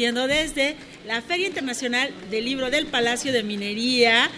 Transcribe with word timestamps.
transmitiendo 0.00 0.26
desde 0.26 0.76
la 1.06 1.20
Feria 1.20 1.46
Internacional 1.46 2.10
del 2.30 2.44
Libro 2.46 2.70
del 2.70 2.86
Palacio 2.86 3.32
de 3.32 3.42
Minería. 3.42 4.30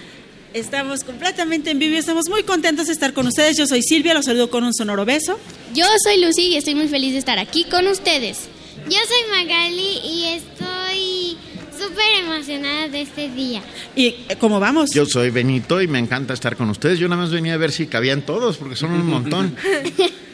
Estamos 0.54 1.04
completamente 1.04 1.70
en 1.70 1.78
vivo 1.78 1.94
y 1.94 1.98
estamos 1.98 2.28
muy 2.28 2.42
contentos 2.42 2.88
de 2.88 2.92
estar 2.92 3.12
con 3.12 3.26
ustedes. 3.28 3.56
Yo 3.56 3.66
soy 3.66 3.82
Silvia, 3.82 4.12
los 4.12 4.24
saludo 4.24 4.50
con 4.50 4.64
un 4.64 4.74
sonoro 4.74 5.04
beso. 5.04 5.38
Yo 5.72 5.84
soy 6.02 6.20
Lucy 6.20 6.48
y 6.48 6.56
estoy 6.56 6.74
muy 6.74 6.88
feliz 6.88 7.12
de 7.12 7.18
estar 7.18 7.38
aquí 7.38 7.64
con 7.64 7.86
ustedes. 7.86 8.48
Yo 8.86 8.98
soy 9.06 9.30
Magali 9.30 10.00
y 10.04 10.24
estoy 10.34 11.36
súper 11.78 12.24
emocionada 12.24 12.88
de 12.88 13.02
este 13.02 13.28
día. 13.28 13.62
¿Y 13.94 14.14
cómo 14.40 14.58
vamos? 14.58 14.90
Yo 14.90 15.06
soy 15.06 15.30
Benito 15.30 15.80
y 15.80 15.86
me 15.86 16.00
encanta 16.00 16.34
estar 16.34 16.56
con 16.56 16.70
ustedes. 16.70 16.98
Yo 16.98 17.08
nada 17.08 17.22
más 17.22 17.30
venía 17.30 17.54
a 17.54 17.58
ver 17.58 17.70
si 17.70 17.86
cabían 17.86 18.22
todos, 18.22 18.56
porque 18.56 18.74
son 18.74 18.92
un 18.92 19.06
montón. 19.06 19.56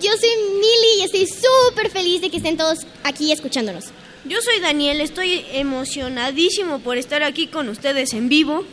Yo 0.00 0.10
soy 0.18 0.30
Mili 0.54 1.00
y 1.00 1.02
estoy 1.02 1.26
súper 1.26 1.90
feliz 1.90 2.22
de 2.22 2.30
que 2.30 2.38
estén 2.38 2.56
todos 2.56 2.78
aquí 3.04 3.30
escuchándonos. 3.30 3.86
Yo 4.24 4.40
soy 4.42 4.60
Daniel, 4.60 5.00
estoy 5.00 5.44
emocionadísimo 5.52 6.80
por 6.80 6.98
estar 6.98 7.22
aquí 7.22 7.46
con 7.46 7.68
ustedes 7.70 8.12
en 8.12 8.28
vivo. 8.28 8.64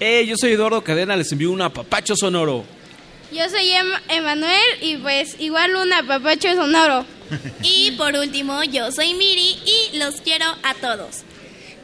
Eh, 0.00 0.24
yo 0.26 0.36
soy 0.36 0.52
Eduardo 0.52 0.82
Cadena, 0.82 1.14
les 1.14 1.30
envío 1.30 1.50
un 1.50 1.60
apapacho 1.60 2.16
sonoro. 2.16 2.64
Yo 3.30 3.48
soy 3.50 3.70
em 3.70 3.86
Emanuel 4.08 4.62
y 4.80 4.96
pues 4.96 5.36
igual 5.40 5.76
un 5.76 5.92
apapacho 5.92 6.54
sonoro. 6.54 7.04
y 7.62 7.90
por 7.92 8.14
último, 8.14 8.64
yo 8.64 8.90
soy 8.92 9.12
Miri 9.14 9.56
y 9.66 9.98
los 9.98 10.22
quiero 10.22 10.46
a 10.62 10.74
todos. 10.74 11.22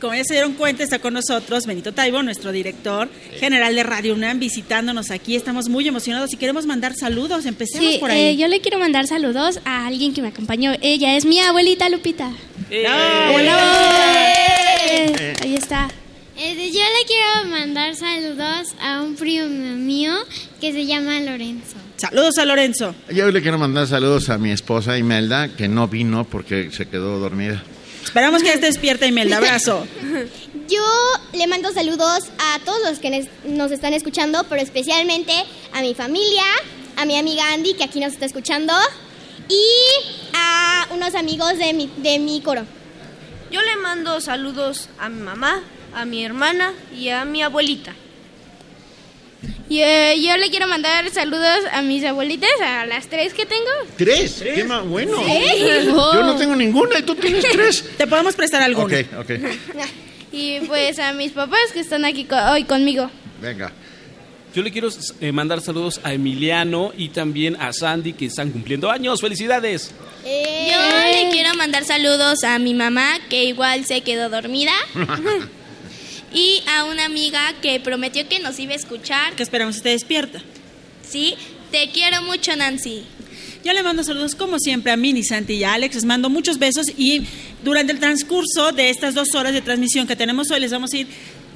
Como 0.01 0.15
ya 0.15 0.25
se 0.25 0.33
dieron 0.35 0.55
cuenta, 0.55 0.83
está 0.83 0.99
con 0.99 1.13
nosotros 1.13 1.67
Benito 1.67 1.93
Taibo, 1.93 2.23
nuestro 2.23 2.53
director 2.53 3.09
general 3.39 3.75
de 3.75 3.83
Radio 3.83 4.15
UNAM, 4.15 4.39
visitándonos 4.39 5.11
aquí. 5.11 5.37
Estamos 5.37 5.69
muy 5.69 5.87
emocionados 5.87 6.33
y 6.33 6.37
queremos 6.39 6.65
mandar 6.65 6.95
saludos. 6.95 7.45
Empecemos 7.45 7.93
Sí, 7.95 7.99
por 7.99 8.11
ahí. 8.11 8.21
eh, 8.21 8.37
yo 8.37 8.49
le 8.49 8.61
quiero 8.63 8.79
mandar 8.79 9.07
saludos 9.07 9.61
a 9.67 9.87
alguien 9.87 10.15
que 10.15 10.23
me 10.23 10.29
acompañó. 10.29 10.73
Ella 10.81 11.17
es 11.17 11.27
mi 11.27 11.39
abuelita 11.41 11.89
Lupita. 11.91 12.31
Eh, 12.71 12.87
Eh, 14.91 15.35
ahí 15.43 15.55
está. 15.55 15.89
Este, 16.37 16.71
yo 16.73 16.81
le 16.81 17.07
quiero 17.07 17.51
mandar 17.51 17.95
saludos 17.95 18.75
a 18.81 19.03
un 19.03 19.15
primo 19.17 19.47
mío 19.77 20.15
que 20.61 20.73
se 20.73 20.87
llama 20.87 21.21
Lorenzo. 21.21 21.77
Saludos 21.97 22.39
a 22.39 22.47
Lorenzo. 22.47 22.95
Yo 23.15 23.31
le 23.31 23.43
quiero 23.43 23.59
mandar 23.59 23.87
saludos 23.87 24.31
a 24.31 24.39
mi 24.39 24.51
esposa 24.51 24.97
Imelda, 24.97 25.49
que 25.55 25.69
no 25.69 25.87
vino 25.89 26.25
porque 26.25 26.71
se 26.73 26.87
quedó 26.89 27.19
dormida. 27.19 27.63
Esperamos 28.11 28.43
que 28.43 28.53
esté 28.53 28.67
despierta, 28.67 29.07
Imelda. 29.07 29.37
Abrazo. 29.37 29.87
Yo 30.69 30.83
le 31.33 31.47
mando 31.47 31.73
saludos 31.73 32.25
a 32.41 32.59
todos 32.65 32.81
los 32.83 32.99
que 32.99 33.29
nos 33.45 33.71
están 33.71 33.95
escuchando, 33.95 34.43
pero 34.49 34.61
especialmente 34.61 35.33
a 35.73 35.81
mi 35.81 35.95
familia, 35.95 36.43
a 36.97 37.05
mi 37.05 37.17
amiga 37.17 37.53
Andy, 37.53 37.75
que 37.75 37.85
aquí 37.85 38.01
nos 38.01 38.13
está 38.15 38.27
escuchando, 38.27 38.73
y 39.49 39.63
a 40.35 40.89
unos 40.91 41.15
amigos 41.15 41.57
de 41.59 41.73
mi, 41.73 41.89
de 41.99 42.19
mi 42.19 42.41
coro. 42.41 42.63
Yo 43.53 43.63
le 43.63 43.77
mando 43.77 44.21
saludos 44.21 44.89
a 44.99 45.09
mi 45.09 45.21
mamá, 45.21 45.63
a 45.95 46.05
mi 46.05 46.25
hermana 46.25 46.75
y 46.93 47.11
a 47.11 47.25
mi 47.25 47.45
abuelita. 47.45 47.95
Y 49.71 49.81
eh, 49.83 50.21
yo 50.21 50.37
le 50.37 50.51
quiero 50.51 50.67
mandar 50.67 51.09
saludos 51.11 51.61
a 51.73 51.81
mis 51.81 52.05
abuelitas, 52.05 52.51
a 52.61 52.85
las 52.87 53.07
tres 53.07 53.33
que 53.33 53.47
tengo. 53.47 53.71
¿Tres? 53.97 54.43
¡Qué 54.43 54.65
más 54.65 54.85
bueno! 54.85 55.17
Sí. 55.25 55.43
Yo 55.87 56.23
no 56.25 56.37
tengo 56.37 56.57
ninguna 56.57 56.99
y 56.99 57.03
tú 57.03 57.15
tienes 57.15 57.45
tres. 57.53 57.85
Te 57.97 58.07
podemos 58.09 58.35
prestar 58.35 58.61
alguno. 58.63 58.87
Ok, 58.87 59.07
ok. 59.21 59.31
Y 60.33 60.61
pues 60.61 60.99
a 61.01 61.13
mis 61.13 61.33
papás 61.33 61.73
que 61.73 61.81
están 61.81 62.05
aquí 62.05 62.25
co- 62.25 62.37
hoy 62.53 62.63
conmigo. 62.65 63.11
Venga. 63.41 63.73
Yo 64.55 64.63
le 64.63 64.71
quiero 64.73 64.89
eh, 65.21 65.33
mandar 65.33 65.61
saludos 65.61 66.01
a 66.05 66.13
Emiliano 66.13 66.93
y 66.97 67.09
también 67.09 67.57
a 67.61 67.73
Sandy 67.73 68.13
que 68.13 68.27
están 68.27 68.51
cumpliendo 68.51 68.91
años. 68.91 69.21
¡Felicidades! 69.21 69.93
Yo 70.25 70.31
le 71.13 71.31
quiero 71.33 71.55
mandar 71.55 71.85
saludos 71.85 72.43
a 72.45 72.59
mi 72.61 72.75
mamá, 72.75 73.19
que 73.29 73.45
igual 73.45 73.85
se 73.87 74.03
quedó 74.03 74.29
dormida, 74.31 74.73
y 76.33 76.63
a 76.67 76.85
una 76.85 77.05
amiga 77.05 77.55
que 77.61 77.81
prometió 77.81 78.29
que 78.29 78.39
nos 78.41 78.59
iba 78.59 78.73
a 78.73 78.77
escuchar. 78.77 79.35
Que 79.35 79.43
esperamos 79.43 79.77
esté 79.77 79.91
despierta. 79.91 80.41
Sí, 81.09 81.35
te 81.71 81.91
quiero 81.91 82.23
mucho, 82.23 82.55
Nancy. 82.57 83.05
Yo 83.65 83.75
le 83.75 83.83
mando 83.83 84.03
saludos 84.03 84.35
como 84.35 84.59
siempre 84.59 84.91
a 84.91 84.97
Mini, 84.97 85.23
Santi 85.23 85.55
y 85.55 85.65
a 85.65 85.75
Alex. 85.75 85.97
Les 85.97 86.05
mando 86.05 86.31
muchos 86.31 86.59
besos 86.59 86.87
y 86.97 87.27
durante 87.63 87.93
el 87.93 87.99
transcurso 87.99 88.73
de 88.73 88.89
estas 88.89 89.15
dos 89.15 89.35
horas 89.35 89.53
de 89.53 89.61
transmisión 89.61 90.07
que 90.07 90.17
tenemos 90.17 90.51
hoy 90.51 90.61
les 90.61 90.73
vamos 90.73 90.93
a 90.95 90.97
ir 90.97 91.07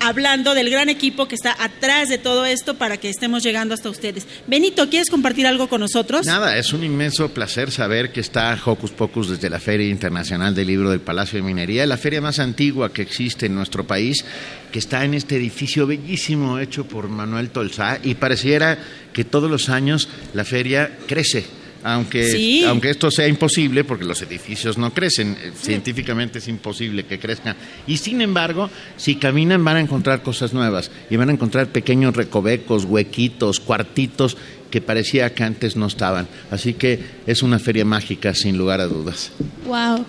hablando 0.00 0.54
del 0.54 0.68
gran 0.68 0.90
equipo 0.90 1.26
que 1.28 1.34
está 1.34 1.56
atrás 1.58 2.10
de 2.10 2.18
todo 2.18 2.44
esto 2.44 2.74
para 2.74 2.98
que 2.98 3.08
estemos 3.08 3.42
llegando 3.42 3.72
hasta 3.72 3.88
ustedes. 3.88 4.26
Benito, 4.46 4.90
¿quieres 4.90 5.08
compartir 5.08 5.46
algo 5.46 5.68
con 5.68 5.80
nosotros? 5.80 6.26
Nada, 6.26 6.58
es 6.58 6.74
un 6.74 6.84
inmenso 6.84 7.30
placer 7.30 7.70
saber 7.70 8.12
que 8.12 8.20
está 8.20 8.58
Hocus 8.62 8.90
Pocus 8.90 9.30
desde 9.30 9.48
la 9.48 9.60
Feria 9.60 9.88
Internacional 9.88 10.54
del 10.54 10.66
Libro 10.66 10.90
del 10.90 11.00
Palacio 11.00 11.38
de 11.38 11.42
Minería, 11.42 11.86
la 11.86 11.96
feria 11.96 12.20
más 12.20 12.38
antigua 12.38 12.92
que 12.92 13.00
existe 13.00 13.46
en 13.46 13.54
nuestro 13.54 13.86
país, 13.86 14.24
que 14.70 14.78
está 14.78 15.04
en 15.04 15.14
este 15.14 15.36
edificio 15.36 15.86
bellísimo 15.86 16.58
hecho 16.58 16.86
por 16.86 17.08
Manuel 17.08 17.48
Tolsá 17.48 17.98
y 18.02 18.16
pareciera 18.16 18.76
que 19.14 19.24
todos 19.24 19.50
los 19.50 19.70
años 19.70 20.08
la 20.34 20.44
feria 20.44 20.98
crece. 21.06 21.63
Aunque, 21.84 22.30
Sí. 22.32 22.64
aunque 22.64 22.88
esto 22.90 23.10
sea 23.10 23.28
imposible, 23.28 23.84
porque 23.84 24.06
los 24.06 24.20
edificios 24.22 24.78
no 24.78 24.92
crecen, 24.94 25.36
eh, 25.40 25.52
científicamente 25.54 26.38
es 26.38 26.48
imposible 26.48 27.04
que 27.04 27.18
crezcan. 27.18 27.56
Y 27.86 27.98
sin 27.98 28.22
embargo, 28.22 28.70
si 28.96 29.16
caminan 29.16 29.62
van 29.62 29.76
a 29.76 29.80
encontrar 29.80 30.22
cosas 30.22 30.54
nuevas 30.54 30.90
y 31.10 31.16
van 31.16 31.28
a 31.28 31.32
encontrar 31.32 31.68
pequeños 31.68 32.16
recovecos, 32.16 32.84
huequitos, 32.86 33.60
cuartitos 33.60 34.36
que 34.70 34.80
parecía 34.80 35.34
que 35.34 35.44
antes 35.44 35.76
no 35.76 35.86
estaban. 35.86 36.26
Así 36.50 36.72
que 36.72 36.98
es 37.26 37.42
una 37.42 37.58
feria 37.58 37.84
mágica, 37.84 38.34
sin 38.34 38.56
lugar 38.56 38.80
a 38.80 38.86
dudas. 38.86 39.30
Wow. 39.66 40.04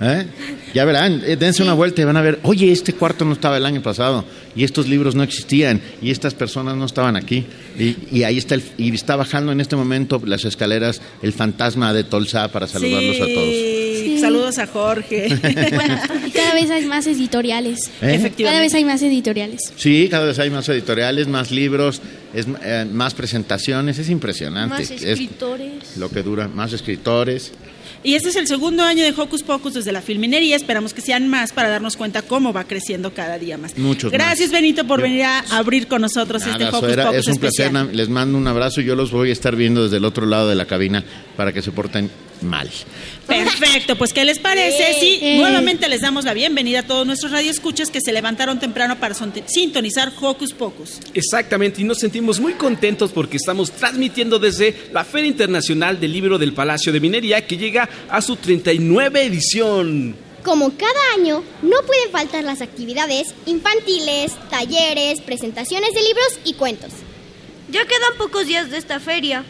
¿Eh? 0.00 0.26
Ya 0.74 0.84
verán, 0.84 1.22
eh, 1.24 1.36
dense 1.36 1.62
una 1.62 1.74
vuelta 1.74 2.00
y 2.02 2.04
van 2.04 2.16
a 2.16 2.22
ver, 2.22 2.40
oye, 2.42 2.72
este 2.72 2.92
cuarto 2.92 3.24
no 3.24 3.32
estaba 3.34 3.56
el 3.56 3.64
año 3.66 3.82
pasado, 3.82 4.24
y 4.56 4.64
estos 4.64 4.88
libros 4.88 5.14
no 5.14 5.22
existían, 5.22 5.80
y 6.02 6.10
estas 6.10 6.34
personas 6.34 6.76
no 6.76 6.86
estaban 6.86 7.16
aquí. 7.16 7.44
Y, 7.78 7.96
y 8.10 8.22
ahí 8.24 8.38
está, 8.38 8.56
el- 8.56 8.62
y 8.78 8.92
está 8.94 9.14
bajando 9.16 9.52
en 9.52 9.60
este 9.60 9.76
momento 9.76 10.20
las 10.24 10.44
escaleras 10.44 11.00
el 11.22 11.32
fantasma 11.32 11.92
de 11.92 12.02
Tolsa 12.04 12.48
para 12.50 12.66
saludarlos 12.66 13.16
a 13.20 13.26
todos. 13.26 13.54
Sí, 13.54 14.18
Saludos 14.20 14.58
a 14.58 14.66
Jorge. 14.66 15.28
Y 16.26 16.30
cada 16.30 16.54
vez 16.54 16.70
hay 16.70 16.84
más 16.86 17.06
editoriales. 17.06 17.90
¿Eh? 18.02 18.32
Cada 18.38 18.60
vez 18.60 18.74
hay 18.74 18.84
más 18.84 19.02
editoriales. 19.02 19.72
Sí, 19.76 20.08
cada 20.10 20.26
vez 20.26 20.38
hay 20.38 20.50
más 20.50 20.68
editoriales, 20.68 21.26
más 21.28 21.50
libros, 21.50 22.00
es, 22.34 22.46
eh, 22.62 22.86
más 22.90 23.14
presentaciones, 23.14 23.98
es 23.98 24.08
impresionante. 24.10 24.70
Más 24.80 24.90
Es 24.90 25.02
escritores. 25.02 25.96
lo 25.96 26.10
que 26.10 26.22
dura, 26.22 26.48
más 26.48 26.72
escritores. 26.72 27.52
Y 28.02 28.14
este 28.14 28.30
es 28.30 28.36
el 28.36 28.46
segundo 28.46 28.82
año 28.82 29.04
de 29.04 29.10
Hocus 29.14 29.42
Pocus 29.42 29.74
desde 29.74 29.92
la 29.92 30.00
Filminería. 30.00 30.56
Esperamos 30.56 30.94
que 30.94 31.02
sean 31.02 31.28
más 31.28 31.52
para 31.52 31.68
darnos 31.68 31.96
cuenta 31.98 32.22
cómo 32.22 32.50
va 32.52 32.64
creciendo 32.64 33.12
cada 33.12 33.38
día 33.38 33.58
más. 33.58 33.76
Muchos 33.76 34.10
Gracias, 34.10 34.48
más. 34.48 34.60
Benito, 34.60 34.86
por 34.86 35.02
venir 35.02 35.24
a 35.24 35.40
abrir 35.50 35.86
con 35.86 36.00
nosotros 36.00 36.40
Nada, 36.46 36.52
este 36.64 36.76
Hocus 36.76 36.88
era- 36.90 37.04
Pocus 37.06 37.18
es 37.18 37.26
un 37.28 37.36
placer, 37.38 37.66
especial. 37.66 37.94
les 37.96 38.08
mando 38.08 38.38
un 38.38 38.48
abrazo 38.48 38.80
y 38.80 38.84
yo 38.84 38.96
los 38.96 39.10
voy 39.10 39.28
a 39.28 39.32
estar 39.32 39.54
viendo 39.54 39.84
desde 39.84 39.98
el 39.98 40.06
otro 40.06 40.24
lado 40.24 40.48
de 40.48 40.54
la 40.54 40.64
cabina 40.64 41.04
para 41.36 41.52
que 41.52 41.60
se 41.60 41.72
porten 41.72 42.10
mal. 42.42 42.70
Perfecto, 43.26 43.96
pues 43.96 44.12
¿qué 44.12 44.24
les 44.24 44.38
parece? 44.38 44.94
Sí, 45.00 45.18
nuevamente 45.38 45.88
les 45.88 46.02
damos 46.02 46.24
la 46.24 46.34
bienvenida 46.34 46.80
a 46.80 46.82
todos 46.82 47.06
nuestros 47.06 47.32
radioescuchas 47.32 47.90
que 47.90 48.00
se 48.00 48.12
levantaron 48.12 48.58
temprano 48.58 48.98
para 48.98 49.14
sintonizar 49.46 50.12
Hocus 50.20 50.52
Pocus. 50.52 50.98
Exactamente, 51.14 51.80
y 51.80 51.84
nos 51.84 51.98
sentimos 51.98 52.38
muy 52.38 52.54
contentos 52.54 53.12
porque 53.12 53.36
estamos 53.38 53.70
transmitiendo 53.70 54.38
desde 54.38 54.74
la 54.92 55.04
Feria 55.04 55.28
Internacional 55.28 55.98
del 55.98 56.12
Libro 56.12 56.38
del 56.38 56.52
Palacio 56.52 56.92
de 56.92 57.00
Minería 57.00 57.46
que 57.46 57.56
llega 57.56 57.88
a 58.08 58.20
su 58.20 58.36
39 58.36 59.22
edición. 59.22 60.16
Como 60.42 60.70
cada 60.76 61.00
año, 61.18 61.44
no 61.62 61.76
pueden 61.86 62.10
faltar 62.10 62.44
las 62.44 62.62
actividades 62.62 63.34
infantiles, 63.46 64.32
talleres, 64.48 65.20
presentaciones 65.20 65.92
de 65.92 66.02
libros 66.02 66.40
y 66.44 66.54
cuentos. 66.54 66.92
Ya 67.70 67.84
quedan 67.84 68.16
pocos 68.18 68.46
días 68.46 68.70
de 68.70 68.78
esta 68.78 69.00
feria, 69.00 69.44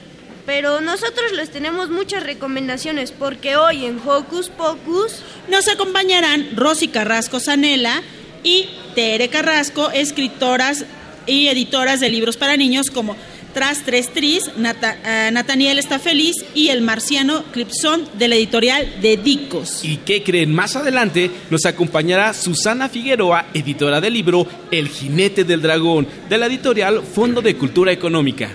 pero 0.46 0.81
nosotros 0.81 1.32
les 1.37 1.50
tenemos 1.50 1.90
muchas 1.90 2.22
recomendaciones 2.22 3.12
porque 3.12 3.56
hoy 3.56 3.84
en 3.84 3.98
Hocus 4.04 4.48
Pocus 4.48 5.22
Nos 5.48 5.69
acompañarán 5.69 6.48
Rosy 6.56 6.88
Carrasco 6.88 7.40
Sanela 7.40 8.02
y 8.42 8.69
Tere 8.94 9.28
Carrasco, 9.28 9.90
escritoras 9.90 10.84
y 11.26 11.48
editoras 11.48 12.00
de 12.00 12.08
libros 12.08 12.37
para 12.37 12.56
niños 12.56 12.90
como 12.90 13.14
Tras 13.52 13.84
Tres 13.84 14.12
Tris, 14.12 14.44
Nata- 14.56 14.96
ah, 15.04 15.31
Nathaniel 15.32 15.78
está 15.78 15.98
feliz 15.98 16.37
y 16.54 16.69
El 16.69 16.81
Marciano 16.82 17.42
Clipson 17.52 18.08
de 18.14 18.28
la 18.28 18.37
editorial 18.37 19.00
de 19.02 19.16
Dicos. 19.16 19.84
¿Y 19.84 19.98
qué 19.98 20.22
creen? 20.22 20.54
Más 20.54 20.76
adelante 20.76 21.31
nos 21.50 21.66
acompañará 21.66 22.32
Susana 22.32 22.88
Figueroa, 22.88 23.46
editora 23.52 24.00
del 24.00 24.14
libro 24.14 24.46
El 24.70 24.88
jinete 24.88 25.44
del 25.44 25.60
dragón, 25.62 26.06
de 26.28 26.38
la 26.38 26.46
editorial 26.46 27.02
Fondo 27.02 27.42
de 27.42 27.56
Cultura 27.56 27.90
Económica. 27.92 28.50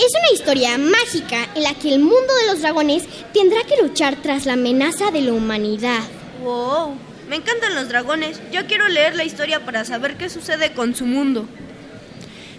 Es 0.00 0.12
una 0.14 0.32
historia 0.32 0.78
mágica 0.78 1.46
en 1.54 1.62
la 1.62 1.74
que 1.74 1.92
el 1.92 2.00
mundo 2.00 2.34
de 2.40 2.46
los 2.46 2.62
dragones 2.62 3.02
tendrá 3.34 3.64
que 3.64 3.82
luchar 3.82 4.16
tras 4.22 4.46
la 4.46 4.54
amenaza 4.54 5.10
de 5.10 5.20
la 5.20 5.34
humanidad. 5.34 6.00
¡Wow! 6.42 6.94
Me 7.28 7.36
encantan 7.36 7.74
los 7.74 7.90
dragones. 7.90 8.40
Yo 8.50 8.66
quiero 8.66 8.88
leer 8.88 9.14
la 9.14 9.24
historia 9.24 9.66
para 9.66 9.84
saber 9.84 10.16
qué 10.16 10.30
sucede 10.30 10.72
con 10.72 10.96
su 10.96 11.04
mundo. 11.04 11.46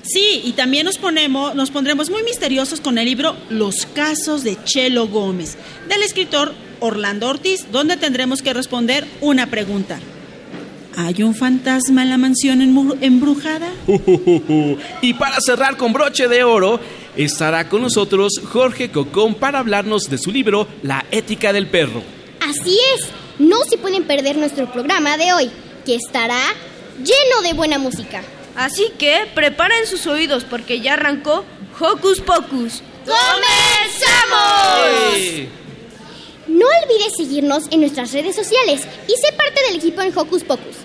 Sí, 0.03 0.41
y 0.43 0.51
también 0.51 0.85
nos 0.85 0.99
ponemos, 0.99 1.55
nos 1.55 1.71
pondremos 1.71 2.11
muy 2.11 2.21
misteriosos 2.21 2.79
con 2.79 2.99
el 2.99 3.05
libro 3.05 3.35
Los 3.49 3.87
casos 3.87 4.43
de 4.43 4.63
Chelo 4.63 5.07
Gómez, 5.07 5.57
del 5.89 6.03
escritor 6.03 6.53
Orlando 6.79 7.27
Ortiz, 7.27 7.71
donde 7.71 7.97
tendremos 7.97 8.43
que 8.43 8.53
responder 8.53 9.07
una 9.19 9.47
pregunta. 9.47 9.99
¿Hay 10.95 11.23
un 11.23 11.33
fantasma 11.33 12.03
en 12.03 12.09
la 12.09 12.17
mansión 12.17 12.61
embrujada? 13.01 13.71
Y 15.01 15.13
para 15.15 15.39
cerrar 15.39 15.77
con 15.77 15.93
broche 15.93 16.27
de 16.27 16.43
oro, 16.43 16.79
estará 17.15 17.67
con 17.69 17.81
nosotros 17.81 18.41
Jorge 18.51 18.91
Cocón 18.91 19.35
para 19.35 19.59
hablarnos 19.59 20.09
de 20.09 20.17
su 20.17 20.31
libro 20.31 20.67
La 20.81 21.05
ética 21.11 21.53
del 21.53 21.67
perro. 21.67 22.03
Así 22.41 22.77
es, 22.95 23.07
no 23.39 23.57
se 23.69 23.77
pueden 23.77 24.03
perder 24.03 24.37
nuestro 24.37 24.71
programa 24.71 25.17
de 25.17 25.33
hoy, 25.33 25.51
que 25.85 25.95
estará 25.95 26.41
lleno 26.97 27.41
de 27.43 27.53
buena 27.53 27.77
música. 27.79 28.23
Así 28.55 28.91
que 28.97 29.27
preparen 29.33 29.87
sus 29.87 30.07
oídos 30.07 30.43
porque 30.43 30.81
ya 30.81 30.93
arrancó 30.93 31.45
Hocus 31.79 32.19
Pocus. 32.21 32.83
¡Comenzamos! 33.05 34.41
No 36.47 36.65
olvides 36.65 37.15
seguirnos 37.15 37.63
en 37.71 37.81
nuestras 37.81 38.11
redes 38.11 38.35
sociales 38.35 38.81
y 39.07 39.11
sé 39.11 39.31
parte 39.37 39.61
del 39.67 39.77
equipo 39.77 40.01
en 40.01 40.17
Hocus 40.17 40.43
Pocus. 40.43 40.75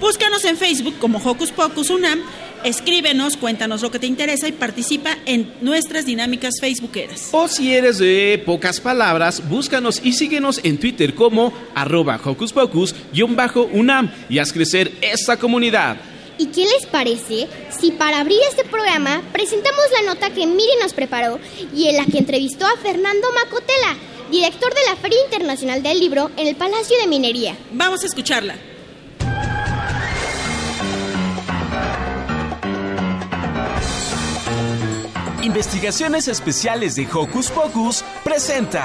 Búscanos 0.00 0.44
en 0.44 0.56
Facebook 0.56 0.98
como 0.98 1.18
Hocus 1.18 1.50
Pocus 1.52 1.90
Unam, 1.90 2.22
escríbenos, 2.64 3.36
cuéntanos 3.36 3.82
lo 3.82 3.90
que 3.90 3.98
te 3.98 4.06
interesa 4.06 4.48
y 4.48 4.52
participa 4.52 5.16
en 5.26 5.52
nuestras 5.60 6.06
dinámicas 6.06 6.54
facebookeras. 6.60 7.28
O 7.32 7.48
si 7.48 7.74
eres 7.74 7.98
de 7.98 8.42
pocas 8.44 8.80
palabras, 8.80 9.48
búscanos 9.48 10.00
y 10.02 10.12
síguenos 10.12 10.60
en 10.62 10.78
Twitter 10.78 11.14
como 11.14 11.52
arroba 11.74 12.20
Hocus 12.22 12.52
Pocus-UNAM 12.52 14.10
y 14.28 14.38
haz 14.38 14.52
crecer 14.52 14.92
esta 15.00 15.38
comunidad. 15.38 15.96
¿Y 16.38 16.46
qué 16.46 16.64
les 16.64 16.86
parece 16.86 17.46
si 17.78 17.92
para 17.92 18.20
abrir 18.20 18.38
este 18.50 18.64
programa 18.64 19.22
presentamos 19.32 19.84
la 20.00 20.14
nota 20.14 20.30
que 20.30 20.46
Miri 20.46 20.72
nos 20.80 20.92
preparó 20.92 21.38
y 21.74 21.88
en 21.88 21.96
la 21.96 22.06
que 22.06 22.18
entrevistó 22.18 22.66
a 22.66 22.76
Fernando 22.78 23.28
Macotela, 23.32 23.96
director 24.30 24.72
de 24.74 24.80
la 24.88 24.96
Feria 24.96 25.18
Internacional 25.24 25.82
del 25.82 26.00
Libro 26.00 26.30
en 26.36 26.46
el 26.46 26.56
Palacio 26.56 26.98
de 27.00 27.06
Minería? 27.06 27.56
Vamos 27.72 28.02
a 28.02 28.06
escucharla. 28.06 28.71
Investigaciones 35.42 36.28
Especiales 36.28 36.94
de 36.94 37.08
Hocus 37.12 37.50
Pocus 37.50 38.04
presenta. 38.22 38.84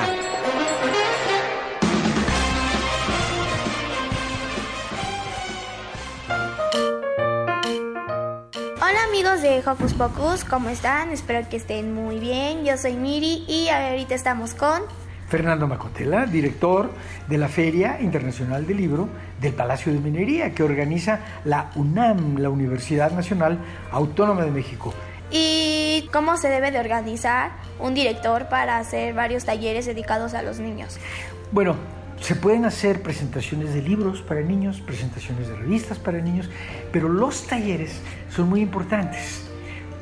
Hola 8.77 9.03
amigos 9.07 9.43
de 9.43 9.61
Hocus 9.63 9.93
Pocus, 9.93 10.43
¿cómo 10.45 10.69
están? 10.69 11.11
Espero 11.11 11.47
que 11.47 11.57
estén 11.57 11.93
muy 11.93 12.19
bien. 12.19 12.65
Yo 12.65 12.75
soy 12.75 12.95
Miri 12.95 13.45
y 13.47 13.69
ahorita 13.69 14.15
estamos 14.15 14.55
con... 14.55 14.81
Fernando 15.29 15.67
Macotela, 15.67 16.25
director 16.25 16.89
de 17.27 17.37
la 17.37 17.49
Feria 17.49 18.01
Internacional 18.01 18.65
del 18.65 18.77
Libro 18.77 19.09
del 19.39 19.53
Palacio 19.53 19.93
de 19.93 19.99
Minería, 19.99 20.55
que 20.55 20.63
organiza 20.63 21.19
la 21.45 21.69
UNAM, 21.75 22.37
la 22.37 22.49
Universidad 22.49 23.11
Nacional 23.11 23.59
Autónoma 23.91 24.43
de 24.43 24.51
México. 24.51 24.93
¿Y 25.31 26.09
cómo 26.13 26.37
se 26.37 26.47
debe 26.49 26.71
de 26.71 26.79
organizar 26.79 27.51
un 27.79 27.93
director 27.93 28.47
para 28.49 28.77
hacer 28.77 29.13
varios 29.13 29.45
talleres 29.45 29.85
dedicados 29.85 30.33
a 30.33 30.41
los 30.41 30.59
niños? 30.59 30.97
Bueno, 31.51 31.75
se 32.21 32.35
pueden 32.35 32.65
hacer 32.65 33.01
presentaciones 33.01 33.73
de 33.73 33.81
libros 33.81 34.21
para 34.21 34.41
niños, 34.41 34.81
presentaciones 34.81 35.49
de 35.49 35.55
revistas 35.55 35.99
para 35.99 36.19
niños, 36.19 36.49
pero 36.91 37.09
los 37.09 37.45
talleres 37.45 38.01
son 38.29 38.49
muy 38.49 38.61
importantes 38.61 39.47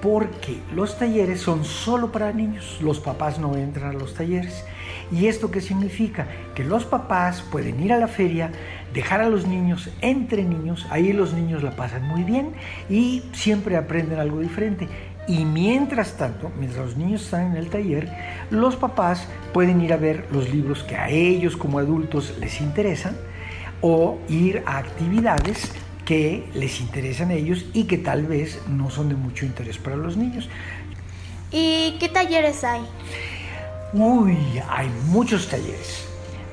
porque 0.05 0.59
los 0.75 0.99
talleres 0.99 1.41
son 1.41 1.65
solo 1.65 2.11
para 2.11 2.31
niños, 2.31 2.77
los 2.79 2.99
papás 2.99 3.39
no 3.39 3.55
entran 3.55 3.89
a 3.89 3.93
los 3.93 4.13
talleres. 4.13 4.63
¿Y 5.11 5.25
esto 5.25 5.49
qué 5.49 5.61
significa? 5.61 6.27
Que 6.53 6.63
los 6.63 6.85
papás 6.85 7.41
pueden 7.41 7.81
ir 7.81 7.91
a 7.91 7.97
la 7.97 8.07
feria, 8.07 8.51
dejar 8.93 9.21
a 9.21 9.29
los 9.29 9.47
niños 9.47 9.89
entre 10.01 10.43
niños, 10.43 10.85
ahí 10.91 11.11
los 11.11 11.33
niños 11.33 11.63
la 11.63 11.71
pasan 11.75 12.03
muy 12.03 12.23
bien 12.23 12.53
y 12.87 13.23
siempre 13.33 13.77
aprenden 13.77 14.19
algo 14.19 14.41
diferente. 14.41 14.87
Y 15.27 15.43
mientras 15.45 16.17
tanto, 16.17 16.51
mientras 16.57 16.85
los 16.85 16.97
niños 16.97 17.23
están 17.23 17.51
en 17.51 17.57
el 17.57 17.69
taller, 17.69 18.11
los 18.51 18.75
papás 18.75 19.27
pueden 19.53 19.81
ir 19.81 19.93
a 19.93 19.97
ver 19.97 20.27
los 20.31 20.49
libros 20.49 20.83
que 20.83 20.95
a 20.95 21.09
ellos 21.09 21.57
como 21.57 21.79
adultos 21.79 22.35
les 22.39 22.61
interesan 22.61 23.17
o 23.81 24.19
ir 24.29 24.63
a 24.65 24.77
actividades 24.77 25.71
que 26.05 26.47
les 26.53 26.79
interesan 26.79 27.31
a 27.31 27.33
ellos 27.33 27.65
y 27.73 27.85
que 27.85 27.97
tal 27.97 28.27
vez 28.27 28.61
no 28.67 28.91
son 28.91 29.09
de 29.09 29.15
mucho 29.15 29.45
interés 29.45 29.79
para 29.79 29.95
los 29.95 30.15
niños. 30.15 30.47
¿Y 31.51 31.97
qué 31.99 32.09
talleres 32.09 32.63
hay? 32.63 32.81
Uy, 33.93 34.37
hay 34.69 34.89
muchos 35.07 35.47
talleres. 35.47 36.05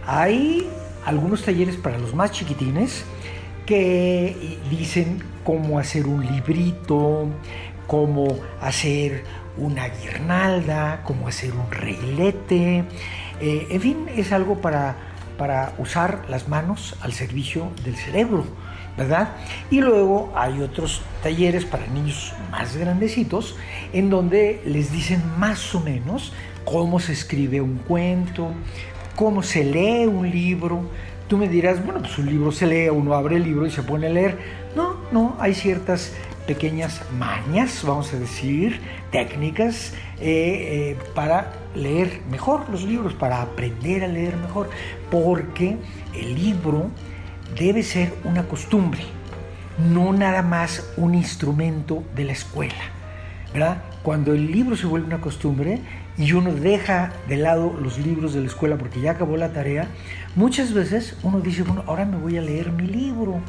Hay 0.07 0.67
algunos 1.05 1.43
talleres 1.43 1.77
para 1.77 1.99
los 1.99 2.15
más 2.15 2.33
chiquitines 2.33 3.05
que 3.67 4.59
dicen 4.71 5.23
cómo 5.45 5.79
hacer 5.79 6.07
un 6.07 6.25
librito, 6.25 7.27
cómo 7.93 8.39
hacer 8.63 9.23
una 9.59 9.87
guirnalda, 9.89 11.03
cómo 11.05 11.29
hacer 11.29 11.53
un 11.53 11.71
reilete. 11.71 12.85
Eh, 13.39 13.67
en 13.69 13.81
fin, 13.83 14.07
es 14.17 14.33
algo 14.33 14.63
para, 14.63 14.97
para 15.37 15.75
usar 15.77 16.25
las 16.31 16.49
manos 16.49 16.97
al 17.03 17.13
servicio 17.13 17.69
del 17.85 17.95
cerebro, 17.97 18.47
¿verdad? 18.97 19.37
Y 19.71 19.83
luego 19.83 20.33
hay 20.35 20.63
otros 20.63 21.03
talleres 21.23 21.67
para 21.67 21.87
niños 21.89 22.33
más 22.51 22.79
grandecitos 22.79 23.57
en 23.93 24.09
donde 24.09 24.63
les 24.65 24.91
dicen 24.91 25.21
más 25.39 25.75
o 25.75 25.81
menos 25.81 26.33
cómo 26.65 26.99
se 26.99 27.13
escribe 27.13 27.61
un 27.61 27.77
cuento, 27.77 28.53
cómo 29.17 29.43
se 29.43 29.65
lee 29.65 30.07
un 30.07 30.31
libro. 30.31 30.89
Tú 31.29 31.37
me 31.37 31.47
dirás, 31.47 31.85
bueno, 31.85 32.01
pues 32.01 32.17
un 32.17 32.25
libro 32.25 32.53
se 32.53 32.67
lee, 32.67 32.89
uno 32.89 33.13
abre 33.13 33.37
el 33.37 33.43
libro 33.43 33.67
y 33.67 33.71
se 33.71 33.83
pone 33.83 34.07
a 34.07 34.11
leer. 34.11 34.39
No, 34.75 34.97
no, 35.13 35.37
hay 35.39 35.53
ciertas 35.53 36.15
pequeñas 36.47 37.01
mañas, 37.19 37.83
vamos 37.85 38.13
a 38.13 38.19
decir, 38.19 38.81
técnicas 39.11 39.93
eh, 40.21 40.95
eh, 40.95 40.99
para 41.15 41.53
leer 41.75 42.21
mejor 42.31 42.69
los 42.71 42.83
libros, 42.83 43.15
para 43.15 43.43
aprender 43.43 44.05
a 44.05 44.09
leer 44.09 44.37
mejor, 44.37 44.71
porque 45.11 45.77
el 46.15 46.35
libro 46.35 46.91
debe 47.59 47.83
ser 47.83 48.13
una 48.25 48.45
costumbre, 48.49 49.03
no 49.93 50.13
nada 50.13 50.43
más 50.43 50.93
un 50.97 51.15
instrumento 51.15 52.03
de 52.15 52.25
la 52.25 52.33
escuela. 52.33 53.03
¿verdad? 53.53 53.83
Cuando 54.03 54.33
el 54.33 54.51
libro 54.51 54.77
se 54.77 54.87
vuelve 54.87 55.07
una 55.07 55.21
costumbre 55.21 55.81
y 56.17 56.33
uno 56.33 56.53
deja 56.53 57.13
de 57.29 57.37
lado 57.37 57.77
los 57.81 57.99
libros 57.99 58.35
de 58.35 58.41
la 58.41 58.47
escuela 58.47 58.77
porque 58.77 59.01
ya 59.01 59.13
acabó 59.13 59.37
la 59.37 59.53
tarea, 59.53 59.89
muchas 60.35 60.73
veces 60.73 61.17
uno 61.23 61.41
dice, 61.41 61.63
bueno, 61.63 61.85
ahora 61.87 62.05
me 62.05 62.17
voy 62.17 62.37
a 62.39 62.41
leer 62.41 62.73
mi 62.73 62.87
libro. 62.87 63.41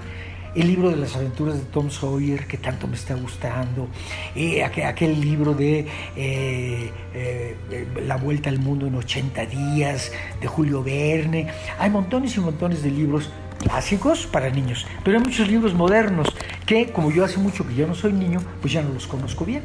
El 0.55 0.67
libro 0.67 0.89
de 0.89 0.97
las 0.97 1.15
aventuras 1.15 1.55
de 1.55 1.61
Tom 1.61 1.89
Sawyer, 1.89 2.47
que 2.47 2.57
tanto 2.57 2.87
me 2.87 2.95
está 2.95 3.15
gustando, 3.15 3.87
eh, 4.35 4.63
aquel, 4.63 4.85
aquel, 4.85 5.19
libro 5.19 5.53
de 5.53 5.87
eh, 6.15 6.91
eh, 7.13 7.87
La 8.05 8.17
Vuelta 8.17 8.49
al 8.49 8.59
Mundo 8.59 8.87
en 8.87 8.95
80 8.95 9.45
días, 9.45 10.11
de 10.39 10.47
Julio 10.47 10.83
Verne. 10.83 11.47
Hay 11.79 11.89
montones 11.89 12.35
y 12.37 12.39
montones 12.39 12.83
de 12.83 12.91
libros 12.91 13.29
clásicos 13.59 14.25
para 14.25 14.49
niños, 14.49 14.85
pero 15.03 15.17
hay 15.17 15.23
muchos 15.23 15.47
libros 15.47 15.73
modernos 15.73 16.27
que, 16.65 16.91
como 16.91 17.11
yo 17.11 17.23
hace 17.23 17.37
mucho 17.37 17.67
que 17.67 17.75
yo 17.75 17.87
no 17.87 17.95
soy 17.95 18.13
niño, 18.13 18.41
pues 18.61 18.73
ya 18.73 18.81
no 18.81 18.93
los 18.93 19.07
conozco 19.07 19.45
bien. 19.45 19.63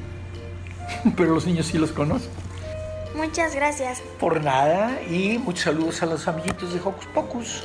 pero 1.17 1.35
los 1.35 1.47
niños 1.47 1.67
sí 1.67 1.79
los 1.79 1.93
conocen. 1.93 2.31
Muchas 3.15 3.55
gracias. 3.55 4.01
Por 4.21 4.43
nada 4.43 5.01
y 5.03 5.39
muchos 5.39 5.65
saludos 5.65 6.03
a 6.03 6.07
los 6.07 6.29
amiguitos 6.29 6.73
de 6.73 6.81
Hocus 6.81 7.07
Pocus. 7.07 7.65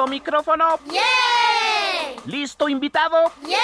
¿Listo 0.00 0.12
micrófono? 0.12 0.80
¡Yeah! 0.90 2.22
¿Listo 2.24 2.70
invitado? 2.70 3.30
¡Yeah! 3.46 3.58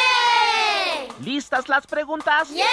¿Listas 1.25 1.67
las 1.67 1.87
preguntas? 1.87 2.51
¡Yeah! 2.51 2.67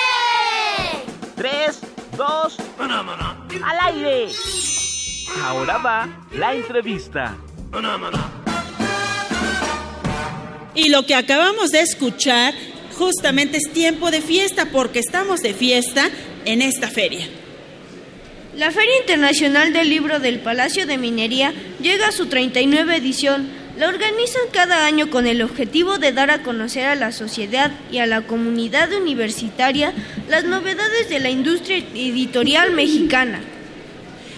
Tres, 1.38 1.80
dos, 2.18 2.58
al 2.78 3.96
aire. 3.96 4.34
Ahora 5.46 5.78
va 5.78 6.10
la 6.34 6.54
entrevista. 6.56 7.38
Y 10.76 10.90
lo 10.90 11.06
que 11.06 11.16
acabamos 11.16 11.70
de 11.70 11.80
escuchar 11.80 12.54
justamente 12.98 13.56
es 13.56 13.72
tiempo 13.72 14.12
de 14.12 14.20
fiesta 14.22 14.66
porque 14.74 15.00
estamos 15.00 15.40
de 15.40 15.54
fiesta 15.54 16.10
en 16.44 16.62
esta 16.62 16.90
feria. 16.90 17.30
La 18.58 18.72
Feria 18.72 19.00
Internacional 19.00 19.74
del 19.74 19.90
Libro 19.90 20.20
del 20.20 20.40
Palacio 20.40 20.86
de 20.86 20.98
Minería 20.98 21.54
llega 21.82 22.10
a 22.10 22.12
su 22.12 22.28
39 22.28 22.98
edición. 22.98 23.50
La 23.78 23.88
organizan 23.88 24.44
cada 24.52 24.86
año 24.86 25.10
con 25.10 25.26
el 25.26 25.42
objetivo 25.42 25.98
de 25.98 26.12
dar 26.12 26.30
a 26.30 26.44
conocer 26.44 26.86
a 26.86 26.96
la 26.96 27.12
sociedad 27.12 27.72
y 27.92 27.98
a 27.98 28.06
la 28.06 28.22
comunidad 28.22 28.94
universitaria 28.94 29.94
las 30.30 30.44
novedades 30.44 31.10
de 31.10 31.20
la 31.20 31.32
industria 31.32 31.78
editorial 31.78 32.72
mexicana. 32.74 33.42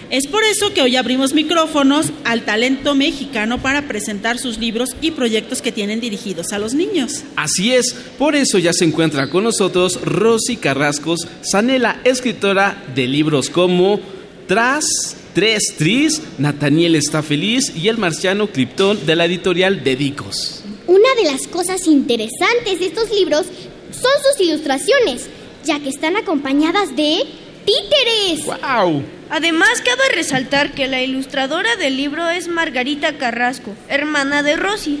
Es 0.08 0.28
por 0.28 0.44
eso 0.44 0.72
que 0.72 0.82
hoy 0.82 0.96
abrimos 0.96 1.34
micrófonos 1.34 2.12
al 2.24 2.44
talento 2.44 2.94
mexicano 2.94 3.60
para 3.60 3.82
presentar 3.88 4.38
sus 4.38 4.56
libros 4.56 4.90
y 5.00 5.10
proyectos 5.10 5.60
que 5.60 5.72
tienen 5.72 6.00
dirigidos 6.00 6.52
a 6.52 6.58
los 6.58 6.74
niños. 6.74 7.24
Así 7.34 7.74
es, 7.74 7.92
por 8.16 8.36
eso 8.36 8.58
ya 8.58 8.72
se 8.72 8.84
encuentra 8.84 9.28
con 9.28 9.44
nosotros 9.44 10.00
Rosy 10.00 10.56
Carrascos 10.56 11.26
Sanela, 11.42 12.00
escritora 12.04 12.84
de 12.94 13.08
libros 13.08 13.50
como 13.50 14.00
Tras, 14.46 15.16
Tres 15.36 15.74
Tris, 15.76 16.22
Nathaniel 16.38 16.94
está 16.94 17.22
feliz 17.22 17.70
y 17.76 17.88
El 17.88 17.98
Marciano 17.98 18.46
Cliptón 18.46 19.04
de 19.04 19.16
la 19.16 19.26
editorial 19.26 19.84
Dedicos. 19.84 20.62
Una 20.86 21.14
de 21.14 21.30
las 21.30 21.46
cosas 21.46 21.86
interesantes 21.86 22.80
de 22.80 22.86
estos 22.86 23.10
libros 23.10 23.44
son 23.90 24.12
sus 24.32 24.46
ilustraciones, 24.46 25.26
ya 25.62 25.78
que 25.78 25.90
están 25.90 26.16
acompañadas 26.16 26.96
de 26.96 27.18
títeres. 27.66 28.46
¡Wow! 28.46 29.02
Además, 29.28 29.82
cabe 29.84 30.08
resaltar 30.14 30.72
que 30.72 30.86
la 30.86 31.02
ilustradora 31.02 31.76
del 31.76 31.98
libro 31.98 32.30
es 32.30 32.48
Margarita 32.48 33.18
Carrasco, 33.18 33.74
hermana 33.90 34.42
de 34.42 34.56
Rosy. 34.56 35.00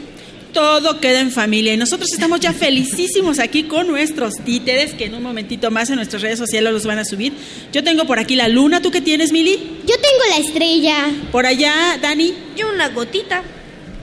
Todo 0.52 1.00
queda 1.00 1.20
en 1.20 1.32
familia 1.32 1.74
y 1.74 1.76
nosotros 1.76 2.10
estamos 2.14 2.40
ya 2.40 2.54
felicísimos 2.54 3.38
aquí 3.40 3.64
con 3.64 3.86
nuestros 3.88 4.36
títeres 4.42 4.94
que 4.94 5.04
en 5.04 5.14
un 5.14 5.22
momentito 5.22 5.70
más 5.70 5.90
en 5.90 5.96
nuestras 5.96 6.22
redes 6.22 6.38
sociales 6.38 6.72
los 6.72 6.86
van 6.86 6.98
a 6.98 7.04
subir. 7.04 7.34
Yo 7.74 7.84
tengo 7.84 8.06
por 8.06 8.18
aquí 8.18 8.36
la 8.36 8.48
luna, 8.48 8.80
¿tú 8.80 8.90
qué 8.90 9.02
tienes, 9.02 9.32
Mili? 9.32 9.80
Yo 9.86 9.94
tengo 9.96 10.05
la 10.30 10.36
estrella. 10.38 11.06
Por 11.32 11.46
allá, 11.46 11.98
Dani. 12.00 12.34
Yo 12.56 12.72
una 12.72 12.88
gotita. 12.88 13.42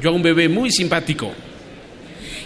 Yo 0.01 0.10
a 0.10 0.13
un 0.13 0.22
bebé 0.22 0.50
muy 0.50 0.72
simpático. 0.72 1.32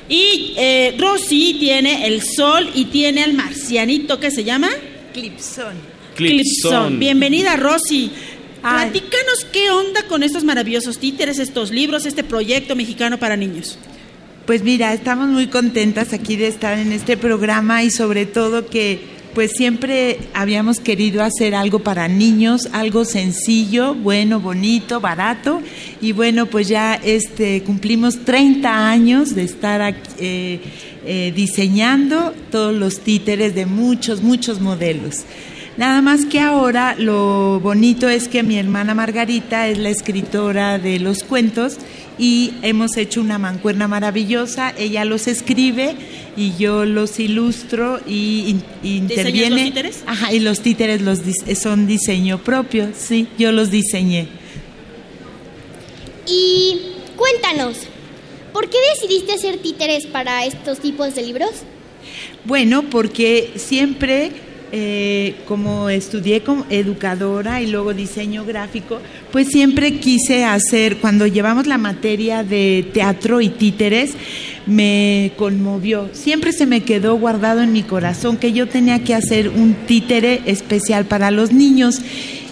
Y 0.10 0.54
eh, 0.58 0.96
Rosy 0.98 1.58
tiene 1.60 2.08
el 2.08 2.22
sol 2.22 2.70
y 2.74 2.86
tiene 2.86 3.24
al 3.24 3.34
marcianito 3.34 4.20
que 4.20 4.32
se 4.32 4.44
llama 4.44 4.70
Clipson. 5.14 5.76
Clipson. 6.16 7.00
Bienvenida, 7.00 7.58
Rosy. 7.58 8.12
Ay. 8.64 8.90
Platícanos 8.90 9.46
qué 9.52 9.70
onda 9.70 10.04
con 10.04 10.24
estos 10.24 10.44
maravillosos 10.44 10.98
títeres, 10.98 11.40
estos 11.40 11.72
libros, 11.72 12.06
este 12.06 12.24
proyecto 12.24 12.76
mexicano 12.76 13.20
para 13.20 13.36
niños. 13.36 13.78
Pues 14.46 14.64
mira, 14.64 14.94
estamos 14.94 15.28
muy 15.28 15.48
contentas 15.48 16.14
aquí 16.14 16.38
de 16.38 16.48
estar 16.48 16.80
en 16.80 16.94
este 16.94 17.18
programa 17.18 17.84
y 17.84 17.92
sobre 17.92 18.26
todo 18.26 18.68
que 18.68 19.17
pues 19.38 19.52
siempre 19.52 20.18
habíamos 20.34 20.80
querido 20.80 21.22
hacer 21.22 21.54
algo 21.54 21.78
para 21.78 22.08
niños, 22.08 22.70
algo 22.74 23.06
sencillo, 23.06 23.94
bueno, 23.94 24.40
bonito, 24.40 25.00
barato 25.00 25.62
y 26.02 26.12
bueno, 26.12 26.48
pues 26.48 26.68
ya 26.68 26.96
este 26.96 27.62
cumplimos 27.62 28.26
30 28.26 28.90
años 28.90 29.36
de 29.36 29.44
estar 29.44 29.96
eh, 30.18 30.60
eh, 31.06 31.32
diseñando 31.36 32.34
todos 32.50 32.74
los 32.74 33.02
títeres 33.02 33.54
de 33.54 33.68
muchos, 33.68 34.24
muchos 34.24 34.60
modelos. 34.60 35.26
Nada 35.78 36.02
más 36.02 36.26
que 36.26 36.40
ahora 36.40 36.96
lo 36.98 37.60
bonito 37.60 38.10
es 38.10 38.28
que 38.28 38.42
mi 38.42 38.58
hermana 38.58 38.96
Margarita 38.96 39.68
es 39.68 39.78
la 39.78 39.92
escritora 39.92 40.80
de 40.80 40.98
los 40.98 41.22
cuentos 41.22 41.78
y 42.18 42.54
hemos 42.62 42.98
hecho 42.98 43.22
una 43.22 43.38
mancuerna 43.38 43.88
maravillosa. 43.88 44.74
Ella 44.78 45.06
los 45.06 45.28
escribe 45.28 45.96
y 46.36 46.56
yo 46.58 46.86
los 46.86 47.20
ilustro 47.20 48.00
y, 48.08 48.58
y 48.84 48.98
interviene. 48.98 49.50
los 49.56 49.66
títeres? 49.66 50.04
Ajá, 50.06 50.34
y 50.34 50.40
los 50.40 50.60
títeres 50.62 51.02
los 51.02 51.20
son 51.60 51.88
diseño 51.88 52.40
propio, 52.44 52.90
sí, 52.98 53.28
yo 53.38 53.52
los 53.52 53.72
diseñé. 53.72 54.28
Y 56.28 56.82
cuéntanos, 57.16 57.78
¿por 58.54 58.70
qué 58.70 58.78
decidiste 58.94 59.34
hacer 59.34 59.58
títeres 59.58 60.06
para 60.06 60.46
estos 60.46 60.80
tipos 60.80 61.16
de 61.16 61.24
libros? 61.24 61.52
Bueno, 62.46 62.84
porque 62.90 63.54
siempre 63.56 64.32
eh, 64.72 65.36
como 65.48 65.90
estudié 65.90 66.42
como 66.42 66.66
educadora 66.70 67.62
y 67.62 67.68
luego 67.68 67.94
diseño 67.94 68.46
gráfico, 68.46 69.00
pues 69.32 69.48
siempre 69.48 70.00
quise 70.00 70.44
hacer, 70.44 70.98
cuando 70.98 71.28
llevamos 71.28 71.68
la 71.68 71.78
materia 71.78 72.44
de 72.44 72.90
teatro 72.94 73.42
y 73.42 73.50
títeres, 73.50 74.16
me 74.66 75.32
conmovió. 75.38 76.10
Siempre 76.14 76.52
se 76.52 76.66
me 76.66 76.82
quedó 76.82 77.16
guardado 77.18 77.62
en 77.62 77.74
mi 77.74 77.84
corazón 77.84 78.38
que 78.38 78.54
yo 78.54 78.68
tenía 78.68 79.04
que 79.04 79.16
hacer 79.16 79.50
un 79.50 79.74
títere 79.88 80.42
especial 80.46 81.06
para 81.06 81.32
los 81.32 81.52
niños. 81.52 82.02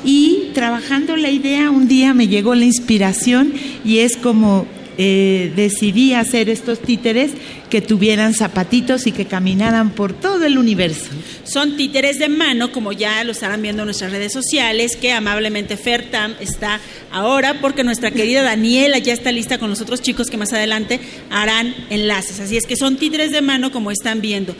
Y 0.03 0.51
trabajando 0.53 1.17
la 1.17 1.31
idea, 1.31 1.71
un 1.71 1.87
día 1.87 2.13
me 2.13 2.27
llegó 2.27 2.55
la 2.55 2.65
inspiración 2.65 3.53
y 3.83 3.99
es 3.99 4.17
como 4.17 4.67
eh, 4.97 5.51
decidí 5.55 6.13
hacer 6.13 6.49
estos 6.49 6.79
títeres 6.79 7.31
que 7.69 7.81
tuvieran 7.81 8.33
zapatitos 8.33 9.07
y 9.07 9.11
que 9.11 9.25
caminaran 9.25 9.89
por 9.89 10.13
todo 10.13 10.45
el 10.45 10.57
universo. 10.57 11.09
Son 11.43 11.75
títeres 11.75 12.19
de 12.19 12.29
mano, 12.29 12.71
como 12.71 12.91
ya 12.91 13.23
lo 13.23 13.31
estarán 13.31 13.61
viendo 13.61 13.81
en 13.81 13.87
nuestras 13.87 14.11
redes 14.11 14.31
sociales, 14.31 14.95
que 14.95 15.11
amablemente 15.11 15.75
Fertam 15.75 16.35
está 16.39 16.79
ahora, 17.11 17.59
porque 17.59 17.83
nuestra 17.83 18.11
querida 18.11 18.43
Daniela 18.43 18.97
ya 18.99 19.13
está 19.13 19.31
lista 19.31 19.57
con 19.57 19.69
los 19.69 19.81
otros 19.81 20.01
chicos 20.01 20.29
que 20.29 20.37
más 20.37 20.53
adelante 20.53 20.99
harán 21.29 21.75
enlaces. 21.89 22.39
Así 22.39 22.55
es 22.55 22.65
que 22.65 22.77
son 22.77 22.97
títeres 22.97 23.31
de 23.31 23.41
mano, 23.41 23.71
como 23.71 23.91
están 23.91 24.21
viendo. 24.21 24.55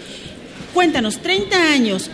Cuéntanos, 0.74 1.20
30 1.20 1.72
años. 1.72 2.10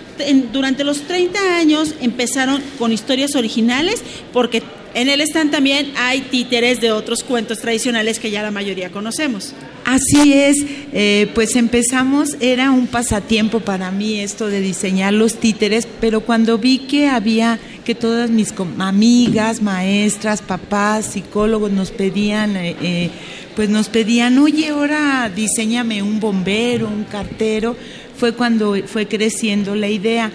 durante 0.54 0.84
los 0.84 1.02
30 1.08 1.58
años 1.58 1.96
empezaron 2.00 2.62
con 2.78 2.92
historias 2.92 3.36
originales, 3.36 4.04
porque 4.32 4.62
en 4.94 5.10
el 5.10 5.22
stand 5.22 5.52
también 5.52 5.94
hay 5.98 6.22
títeres 6.22 6.82
de 6.82 6.92
otros 6.92 7.24
cuentos 7.24 7.60
tradicionales 7.60 8.20
que 8.20 8.32
ya 8.32 8.42
la 8.42 8.52
mayoría 8.52 8.92
conocemos. 8.92 9.54
Así 9.86 10.34
es, 10.34 10.58
eh, 10.94 11.32
pues 11.34 11.56
empezamos, 11.56 12.36
era 12.40 12.72
un 12.72 12.88
pasatiempo 12.88 13.62
para 13.62 13.90
mí 13.90 14.20
esto 14.20 14.48
de 14.48 14.62
diseñar 14.62 15.14
los 15.14 15.36
títeres, 15.36 15.88
pero 16.00 16.22
cuando 16.22 16.58
vi 16.58 16.80
que 16.80 17.08
había, 17.08 17.60
que 17.84 17.96
todas 17.96 18.30
mis 18.30 18.54
amigas, 18.78 19.62
maestras, 19.62 20.42
papás, 20.42 21.06
psicólogos 21.06 21.72
nos 21.72 21.92
pedían, 21.92 22.56
eh, 22.58 22.76
eh, 22.82 23.10
pues 23.56 23.70
nos 23.70 23.90
pedían, 23.90 24.38
oye, 24.38 24.70
ahora 24.70 25.32
diseñame 25.34 26.04
un 26.04 26.20
bombero, 26.20 26.88
un 26.88 27.06
cartero, 27.06 27.76
fue 28.16 28.34
cuando 28.34 28.76
fue 28.86 29.08
creciendo 29.08 29.74
la 29.76 29.90
idea, 29.90 30.32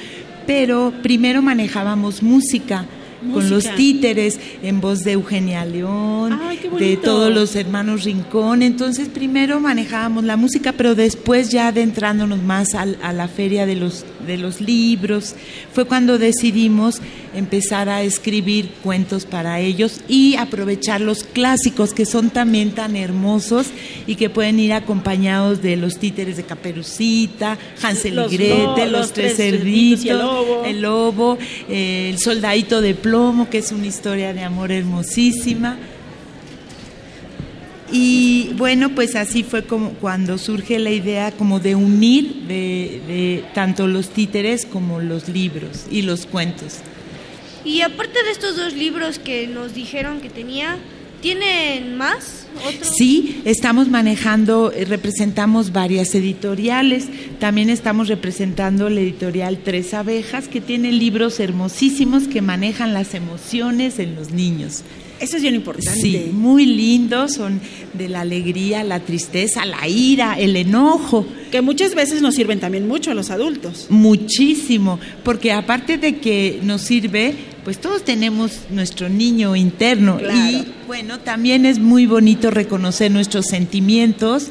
pero 0.46 0.92
primero 1.02 1.40
manejábamos 1.40 2.22
música 2.22 2.86
con 3.32 3.50
los 3.50 3.64
títeres, 3.74 4.38
en 4.62 4.80
voz 4.80 5.00
de 5.00 5.12
Eugenia 5.12 5.64
León, 5.64 6.38
de 6.78 6.96
todos 6.96 7.32
los 7.32 7.56
hermanos 7.56 8.04
Rincón. 8.04 8.62
Entonces 8.62 9.08
primero 9.08 9.60
manejábamos 9.60 10.24
la 10.24 10.36
música, 10.36 10.72
pero 10.72 10.94
después 10.94 11.50
ya 11.50 11.68
adentrándonos 11.68 12.42
más 12.42 12.74
a, 12.74 12.86
a 13.02 13.12
la 13.12 13.28
feria 13.28 13.66
de 13.66 13.76
los, 13.76 14.04
de 14.26 14.38
los 14.38 14.60
libros, 14.60 15.34
fue 15.72 15.84
cuando 15.84 16.18
decidimos 16.18 17.00
empezar 17.36 17.88
a 17.88 18.02
escribir 18.02 18.70
cuentos 18.82 19.26
para 19.26 19.60
ellos 19.60 20.00
y 20.08 20.36
aprovechar 20.36 21.00
los 21.00 21.22
clásicos 21.22 21.92
que 21.92 22.06
son 22.06 22.30
también 22.30 22.72
tan 22.72 22.96
hermosos 22.96 23.66
y 24.06 24.16
que 24.16 24.30
pueden 24.30 24.58
ir 24.58 24.72
acompañados 24.72 25.62
de 25.62 25.76
los 25.76 25.98
títeres 25.98 26.36
de 26.36 26.44
Caperucita, 26.44 27.58
Hansel 27.82 28.18
y 28.30 28.36
Gretel, 28.36 28.92
los, 28.92 29.12
tres 29.12 29.36
cerditos, 29.36 30.06
el 30.06 30.18
lobo, 30.18 30.64
el, 30.64 30.82
lobo 30.82 31.38
eh, 31.68 32.10
el 32.10 32.18
soldadito 32.18 32.80
de 32.80 32.94
plomo, 32.94 33.50
que 33.50 33.58
es 33.58 33.70
una 33.70 33.86
historia 33.86 34.32
de 34.32 34.42
amor 34.42 34.72
hermosísima. 34.72 35.76
Y 37.92 38.50
bueno, 38.56 38.94
pues 38.94 39.14
así 39.14 39.44
fue 39.44 39.64
como 39.64 39.90
cuando 39.90 40.38
surge 40.38 40.78
la 40.80 40.90
idea 40.90 41.30
como 41.30 41.60
de 41.60 41.76
unir 41.76 42.46
de, 42.48 43.00
de 43.06 43.44
tanto 43.54 43.86
los 43.86 44.08
títeres 44.08 44.66
como 44.66 45.00
los 45.00 45.28
libros 45.28 45.86
y 45.90 46.02
los 46.02 46.26
cuentos. 46.26 46.80
Y 47.66 47.80
aparte 47.80 48.22
de 48.22 48.30
estos 48.30 48.56
dos 48.56 48.74
libros 48.74 49.18
que 49.18 49.48
nos 49.48 49.74
dijeron 49.74 50.20
que 50.20 50.30
tenía, 50.30 50.78
¿tienen 51.20 51.96
más? 51.96 52.46
Sí, 52.96 53.42
estamos 53.44 53.88
manejando, 53.88 54.70
eh, 54.70 54.84
representamos 54.84 55.72
varias 55.72 56.14
editoriales. 56.14 57.08
También 57.40 57.68
estamos 57.68 58.06
representando 58.06 58.88
la 58.88 59.00
editorial 59.00 59.58
Tres 59.64 59.94
Abejas, 59.94 60.46
que 60.46 60.60
tiene 60.60 60.92
libros 60.92 61.40
hermosísimos 61.40 62.28
que 62.28 62.40
manejan 62.40 62.94
las 62.94 63.14
emociones 63.14 63.98
en 63.98 64.14
los 64.14 64.30
niños. 64.30 64.84
Eso 65.20 65.36
es 65.36 65.42
bien 65.42 65.54
importante. 65.54 66.00
Sí, 66.00 66.30
muy 66.32 66.66
lindos, 66.66 67.34
son 67.34 67.60
de 67.94 68.08
la 68.08 68.20
alegría, 68.20 68.84
la 68.84 69.00
tristeza, 69.00 69.64
la 69.64 69.88
ira, 69.88 70.38
el 70.38 70.56
enojo. 70.56 71.26
Que 71.50 71.62
muchas 71.62 71.94
veces 71.94 72.20
nos 72.20 72.34
sirven 72.34 72.60
también 72.60 72.86
mucho 72.86 73.10
a 73.10 73.14
los 73.14 73.30
adultos. 73.30 73.86
Muchísimo, 73.88 75.00
porque 75.24 75.52
aparte 75.52 75.96
de 75.96 76.18
que 76.18 76.60
nos 76.62 76.82
sirve, 76.82 77.34
pues 77.64 77.80
todos 77.80 78.04
tenemos 78.04 78.60
nuestro 78.70 79.08
niño 79.08 79.56
interno. 79.56 80.20
Y 80.20 80.66
bueno, 80.86 81.18
también 81.20 81.66
es 81.66 81.78
muy 81.78 82.06
bonito 82.06 82.50
reconocer 82.50 83.10
nuestros 83.10 83.46
sentimientos, 83.46 84.48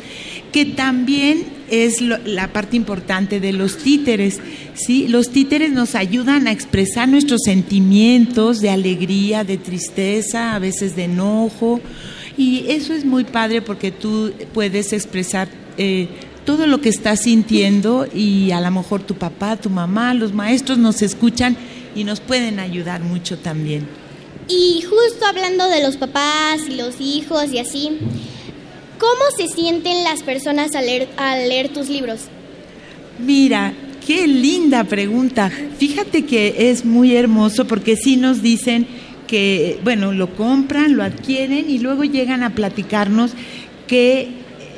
que 0.51 0.65
también 0.65 1.54
es 1.69 2.01
la 2.01 2.53
parte 2.53 2.75
importante 2.75 3.39
de 3.39 3.53
los 3.53 3.77
títeres. 3.77 4.39
¿sí? 4.73 5.07
Los 5.07 5.29
títeres 5.29 5.71
nos 5.71 5.95
ayudan 5.95 6.47
a 6.47 6.51
expresar 6.51 7.07
nuestros 7.07 7.41
sentimientos 7.43 8.61
de 8.61 8.69
alegría, 8.69 9.43
de 9.43 9.57
tristeza, 9.57 10.55
a 10.55 10.59
veces 10.59 10.95
de 10.95 11.05
enojo. 11.05 11.81
Y 12.37 12.65
eso 12.67 12.93
es 12.93 13.05
muy 13.05 13.23
padre 13.23 13.61
porque 13.61 13.91
tú 13.91 14.33
puedes 14.53 14.93
expresar 14.93 15.47
eh, 15.77 16.07
todo 16.45 16.67
lo 16.67 16.79
que 16.79 16.89
estás 16.89 17.21
sintiendo 17.21 18.07
y 18.13 18.51
a 18.51 18.61
lo 18.61 18.71
mejor 18.71 19.01
tu 19.03 19.15
papá, 19.15 19.57
tu 19.57 19.69
mamá, 19.69 20.13
los 20.13 20.33
maestros 20.33 20.77
nos 20.77 21.01
escuchan 21.01 21.57
y 21.95 22.03
nos 22.03 22.19
pueden 22.19 22.59
ayudar 22.59 23.01
mucho 23.01 23.37
también. 23.37 23.87
Y 24.47 24.83
justo 24.83 25.25
hablando 25.25 25.67
de 25.69 25.81
los 25.81 25.97
papás 25.97 26.61
y 26.69 26.75
los 26.75 27.01
hijos 27.01 27.51
y 27.51 27.57
así, 27.57 27.97
¿cómo 28.99 29.23
se 29.37 29.47
sienten 29.47 30.03
las 30.03 30.23
personas 30.23 30.71
al 30.75 30.85
leer, 31.49 31.69
tus 31.69 31.89
libros? 31.89 32.21
Mira, 33.19 33.73
Qué 34.05 34.27
linda 34.27 34.83
pregunta. 34.83 35.49
Fíjate 35.79 36.25
que 36.25 36.69
es 36.69 36.85
muy 36.85 37.15
hermoso 37.15 37.65
porque 37.65 37.95
sí 37.95 38.17
nos 38.17 38.43
dicen 38.43 38.85
que, 39.25 39.79
bueno, 39.83 40.11
lo 40.11 40.35
compran, 40.35 40.95
lo 40.95 41.03
adquieren 41.03 41.71
y 41.71 41.79
luego 41.79 42.03
llegan 42.03 42.43
a 42.43 42.51
platicarnos 42.51 43.31
que 43.87 44.29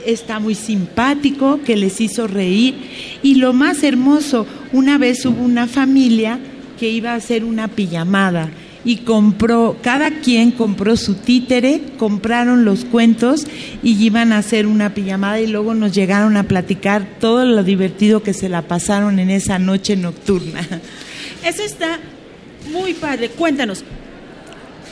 está 0.06 0.40
muy 0.40 0.56
simpático, 0.56 1.60
que 1.66 1.76
les 1.76 2.00
hizo 2.00 2.28
reír. 2.28 2.76
Y 3.22 3.36
lo 3.36 3.52
más 3.52 3.84
hermoso, 3.84 4.48
una 4.72 4.98
vez 4.98 5.26
hubo 5.26 5.44
una 5.44 5.68
familia 5.68 6.40
que 6.80 6.90
iba 6.90 7.12
a 7.12 7.16
hacer 7.16 7.44
una 7.44 7.68
pijamada 7.68 8.50
y 8.88 9.00
compró, 9.00 9.76
cada 9.82 10.22
quien 10.22 10.52
compró 10.52 10.96
su 10.96 11.16
títere, 11.16 11.82
compraron 11.98 12.64
los 12.64 12.86
cuentos 12.86 13.46
y 13.84 14.02
iban 14.02 14.32
a 14.32 14.38
hacer 14.38 14.66
una 14.66 14.94
pijamada 14.94 15.42
y 15.42 15.48
luego 15.48 15.74
nos 15.74 15.92
llegaron 15.92 16.38
a 16.38 16.44
platicar 16.44 17.06
todo 17.20 17.44
lo 17.44 17.66
divertido 17.66 18.24
que 18.24 18.34
se 18.34 18.48
la 18.48 18.62
pasaron 18.62 19.20
en 19.20 19.30
esa 19.30 19.60
noche 19.60 19.98
nocturna. 19.98 20.66
Eso 21.44 21.64
está 21.64 22.00
muy 22.72 22.94
padre. 22.94 23.28
Cuéntanos, 23.28 23.84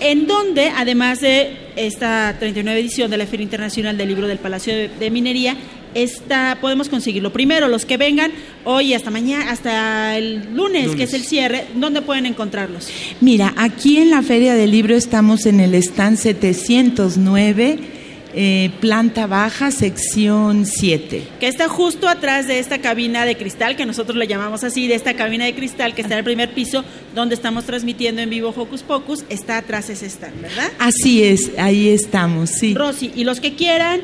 en 0.02 0.28
dónde, 0.28 0.74
además 0.76 1.22
de 1.22 1.56
esta 1.78 2.36
39 2.38 2.78
edición 2.78 3.10
de 3.10 3.16
la 3.16 3.26
Feria 3.26 3.46
Internacional 3.46 3.98
del 3.98 4.10
Libro 4.10 4.28
del 4.28 4.40
Palacio 4.40 4.74
de, 4.76 5.10
Minería, 5.10 5.56
está, 5.96 6.60
podemos 6.62 6.90
conseguirlo. 6.90 7.34
Primero, 7.34 7.68
los 7.68 7.86
que 7.86 7.98
vengan 7.98 8.32
hoy 8.64 8.94
hasta 8.94 9.10
mañana, 9.10 9.50
hasta 9.50 10.16
el 10.18 10.54
lunes, 10.54 10.96
que 10.96 11.04
es 11.04 11.14
el 11.14 11.24
cierre, 11.24 11.66
¿dónde 11.74 12.04
pueden 12.04 12.28
encontrarlos? 12.28 12.90
Mira, 13.22 13.54
aquí 13.58 13.98
en 13.98 14.12
la 14.12 14.22
Feria 14.22 14.54
del 14.54 14.70
Libro 14.70 14.96
estamos 14.96 15.48
en 15.48 15.60
el 15.60 15.74
stand 15.74 16.18
709 16.18 17.96
eh, 18.38 18.70
planta 18.82 19.28
baja, 19.28 19.72
sección 19.72 20.66
7. 20.66 21.26
Que 21.40 21.48
está 21.48 21.70
justo 21.70 22.10
atrás 22.10 22.50
de 22.50 22.60
esta 22.60 22.80
cabina 22.80 23.26
de 23.26 23.38
cristal, 23.38 23.78
que 23.78 23.86
nosotros 23.86 24.18
le 24.18 24.28
llamamos 24.28 24.66
así, 24.66 24.90
de 24.90 24.96
esta 24.96 25.14
cabina 25.14 25.46
de 25.46 25.56
cristal 25.56 25.96
que 25.96 26.02
está 26.02 26.16
en 26.16 26.20
el 26.20 26.26
primer 26.26 26.54
piso, 26.54 26.84
donde 27.16 27.34
estamos 27.34 27.64
transmitiendo 27.64 28.22
en 28.22 28.30
vivo 28.30 28.54
Hocus 28.54 28.84
Pocus, 28.84 29.24
está 29.30 29.58
atrás 29.58 29.90
ese 29.90 30.08
stand, 30.08 30.42
¿verdad? 30.42 30.70
Así 30.80 31.24
es, 31.24 31.52
ahí 31.58 31.88
estamos, 31.88 32.50
sí. 32.50 32.74
Rosy, 32.74 33.14
y 33.16 33.24
los 33.24 33.40
que 33.40 33.56
quieran 33.56 34.02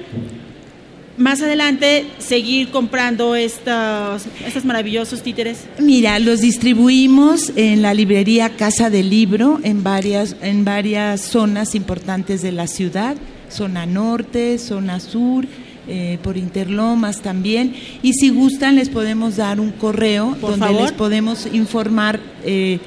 más 1.21 1.41
adelante 1.41 2.05
seguir 2.19 2.69
comprando 2.69 3.36
estos, 3.36 4.23
estos 4.45 4.65
maravillosos 4.65 5.21
títeres? 5.21 5.65
Mira, 5.79 6.19
los 6.19 6.41
distribuimos 6.41 7.51
en 7.55 7.81
la 7.81 7.93
librería 7.93 8.49
Casa 8.49 8.89
del 8.89 9.10
Libro 9.10 9.60
en 9.63 9.84
varias, 9.84 10.36
en 10.41 10.65
varias 10.65 11.21
zonas 11.21 11.75
importantes 11.75 12.41
de 12.41 12.51
la 12.51 12.67
ciudad 12.67 13.15
zona 13.51 13.86
norte, 13.86 14.57
zona 14.57 14.99
sur, 14.99 15.45
eh, 15.88 16.17
por 16.23 16.38
Interlomas 16.38 17.21
también. 17.21 17.75
Y 18.01 18.13
si 18.13 18.29
gustan, 18.29 18.75
les 18.75 18.89
podemos 18.89 19.36
dar 19.36 19.60
un 19.60 19.71
correo 19.71 20.36
donde 20.39 20.73
les 20.73 20.91
podemos 20.91 21.47
informar 21.51 22.19
eh, 22.43 22.79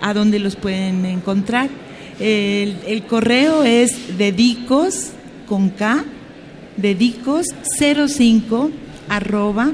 a 0.00 0.12
dónde 0.14 0.38
los 0.38 0.56
pueden 0.56 1.06
encontrar. 1.06 1.70
El, 2.18 2.76
el, 2.86 3.04
correo 3.04 3.62
es 3.62 4.18
dedicos 4.18 5.12
con 5.46 5.70
K, 5.70 6.04
dedicos 6.80 7.46
05 7.78 8.70
arroba 9.08 9.72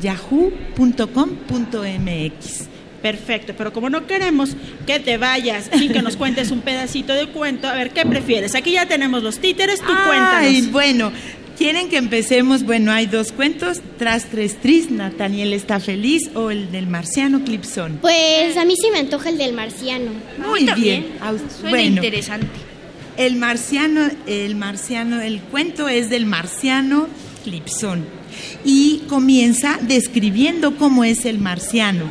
yahoo.com.mx 0.00 2.66
Perfecto, 3.02 3.54
pero 3.56 3.72
como 3.72 3.88
no 3.88 4.06
queremos 4.06 4.50
que 4.86 5.00
te 5.00 5.16
vayas 5.16 5.70
sin 5.72 5.90
que 5.90 6.02
nos 6.02 6.18
cuentes 6.18 6.50
un 6.50 6.60
pedacito 6.60 7.14
de 7.14 7.28
cuento, 7.28 7.66
a 7.66 7.72
ver, 7.74 7.92
¿qué 7.92 8.04
prefieres? 8.04 8.54
Aquí 8.54 8.72
ya 8.72 8.84
tenemos 8.86 9.22
los 9.22 9.38
títeres, 9.38 9.80
tú 9.80 9.86
Ay, 9.88 10.06
cuéntanos. 10.06 10.70
bueno, 10.70 11.10
¿quieren 11.56 11.88
que 11.88 11.96
empecemos? 11.96 12.62
Bueno, 12.62 12.92
hay 12.92 13.06
dos 13.06 13.32
cuentos, 13.32 13.80
Tras 13.98 14.26
Tres 14.26 14.60
Tris, 14.60 14.90
Nathaniel 14.90 15.54
está 15.54 15.80
feliz 15.80 16.30
o 16.34 16.50
el 16.50 16.70
del 16.72 16.88
marciano 16.88 17.42
Clipson. 17.42 18.00
Pues 18.02 18.58
a 18.58 18.66
mí 18.66 18.74
sí 18.76 18.88
me 18.92 18.98
antoja 18.98 19.30
el 19.30 19.38
del 19.38 19.54
marciano. 19.54 20.10
Muy 20.46 20.66
bien. 20.76 21.06
Ah, 21.22 21.32
Suena 21.58 21.70
bueno, 21.70 21.96
interesante. 21.96 22.48
El 23.20 23.36
marciano, 23.36 24.08
el 24.26 24.56
marciano, 24.56 25.20
el 25.20 25.42
cuento 25.42 25.90
es 25.90 26.08
del 26.08 26.24
marciano 26.24 27.06
Clipson 27.44 28.02
y 28.64 29.02
comienza 29.10 29.78
describiendo 29.82 30.78
cómo 30.78 31.04
es 31.04 31.26
el 31.26 31.38
marciano. 31.38 32.04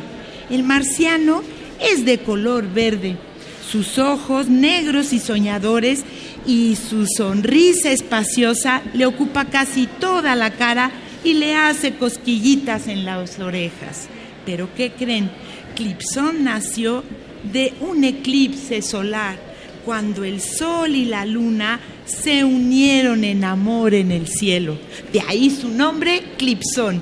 El 0.50 0.62
marciano 0.62 1.42
es 1.80 2.04
de 2.04 2.18
color 2.18 2.72
verde, 2.72 3.16
sus 3.68 3.98
ojos 3.98 4.48
negros 4.48 5.12
y 5.12 5.18
soñadores 5.18 6.04
y 6.46 6.76
su 6.76 7.08
sonrisa 7.08 7.90
espaciosa 7.90 8.80
le 8.94 9.04
ocupa 9.04 9.46
casi 9.46 9.88
toda 9.88 10.36
la 10.36 10.52
cara 10.52 10.92
y 11.24 11.34
le 11.34 11.56
hace 11.56 11.96
cosquillitas 11.96 12.86
en 12.86 13.04
las 13.04 13.40
orejas. 13.40 14.06
Pero 14.46 14.68
¿qué 14.76 14.92
creen? 14.92 15.28
Clipson 15.74 16.44
nació 16.44 17.02
de 17.52 17.72
un 17.80 18.04
eclipse 18.04 18.80
solar, 18.80 19.49
cuando 19.84 20.24
el 20.24 20.40
sol 20.40 20.94
y 20.94 21.04
la 21.04 21.24
luna 21.24 21.80
se 22.04 22.44
unieron 22.44 23.24
en 23.24 23.44
amor 23.44 23.94
en 23.94 24.10
el 24.10 24.26
cielo. 24.26 24.76
De 25.12 25.20
ahí 25.20 25.50
su 25.50 25.68
nombre, 25.68 26.22
Clipson. 26.36 27.00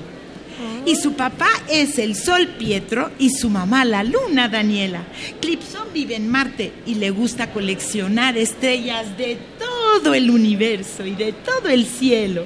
Y 0.85 0.95
su 0.95 1.13
papá 1.13 1.49
es 1.69 1.99
el 1.99 2.15
sol 2.15 2.47
Pietro 2.57 3.11
y 3.19 3.29
su 3.29 3.49
mamá 3.49 3.85
la 3.85 4.03
luna 4.03 4.49
Daniela. 4.49 5.03
Clipson 5.39 5.87
vive 5.93 6.15
en 6.15 6.27
Marte 6.27 6.71
y 6.85 6.95
le 6.95 7.11
gusta 7.11 7.51
coleccionar 7.51 8.37
estrellas 8.37 9.17
de 9.17 9.37
todo 9.57 10.13
el 10.13 10.29
universo 10.29 11.05
y 11.05 11.11
de 11.11 11.33
todo 11.33 11.69
el 11.69 11.85
cielo. 11.85 12.45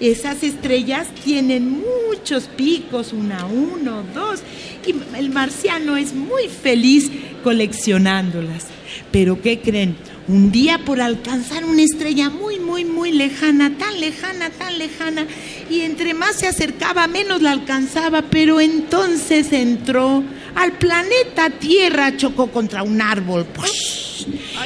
Esas 0.00 0.42
estrellas 0.42 1.08
tienen 1.24 1.82
muchos 2.08 2.44
picos, 2.44 3.12
una, 3.12 3.46
uno, 3.46 4.02
dos, 4.14 4.40
y 4.86 4.94
el 5.16 5.30
marciano 5.30 5.96
es 5.96 6.14
muy 6.14 6.48
feliz 6.48 7.10
coleccionándolas. 7.42 8.66
Pero 9.10 9.40
¿qué 9.40 9.60
creen? 9.60 9.96
Un 10.26 10.50
día 10.50 10.78
por 10.78 11.00
alcanzar 11.00 11.64
una 11.64 11.82
estrella 11.82 12.30
muy, 12.30 12.58
muy, 12.58 12.84
muy 12.84 13.12
lejana, 13.12 13.76
tan 13.76 14.00
lejana, 14.00 14.50
tan 14.50 14.78
lejana, 14.78 15.26
y 15.70 15.80
entre 15.80 16.14
más 16.14 16.36
se 16.36 16.46
acercaba, 16.46 17.06
menos 17.06 17.42
la 17.42 17.52
alcanzaba, 17.52 18.22
pero 18.22 18.60
entonces 18.60 19.52
entró 19.52 20.24
al 20.54 20.72
planeta 20.78 21.50
Tierra, 21.50 22.16
chocó 22.16 22.50
contra 22.50 22.82
un 22.82 23.02
árbol, 23.02 23.44
¡push! 23.44 24.04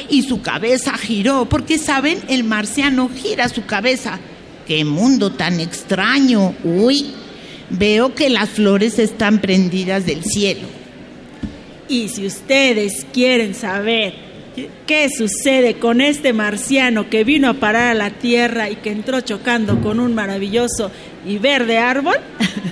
y 0.09 0.23
su 0.23 0.41
cabeza 0.41 0.97
giró, 0.97 1.47
porque 1.49 1.77
saben, 1.77 2.19
el 2.27 2.43
marciano 2.43 3.09
gira 3.09 3.49
su 3.49 3.65
cabeza. 3.65 4.19
¡Qué 4.67 4.85
mundo 4.85 5.31
tan 5.31 5.59
extraño! 5.59 6.55
Uy, 6.63 7.07
veo 7.69 8.13
que 8.13 8.29
las 8.29 8.49
flores 8.49 8.99
están 8.99 9.39
prendidas 9.41 10.05
del 10.05 10.23
cielo. 10.23 10.78
Y 11.89 12.07
si 12.09 12.27
ustedes 12.27 13.05
quieren 13.11 13.55
saber 13.55 14.13
qué 14.85 15.09
sucede 15.09 15.79
con 15.79 16.01
este 16.01 16.33
marciano 16.33 17.09
que 17.09 17.23
vino 17.23 17.49
a 17.49 17.55
parar 17.55 17.91
a 17.91 17.93
la 17.95 18.11
Tierra 18.11 18.69
y 18.69 18.75
que 18.75 18.91
entró 18.91 19.21
chocando 19.21 19.81
con 19.81 19.99
un 19.99 20.13
maravilloso 20.13 20.91
y 21.25 21.39
verde 21.39 21.79
árbol, 21.79 22.17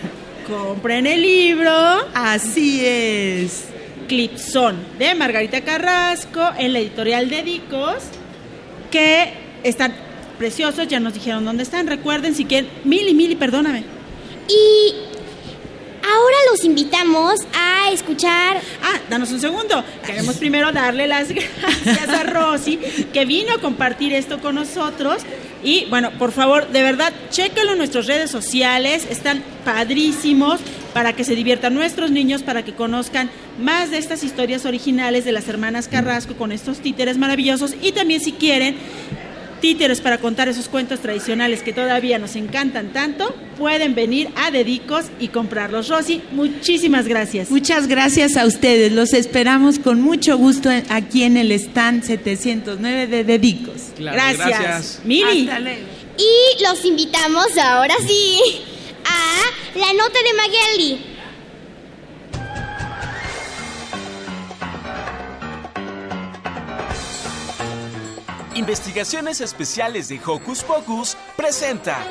compren 0.48 1.08
el 1.08 1.24
libro. 1.24 1.72
Así 2.14 2.86
es. 2.86 3.66
Clipson 4.08 4.78
de 5.00 5.16
Margarita 5.16 5.62
Carrasco 5.62 6.42
en 6.58 6.74
la 6.74 6.80
editorial 6.80 7.28
de 7.30 7.42
Dicos, 7.42 8.04
que 8.92 9.34
están 9.64 9.94
preciosos, 10.38 10.88
ya 10.88 11.00
nos 11.00 11.16
dijeron 11.16 11.44
dónde 11.44 11.64
están. 11.64 11.88
Recuerden 11.88 12.36
si 12.36 12.46
quieren, 12.46 12.70
Mili, 12.84 13.16
Mili, 13.16 13.36
perdóname. 13.36 13.84
Y 14.48 15.17
ahora 16.14 16.38
los 16.52 16.64
invitamos 16.64 17.42
a 17.54 17.92
escuchar. 17.92 18.62
Ah, 18.82 19.00
danos 19.10 19.32
un 19.32 19.40
segundo. 19.40 19.84
Queremos 20.06 20.36
primero 20.38 20.72
darle 20.72 21.08
las 21.08 21.30
gracias 21.32 22.10
a 22.10 22.24
Rosy, 22.24 22.78
que 23.14 23.26
vino 23.26 23.54
a 23.54 23.60
compartir 23.60 24.14
esto 24.14 24.40
con 24.40 24.56
nosotros. 24.56 25.24
Y 25.64 25.86
bueno, 25.86 26.12
por 26.18 26.32
favor, 26.32 26.68
de 26.70 26.84
verdad, 26.84 27.12
chéquenlo 27.30 27.74
en 27.74 27.80
nuestras 27.80 28.06
redes 28.06 28.30
sociales. 28.30 29.08
Están 29.10 29.44
padrísimos 29.66 30.60
para 30.94 31.14
que 31.14 31.24
se 31.24 31.36
diviertan 31.36 31.74
nuestros 31.74 32.12
niños, 32.12 32.44
para 32.44 32.64
que 32.64 32.74
conozcan 32.74 33.30
más 33.60 33.92
de 33.92 33.98
estas 33.98 34.24
historias 34.24 34.66
originales 34.66 35.26
de 35.26 35.32
las 35.32 35.48
hermanas 35.48 35.88
Carrasco 35.88 36.36
con 36.36 36.52
estos 36.52 36.80
títeres 36.80 37.18
maravillosos. 37.18 37.76
Y 37.82 37.92
también 37.92 38.22
si 38.22 38.34
quieren 38.34 38.78
títeres 39.60 40.02
para 40.02 40.18
contar 40.20 40.48
esos 40.48 40.70
cuentos 40.70 41.00
tradicionales 41.00 41.62
que 41.62 41.74
todavía 41.74 42.20
nos 42.20 42.36
encantan 42.36 42.94
tanto, 42.94 43.36
pueden 43.58 43.96
venir 43.96 44.30
a 44.36 44.52
Dedicos 44.52 45.06
y 45.20 45.30
comprarlos. 45.30 45.90
Rosy, 45.90 46.22
muchísimas 46.32 47.08
gracias. 47.08 47.50
Muchas 47.50 47.88
gracias 47.88 48.38
a 48.38 48.46
ustedes. 48.46 48.92
Los 48.92 49.14
esperamos 49.14 49.80
con 49.80 50.02
mucho 50.02 50.38
gusto 50.38 50.70
aquí 50.90 51.24
en 51.24 51.38
el 51.38 51.52
stand 51.52 52.04
709 52.04 53.08
de 53.08 53.24
Dedicos. 53.24 53.82
Claro, 53.96 54.18
gracias. 54.18 54.48
gracias. 54.48 55.02
Mili. 55.04 55.48
Hasta 55.48 55.60
luego. 55.60 55.82
Y 56.18 56.64
los 56.64 56.86
invitamos 56.86 57.46
ahora 57.62 57.96
sí 58.08 58.40
a 59.06 59.78
la 59.78 59.94
nota 59.94 60.20
de 60.24 60.34
Magali. 60.34 61.17
Investigaciones 68.58 69.40
Especiales 69.40 70.10
de 70.10 70.20
Hocus 70.26 70.64
Pocus 70.64 71.16
presenta. 71.36 72.04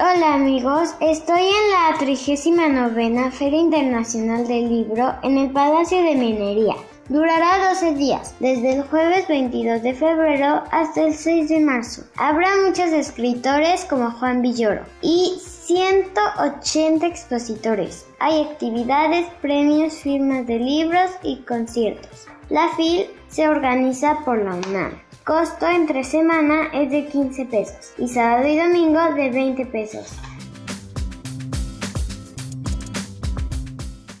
Hola 0.00 0.34
amigos, 0.34 0.96
estoy 1.00 1.42
en 1.42 1.70
la 1.70 1.96
39 1.96 3.30
Feria 3.30 3.60
Internacional 3.60 4.48
del 4.48 4.68
Libro 4.68 5.14
en 5.22 5.38
el 5.38 5.52
Palacio 5.52 6.02
de 6.02 6.16
Minería. 6.16 6.74
Durará 7.08 7.68
12 7.68 7.94
días, 7.94 8.34
desde 8.40 8.74
el 8.74 8.82
jueves 8.82 9.28
22 9.28 9.80
de 9.80 9.94
febrero 9.94 10.64
hasta 10.72 11.02
el 11.02 11.14
6 11.14 11.48
de 11.48 11.60
marzo. 11.60 12.02
Habrá 12.16 12.48
muchos 12.66 12.86
escritores 12.86 13.84
como 13.84 14.10
Juan 14.10 14.42
Villoro 14.42 14.82
y 15.02 15.38
180 15.40 17.06
expositores. 17.06 18.06
Hay 18.18 18.42
actividades, 18.42 19.28
premios, 19.40 19.94
firmas 19.94 20.48
de 20.48 20.58
libros 20.58 21.12
y 21.22 21.42
conciertos. 21.42 22.26
La 22.50 22.70
FIL 22.76 23.06
se 23.28 23.48
organiza 23.48 24.24
por 24.24 24.38
la 24.38 24.56
UNAM. 24.56 25.00
Costo 25.24 25.68
entre 25.68 26.02
semana 26.02 26.70
es 26.72 26.90
de 26.90 27.06
15 27.06 27.46
pesos 27.46 27.92
y 27.98 28.08
sábado 28.08 28.48
y 28.48 28.58
domingo 28.58 29.14
de 29.14 29.30
20 29.30 29.66
pesos. 29.66 30.12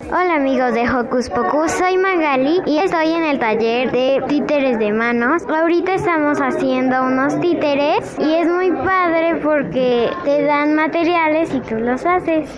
Hola 0.08 0.36
amigos 0.36 0.72
de 0.72 0.88
Hocus 0.88 1.28
Pocus, 1.30 1.72
soy 1.72 1.98
Magali 1.98 2.62
y 2.64 2.78
estoy 2.78 3.10
en 3.10 3.24
el 3.24 3.40
taller 3.40 3.90
de 3.90 4.22
títeres 4.28 4.78
de 4.78 4.92
manos. 4.92 5.42
Ahorita 5.48 5.94
estamos 5.94 6.40
haciendo 6.40 7.02
unos 7.02 7.40
títeres 7.40 8.16
y 8.20 8.34
es 8.34 8.46
muy 8.46 8.70
padre 8.70 9.40
porque 9.42 10.08
te 10.22 10.44
dan 10.44 10.76
materiales 10.76 11.52
y 11.52 11.60
tú 11.60 11.74
los 11.74 12.06
haces. 12.06 12.48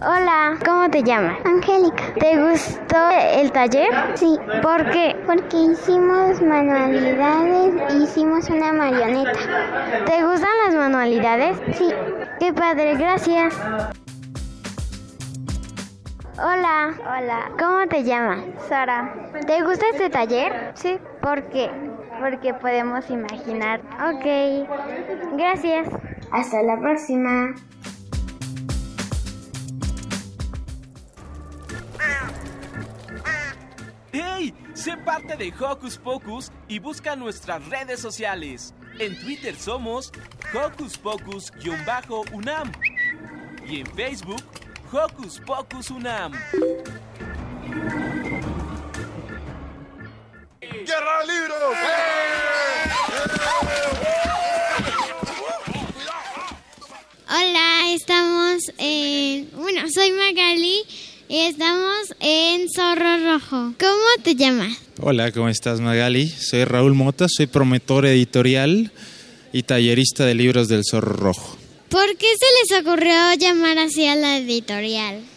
Hola, 0.00 0.58
¿cómo 0.64 0.90
te 0.90 1.04
llamas? 1.04 1.38
Angélica. 1.44 2.02
¿Te 2.18 2.36
gustó 2.36 2.98
el 3.38 3.52
taller? 3.52 3.90
Sí. 4.14 4.36
¿Por 4.60 4.90
qué? 4.90 5.16
Porque 5.24 5.56
hicimos 5.56 6.42
manualidades 6.42 7.74
e 7.90 8.02
hicimos 8.02 8.50
una 8.50 8.72
marioneta. 8.72 9.38
¿Te 10.04 10.24
gustan 10.24 10.50
las 10.66 10.74
manualidades? 10.74 11.56
Sí. 11.78 11.86
Qué 12.38 12.52
padre, 12.52 12.96
gracias. 12.96 13.54
Hola. 16.36 16.94
Hola. 17.00 17.50
¿Cómo 17.58 17.86
te 17.88 18.02
llamas? 18.02 18.44
Sara. 18.68 19.30
¿Te 19.46 19.62
gusta 19.62 19.86
este 19.92 20.10
taller? 20.10 20.72
Sí. 20.74 20.98
¿Por 21.22 21.48
qué? 21.50 21.70
Porque 22.20 22.52
podemos 22.54 23.08
imaginar. 23.08 23.80
Ok. 24.10 25.36
Gracias. 25.36 25.88
Hasta 26.32 26.62
la 26.62 26.78
próxima. 26.78 27.54
¡Hey! 34.12 34.54
Sé 34.74 34.96
parte 34.96 35.36
de 35.36 35.52
Hocus 35.58 35.98
Pocus 35.98 36.52
y 36.66 36.80
busca 36.80 37.14
nuestras 37.14 37.68
redes 37.68 38.00
sociales. 38.00 38.74
En 38.98 39.18
Twitter 39.18 39.56
somos 39.56 40.12
Hocus 40.54 40.96
Pocus-UNAM 40.98 42.72
y 43.66 43.80
en 43.80 43.86
Facebook 43.94 44.42
Hocus 44.92 45.40
Pocus 45.44 45.90
Unam. 45.90 46.32
¡Guerra 50.60 51.20
de 51.20 51.32
libros! 51.32 51.76
Hola, 57.28 57.92
estamos 57.92 58.62
en... 58.78 59.50
Bueno, 59.56 59.88
soy 59.92 60.12
Magali 60.12 60.84
estamos 61.28 62.14
en 62.20 62.68
Zorro 62.70 63.32
Rojo. 63.32 63.74
¿Cómo 63.78 64.22
te 64.22 64.34
llamas? 64.34 64.76
Hola, 65.00 65.32
¿cómo 65.32 65.48
estás 65.48 65.80
Magali? 65.80 66.28
Soy 66.28 66.64
Raúl 66.64 66.94
Mota, 66.94 67.26
soy 67.28 67.46
promotor 67.46 68.06
editorial 68.06 68.90
y 69.52 69.62
tallerista 69.62 70.24
de 70.24 70.34
libros 70.34 70.68
del 70.68 70.82
Zorro 70.88 71.14
Rojo. 71.14 71.56
¿Por 71.88 72.16
qué 72.16 72.26
se 72.38 72.74
les 72.74 72.82
ocurrió 72.82 73.34
llamar 73.38 73.78
así 73.78 74.06
a 74.06 74.16
la 74.16 74.38
editorial? 74.38 75.20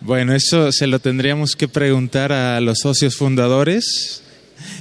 Bueno, 0.00 0.34
eso 0.34 0.70
se 0.70 0.86
lo 0.86 0.98
tendríamos 0.98 1.56
que 1.56 1.66
preguntar 1.66 2.30
a 2.30 2.60
los 2.60 2.80
socios 2.80 3.16
fundadores 3.16 4.22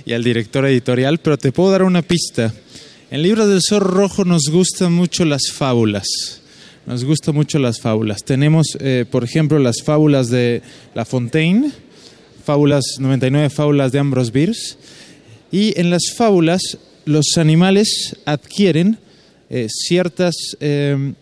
y 0.06 0.12
al 0.12 0.22
director 0.22 0.66
editorial, 0.66 1.20
pero 1.20 1.38
te 1.38 1.54
puedo 1.54 1.72
dar 1.72 1.84
una 1.84 2.02
pista. 2.02 2.54
En 3.10 3.22
Libros 3.22 3.48
del 3.48 3.62
Zorro 3.62 3.90
Rojo 3.90 4.26
nos 4.26 4.50
gustan 4.52 4.92
mucho 4.92 5.24
las 5.24 5.44
fábulas. 5.50 6.43
Nos 6.86 7.06
gustan 7.06 7.36
mucho 7.36 7.60
las 7.60 7.80
fábulas. 7.80 8.24
Tenemos, 8.26 8.68
eh, 8.80 9.06
por 9.10 9.24
ejemplo, 9.24 9.58
las 9.58 9.82
fábulas 9.84 10.30
de 10.30 10.62
La 10.94 11.06
Fontaine, 11.06 11.72
fábulas 12.44 12.84
99 13.00 13.50
fábulas 13.50 13.94
de 13.94 14.00
Ambrose. 14.00 14.52
Y 15.50 15.80
en 15.80 15.90
las 15.90 16.12
fábulas 16.18 16.62
los 17.06 17.38
animales 17.38 18.18
adquieren 18.26 18.98
eh, 19.50 19.68
ciertas 19.70 20.36
eh, 20.60 21.14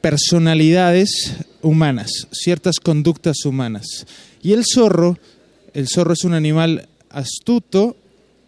personalidades 0.00 1.34
humanas, 1.60 2.10
ciertas 2.32 2.76
conductas 2.80 3.44
humanas. 3.44 4.06
Y 4.42 4.52
el 4.52 4.64
zorro, 4.64 5.18
el 5.74 5.88
zorro 5.88 6.14
es 6.14 6.24
un 6.24 6.32
animal 6.32 6.88
astuto 7.10 7.96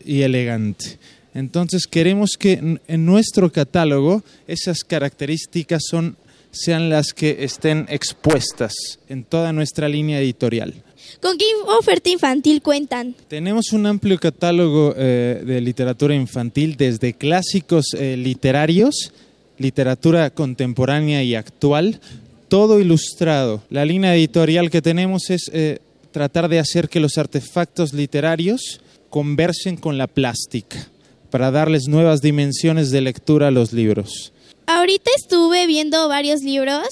y 0.02 0.22
elegante. 0.22 0.98
Entonces 1.34 1.86
queremos 1.86 2.36
que 2.38 2.78
en 2.86 3.06
nuestro 3.06 3.50
catálogo 3.50 4.22
esas 4.46 4.84
características 4.84 5.82
son, 5.90 6.16
sean 6.52 6.88
las 6.88 7.12
que 7.12 7.44
estén 7.44 7.86
expuestas 7.88 8.72
en 9.08 9.24
toda 9.24 9.52
nuestra 9.52 9.88
línea 9.88 10.20
editorial. 10.20 10.74
¿Con 11.20 11.38
qué 11.38 11.46
oferta 11.78 12.10
infantil 12.10 12.62
cuentan? 12.62 13.14
Tenemos 13.28 13.72
un 13.72 13.86
amplio 13.86 14.18
catálogo 14.18 14.94
eh, 14.96 15.42
de 15.44 15.60
literatura 15.60 16.14
infantil, 16.14 16.76
desde 16.76 17.14
clásicos 17.14 17.86
eh, 17.94 18.16
literarios, 18.16 19.12
literatura 19.58 20.30
contemporánea 20.30 21.22
y 21.22 21.34
actual, 21.34 22.00
todo 22.48 22.80
ilustrado. 22.80 23.62
La 23.70 23.84
línea 23.84 24.14
editorial 24.14 24.70
que 24.70 24.82
tenemos 24.82 25.30
es 25.30 25.50
eh, 25.52 25.78
tratar 26.12 26.48
de 26.48 26.58
hacer 26.58 26.88
que 26.88 27.00
los 27.00 27.18
artefactos 27.18 27.92
literarios 27.92 28.80
conversen 29.10 29.76
con 29.76 29.96
la 29.96 30.06
plástica, 30.06 30.88
para 31.34 31.50
darles 31.50 31.88
nuevas 31.88 32.22
dimensiones 32.22 32.92
de 32.92 33.00
lectura 33.00 33.48
a 33.48 33.50
los 33.50 33.72
libros. 33.72 34.32
Ahorita 34.68 35.10
estuve 35.16 35.66
viendo 35.66 36.06
varios 36.06 36.42
libros 36.42 36.86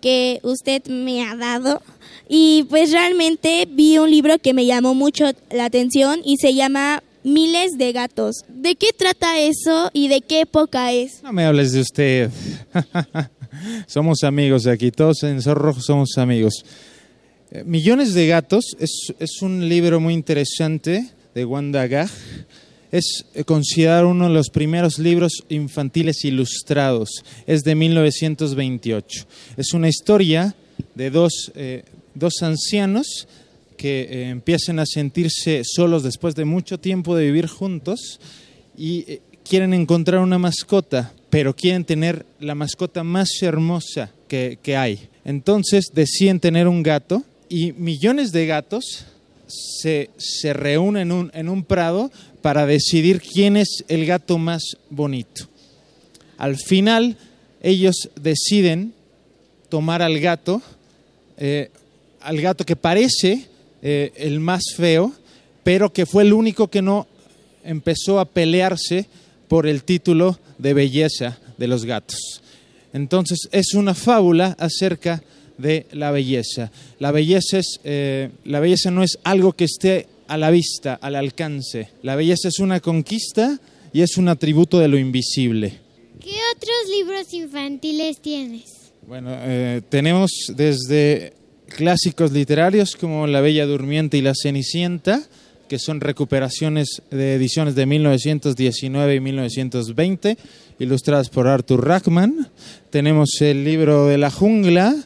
que 0.00 0.38
usted 0.44 0.84
me 0.86 1.24
ha 1.24 1.34
dado 1.34 1.82
y 2.28 2.64
pues 2.70 2.92
realmente 2.92 3.66
vi 3.68 3.98
un 3.98 4.08
libro 4.08 4.38
que 4.38 4.54
me 4.54 4.66
llamó 4.66 4.94
mucho 4.94 5.24
la 5.50 5.64
atención 5.64 6.20
y 6.24 6.36
se 6.36 6.54
llama 6.54 7.02
Miles 7.24 7.72
de 7.76 7.90
gatos. 7.90 8.44
¿De 8.46 8.76
qué 8.76 8.90
trata 8.96 9.40
eso 9.40 9.90
y 9.92 10.06
de 10.06 10.20
qué 10.20 10.42
época 10.42 10.92
es? 10.92 11.20
No 11.24 11.32
me 11.32 11.44
hables 11.44 11.72
de 11.72 11.80
usted. 11.80 12.30
somos 13.88 14.22
amigos 14.22 14.62
de 14.62 14.70
aquí, 14.70 14.92
todos 14.92 15.24
en 15.24 15.42
Zorro 15.42 15.74
somos 15.74 16.10
amigos. 16.18 16.64
Eh, 17.50 17.64
Millones 17.64 18.14
de 18.14 18.28
gatos 18.28 18.76
es, 18.78 19.12
es, 19.18 19.42
un 19.42 19.68
libro 19.68 19.98
muy 19.98 20.14
interesante 20.14 21.10
de 21.34 21.44
Wanda 21.44 21.88
Gag. 21.88 22.08
Es 22.90 23.26
considerado 23.44 24.08
uno 24.08 24.28
de 24.28 24.34
los 24.34 24.48
primeros 24.48 24.98
libros 24.98 25.44
infantiles 25.48 26.24
ilustrados. 26.24 27.10
Es 27.46 27.62
de 27.62 27.74
1928. 27.74 29.26
Es 29.56 29.74
una 29.74 29.88
historia 29.88 30.54
de 30.94 31.10
dos, 31.10 31.52
eh, 31.54 31.84
dos 32.14 32.42
ancianos 32.42 33.28
que 33.76 34.00
eh, 34.00 34.28
empiezan 34.30 34.78
a 34.78 34.86
sentirse 34.86 35.62
solos 35.64 36.02
después 36.02 36.34
de 36.34 36.44
mucho 36.44 36.78
tiempo 36.78 37.14
de 37.14 37.26
vivir 37.26 37.46
juntos 37.46 38.20
y 38.76 39.04
eh, 39.06 39.20
quieren 39.44 39.74
encontrar 39.74 40.20
una 40.20 40.38
mascota, 40.38 41.12
pero 41.30 41.54
quieren 41.54 41.84
tener 41.84 42.24
la 42.40 42.54
mascota 42.54 43.04
más 43.04 43.28
hermosa 43.42 44.10
que, 44.28 44.58
que 44.62 44.76
hay. 44.76 45.08
Entonces 45.24 45.90
deciden 45.92 46.40
tener 46.40 46.66
un 46.68 46.82
gato 46.82 47.22
y 47.48 47.72
millones 47.72 48.32
de 48.32 48.46
gatos 48.46 49.06
se, 49.48 50.10
se 50.16 50.52
reúnen 50.52 51.02
en 51.02 51.12
un, 51.12 51.30
en 51.34 51.48
un 51.48 51.64
prado 51.64 52.10
para 52.42 52.66
decidir 52.66 53.20
quién 53.20 53.56
es 53.56 53.84
el 53.88 54.06
gato 54.06 54.38
más 54.38 54.76
bonito. 54.90 55.48
Al 56.36 56.56
final, 56.56 57.16
ellos 57.60 58.10
deciden 58.20 58.94
tomar 59.68 60.02
al 60.02 60.18
gato, 60.20 60.62
eh, 61.36 61.70
al 62.20 62.40
gato 62.40 62.64
que 62.64 62.76
parece 62.76 63.46
eh, 63.82 64.12
el 64.16 64.40
más 64.40 64.62
feo, 64.76 65.12
pero 65.64 65.92
que 65.92 66.06
fue 66.06 66.22
el 66.22 66.32
único 66.32 66.68
que 66.68 66.82
no 66.82 67.06
empezó 67.64 68.20
a 68.20 68.24
pelearse 68.24 69.06
por 69.48 69.66
el 69.66 69.82
título 69.82 70.38
de 70.58 70.74
belleza 70.74 71.38
de 71.56 71.66
los 71.66 71.84
gatos. 71.84 72.42
Entonces 72.92 73.48
es 73.52 73.74
una 73.74 73.94
fábula 73.94 74.56
acerca 74.58 75.16
de 75.16 75.37
la 75.92 76.10
belleza. 76.10 76.70
La 76.98 77.12
belleza, 77.12 77.58
es, 77.58 77.80
eh, 77.84 78.30
la 78.44 78.60
belleza 78.60 78.90
no 78.90 79.02
es 79.02 79.18
algo 79.24 79.52
que 79.52 79.64
esté 79.64 80.06
a 80.28 80.36
la 80.36 80.50
vista, 80.50 80.94
al 80.94 81.16
alcance. 81.16 81.88
La 82.02 82.16
belleza 82.16 82.48
es 82.48 82.58
una 82.58 82.80
conquista 82.80 83.58
y 83.92 84.02
es 84.02 84.16
un 84.16 84.28
atributo 84.28 84.78
de 84.78 84.88
lo 84.88 84.98
invisible. 84.98 85.78
¿Qué 86.20 86.36
otros 86.54 86.96
libros 86.96 87.32
infantiles 87.32 88.20
tienes? 88.20 88.92
Bueno, 89.06 89.30
eh, 89.32 89.80
tenemos 89.88 90.30
desde 90.54 91.32
clásicos 91.68 92.32
literarios 92.32 92.96
como 92.96 93.26
La 93.26 93.40
Bella 93.40 93.66
Durmiente 93.66 94.18
y 94.18 94.22
La 94.22 94.34
Cenicienta, 94.34 95.22
que 95.68 95.78
son 95.78 96.00
recuperaciones 96.00 97.02
de 97.10 97.34
ediciones 97.34 97.74
de 97.74 97.86
1919 97.86 99.14
y 99.14 99.20
1920, 99.20 100.38
ilustradas 100.78 101.28
por 101.28 101.46
Arthur 101.46 101.86
Rackman. 101.86 102.48
Tenemos 102.90 103.40
el 103.40 103.64
libro 103.64 104.06
de 104.06 104.18
la 104.18 104.30
jungla, 104.30 104.96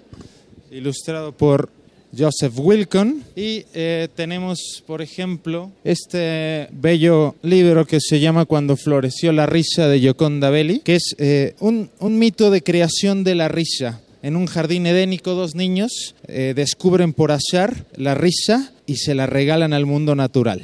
ilustrado 0.72 1.32
por 1.32 1.70
Joseph 2.16 2.58
Wilcon. 2.58 3.22
Y 3.36 3.64
eh, 3.74 4.08
tenemos, 4.14 4.82
por 4.86 5.02
ejemplo, 5.02 5.70
este 5.84 6.68
bello 6.72 7.36
libro 7.42 7.86
que 7.86 8.00
se 8.00 8.20
llama 8.20 8.44
Cuando 8.44 8.76
floreció 8.76 9.32
la 9.32 9.46
risa 9.46 9.88
de 9.88 10.00
Gioconda 10.00 10.50
Belli, 10.50 10.80
que 10.80 10.96
es 10.96 11.14
eh, 11.18 11.54
un, 11.60 11.90
un 11.98 12.18
mito 12.18 12.50
de 12.50 12.62
creación 12.62 13.24
de 13.24 13.34
la 13.34 13.48
risa 13.48 14.00
en 14.22 14.36
un 14.36 14.46
jardín 14.46 14.86
edénico 14.86 15.32
dos 15.32 15.54
niños 15.54 16.14
eh, 16.28 16.52
descubren 16.54 17.12
por 17.12 17.32
azar 17.32 17.86
la 17.96 18.14
risa 18.14 18.72
y 18.86 18.96
se 18.96 19.14
la 19.14 19.26
regalan 19.26 19.72
al 19.72 19.84
mundo 19.84 20.14
natural. 20.14 20.62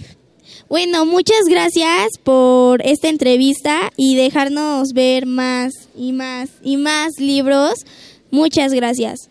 Bueno, 0.69 1.07
muchas 1.07 1.45
gracias 1.49 2.11
por 2.23 2.87
esta 2.87 3.09
entrevista 3.09 3.91
y 3.97 4.17
dejarnos 4.17 4.93
ver 4.93 5.27
más 5.27 5.73
y 5.97 6.13
más 6.13 6.51
y 6.63 6.77
más 6.77 7.19
libros. 7.19 7.85
Muchas 8.31 8.73
gracias. 8.73 9.28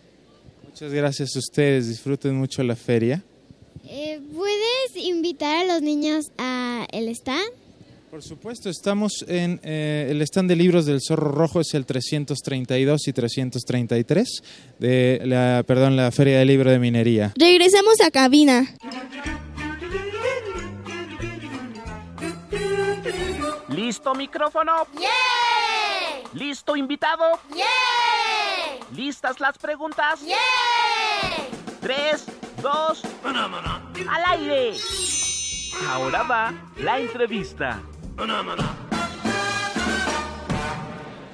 Muchas 0.80 0.94
gracias 0.94 1.34
a 1.34 1.40
ustedes, 1.40 1.88
disfruten 1.88 2.36
mucho 2.36 2.62
la 2.62 2.76
feria. 2.76 3.20
Eh, 3.84 4.20
¿Puedes 4.32 4.94
invitar 4.94 5.56
a 5.56 5.74
los 5.74 5.82
niños 5.82 6.26
a 6.38 6.86
el 6.92 7.08
stand? 7.08 7.50
Por 8.12 8.22
supuesto, 8.22 8.70
estamos 8.70 9.24
en 9.26 9.58
eh, 9.64 10.06
el 10.08 10.22
stand 10.22 10.48
de 10.48 10.54
libros 10.54 10.86
del 10.86 11.00
Zorro 11.02 11.32
Rojo, 11.32 11.60
es 11.60 11.74
el 11.74 11.84
332 11.84 13.08
y 13.08 13.12
333 13.12 14.42
de 14.78 15.20
la, 15.24 15.64
perdón, 15.66 15.96
la 15.96 16.12
Feria 16.12 16.38
del 16.38 16.46
Libro 16.46 16.70
de 16.70 16.78
Minería. 16.78 17.32
Regresamos 17.36 18.00
a 18.00 18.12
cabina. 18.12 18.72
¿Listo 23.74 24.14
micrófono? 24.14 24.86
¡Yeah! 24.96 26.38
¿Listo 26.38 26.76
invitado? 26.76 27.24
¡Yeah! 27.52 28.27
¿Listas 28.94 29.40
las 29.40 29.58
preguntas? 29.58 30.20
¡Yeah! 30.22 30.36
Tres, 31.80 32.26
dos, 32.62 33.02
al 33.24 34.40
aire. 34.40 34.76
Ahora 35.88 36.22
va 36.22 36.54
la 36.78 36.98
entrevista. 36.98 37.80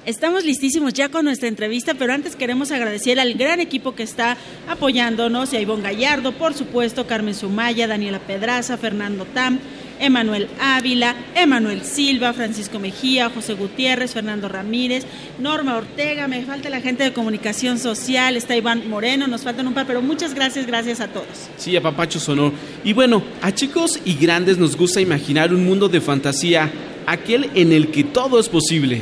Estamos 0.05 0.43
listísimos 0.43 0.93
ya 0.93 1.09
con 1.09 1.25
nuestra 1.25 1.47
entrevista, 1.47 1.95
pero 1.95 2.13
antes 2.13 2.35
queremos 2.35 2.71
agradecer 2.71 3.19
al 3.19 3.33
gran 3.33 3.59
equipo 3.59 3.95
que 3.95 4.03
está 4.03 4.37
apoyándonos, 4.69 5.51
y 5.51 5.57
a 5.57 5.61
Ivonne 5.61 5.81
Gallardo, 5.81 6.31
por 6.33 6.53
supuesto, 6.53 7.07
Carmen 7.07 7.33
Sumaya, 7.33 7.87
Daniela 7.87 8.19
Pedraza, 8.19 8.77
Fernando 8.77 9.25
Tam, 9.25 9.59
Emanuel 9.99 10.47
Ávila, 10.59 11.15
Emanuel 11.35 11.83
Silva, 11.83 12.33
Francisco 12.33 12.79
Mejía, 12.79 13.29
José 13.29 13.53
Gutiérrez, 13.53 14.13
Fernando 14.13 14.49
Ramírez, 14.49 15.05
Norma 15.39 15.77
Ortega, 15.77 16.27
me 16.27 16.43
falta 16.43 16.69
la 16.69 16.81
gente 16.81 17.03
de 17.03 17.13
comunicación 17.13 17.79
social, 17.79 18.37
está 18.37 18.55
Iván 18.55 18.89
Moreno, 18.89 19.27
nos 19.27 19.41
faltan 19.41 19.67
un 19.67 19.73
par, 19.73 19.87
pero 19.87 20.01
muchas 20.01 20.33
gracias, 20.33 20.65
gracias 20.65 20.99
a 20.99 21.07
todos. 21.07 21.27
Sí, 21.57 21.75
a 21.75 21.81
Papacho 21.81 22.19
Sonor. 22.19 22.51
Y 22.83 22.93
bueno, 22.93 23.23
a 23.41 23.53
chicos 23.53 23.99
y 24.05 24.15
grandes 24.15 24.57
nos 24.57 24.75
gusta 24.75 25.01
imaginar 25.01 25.53
un 25.53 25.65
mundo 25.65 25.87
de 25.89 26.01
fantasía, 26.01 26.71
aquel 27.05 27.49
en 27.55 27.71
el 27.71 27.91
que 27.91 28.03
todo 28.03 28.39
es 28.39 28.49
posible. 28.49 29.01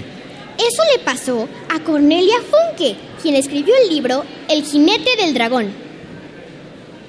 Eso 0.58 0.84
le 0.96 1.04
pasó 1.04 1.50
a 1.70 1.80
Cornelia 1.80 2.36
Funke, 2.50 2.96
quien 3.22 3.36
escribió 3.36 3.74
el 3.84 3.90
libro 3.90 4.24
El 4.48 4.64
jinete 4.64 5.16
del 5.18 5.34
dragón. 5.34 5.83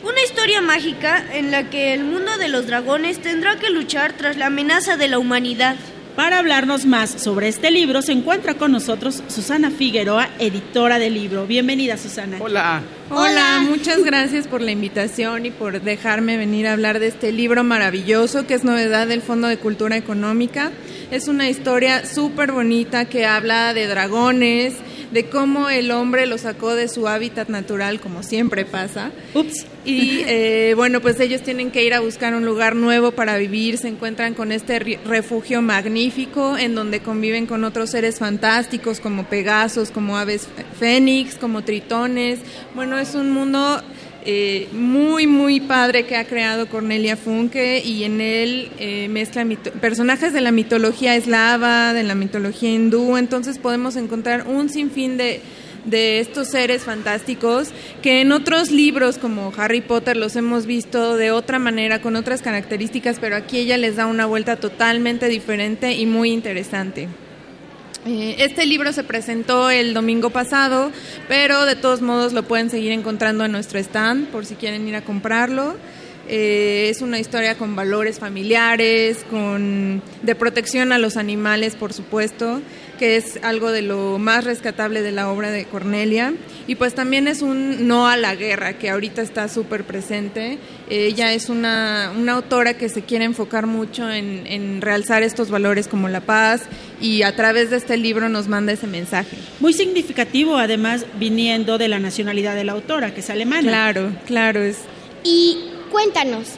Una 0.05 0.23
historia 0.23 0.61
mágica 0.61 1.25
en 1.33 1.51
la 1.51 1.71
que 1.71 1.95
el 1.95 2.05
mundo 2.05 2.37
de 2.37 2.49
los 2.49 2.67
dragones 2.67 3.23
tendrá 3.23 3.57
que 3.57 3.71
luchar 3.71 4.13
tras 4.13 4.37
la 4.37 4.47
amenaza 4.47 4.99
de 4.99 5.09
la 5.09 5.19
humanidad. 5.19 5.77
Para 6.15 6.41
hablarnos 6.41 6.85
más 6.85 7.11
sobre 7.11 7.49
este 7.49 7.71
libro 7.71 8.03
se 8.03 8.13
encuentra 8.13 8.53
con 8.53 8.71
nosotros 8.71 9.23
Susana 9.29 9.71
Figueroa, 9.71 10.29
editora 10.39 10.99
del 10.99 11.15
libro. 11.15 11.47
Bienvenida 11.47 11.97
Susana. 11.97 12.37
Hola. 12.39 12.83
Hola, 13.11 13.63
muchas 13.67 14.05
gracias 14.05 14.47
por 14.47 14.61
la 14.61 14.73
invitación 14.73 15.47
y 15.47 15.51
por 15.51 15.81
dejarme 15.81 16.37
venir 16.37 16.67
a 16.67 16.75
hablar 16.75 16.99
de 17.01 17.07
este 17.07 17.33
libro 17.33 17.65
maravilloso 17.65 18.47
que 18.47 18.53
es 18.53 18.63
novedad 18.63 19.07
del 19.07 19.23
Fondo 19.23 19.49
de 19.49 19.57
Cultura 19.57 19.97
Económica. 19.97 20.71
Es 21.11 21.29
una 21.29 21.49
historia 21.49 22.05
súper 22.05 22.53
bonita 22.53 23.07
que 23.07 23.25
habla 23.25 23.73
de 23.73 23.87
dragones, 23.87 24.75
de 25.11 25.29
cómo 25.29 25.69
el 25.69 25.91
hombre 25.91 26.27
lo 26.27 26.39
sacó 26.39 26.75
de 26.75 26.89
su 26.89 27.09
hábitat 27.09 27.49
natural, 27.49 28.01
como 28.01 28.23
siempre 28.23 28.65
pasa. 28.65 29.11
Ups. 29.35 29.67
Y 29.85 30.21
eh, 30.27 30.73
bueno, 30.77 31.01
pues 31.01 31.21
ellos 31.21 31.43
tienen 31.43 31.71
que 31.71 31.85
ir 31.85 31.93
a 31.93 32.01
buscar 32.01 32.35
un 32.35 32.47
lugar 32.47 32.75
nuevo 32.75 33.13
para 33.13 33.37
vivir, 33.37 33.77
se 33.77 33.89
encuentran 33.89 34.33
con 34.33 34.51
este 34.51 34.79
refugio 34.79 35.61
magnífico 35.61 36.57
en 36.57 36.75
donde 36.75 37.01
conviven 37.01 37.47
con 37.47 37.65
otros 37.65 37.91
seres 37.91 38.19
fantásticos 38.19 39.01
como 39.01 39.25
Pegasos, 39.25 39.91
como 39.91 40.17
aves 40.17 40.49
fénix, 40.79 41.35
como 41.35 41.63
tritones. 41.63 42.41
Bueno, 42.75 42.99
es 42.99 43.15
un 43.15 43.31
mundo 43.31 43.83
eh, 44.27 44.69
muy, 44.73 45.27
muy 45.27 45.61
padre 45.61 46.07
que 46.07 46.17
ha 46.17 46.25
creado 46.25 46.69
Cornelia 46.69 47.17
Funke 47.17 47.83
y 47.85 48.05
en 48.05 48.21
él 48.21 48.71
eh, 48.79 49.09
mezcla 49.09 49.45
personajes 49.81 50.33
de 50.33 50.41
la 50.41 50.51
mitología 50.51 51.15
eslava, 51.15 51.93
de 51.93 52.05
la 52.05 52.15
mitología 52.15 52.71
hindú, 52.71 53.17
entonces 53.17 53.59
podemos 53.59 53.97
encontrar 53.97 54.47
un 54.47 54.71
sinfín 54.71 55.17
de, 55.17 55.43
de 55.85 56.21
estos 56.21 56.49
seres 56.49 56.85
fantásticos 56.85 57.69
que 58.03 58.21
en 58.21 58.33
otros 58.33 58.71
libros 58.71 59.19
como 59.19 59.53
Harry 59.57 59.81
Potter 59.81 60.17
los 60.17 60.37
hemos 60.37 60.67
visto 60.67 61.17
de 61.17 61.31
otra 61.31 61.59
manera, 61.59 62.01
con 62.01 62.17
otras 62.17 62.43
características, 62.43 63.19
pero 63.21 63.37
aquí 63.37 63.59
ella 63.59 63.77
les 63.77 63.97
da 63.97 64.07
una 64.07 64.27
vuelta 64.27 64.57
totalmente 64.57 65.29
diferente 65.29 65.93
y 65.93 66.07
muy 66.07 66.31
interesante. 66.31 67.09
Eh, 68.07 68.37
este 68.41 68.67
libro 68.67 68.93
se 68.93 69.03
presentó 69.03 69.71
el 69.71 69.95
domingo 69.95 70.29
pasado, 70.29 70.93
pero 71.27 71.65
de 71.65 71.75
todos 71.75 72.03
modos 72.03 72.35
lo 72.35 72.43
pueden 72.43 72.69
seguir 72.69 72.93
encontrando 72.93 73.45
en 73.45 73.53
nuestro 73.53 73.79
stand 73.79 74.29
por 74.29 74.45
si 74.45 74.57
quieren 74.57 74.87
ir 74.87 74.97
a 74.97 75.03
comprarlo. 75.03 75.75
Eh, 76.29 76.89
es 76.91 77.01
una 77.03 77.19
historia 77.19 77.57
con 77.57 77.77
valores 77.77 78.19
familiares, 78.19 79.25
con 79.31 80.03
de 80.23 80.35
protección 80.35 80.93
a 80.93 80.99
los 80.99 81.17
animales, 81.17 81.77
por 81.77 81.93
supuesto, 81.93 82.61
que 82.99 83.17
es 83.17 83.39
algo 83.43 83.71
de 83.73 83.83
lo 83.83 84.19
más 84.19 84.45
rescatable 84.45 85.03
de 85.03 85.13
la 85.13 85.31
obra 85.31 85.51
de 85.51 85.65
Cornelia. 85.67 86.35
Y 86.67 86.77
pues 86.77 86.95
también 86.95 87.29
es 87.29 87.43
un 87.43 87.87
no 87.87 88.09
a 88.09 88.17
la 88.17 88.35
guerra, 88.35 88.79
que 88.79 88.91
ahorita 88.91 89.23
está 89.23 89.49
súper 89.49 89.85
presente. 89.85 90.59
Ella 90.89 91.33
es 91.33 91.49
una, 91.49 92.13
autora 92.33 92.75
que 92.75 92.89
se 92.89 93.03
quiere 93.03 93.25
enfocar 93.25 93.67
mucho 93.67 94.11
en, 94.11 94.47
en 94.47 94.81
realzar 94.81 95.23
estos 95.23 95.51
valores 95.51 95.89
como 95.89 96.09
la 96.09 96.21
paz 96.21 96.63
y 97.01 97.23
a 97.23 97.37
través 97.37 97.71
de 97.71 97.77
este 97.77 97.97
libro 97.97 98.29
nos 98.29 98.49
manda 98.49 98.73
ese 98.73 98.87
mensaje. 98.87 99.37
Muy 99.61 99.73
significativo, 99.73 100.57
además, 100.57 101.07
viniendo 101.19 101.79
de 101.79 101.89
la 101.89 101.99
nacionalidad 101.99 102.55
de 102.55 102.65
la 102.65 102.73
autora, 102.73 103.15
que 103.15 103.21
es 103.21 103.31
alemana. 103.31 103.69
Claro, 103.69 104.13
claro. 104.27 104.63
Es... 104.63 104.79
Y 105.23 105.59
cuéntanos, 105.91 106.53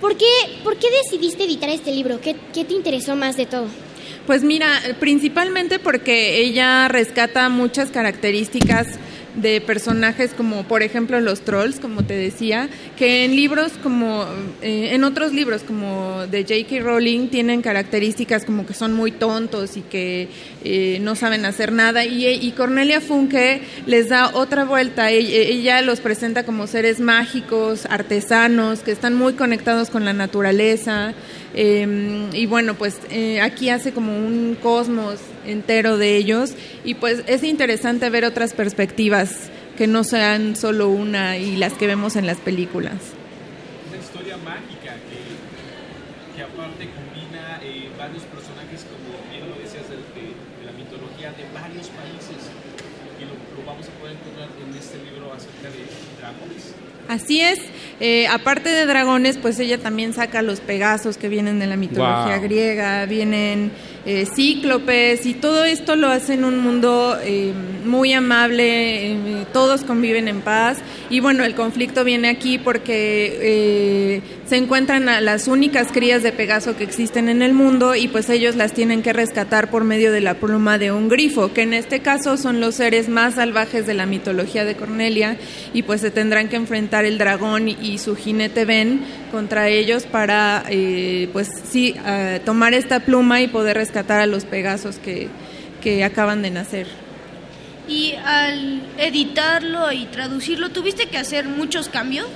¿por 0.00 0.16
qué, 0.16 0.26
¿por 0.64 0.76
qué 0.76 0.88
decidiste 1.04 1.44
editar 1.44 1.68
este 1.68 1.92
libro? 1.92 2.20
¿Qué, 2.20 2.36
¿Qué 2.52 2.64
te 2.64 2.74
interesó 2.74 3.16
más 3.16 3.36
de 3.36 3.46
todo? 3.46 3.68
Pues 4.26 4.42
mira, 4.42 4.68
principalmente 5.00 5.78
porque 5.78 6.40
ella 6.40 6.88
rescata 6.88 7.48
muchas 7.48 7.90
características 7.90 8.98
de 9.36 9.60
personajes 9.60 10.32
como 10.34 10.64
por 10.64 10.82
ejemplo 10.82 11.20
los 11.20 11.42
trolls, 11.42 11.78
como 11.78 12.04
te 12.04 12.14
decía, 12.14 12.68
que 12.96 13.24
en 13.24 13.36
libros 13.36 13.72
como, 13.82 14.24
eh, 14.62 14.90
en 14.92 15.04
otros 15.04 15.32
libros 15.32 15.62
como 15.62 16.26
de 16.26 16.42
J.K. 16.42 16.82
Rowling 16.82 17.28
tienen 17.28 17.62
características 17.62 18.44
como 18.44 18.66
que 18.66 18.74
son 18.74 18.94
muy 18.94 19.12
tontos 19.12 19.76
y 19.76 19.82
que 19.82 20.28
eh, 20.64 20.98
no 21.02 21.14
saben 21.14 21.44
hacer 21.44 21.72
nada 21.72 22.04
y, 22.04 22.46
Cornelia 22.56 23.02
Funke 23.02 23.60
les 23.86 24.08
da 24.08 24.30
otra 24.32 24.64
vuelta, 24.64 25.10
ella, 25.10 25.36
ella 25.36 25.82
los 25.82 26.00
presenta 26.00 26.44
como 26.44 26.66
seres 26.66 27.00
mágicos, 27.00 27.84
artesanos, 27.86 28.80
que 28.80 28.92
están 28.92 29.14
muy 29.14 29.34
conectados 29.34 29.90
con 29.90 30.06
la 30.06 30.14
naturaleza, 30.14 31.12
Em, 31.58 32.28
y 32.34 32.44
bueno, 32.44 32.74
pues 32.74 33.00
eh, 33.10 33.40
aquí 33.40 33.70
hace 33.70 33.92
como 33.92 34.14
un 34.14 34.58
cosmos 34.62 35.18
entero 35.46 35.96
de 35.96 36.18
ellos 36.18 36.52
y 36.84 36.94
pues 36.94 37.24
es 37.26 37.42
interesante 37.42 38.10
ver 38.10 38.26
otras 38.26 38.52
perspectivas 38.52 39.48
que 39.78 39.86
no 39.86 40.04
sean 40.04 40.54
solo 40.54 40.90
una 40.90 41.38
y 41.38 41.56
las 41.56 41.72
que 41.72 41.86
vemos 41.86 42.16
en 42.16 42.26
las 42.26 42.36
películas. 42.36 42.96
Una 43.88 43.96
historia 43.96 44.36
mágica 44.36 45.00
que, 45.08 46.36
que 46.36 46.42
aparte 46.42 46.90
combina 46.92 47.60
eh, 47.64 47.88
varios 47.96 48.24
personajes, 48.24 48.84
como 48.84 49.16
bien 49.32 49.48
lo 49.48 49.56
decías, 49.56 49.88
de, 49.88 49.96
la 50.60 50.72
mitología 50.72 51.32
de 51.32 51.44
varios 51.56 51.88
países 51.88 52.52
y 53.16 53.24
lo, 53.24 53.32
lo, 53.32 53.64
vamos 53.64 53.88
a 53.88 53.92
poder 53.96 54.12
encontrar 54.12 54.48
en 54.60 54.76
este 54.76 54.98
libro 55.08 55.32
acerca 55.32 55.72
de 55.72 55.88
dragones. 56.20 56.74
Así 57.08 57.40
es. 57.40 57.60
Eh, 57.98 58.26
aparte 58.26 58.68
de 58.68 58.84
dragones, 58.86 59.38
pues 59.38 59.58
ella 59.58 59.78
también 59.78 60.12
saca 60.12 60.42
los 60.42 60.60
pegasos 60.60 61.16
que 61.16 61.28
vienen 61.28 61.58
de 61.58 61.66
la 61.66 61.76
mitología 61.76 62.38
griega, 62.38 63.06
vienen 63.06 63.72
eh, 64.08 64.24
cíclopes 64.24 65.26
y 65.26 65.34
todo 65.34 65.64
esto 65.64 65.96
lo 65.96 66.06
hace 66.06 66.34
en 66.34 66.44
un 66.44 66.60
mundo 66.60 67.18
eh, 67.24 67.52
muy 67.84 68.12
amable, 68.12 69.10
eh, 69.10 69.46
todos 69.52 69.82
conviven 69.82 70.28
en 70.28 70.42
paz. 70.42 70.78
Y 71.10 71.18
bueno, 71.18 71.44
el 71.44 71.56
conflicto 71.56 72.04
viene 72.04 72.28
aquí 72.28 72.56
porque 72.56 74.22
se 74.48 74.56
encuentran 74.56 75.08
a 75.08 75.20
las 75.20 75.48
únicas 75.48 75.88
crías 75.90 76.22
de 76.22 76.30
Pegaso 76.30 76.76
que 76.76 76.84
existen 76.84 77.28
en 77.28 77.42
el 77.42 77.52
mundo 77.52 77.96
y 77.96 78.06
pues 78.06 78.30
ellos 78.30 78.54
las 78.54 78.72
tienen 78.72 79.02
que 79.02 79.12
rescatar 79.12 79.70
por 79.70 79.82
medio 79.82 80.12
de 80.12 80.20
la 80.20 80.34
pluma 80.34 80.78
de 80.78 80.92
un 80.92 81.08
grifo, 81.08 81.52
que 81.52 81.62
en 81.62 81.74
este 81.74 82.00
caso 82.00 82.36
son 82.36 82.60
los 82.60 82.76
seres 82.76 83.08
más 83.08 83.34
salvajes 83.34 83.86
de 83.86 83.94
la 83.94 84.06
mitología 84.06 84.64
de 84.64 84.76
Cornelia 84.76 85.36
y 85.74 85.82
pues 85.82 86.00
se 86.00 86.12
tendrán 86.12 86.48
que 86.48 86.56
enfrentar 86.56 87.04
el 87.04 87.18
dragón 87.18 87.68
y 87.68 87.98
su 87.98 88.14
jinete 88.14 88.64
Ben 88.64 89.00
contra 89.32 89.68
ellos 89.68 90.04
para 90.04 90.64
pues 91.32 91.48
sí 91.68 91.96
tomar 92.44 92.72
esta 92.72 93.00
pluma 93.00 93.40
y 93.40 93.48
poder 93.48 93.76
rescatar 93.76 94.20
a 94.20 94.26
los 94.26 94.44
Pegasos 94.44 94.98
que, 94.98 95.28
que 95.82 96.04
acaban 96.04 96.42
de 96.42 96.50
nacer. 96.50 96.86
Y 97.88 98.14
al 98.24 98.82
editarlo 98.98 99.92
y 99.92 100.06
traducirlo, 100.06 100.70
¿tuviste 100.70 101.06
que 101.06 101.18
hacer 101.18 101.46
muchos 101.46 101.88
cambios? 101.88 102.26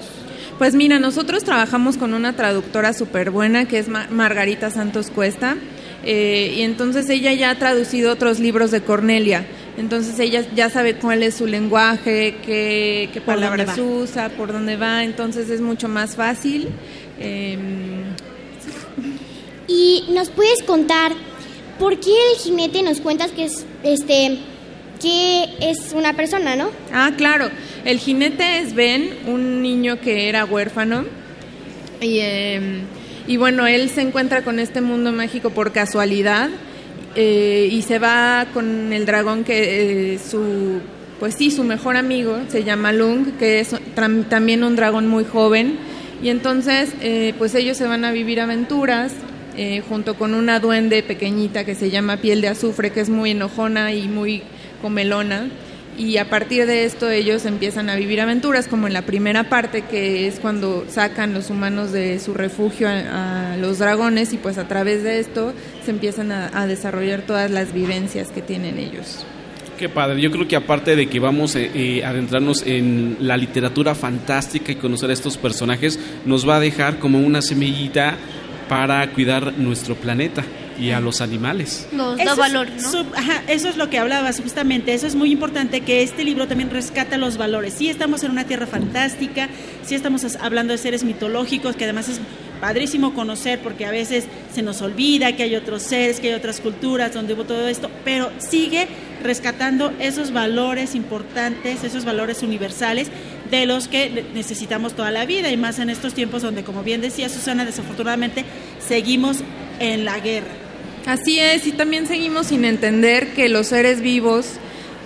Pues 0.61 0.75
mira, 0.75 0.99
nosotros 0.99 1.43
trabajamos 1.43 1.97
con 1.97 2.13
una 2.13 2.37
traductora 2.37 2.93
súper 2.93 3.31
buena 3.31 3.65
que 3.65 3.79
es 3.79 3.89
Margarita 3.89 4.71
Santos 4.71 5.11
Cuesta. 5.11 5.57
Eh, 6.05 6.53
y 6.55 6.61
entonces 6.61 7.09
ella 7.09 7.33
ya 7.33 7.49
ha 7.49 7.59
traducido 7.59 8.13
otros 8.13 8.41
libros 8.41 8.71
de 8.71 8.83
Cornelia. 8.83 9.47
Entonces 9.79 10.19
ella 10.19 10.45
ya 10.55 10.69
sabe 10.69 10.97
cuál 10.97 11.23
es 11.23 11.37
su 11.37 11.47
lenguaje, 11.47 12.37
qué, 12.45 13.09
qué 13.11 13.21
palabras 13.23 13.79
usa, 13.79 14.29
por 14.29 14.53
dónde 14.53 14.77
va. 14.77 15.03
Entonces 15.03 15.49
es 15.49 15.63
mucho 15.63 15.89
más 15.89 16.15
fácil. 16.15 16.69
Em, 17.19 18.03
y 19.67 20.05
nos 20.11 20.29
puedes 20.29 20.63
contar 20.65 21.13
¿por 21.79 21.99
qué 21.99 22.13
el 22.33 22.39
jinete 22.39 22.83
nos 22.83 23.01
cuentas 23.01 23.31
que 23.31 23.45
es 23.45 23.65
este 23.83 24.39
que 25.01 25.49
es 25.61 25.93
una 25.95 26.13
persona, 26.15 26.57
no? 26.57 26.71
Ah, 26.93 27.13
claro. 27.17 27.49
El 27.85 27.99
jinete 27.99 28.59
es 28.59 28.75
Ben, 28.75 29.11
un 29.27 29.63
niño 29.63 30.01
que 30.01 30.29
era 30.29 30.45
huérfano. 30.45 31.05
Y, 32.01 32.19
em, 32.21 32.83
y 33.27 33.37
bueno, 33.37 33.67
él 33.67 33.91
se 33.91 34.03
encuentra 34.03 34.43
con 34.43 34.59
este 34.59 34.81
mundo 34.81 35.13
mágico 35.13 35.51
por 35.51 35.73
casualidad. 35.73 36.51
Eh, 37.17 37.69
y 37.73 37.83
se 37.83 37.99
va 37.99 38.47
con 38.53 38.93
el 38.93 39.05
dragón 39.05 39.43
que 39.43 40.15
eh, 40.15 40.19
su 40.19 40.81
pues 41.21 41.35
sí, 41.35 41.51
su 41.51 41.65
mejor 41.65 41.99
amigo 41.99 42.39
se 42.49 42.65
llama 42.65 42.93
Lung, 42.93 43.37
que 43.39 43.61
es 43.61 43.77
también 44.31 44.65
un 44.65 44.75
dragón 44.75 45.07
muy 45.07 45.25
joven. 45.25 45.77
Y 46.23 46.31
entonces, 46.31 46.93
eh, 47.03 47.35
pues 47.37 47.55
ellos 47.55 47.77
se 47.77 47.87
van 47.87 48.07
a 48.07 48.11
vivir 48.11 48.41
aventuras 48.41 49.13
eh, 49.57 49.83
junto 49.87 50.15
con 50.15 50.33
una 50.33 50.61
duende 50.61 51.03
pequeñita 51.03 51.65
que 51.65 51.75
se 51.75 51.91
llama 51.91 52.17
Piel 52.17 52.41
de 52.41 52.49
Azufre, 52.49 52.91
que 52.91 53.01
es 53.01 53.11
muy 53.11 53.33
enojona 53.33 53.93
y 53.93 54.09
muy 54.09 54.43
comelona. 54.81 55.49
y 55.99 56.17
a 56.17 56.31
partir 56.31 56.67
de 56.67 56.85
esto 56.85 57.11
ellos 57.11 57.45
empiezan 57.45 57.91
a 57.91 57.97
vivir 57.97 58.21
aventuras, 58.21 58.69
como 58.69 58.87
en 58.87 58.95
la 58.95 59.03
primera 59.03 59.51
parte, 59.51 59.83
que 59.83 60.27
es 60.27 60.41
cuando 60.41 60.87
sacan 60.89 61.35
los 61.35 61.51
humanos 61.51 61.93
de 61.93 62.19
su 62.21 62.33
refugio 62.33 62.89
a, 62.89 63.57
los 63.59 63.79
dragones 63.79 64.33
y 64.33 64.39
pues 64.39 64.57
a 64.57 64.67
través 64.67 65.03
de 65.03 65.19
esto 65.19 65.53
se 65.85 65.91
empiezan 65.91 66.33
a, 66.33 66.67
desarrollar 66.67 67.23
todas 67.23 67.51
las 67.51 67.75
vivencias 67.75 68.29
que 68.29 68.41
tienen 68.41 68.79
ellos. 68.79 69.27
Qué 69.79 69.89
padre, 69.89 70.21
yo 70.21 70.31
creo 70.31 70.47
que 70.47 70.57
aparte 70.57 70.95
de 70.95 71.09
que 71.09 71.21
vamos 71.21 71.57
a 71.57 71.61
eh, 71.61 72.05
adentrarnos 72.05 72.63
en 72.67 73.17
la 73.21 73.37
literatura 73.37 73.95
fantástica 73.95 74.73
y 74.73 74.77
conocer 74.77 75.11
a 75.11 75.15
estos 75.15 75.37
personajes, 75.37 75.99
nos 76.25 76.49
va 76.49 76.57
a 76.57 76.61
dejar 76.61 76.99
como 76.99 77.19
una 77.19 77.43
semillita 77.43 78.17
para 78.69 79.11
cuidar 79.11 79.55
nuestro 79.59 79.97
planeta 79.97 80.45
y 80.81 80.91
a 80.93 81.01
los 81.01 81.21
animales. 81.21 81.87
Nos 81.93 82.17
da 82.17 82.23
Eso 82.23 82.33
es 82.33 82.39
valor, 82.39 82.69
¿no? 82.81 82.91
sub- 82.91 83.15
ajá, 83.15 83.43
eso 83.49 83.69
es 83.69 83.77
lo 83.77 83.91
que 83.91 83.99
hablabas 83.99 84.41
justamente. 84.41 84.95
Eso 84.95 85.07
es 85.07 85.15
muy 85.15 85.31
importante 85.31 85.81
que 85.83 86.03
este 86.03 86.25
libro 86.25 86.47
también 86.49 86.71
rescata 86.71 87.17
los 87.19 87.37
valores. 87.37 87.75
Sí 87.75 87.89
estamos 87.89 88.25
en 88.25 88.31
una 88.33 88.45
tierra 88.45 88.67
fantástica, 88.67 89.49
sí 89.85 89.95
estamos 89.95 90.25
hablando 90.41 90.73
de 90.73 90.79
seres 90.79 91.05
mitológicos, 91.05 91.77
que 91.77 91.85
además 91.85 92.09
es 92.09 92.21
padrísimo 92.61 93.15
conocer 93.15 93.59
porque 93.61 93.87
a 93.87 93.91
veces 93.91 94.25
se 94.55 94.61
nos 94.63 94.83
olvida 94.83 95.35
que 95.35 95.45
hay 95.45 95.55
otros 95.57 95.83
seres, 95.83 96.21
que 96.21 96.29
hay 96.29 96.35
otras 96.35 96.61
culturas 96.61 97.15
donde 97.15 97.33
hubo 97.33 97.45
todo 97.45 97.67
esto, 97.69 97.91
pero 98.05 98.31
sigue 98.39 98.87
rescatando 99.23 99.93
esos 99.99 100.31
valores 100.33 100.95
importantes, 100.95 101.85
esos 101.85 102.05
valores 102.05 102.43
universales 102.43 103.09
de 103.51 103.65
los 103.65 103.89
que 103.89 104.11
ne- 104.11 104.25
necesitamos 104.35 104.93
toda 104.95 105.11
la 105.11 105.25
vida 105.25 105.51
y 105.51 105.57
más 105.57 105.79
en 105.79 105.89
estos 105.89 106.13
tiempos 106.13 106.43
donde, 106.43 106.63
como 106.63 106.83
bien 106.83 107.01
decía 107.01 107.29
Susana, 107.31 107.65
desafortunadamente 107.65 108.45
seguimos 108.87 109.39
en 109.79 110.05
la 110.05 110.19
guerra. 110.21 110.49
Así 111.07 111.39
es, 111.41 111.67
y 111.67 111.73
también 111.73 112.07
seguimos 112.07 112.49
sin 112.49 112.65
entender 112.65 113.29
que 113.29 113.49
los 113.49 113.69
seres 113.69 114.01
vivos, 114.01 114.47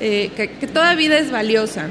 eh, 0.01 0.31
que, 0.37 0.49
toda 0.67 0.95
vida 0.95 1.19
es 1.19 1.31
valiosa 1.31 1.89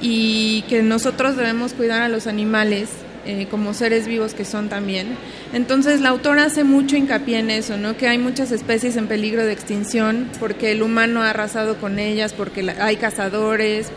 y 0.00 0.62
que 0.68 0.82
nosotros 0.82 1.36
debemos 1.36 1.74
cuidar 1.74 2.02
a 2.02 2.08
los 2.08 2.26
animales 2.26 2.88
eh, 3.24 3.46
como 3.50 3.72
seres 3.72 4.08
vivos 4.08 4.34
que 4.34 4.44
son 4.44 4.68
también. 4.68 5.16
Entonces 5.52 6.00
la 6.00 6.08
autora 6.08 6.44
hace 6.44 6.64
mucho 6.64 6.96
hincapié 6.96 7.38
en 7.38 7.50
eso, 7.50 7.76
¿no? 7.76 7.96
que 7.96 8.08
hay 8.08 8.18
muchas 8.18 8.50
especies 8.50 8.96
en 8.96 9.06
peligro 9.06 9.44
de 9.44 9.52
extinción 9.52 10.28
porque 10.40 10.72
el 10.72 10.82
humano 10.82 11.22
ha 11.22 11.30
arrasado 11.30 11.76
con 11.76 11.98
ellas, 12.00 12.32
porque 12.32 12.62
la- 12.64 12.84
hay 12.84 12.96
cazadores. 12.96 13.88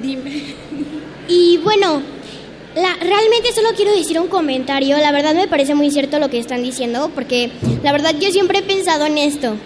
Dime. 0.00 0.54
Y 1.28 1.58
bueno, 1.58 2.02
la- 2.74 2.96
realmente 2.96 3.52
solo 3.54 3.70
quiero 3.76 3.92
decir 3.92 4.18
un 4.20 4.28
comentario. 4.28 4.96
La 4.98 5.12
verdad 5.12 5.34
me 5.34 5.48
parece 5.48 5.74
muy 5.74 5.90
cierto 5.90 6.18
lo 6.18 6.28
que 6.30 6.38
están 6.38 6.62
diciendo, 6.62 7.10
porque 7.14 7.50
la 7.82 7.92
verdad 7.92 8.14
yo 8.18 8.30
siempre 8.30 8.58
he 8.58 8.62
pensado 8.62 9.06
en 9.06 9.18
esto. 9.18 9.56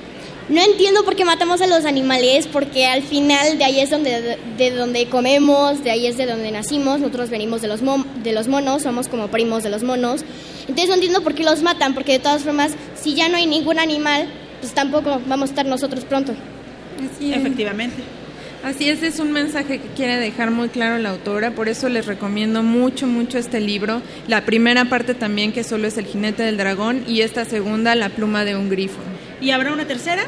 No 0.48 0.60
entiendo 0.62 1.04
por 1.04 1.16
qué 1.16 1.24
matamos 1.24 1.62
a 1.62 1.66
los 1.66 1.86
animales, 1.86 2.46
porque 2.52 2.84
al 2.86 3.02
final 3.02 3.56
de 3.56 3.64
ahí 3.64 3.80
es 3.80 3.88
donde, 3.88 4.36
de 4.58 4.70
donde 4.72 5.06
comemos, 5.06 5.82
de 5.82 5.90
ahí 5.90 6.06
es 6.06 6.18
de 6.18 6.26
donde 6.26 6.50
nacimos, 6.50 7.00
nosotros 7.00 7.30
venimos 7.30 7.62
de 7.62 7.68
los, 7.68 7.80
mo- 7.80 8.04
de 8.22 8.32
los 8.34 8.46
monos, 8.46 8.82
somos 8.82 9.08
como 9.08 9.28
primos 9.28 9.62
de 9.62 9.70
los 9.70 9.82
monos. 9.82 10.20
Entonces 10.68 10.88
no 10.88 10.94
entiendo 10.96 11.22
por 11.22 11.34
qué 11.34 11.44
los 11.44 11.62
matan, 11.62 11.94
porque 11.94 12.12
de 12.12 12.18
todas 12.18 12.42
formas, 12.42 12.72
si 12.94 13.14
ya 13.14 13.30
no 13.30 13.36
hay 13.38 13.46
ningún 13.46 13.78
animal, 13.78 14.26
pues 14.60 14.74
tampoco 14.74 15.18
vamos 15.26 15.48
a 15.48 15.52
estar 15.52 15.64
nosotros 15.64 16.04
pronto. 16.04 16.32
Así 16.98 17.32
es. 17.32 17.38
Efectivamente. 17.38 18.02
Así 18.64 18.88
es, 18.88 19.02
es 19.02 19.18
un 19.20 19.30
mensaje 19.30 19.78
que 19.78 19.88
quiere 19.88 20.16
dejar 20.16 20.50
muy 20.50 20.68
claro 20.70 20.96
la 20.98 21.10
autora, 21.10 21.50
por 21.50 21.68
eso 21.68 21.90
les 21.90 22.06
recomiendo 22.06 22.62
mucho, 22.62 23.06
mucho 23.06 23.36
este 23.36 23.60
libro. 23.60 24.00
La 24.26 24.46
primera 24.46 24.86
parte 24.86 25.12
también, 25.14 25.52
que 25.52 25.62
solo 25.64 25.86
es 25.86 25.98
el 25.98 26.06
jinete 26.06 26.42
del 26.44 26.56
dragón, 26.56 27.04
y 27.06 27.20
esta 27.20 27.44
segunda, 27.44 27.94
la 27.94 28.08
pluma 28.08 28.44
de 28.46 28.56
un 28.56 28.70
grifo. 28.70 29.00
¿Y 29.42 29.50
habrá 29.50 29.70
una 29.72 29.84
tercera? 29.84 30.22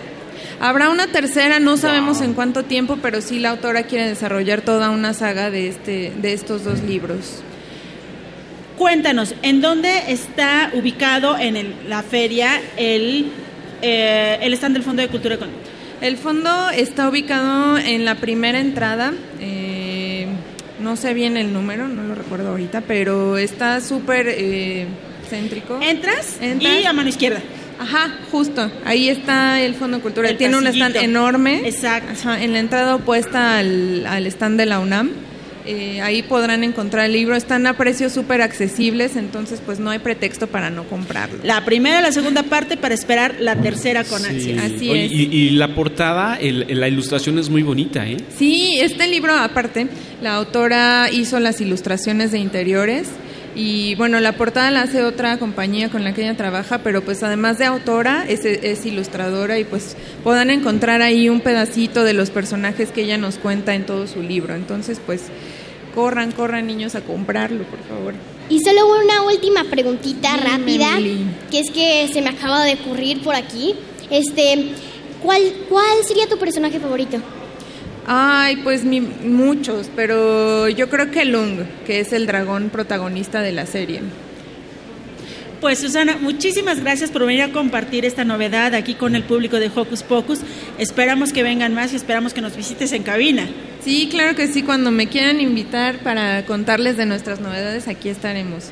Habrá 0.61 0.91
una 0.91 1.07
tercera, 1.07 1.61
no 1.61 1.79
sabemos 1.79 2.21
en 2.21 2.35
cuánto 2.35 2.63
tiempo, 2.63 2.99
pero 3.01 3.23
sí 3.23 3.39
la 3.39 3.51
autora 3.51 3.85
quiere 3.85 4.07
desarrollar 4.07 4.61
toda 4.61 4.91
una 4.91 5.15
saga 5.15 5.51
de, 5.51 5.69
este, 5.69 6.13
de 6.21 6.33
estos 6.35 6.63
dos 6.63 6.83
libros. 6.83 7.43
Cuéntanos, 8.77 9.35
¿en 9.41 9.63
dónde 9.63 9.91
está 10.13 10.71
ubicado 10.75 11.39
en 11.39 11.57
el- 11.57 11.75
la 11.89 12.03
feria 12.03 12.61
el, 12.77 13.31
eh, 13.81 14.39
el 14.43 14.53
stand 14.53 14.75
del 14.75 14.83
Fondo 14.83 15.01
de 15.01 15.09
Cultura 15.09 15.37
Económica? 15.37 15.71
El 16.01 16.17
fondo 16.19 16.71
está 16.71 17.09
ubicado 17.09 17.79
en 17.79 18.05
la 18.05 18.17
primera 18.17 18.61
entrada. 18.61 19.13
eh, 19.41 20.27
no 20.81 20.95
sé 20.97 21.15
bien 21.15 21.37
el 21.39 21.53
número, 21.55 21.89
no 21.89 22.03
lo 22.03 22.15
recuerdo 22.15 22.51
ahorita, 22.51 22.83
pero 22.83 23.39
está 23.39 23.81
súper 23.81 24.27
eh, 24.29 24.87
céntrico. 25.29 25.81
Entras, 25.83 26.37
Entras. 26.41 26.81
y 26.83 26.85
a 26.85 26.93
mano 26.93 27.09
izquierda. 27.09 27.41
Ajá, 27.79 28.19
justo. 28.31 28.71
Ahí 28.85 29.09
está 29.09 29.61
el 29.63 29.75
Fondo 29.75 30.01
Cultural. 30.01 30.37
Tiene 30.37 30.57
un 30.59 30.67
stand 30.67 30.97
enorme. 30.97 31.67
Exacto. 31.67 32.13
Ajá, 32.13 32.43
en 32.43 32.53
la 32.53 32.59
entrada 32.59 32.95
opuesta 32.95 33.59
al, 33.59 34.07
al 34.07 34.27
stand 34.27 34.59
de 34.59 34.67
la 34.67 34.79
UNAM. 34.81 35.11
Eh, 35.67 36.01
ahí 36.01 36.23
podrán 36.23 36.63
encontrar 36.65 37.07
el 37.07 37.13
libro. 37.13 37.35
Están 37.37 37.67
a 37.67 37.77
precios 37.77 38.13
súper 38.13 38.41
accesibles, 38.43 39.17
entonces 39.17 39.61
pues 39.65 39.81
no 39.81 39.91
hay 39.91 39.99
pretexto 39.99 40.47
para 40.47 40.71
no 40.71 40.85
comprarlo. 40.85 41.39
La 41.43 41.65
primera, 41.65 42.01
la 42.01 42.13
segunda 42.13 42.45
parte 42.45 42.77
para 42.77 42.95
esperar 42.95 43.37
la 43.41 43.57
tercera 43.57 44.05
con 44.05 44.25
ansia. 44.25 44.63
Así 44.63 44.91
Oye, 44.91 45.07
es. 45.07 45.13
Y, 45.13 45.23
y 45.33 45.51
la 45.51 45.75
portada, 45.75 46.37
el- 46.41 46.67
la 46.79 46.89
ilustración 46.89 47.39
es 47.39 47.51
muy 47.51 47.63
bonita, 47.63 48.07
¿eh? 48.07 48.17
Sí, 48.39 48.79
este 48.81 49.07
libro 49.09 49.33
aparte, 49.35 49.89
la 50.23 50.35
autora 50.35 51.09
hizo 51.11 51.41
las 51.41 51.61
ilustraciones 51.61 52.31
de 52.33 52.39
interiores 52.39 53.09
y 53.59 53.95
bueno, 53.95 54.21
la 54.21 54.33
portada 54.33 54.71
la 54.71 54.83
hace 54.83 55.03
otra 55.03 55.39
compañía 55.39 55.89
con 55.89 56.05
la 56.05 56.13
que 56.13 56.21
ella 56.23 56.37
trabaja, 56.37 56.79
pero 56.79 57.03
pues 57.03 57.23
además 57.23 57.57
de 57.57 57.65
autora 57.65 58.25
es, 58.29 58.45
es 58.45 58.85
ilustradora 58.85 59.59
y 59.59 59.65
pues 59.65 59.97
puedan 60.23 60.51
encontrar 60.51 61.01
ahí 61.01 61.31
un 61.31 61.41
pedacito 61.41 62.05
de 62.05 62.13
los 62.13 62.29
personajes 62.29 62.91
que 62.91 63.03
ella 63.03 63.17
nos 63.17 63.39
cuenta 63.39 63.75
en 63.75 63.87
todo 63.87 64.07
su 64.07 64.23
libro. 64.23 64.55
Entonces 64.55 65.01
pues 65.05 65.23
corran, 65.97 66.31
corran 66.31 66.69
niños 66.69 66.95
a 66.95 67.01
comprarlo, 67.01 67.65
por 67.65 67.81
favor. 67.89 68.15
Y 68.49 68.61
solo 68.61 68.83
una 69.03 69.23
última 69.23 69.65
preguntita 69.65 70.37
Dime, 70.37 70.49
rápida, 70.51 70.89
que 71.51 71.59
es 71.59 71.71
que 71.73 72.09
se 72.13 72.23
me 72.23 72.29
acaba 72.29 72.63
de 72.65 72.75
ocurrir 72.75 73.21
por 73.23 73.35
aquí. 73.35 73.75
Este, 74.11 74.69
¿cuál, 75.21 75.43
¿cuál 75.69 76.05
sería 76.07 76.29
tu 76.29 76.39
personaje 76.39 76.79
favorito? 76.79 77.19
Ay, 78.07 78.59
pues 78.59 78.85
mi- 78.85 79.01
muchos, 79.01 79.91
pero 79.97 80.69
yo 80.69 80.89
creo 80.89 81.11
que 81.11 81.25
Lung, 81.25 81.63
que 81.85 81.99
es 81.99 82.13
el 82.13 82.27
dragón 82.27 82.71
protagonista 82.71 83.41
de 83.43 83.51
la 83.51 83.67
serie. 83.67 84.01
Pues 85.67 85.81
Susana, 85.81 86.17
muchísimas 86.21 86.79
gracias 86.79 87.11
por 87.11 87.27
venir 87.27 87.43
a 87.43 87.51
compartir 87.51 88.05
esta 88.05 88.25
novedad 88.25 88.73
aquí 88.73 88.95
con 88.95 89.17
el 89.17 89.25
público 89.25 89.59
de 89.59 89.69
Hocus 89.75 90.05
Pocus. 90.05 90.39
Esperamos 90.79 91.33
que 91.33 91.43
vengan 91.43 91.75
más 91.75 91.93
y 91.93 91.97
esperamos 91.97 92.33
que 92.33 92.41
nos 92.41 92.57
visites 92.57 92.93
en 92.93 93.03
cabina. 93.03 93.49
Sí, 93.83 94.07
claro 94.09 94.37
que 94.37 94.47
sí, 94.47 94.63
cuando 94.63 94.93
me 94.93 95.09
quieran 95.09 95.41
invitar 95.41 95.99
para 96.05 96.47
contarles 96.47 96.97
de 96.97 97.07
nuestras 97.07 97.41
novedades, 97.41 97.89
aquí 97.89 98.11
estaremos. 98.11 98.67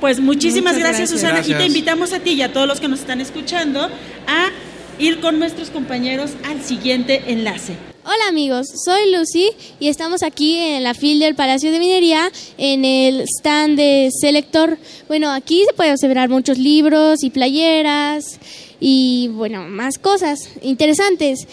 Pues 0.00 0.18
muchísimas 0.18 0.76
gracias, 0.76 1.12
gracias. 1.12 1.20
Susana 1.20 1.40
y 1.46 1.54
te 1.54 1.66
invitamos 1.66 2.12
a 2.12 2.18
ti 2.18 2.30
y 2.30 2.42
a 2.42 2.52
todos 2.52 2.66
los 2.66 2.80
que 2.80 2.88
nos 2.88 2.98
están 2.98 3.20
escuchando 3.20 3.84
a 4.26 4.50
ir 4.98 5.20
con 5.20 5.38
nuestros 5.38 5.70
compañeros 5.70 6.32
al 6.44 6.62
siguiente 6.62 7.24
enlace. 7.28 7.76
Hola 8.04 8.28
amigos, 8.28 8.66
soy 8.84 9.12
Lucy 9.12 9.50
y 9.80 9.88
estamos 9.88 10.22
aquí 10.22 10.58
en 10.58 10.82
la 10.82 10.92
fil 10.92 11.18
del 11.18 11.34
Palacio 11.34 11.72
de 11.72 11.78
Minería 11.78 12.30
en 12.58 12.84
el 12.84 13.22
stand 13.22 13.78
de 13.78 14.10
Selector. 14.20 14.76
Bueno, 15.08 15.30
aquí 15.32 15.64
se 15.66 15.72
pueden 15.72 15.94
observar 15.94 16.28
muchos 16.28 16.58
libros 16.58 17.22
y 17.22 17.30
playeras 17.30 18.38
y 18.78 19.28
bueno, 19.28 19.62
más 19.68 19.98
cosas 19.98 20.50
interesantes. 20.60 21.46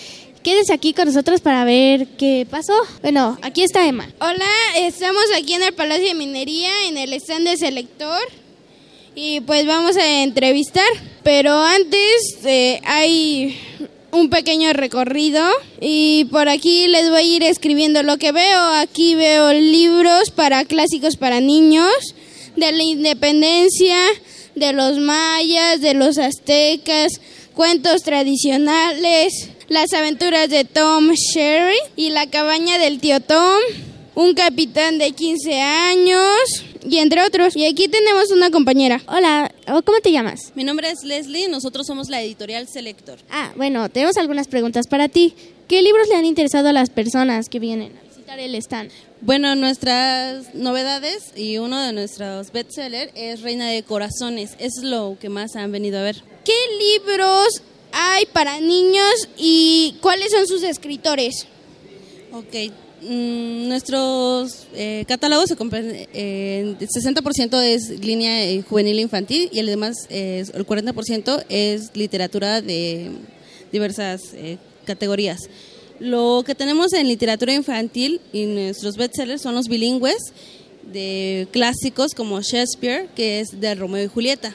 Quédese 0.44 0.74
aquí 0.74 0.94
con 0.94 1.06
nosotros 1.06 1.40
para 1.40 1.64
ver 1.64 2.08
qué 2.18 2.46
pasó. 2.50 2.74
Bueno, 3.02 3.38
aquí 3.44 3.64
está 3.64 3.88
Emma. 3.88 4.10
Hola, 4.20 4.50
estamos 4.76 5.24
aquí 5.38 5.54
en 5.54 5.64
el 5.64 5.74
Palacio 5.74 6.08
de 6.08 6.16
Minería, 6.16 6.88
en 6.88 6.98
el 6.98 7.14
stand 7.14 7.48
de 7.48 7.58
Selector. 7.58 8.22
Y 9.16 9.42
pues 9.42 9.66
vamos 9.66 9.98
a 9.98 10.24
entrevistar. 10.24 10.88
Pero 11.24 11.54
antes 11.54 12.38
eh, 12.46 12.80
hay 12.86 13.58
un 14.12 14.30
pequeño 14.30 14.72
recorrido. 14.74 15.44
Y 15.80 16.26
por 16.32 16.50
aquí 16.50 16.88
les 16.88 17.10
voy 17.10 17.20
a 17.20 17.22
ir 17.24 17.44
escribiendo 17.44 18.04
lo 18.04 18.18
que 18.18 18.32
veo. 18.32 18.60
Aquí 18.76 19.16
veo 19.16 19.54
libros 19.54 20.32
para 20.32 20.66
clásicos 20.66 21.18
para 21.18 21.42
niños. 21.42 22.16
De 22.56 22.72
la 22.72 22.84
independencia, 22.84 23.98
de 24.56 24.74
los 24.74 24.98
mayas, 24.98 25.82
de 25.82 25.94
los 25.94 26.18
aztecas, 26.18 27.14
cuentos 27.54 28.04
tradicionales, 28.04 29.50
las 29.70 29.94
aventuras 29.94 30.50
de 30.50 30.66
Tom 30.66 31.12
Sherry 31.14 31.78
y 31.96 32.10
la 32.10 32.30
cabaña 32.30 32.78
del 32.78 33.00
tío 33.00 33.22
Tom, 33.22 33.62
un 34.16 34.34
capitán 34.34 34.98
de 34.98 35.14
15 35.14 35.62
años 35.62 36.66
y 36.84 36.98
entre 37.00 37.24
otros. 37.24 37.56
Y 37.56 37.66
aquí 37.66 37.88
tenemos 37.88 38.32
una 38.32 38.52
compañera. 38.52 39.02
Hola, 39.08 39.54
¿cómo 39.66 40.00
te 40.02 40.12
llamas? 40.12 40.52
Mi 40.56 40.64
nombre 40.64 40.90
es 40.90 41.04
Leslie, 41.04 41.48
nosotros 41.48 41.88
somos 41.88 42.10
la 42.10 42.22
editorial 42.22 42.68
Selector. 42.68 43.20
Ah, 43.30 43.52
bueno, 43.56 43.90
tenemos 43.90 44.18
algunas 44.18 44.48
preguntas 44.48 44.88
para 44.88 45.10
ti. 45.10 45.34
¿Qué 45.68 45.82
libros 45.82 46.08
le 46.10 46.16
han 46.16 46.26
interesado 46.26 46.70
a 46.70 46.74
las 46.74 46.90
personas 46.90 47.48
que 47.50 47.60
vienen 47.60 47.94
a 47.98 48.08
visitar 48.08 48.40
el 48.40 48.56
stand? 48.56 48.92
Bueno, 49.22 49.56
nuestras 49.56 50.54
novedades 50.56 51.32
y 51.36 51.60
uno 51.60 51.80
de 51.80 51.94
nuestros 51.94 52.52
bestsellers 52.52 53.12
es 53.16 53.42
Reina 53.42 53.70
de 53.70 53.84
Corazones. 53.84 54.56
Es 54.60 54.84
lo 54.84 55.18
que 55.20 55.30
más 55.30 55.56
han 55.56 55.72
venido 55.72 56.00
a 56.00 56.04
ver. 56.04 56.24
¿Qué 56.44 56.54
libros 56.80 57.62
hay 57.94 58.26
para 58.34 58.60
niños 58.60 59.30
y 59.38 59.96
cuáles 60.02 60.32
son 60.32 60.48
sus 60.48 60.64
escritores? 60.64 61.46
Ok, 62.34 62.72
mm, 63.02 63.68
nuestros 63.68 64.68
eh, 64.74 65.06
catálogos 65.08 65.50
se 65.50 65.56
comprenden, 65.56 66.08
eh, 66.14 66.76
el 66.80 66.88
60% 66.88 67.62
es 67.62 67.90
línea 68.00 68.44
eh, 68.46 68.62
juvenil 68.62 68.98
e 68.98 69.02
infantil 69.02 69.50
y 69.52 69.60
el 69.60 69.66
demás, 69.66 69.96
es, 70.10 70.50
el 70.50 70.66
40% 70.66 71.46
es 71.50 71.92
literatura 71.96 72.62
de 72.62 73.12
diversas 73.72 74.22
eh, 74.34 74.58
categorías. 74.86 75.40
Lo 76.00 76.44
que 76.46 76.56
tenemos 76.56 76.94
en 76.94 77.08
literatura 77.08 77.54
infantil 77.54 78.22
y 78.34 78.46
nuestros 78.46 78.98
bestsellers 78.98 79.42
son 79.42 79.56
los 79.56 79.68
bilingües 79.68 80.34
de 80.92 81.48
clásicos 81.52 82.14
como 82.16 82.42
Shakespeare, 82.42 83.08
que 83.16 83.40
es 83.40 83.60
de 83.60 83.76
Romeo 83.76 84.04
y 84.04 84.08
Julieta. 84.08 84.54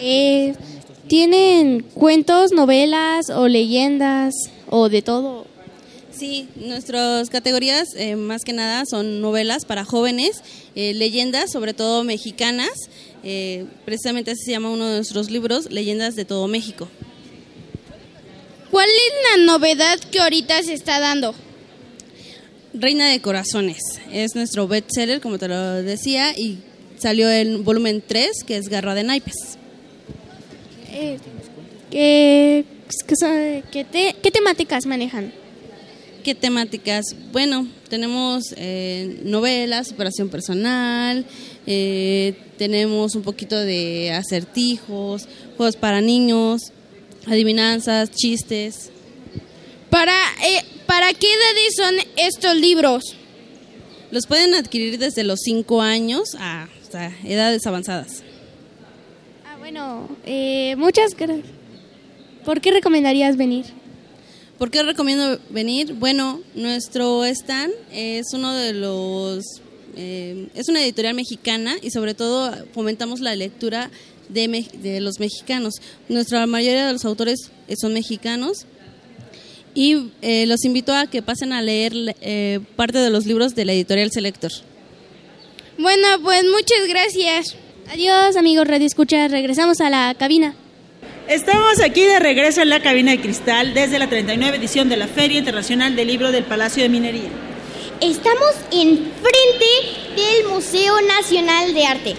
Eh, 0.00 0.54
¿Tienen 1.06 1.82
cuentos, 1.82 2.50
novelas 2.52 3.30
o 3.30 3.46
leyendas 3.46 4.34
o 4.68 4.88
de 4.88 5.02
todo? 5.02 5.46
Sí, 6.16 6.48
nuestras 6.56 7.28
categorías 7.28 7.88
eh, 7.96 8.14
más 8.16 8.42
que 8.44 8.52
nada 8.52 8.84
son 8.88 9.20
novelas 9.20 9.64
para 9.64 9.84
jóvenes, 9.84 10.42
eh, 10.76 10.94
leyendas, 10.94 11.50
sobre 11.50 11.74
todo 11.74 12.04
mexicanas. 12.04 12.70
eh, 13.24 13.64
precisamente 13.84 14.30
así 14.32 14.44
se 14.44 14.50
llama 14.52 14.70
uno 14.70 14.86
de 14.86 14.96
nuestros 14.96 15.30
libros, 15.30 15.70
Leyendas 15.72 16.14
de 16.14 16.24
todo 16.24 16.46
México. 16.46 16.88
¿Cuál 18.70 18.86
es 18.88 19.38
la 19.38 19.44
novedad 19.44 19.98
que 20.10 20.20
ahorita 20.20 20.62
se 20.62 20.74
está 20.74 21.00
dando? 21.00 21.34
Reina 22.74 23.08
de 23.08 23.20
Corazones 23.20 23.78
es 24.12 24.34
nuestro 24.34 24.68
bestseller, 24.68 25.20
como 25.20 25.38
te 25.38 25.48
lo 25.48 25.82
decía, 25.82 26.36
y 26.36 26.58
salió 26.98 27.30
en 27.30 27.64
volumen 27.64 28.02
3, 28.06 28.44
que 28.46 28.56
es 28.56 28.68
Garra 28.68 28.94
de 28.94 29.04
Naipes. 29.04 29.34
Eh, 30.92 31.18
¿qué, 31.90 32.64
qué 33.06 33.14
sabe- 33.16 33.64
qué 33.72 33.84
te- 33.84 34.16
qué 34.22 34.30
temáticas 34.30 34.86
manejan? 34.86 35.32
¿Qué 36.24 36.34
temáticas? 36.34 37.14
Bueno, 37.32 37.68
tenemos 37.90 38.54
eh, 38.56 39.20
novelas, 39.24 39.88
superación 39.88 40.30
personal, 40.30 41.26
eh, 41.66 42.32
tenemos 42.56 43.14
un 43.14 43.20
poquito 43.20 43.58
de 43.58 44.10
acertijos, 44.10 45.28
juegos 45.58 45.76
para 45.76 46.00
niños, 46.00 46.72
adivinanzas, 47.26 48.10
chistes. 48.10 48.90
¿Para, 49.90 50.16
eh, 50.46 50.64
¿Para 50.86 51.12
qué 51.12 51.26
edades 51.26 51.74
son 51.76 51.94
estos 52.16 52.56
libros? 52.56 53.16
Los 54.10 54.26
pueden 54.26 54.54
adquirir 54.54 54.98
desde 54.98 55.24
los 55.24 55.40
5 55.40 55.82
años 55.82 56.36
hasta 56.40 57.12
edades 57.24 57.66
avanzadas. 57.66 58.22
Ah, 59.44 59.58
bueno, 59.58 60.08
eh, 60.24 60.74
muchas 60.76 61.14
gracias. 61.14 61.44
¿Por 62.46 62.62
qué 62.62 62.70
recomendarías 62.70 63.36
venir? 63.36 63.83
¿Por 64.64 64.70
qué 64.70 64.82
recomiendo 64.82 65.38
venir? 65.50 65.92
Bueno, 65.92 66.40
nuestro 66.54 67.22
stand 67.26 67.70
es 67.92 68.32
uno 68.32 68.54
de 68.54 68.72
los... 68.72 69.44
eh, 69.94 70.48
es 70.54 70.70
una 70.70 70.82
editorial 70.82 71.12
mexicana 71.12 71.76
y 71.82 71.90
sobre 71.90 72.14
todo 72.14 72.50
fomentamos 72.72 73.20
la 73.20 73.36
lectura 73.36 73.90
de, 74.30 74.48
me- 74.48 74.66
de 74.82 75.02
los 75.02 75.20
mexicanos. 75.20 75.74
Nuestra 76.08 76.46
mayoría 76.46 76.86
de 76.86 76.94
los 76.94 77.04
autores 77.04 77.50
son 77.78 77.92
mexicanos 77.92 78.64
y 79.74 80.06
eh, 80.22 80.46
los 80.46 80.64
invito 80.64 80.94
a 80.94 81.08
que 81.08 81.20
pasen 81.20 81.52
a 81.52 81.60
leer 81.60 82.16
eh, 82.22 82.58
parte 82.74 82.96
de 83.00 83.10
los 83.10 83.26
libros 83.26 83.54
de 83.54 83.66
la 83.66 83.74
editorial 83.74 84.10
Selector. 84.12 84.50
Bueno, 85.76 86.08
pues 86.22 86.42
muchas 86.44 86.88
gracias. 86.88 87.54
Adiós, 87.92 88.34
amigos 88.36 88.66
Radio 88.66 88.86
Escucha. 88.86 89.28
Regresamos 89.28 89.82
a 89.82 89.90
la 89.90 90.14
cabina. 90.18 90.56
Estamos 91.28 91.80
aquí 91.82 92.02
de 92.02 92.18
regreso 92.18 92.60
en 92.60 92.68
la 92.68 92.80
cabina 92.80 93.12
de 93.12 93.20
cristal 93.20 93.72
desde 93.72 93.98
la 93.98 94.08
39 94.08 94.58
edición 94.58 94.88
de 94.88 94.96
la 94.98 95.06
Feria 95.06 95.38
Internacional 95.38 95.96
del 95.96 96.08
Libro 96.08 96.32
del 96.32 96.44
Palacio 96.44 96.82
de 96.82 96.88
Minería. 96.90 97.30
Estamos 98.00 98.50
enfrente 98.70 99.64
del 100.16 100.48
Museo 100.52 100.94
Nacional 101.02 101.72
de 101.72 101.86
Arte. 101.86 102.14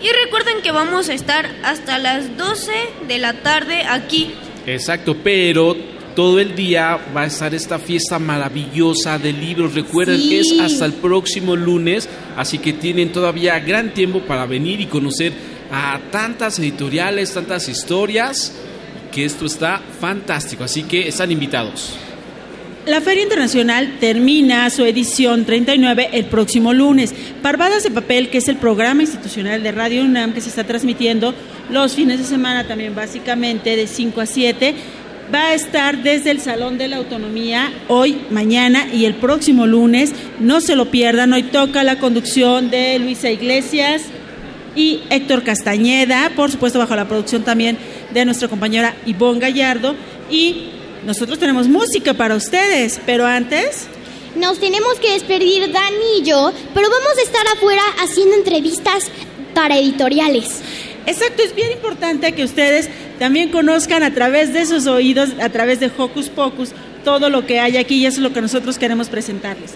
Y 0.00 0.06
recuerden 0.24 0.62
que 0.62 0.70
vamos 0.70 1.08
a 1.08 1.14
estar 1.14 1.50
hasta 1.64 1.98
las 1.98 2.36
12 2.36 2.70
de 3.08 3.18
la 3.18 3.32
tarde 3.42 3.82
aquí. 3.82 4.30
Exacto, 4.64 5.16
pero 5.24 5.76
todo 6.14 6.38
el 6.38 6.54
día 6.54 7.00
va 7.16 7.22
a 7.22 7.26
estar 7.26 7.52
esta 7.52 7.80
fiesta 7.80 8.20
maravillosa 8.20 9.18
de 9.18 9.32
libros. 9.32 9.74
Recuerden, 9.74 10.20
Sí. 10.20 10.36
es 10.36 10.60
hasta 10.60 10.84
el 10.84 10.92
próximo 10.92 11.56
lunes, 11.56 12.08
así 12.36 12.58
que 12.58 12.72
tienen 12.74 13.10
todavía 13.10 13.58
gran 13.58 13.92
tiempo 13.92 14.20
para 14.20 14.46
venir 14.46 14.80
y 14.80 14.86
conocer 14.86 15.32
a 15.70 16.00
tantas 16.10 16.58
editoriales, 16.58 17.32
tantas 17.32 17.68
historias, 17.68 18.52
que 19.12 19.24
esto 19.24 19.46
está 19.46 19.80
fantástico, 20.00 20.64
así 20.64 20.82
que 20.82 21.08
están 21.08 21.32
invitados. 21.32 21.94
La 22.86 23.02
Feria 23.02 23.22
Internacional 23.22 23.98
termina 24.00 24.70
su 24.70 24.82
edición 24.84 25.44
39 25.44 26.08
el 26.12 26.24
próximo 26.24 26.72
lunes. 26.72 27.14
Parvadas 27.42 27.82
de 27.82 27.90
Papel, 27.90 28.30
que 28.30 28.38
es 28.38 28.48
el 28.48 28.56
programa 28.56 29.02
institucional 29.02 29.62
de 29.62 29.72
Radio 29.72 30.02
UNAM 30.04 30.32
que 30.32 30.40
se 30.40 30.48
está 30.48 30.64
transmitiendo 30.64 31.34
los 31.68 31.94
fines 31.94 32.18
de 32.18 32.24
semana 32.24 32.66
también 32.66 32.94
básicamente 32.94 33.76
de 33.76 33.86
5 33.86 34.20
a 34.22 34.26
7, 34.26 34.74
va 35.34 35.48
a 35.48 35.54
estar 35.54 36.02
desde 36.02 36.30
el 36.30 36.40
Salón 36.40 36.78
de 36.78 36.88
la 36.88 36.96
Autonomía 36.96 37.70
hoy, 37.88 38.22
mañana 38.30 38.86
y 38.90 39.04
el 39.04 39.14
próximo 39.16 39.66
lunes. 39.66 40.14
No 40.40 40.62
se 40.62 40.74
lo 40.74 40.90
pierdan, 40.90 41.34
hoy 41.34 41.42
toca 41.42 41.84
la 41.84 41.98
conducción 41.98 42.70
de 42.70 42.98
Luisa 42.98 43.30
Iglesias 43.30 44.02
y 44.74 45.00
Héctor 45.10 45.42
Castañeda, 45.42 46.32
por 46.36 46.50
supuesto 46.50 46.78
bajo 46.78 46.94
la 46.96 47.08
producción 47.08 47.42
también 47.42 47.78
de 48.12 48.24
nuestra 48.24 48.48
compañera 48.48 48.94
Ivonne 49.06 49.40
Gallardo. 49.40 49.94
Y 50.30 50.70
nosotros 51.04 51.38
tenemos 51.38 51.68
música 51.68 52.14
para 52.14 52.36
ustedes, 52.36 53.00
pero 53.06 53.26
antes... 53.26 53.88
Nos 54.36 54.60
tenemos 54.60 54.94
que 55.00 55.12
despedir 55.12 55.72
Dani 55.72 56.20
y 56.20 56.22
yo, 56.22 56.52
pero 56.74 56.88
vamos 56.90 57.18
a 57.18 57.22
estar 57.22 57.44
afuera 57.56 57.82
haciendo 58.00 58.36
entrevistas 58.36 59.06
para 59.54 59.78
editoriales. 59.78 60.60
Exacto, 61.06 61.42
es 61.42 61.54
bien 61.54 61.72
importante 61.72 62.32
que 62.32 62.44
ustedes 62.44 62.88
también 63.18 63.48
conozcan 63.48 64.02
a 64.02 64.12
través 64.12 64.52
de 64.52 64.66
sus 64.66 64.86
oídos, 64.86 65.30
a 65.40 65.48
través 65.48 65.80
de 65.80 65.90
Hocus 65.96 66.28
Pocus, 66.28 66.70
todo 67.04 67.30
lo 67.30 67.46
que 67.46 67.58
hay 67.58 67.78
aquí 67.78 67.96
y 67.96 68.06
eso 68.06 68.18
es 68.18 68.22
lo 68.22 68.32
que 68.32 68.42
nosotros 68.42 68.78
queremos 68.78 69.08
presentarles. 69.08 69.72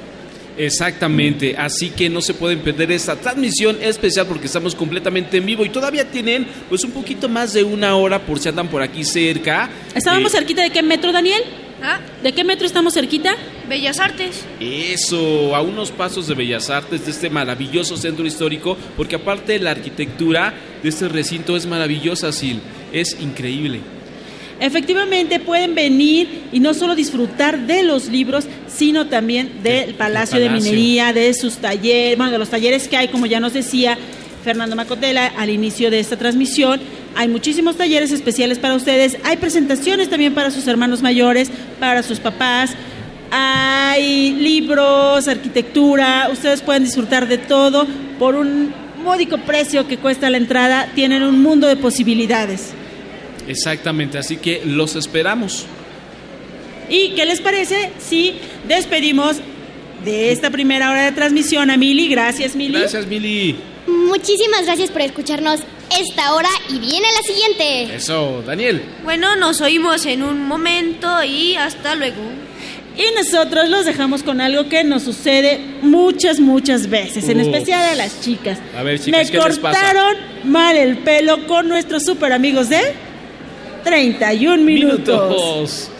Exactamente, 0.59 1.57
así 1.57 1.90
que 1.90 2.09
no 2.11 2.20
se 2.20 2.34
pueden 2.34 2.61
perder 2.61 2.92
esta 2.92 3.16
transmisión 3.16 3.78
especial 3.82 4.26
porque 4.26 4.46
estamos 4.46 4.74
completamente 4.74 5.38
en 5.38 5.46
vivo 5.46 5.64
y 5.64 5.70
todavía 5.70 6.05
tienen 6.11 6.46
pues 6.68 6.84
un 6.84 6.90
poquito 6.90 7.28
más 7.28 7.53
de 7.53 7.64
una 7.64 7.96
hora 7.96 8.18
por 8.20 8.38
si 8.38 8.48
andan 8.48 8.68
por 8.68 8.82
aquí 8.82 9.05
cerca. 9.05 9.70
¿Estábamos 9.94 10.32
Eh, 10.34 10.36
cerquita 10.38 10.62
de 10.62 10.70
qué 10.70 10.82
metro, 10.82 11.12
Daniel? 11.12 11.42
¿De 12.22 12.32
qué 12.32 12.44
metro 12.44 12.64
estamos 12.64 12.94
cerquita? 12.94 13.34
Bellas 13.68 13.98
Artes. 13.98 14.44
Eso, 14.61 15.57
a 15.57 15.62
unos 15.62 15.90
pasos 15.90 16.28
de 16.28 16.34
Bellas 16.34 16.70
Artes, 16.70 17.05
de 17.05 17.11
este 17.11 17.28
maravilloso 17.28 17.96
centro 17.96 18.24
histórico, 18.24 18.76
porque 18.96 19.16
aparte 19.16 19.59
la 19.59 19.72
arquitectura 19.72 20.55
de 20.80 20.88
este 20.88 21.09
recinto 21.09 21.57
es 21.57 21.66
maravillosa, 21.66 22.30
Sil, 22.30 22.62
es 22.92 23.16
increíble. 23.20 23.80
Efectivamente 24.61 25.40
pueden 25.40 25.74
venir 25.74 26.44
y 26.53 26.61
no 26.61 26.74
solo 26.74 26.94
disfrutar 26.94 27.66
de 27.66 27.82
los 27.82 28.09
libros, 28.09 28.46
sino 28.68 29.07
también 29.07 29.62
del 29.62 29.94
Palacio 29.94 30.38
de. 30.38 30.50
Minería, 30.50 31.12
de 31.12 31.32
sus 31.34 31.57
talleres, 31.57 32.16
bueno, 32.16 32.32
de 32.32 32.38
los 32.38 32.50
talleres 32.50 32.88
que 32.88 32.96
hay, 32.96 33.09
como 33.09 33.26
ya 33.26 33.40
nos 33.40 33.53
decía 33.53 33.98
Fernando 34.44 34.76
Macotela 34.76 35.32
al 35.38 35.50
inicio 35.50 35.90
de 35.90 36.00
esta 36.00 36.16
transmisión. 36.16 36.80
Hay 37.14 37.28
muchísimos 37.28 37.76
talleres 37.76 38.12
especiales 38.12 38.59
para 38.59 38.74
ustedes, 38.74 39.18
hay 39.24 39.36
presentaciones 39.36 40.09
también 40.09 40.34
para 40.34 40.50
sus 40.50 40.66
hermanos 40.66 41.03
mayores, 41.03 41.50
para 41.78 42.03
sus 42.03 42.20
papás, 42.20 42.70
hay 43.30 44.32
libros, 44.32 45.26
arquitectura, 45.28 46.28
ustedes 46.30 46.61
pueden 46.62 46.84
disfrutar 46.84 47.26
de 47.28 47.38
todo 47.38 47.86
por 48.18 48.34
un 48.34 48.72
módico 49.03 49.38
precio 49.38 49.88
que 49.88 49.98
cuesta 49.98 50.30
la 50.30 50.36
entrada, 50.36 50.88
tienen 50.94 51.22
un 51.22 51.42
mundo 51.42 51.66
de 51.66 51.76
posibilidades. 51.76 52.74
Exactamente, 53.49 54.18
así 54.18 54.36
que 54.36 54.62
los 54.64 54.95
esperamos. 54.97 55.66
¿Y 56.88 57.11
qué 57.11 57.24
les 57.26 57.40
parece 57.40 57.90
si 57.99 58.34
despedimos 58.68 59.36
de 60.05 60.32
esta 60.32 60.51
primera 60.51 60.90
hora 60.90 61.05
de 61.05 61.12
transmisión 61.12 61.70
a 61.70 61.76
Mili? 61.76 62.09
Gracias, 62.09 62.55
Mili. 62.57 62.78
Gracias, 62.78 63.07
Mili. 63.07 63.57
Muchísimas 63.86 64.64
gracias 64.64 64.90
por 64.90 65.01
escucharnos 65.03 65.61
esta 65.99 66.34
hora 66.34 66.49
y 66.68 66.78
viene 66.78 67.07
la 67.16 67.22
siguiente. 67.22 67.95
Eso, 67.97 68.43
Daniel. 68.47 68.82
Bueno, 69.05 69.36
nos 69.36 69.61
oímos 69.61 70.07
en 70.07 70.22
un 70.22 70.47
momento 70.47 71.22
y 71.24 71.55
hasta 71.57 71.95
luego. 71.95 72.20
Y 72.97 73.05
nosotros 73.16 73.70
los 73.70 73.86
dejamos 73.86 74.22
con 74.22 74.43
algo 74.43 74.68
que 74.68 74.84
nos 74.84 75.03
sucede 75.05 75.59
muchas, 75.80 76.40
muchas 76.40 76.90
veces, 76.90 77.26
en 77.28 77.40
especial 77.40 77.82
a 77.82 77.95
las 77.95 78.20
chicas. 78.20 78.59
A 78.76 78.82
ver, 78.82 79.01
chicas, 79.01 79.24
Me 79.26 79.30
¿qué 79.38 79.38
les 79.49 79.59
pasa? 79.59 79.80
cortaron 79.80 80.16
mal 80.45 80.76
el 80.76 80.99
pelo 80.99 81.47
con 81.47 81.68
nuestros 81.68 82.05
super 82.05 82.32
amigos 82.34 82.68
de 82.68 82.80
31 83.84 84.64
minutos. 84.64 85.08
Minutos. 85.08 85.90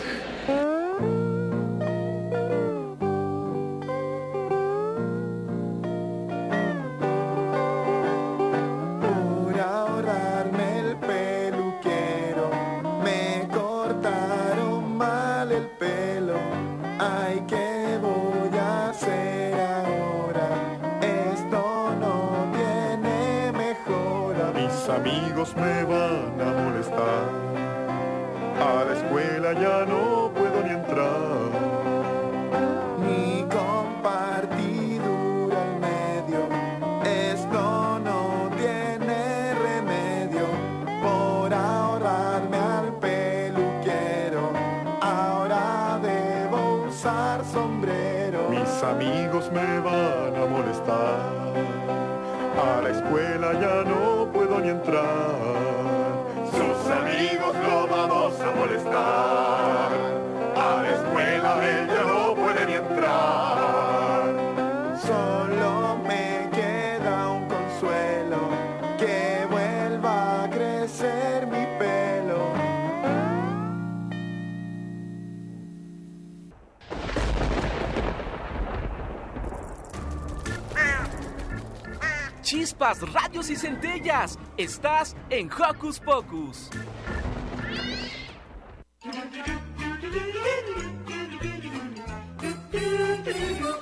Y 83.49 83.57
centellas. 83.57 84.39
Estás 84.55 85.17
en 85.29 85.51
Hocus 85.51 85.99
Pocus. 85.99 86.69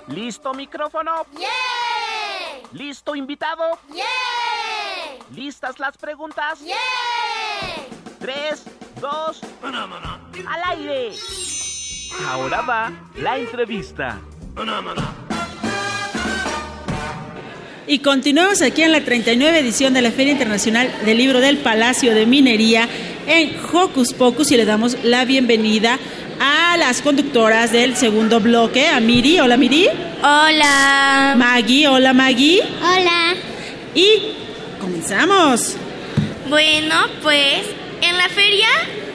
¿Listo 0.07 0.53
micrófono? 0.55 1.27
¿Listo 2.71 3.15
invitado? 3.15 3.77
¿Listas 5.31 5.79
las 5.79 5.95
preguntas? 5.95 6.59
Tres, 8.19 8.65
dos, 8.99 9.41
al 9.61 10.63
aire. 10.71 11.15
Ahora 12.27 12.61
va 12.61 12.91
la 13.15 13.37
entrevista. 13.37 14.19
Y 17.91 17.99
continuamos 17.99 18.61
aquí 18.61 18.83
en 18.83 18.93
la 18.93 19.01
39 19.01 19.59
edición 19.59 19.93
de 19.93 20.01
la 20.01 20.11
Feria 20.11 20.31
Internacional 20.31 20.89
del 21.03 21.17
Libro 21.17 21.41
del 21.41 21.57
Palacio 21.57 22.15
de 22.15 22.25
Minería 22.25 22.87
en 23.27 23.53
Hocus 23.69 24.13
Pocus 24.13 24.49
y 24.53 24.55
le 24.55 24.63
damos 24.63 24.95
la 25.03 25.25
bienvenida 25.25 25.99
a 26.39 26.77
las 26.77 27.01
conductoras 27.01 27.73
del 27.73 27.97
segundo 27.97 28.39
bloque, 28.39 28.87
a 28.87 29.01
Miri. 29.01 29.41
Hola 29.41 29.57
Miri. 29.57 29.89
Hola. 30.23 31.35
Maggie. 31.35 31.89
Hola 31.89 32.13
Maggie. 32.13 32.61
Hola. 32.79 33.35
Y 33.93 34.07
comenzamos. 34.79 35.75
Bueno, 36.47 36.95
pues 37.21 37.59
en 38.01 38.17
la 38.17 38.29
feria, 38.29 38.69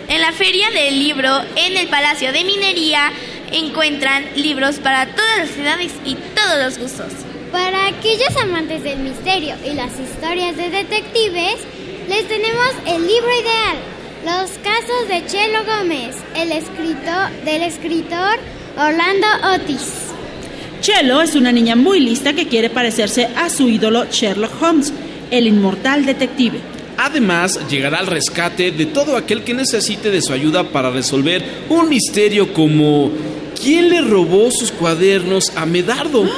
en 0.07 0.21
la 0.21 0.33
feria 0.33 0.69
del 0.69 0.99
libro 0.99 1.31
en 1.57 1.79
el 1.79 1.89
Palacio 1.89 2.31
de 2.31 2.45
Minería 2.45 3.11
encuentran 3.53 4.27
libros 4.37 4.81
para 4.81 5.07
todas 5.07 5.39
las 5.39 5.57
edades 5.57 5.93
y 6.05 6.15
todos 6.35 6.63
los 6.63 6.79
gustos. 6.79 7.26
Para 7.53 7.87
aquellos 7.87 8.37
amantes 8.43 8.83
del 8.83 8.99
misterio 8.99 9.55
y 9.65 9.75
las 9.75 9.93
historias 10.01 10.57
de 10.57 10.69
detectives, 10.69 11.55
les 12.09 12.27
tenemos 12.27 12.71
el 12.87 13.07
libro 13.07 13.29
ideal, 13.41 13.77
Los 14.25 14.51
casos 14.59 15.09
de 15.09 15.25
Chelo 15.27 15.65
Gómez, 15.65 16.17
el 16.35 16.51
escritor 16.51 17.31
del 17.45 17.63
escritor 17.63 18.39
Orlando 18.77 19.27
Otis. 19.55 19.93
Chelo 20.81 21.23
es 21.23 21.37
una 21.37 21.53
niña 21.53 21.77
muy 21.77 22.01
lista 22.01 22.33
que 22.33 22.49
quiere 22.49 22.69
parecerse 22.69 23.29
a 23.37 23.49
su 23.49 23.69
ídolo 23.69 24.07
Sherlock 24.07 24.61
Holmes, 24.61 24.93
el 25.31 25.47
inmortal 25.47 26.05
detective. 26.05 26.59
Además, 26.99 27.61
llegará 27.69 27.99
al 27.99 28.09
rescate 28.09 28.73
de 28.73 28.87
todo 28.87 29.17
aquel 29.17 29.45
que 29.45 29.55
necesite 29.55 30.11
de 30.11 30.23
su 30.23 30.33
ayuda 30.33 30.65
para 30.71 30.91
resolver 30.91 31.45
un 31.69 31.89
misterio 31.89 32.53
como 32.53 33.13
¿quién 33.63 33.89
le 33.91 34.01
robó 34.01 34.51
sus 34.51 34.73
cuadernos 34.73 35.53
a 35.57 35.65
Medardo? 35.65 36.29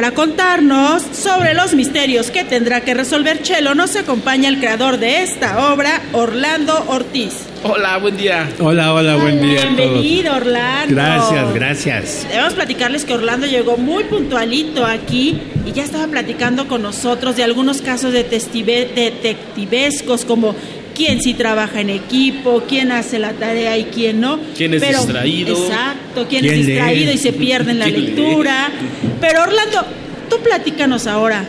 Para 0.00 0.14
contarnos 0.14 1.02
sobre 1.12 1.52
los 1.52 1.74
misterios 1.74 2.30
que 2.30 2.42
tendrá 2.42 2.80
que 2.80 2.94
resolver 2.94 3.42
Chelo, 3.42 3.74
nos 3.74 3.96
acompaña 3.96 4.48
el 4.48 4.58
creador 4.58 4.96
de 4.96 5.22
esta 5.22 5.74
obra, 5.74 6.00
Orlando 6.14 6.86
Ortiz. 6.88 7.44
Hola, 7.64 7.98
buen 7.98 8.16
día. 8.16 8.48
Hola, 8.60 8.94
hola, 8.94 9.16
buen 9.16 9.42
día 9.42 9.58
a 9.58 9.62
todos. 9.64 9.76
Bienvenido, 9.76 10.36
Orlando. 10.36 10.94
Gracias, 10.94 11.52
gracias. 11.52 12.26
Debemos 12.30 12.54
platicarles 12.54 13.04
que 13.04 13.12
Orlando 13.12 13.46
llegó 13.46 13.76
muy 13.76 14.04
puntualito 14.04 14.86
aquí 14.86 15.38
y 15.66 15.72
ya 15.72 15.84
estaba 15.84 16.06
platicando 16.06 16.66
con 16.66 16.80
nosotros 16.80 17.36
de 17.36 17.44
algunos 17.44 17.82
casos 17.82 18.14
de 18.14 18.24
detectivescos 18.24 20.24
como 20.24 20.56
quién 21.00 21.22
sí 21.22 21.32
trabaja 21.32 21.80
en 21.80 21.88
equipo, 21.88 22.64
quién 22.68 22.92
hace 22.92 23.18
la 23.18 23.32
tarea 23.32 23.78
y 23.78 23.84
quién 23.84 24.20
no. 24.20 24.38
¿Quién 24.54 24.74
es 24.74 24.86
distraído? 24.86 25.56
Exacto, 25.56 26.26
quién, 26.28 26.44
es 26.44 26.52
¿Quién 26.52 26.66
lee? 26.66 26.72
distraído 26.72 27.12
y 27.14 27.16
se 27.16 27.32
pierde 27.32 27.70
en 27.70 27.78
la 27.78 27.86
lectura. 27.88 28.68
Pero 29.18 29.44
Orlando, 29.44 29.86
tú 30.28 30.36
platícanos 30.42 31.06
ahora 31.06 31.46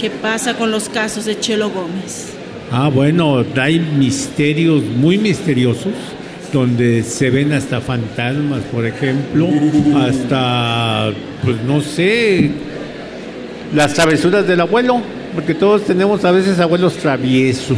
qué 0.00 0.10
pasa 0.10 0.54
con 0.54 0.70
los 0.70 0.88
casos 0.88 1.24
de 1.24 1.40
Chelo 1.40 1.70
Gómez. 1.70 2.34
Ah, 2.70 2.88
bueno, 2.88 3.44
hay 3.60 3.80
misterios 3.80 4.84
muy 4.84 5.18
misteriosos 5.18 5.94
donde 6.52 7.02
se 7.02 7.30
ven 7.30 7.52
hasta 7.52 7.80
fantasmas, 7.80 8.60
por 8.72 8.86
ejemplo, 8.86 9.48
hasta, 9.96 11.10
pues 11.42 11.56
no 11.66 11.80
sé, 11.80 12.52
las 13.74 13.92
travesuras 13.94 14.46
del 14.46 14.60
abuelo, 14.60 15.02
porque 15.34 15.54
todos 15.54 15.82
tenemos 15.84 16.24
a 16.24 16.30
veces 16.30 16.60
abuelos 16.60 16.94
traviesos. 16.94 17.76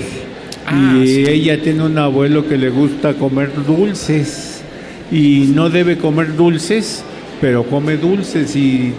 Ah, 0.73 0.97
y 1.03 1.07
sí. 1.07 1.25
ella 1.27 1.61
tiene 1.61 1.83
un 1.83 1.99
abuelo 1.99 2.47
que 2.47 2.57
le 2.57 2.71
gusta 2.71 3.15
comer 3.15 3.51
dulces 3.67 4.63
y 5.11 5.51
no 5.53 5.69
debe 5.69 5.99
comer 5.99 6.37
dulces, 6.37 7.03
pero 7.41 7.65
come 7.65 7.97
dulces 7.97 8.55
y 8.55 8.93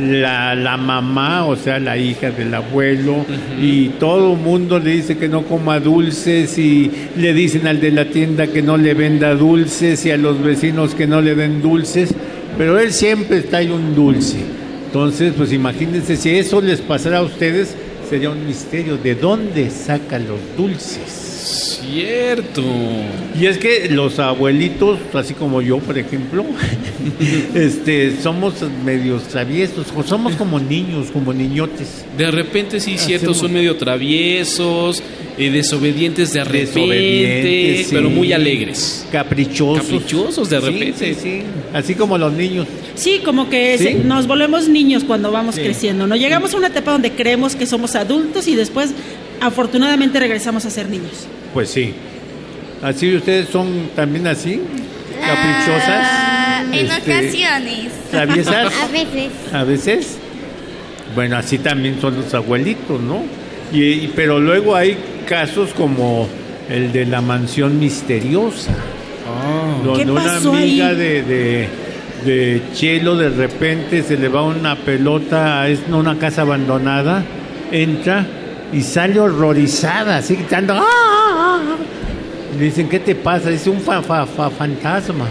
la, 0.00 0.54
la 0.54 0.76
mamá, 0.76 1.44
o 1.46 1.56
sea, 1.56 1.80
la 1.80 1.96
hija 1.96 2.30
del 2.30 2.54
abuelo, 2.54 3.26
y 3.60 3.88
todo 3.98 4.34
el 4.34 4.38
mundo 4.38 4.78
le 4.78 4.92
dice 4.92 5.16
que 5.16 5.28
no 5.28 5.42
coma 5.42 5.80
dulces 5.80 6.56
y 6.56 6.88
le 7.16 7.34
dicen 7.34 7.66
al 7.66 7.80
de 7.80 7.90
la 7.90 8.04
tienda 8.04 8.46
que 8.46 8.62
no 8.62 8.76
le 8.76 8.94
venda 8.94 9.34
dulces 9.34 10.06
y 10.06 10.12
a 10.12 10.16
los 10.16 10.40
vecinos 10.40 10.94
que 10.94 11.08
no 11.08 11.20
le 11.20 11.34
den 11.34 11.60
dulces, 11.62 12.14
pero 12.56 12.78
él 12.78 12.92
siempre 12.92 13.38
está 13.38 13.56
ahí 13.56 13.70
un 13.70 13.96
dulce. 13.96 14.38
Entonces, 14.86 15.32
pues 15.36 15.52
imagínense, 15.52 16.16
si 16.16 16.30
eso 16.30 16.60
les 16.60 16.80
pasara 16.80 17.18
a 17.18 17.22
ustedes, 17.22 17.76
sería 18.08 18.30
un 18.30 18.46
misterio. 18.46 18.96
¿De 18.96 19.14
dónde 19.14 19.70
saca 19.70 20.18
los 20.18 20.40
dulces? 20.56 21.77
Cierto. 21.80 22.62
Y 23.40 23.46
es 23.46 23.58
que 23.58 23.88
los 23.90 24.18
abuelitos, 24.18 24.98
así 25.14 25.34
como 25.34 25.62
yo, 25.62 25.78
por 25.78 25.96
ejemplo, 25.98 26.44
este, 27.54 28.16
somos 28.22 28.54
medios 28.84 29.24
traviesos, 29.24 29.86
o 29.96 30.02
somos 30.02 30.34
como 30.36 30.58
niños, 30.58 31.08
como 31.12 31.32
niñotes. 31.32 32.04
De 32.16 32.30
repente 32.30 32.80
sí, 32.80 32.98
cierto, 32.98 33.30
Hacemos- 33.30 33.38
son 33.38 33.52
medio 33.52 33.76
traviesos, 33.76 35.02
eh, 35.38 35.50
desobedientes 35.50 36.32
de 36.32 36.42
repente, 36.44 36.66
Desobedientes, 36.80 37.86
sí. 37.86 37.94
pero 37.94 38.10
muy 38.10 38.32
alegres. 38.32 39.06
Caprichosos. 39.12 39.82
Caprichosos 39.84 40.50
de 40.50 40.60
repente. 40.60 41.14
sí, 41.14 41.20
sí. 41.22 41.42
Así 41.72 41.94
como 41.94 42.18
los 42.18 42.32
niños. 42.32 42.66
Sí, 42.96 43.20
como 43.24 43.48
que 43.48 43.78
¿Sí? 43.78 43.84
se- 43.84 43.94
nos 43.94 44.26
volvemos 44.26 44.68
niños 44.68 45.04
cuando 45.04 45.30
vamos 45.30 45.54
Sí. 45.54 45.60
creciendo, 45.62 46.06
¿no? 46.06 46.16
Llegamos 46.16 46.54
a 46.54 46.56
una 46.56 46.68
etapa 46.68 46.92
donde 46.92 47.12
creemos 47.12 47.54
que 47.54 47.66
somos 47.66 47.94
adultos 47.94 48.48
y 48.48 48.56
después, 48.56 48.90
afortunadamente, 49.40 50.18
regresamos 50.18 50.64
a 50.64 50.70
ser 50.70 50.88
niños. 50.88 51.26
Pues 51.54 51.70
sí. 51.70 51.94
Así 52.82 53.14
ustedes 53.16 53.48
son 53.48 53.90
también 53.96 54.26
así, 54.26 54.60
caprichosas. 55.20 56.06
Ah, 56.10 56.62
en 56.72 56.86
este, 56.86 57.12
ocasiones. 57.18 57.86
¿Traviesas? 58.10 58.72
A 58.82 58.86
veces. 58.92 59.32
A 59.52 59.64
veces. 59.64 60.18
Bueno, 61.14 61.36
así 61.38 61.58
también 61.58 62.00
son 62.00 62.16
los 62.16 62.32
abuelitos, 62.34 63.00
¿no? 63.00 63.22
Y, 63.72 63.82
y- 63.82 64.12
pero 64.14 64.38
luego 64.38 64.76
hay 64.76 64.96
casos 65.28 65.70
como 65.74 66.28
el 66.70 66.92
de 66.92 67.06
la 67.06 67.20
mansión 67.20 67.78
misteriosa. 67.80 68.74
donde 69.84 70.04
¿Qué 70.04 70.10
una 70.10 70.36
amiga 70.36 70.88
ahí? 70.88 70.96
de, 70.96 71.22
de, 71.22 71.68
de 72.24 72.62
Chelo 72.74 73.16
de 73.16 73.30
repente 73.30 74.02
se 74.02 74.16
le 74.16 74.28
va 74.28 74.42
una 74.42 74.76
pelota 74.76 75.62
a 75.62 75.68
es- 75.68 75.80
una 75.90 76.18
casa 76.18 76.42
abandonada, 76.42 77.24
entra 77.72 78.26
y 78.72 78.82
sale 78.82 79.18
horrorizada, 79.20 80.18
así 80.18 80.34
gritando. 80.36 80.74
"¡Ah, 80.74 80.82
ah, 80.84 81.60
ah!". 81.62 81.76
Le 82.58 82.64
dicen, 82.64 82.88
¿qué 82.88 82.98
te 82.98 83.14
pasa? 83.14 83.50
Dice, 83.50 83.70
un 83.70 83.80
fa- 83.80 84.02
fa- 84.02 84.26
fa- 84.26 84.50
fantasma. 84.50 85.26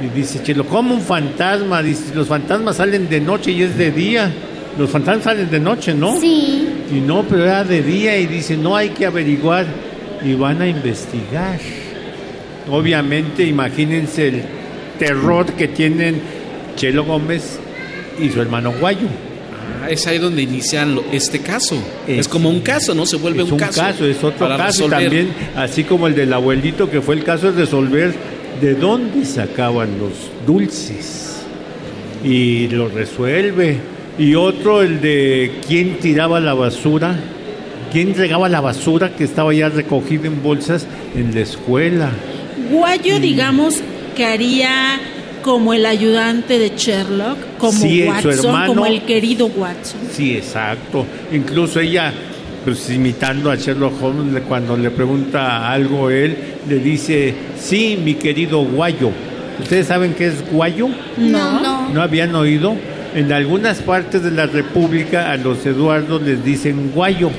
Y 0.00 0.08
dice 0.16 0.42
Chelo, 0.42 0.66
¿cómo 0.66 0.94
un 0.94 1.00
fantasma? 1.00 1.82
Dice, 1.82 2.14
los 2.14 2.28
fantasmas 2.28 2.76
salen 2.76 3.08
de 3.08 3.20
noche 3.20 3.50
y 3.52 3.62
es 3.62 3.76
de 3.78 3.90
día. 3.90 4.30
Los 4.78 4.90
fantasmas 4.90 5.24
salen 5.24 5.50
de 5.50 5.58
noche, 5.58 5.94
¿no? 5.94 6.20
Sí. 6.20 6.68
Y 6.92 7.00
no, 7.00 7.22
pero 7.22 7.44
era 7.44 7.64
de 7.64 7.82
día 7.82 8.16
y 8.18 8.26
dice, 8.26 8.56
no 8.58 8.76
hay 8.76 8.90
que 8.90 9.06
averiguar 9.06 9.64
y 10.22 10.34
van 10.34 10.60
a 10.60 10.66
investigar. 10.68 11.58
Obviamente, 12.70 13.44
imagínense 13.44 14.28
el 14.28 14.42
terror 14.98 15.46
que 15.52 15.68
tienen 15.68 16.20
Chelo 16.76 17.04
Gómez 17.04 17.58
y 18.20 18.28
su 18.28 18.40
hermano 18.40 18.72
Guayo. 18.72 19.08
Ah, 19.82 19.90
es 19.90 20.06
ahí 20.06 20.18
donde 20.18 20.42
inician 20.42 20.94
lo- 20.94 21.04
este 21.12 21.40
caso. 21.40 21.76
Es, 22.06 22.28
como 22.28 22.48
un 22.48 22.60
caso, 22.60 22.94
¿no? 22.94 23.06
Se 23.06 23.16
vuelve 23.16 23.42
es 23.42 23.50
un, 23.52 23.58
caso. 23.58 23.80
caso, 23.80 24.06
es 24.06 24.22
otro 24.22 24.48
caso 24.48 24.64
resolver. 24.88 25.00
también, 25.02 25.28
así 25.56 25.84
como 25.84 26.06
el 26.06 26.14
del 26.14 26.32
abuelito 26.32 26.90
que 26.90 27.00
fue 27.00 27.14
el 27.16 27.24
caso 27.24 27.52
de 27.52 27.60
resolver 27.60 28.14
de 28.60 28.74
dónde 28.74 29.24
sacaban 29.24 29.98
los 29.98 30.12
dulces 30.46 31.42
y 32.24 32.68
lo 32.68 32.88
resuelve. 32.88 33.78
Y 34.18 34.34
otro 34.34 34.82
el 34.82 35.00
de 35.00 35.52
quién 35.66 35.98
tiraba 35.98 36.40
la 36.40 36.54
basura, 36.54 37.16
quién 37.92 38.14
regaba 38.14 38.48
la 38.48 38.60
basura 38.62 39.14
que 39.14 39.24
estaba 39.24 39.52
ya 39.52 39.68
recogida 39.68 40.26
en 40.26 40.42
bolsas 40.42 40.86
en 41.14 41.34
la 41.34 41.40
escuela. 41.40 42.10
Guayo, 42.70 43.20
digamos, 43.20 43.80
que 44.16 44.24
haría 44.24 44.98
como 45.46 45.72
el 45.72 45.86
ayudante 45.86 46.58
de 46.58 46.72
Sherlock, 46.76 47.38
como 47.58 47.72
Sí, 47.80 48.02
su 48.02 48.08
Watson, 48.08 48.46
hermano. 48.46 48.66
como 48.66 48.84
el 48.86 49.02
querido 49.02 49.46
Watson. 49.46 50.00
Sí, 50.12 50.36
exacto. 50.36 51.06
Incluso 51.32 51.78
ella, 51.78 52.12
pues 52.64 52.90
imitando 52.90 53.48
a 53.50 53.54
Sherlock 53.54 54.02
Holmes, 54.02 54.42
cuando 54.48 54.76
le 54.76 54.90
pregunta 54.90 55.70
algo 55.70 56.10
él, 56.10 56.36
le 56.68 56.78
dice, 56.80 57.32
sí, 57.56 57.96
mi 58.04 58.14
querido 58.14 58.58
Guayo. 58.64 59.10
¿Ustedes 59.62 59.86
saben 59.86 60.14
qué 60.14 60.26
es 60.26 60.50
Guayo? 60.50 60.88
No. 61.16 61.60
No. 61.62 61.88
¿No 61.90 62.02
habían 62.02 62.34
oído? 62.34 62.74
En 63.14 63.32
algunas 63.32 63.78
partes 63.78 64.22
de 64.24 64.32
la 64.32 64.46
República 64.46 65.30
a 65.30 65.36
los 65.36 65.64
Eduardos 65.64 66.20
les 66.22 66.44
dicen 66.44 66.90
Guayo. 66.92 67.30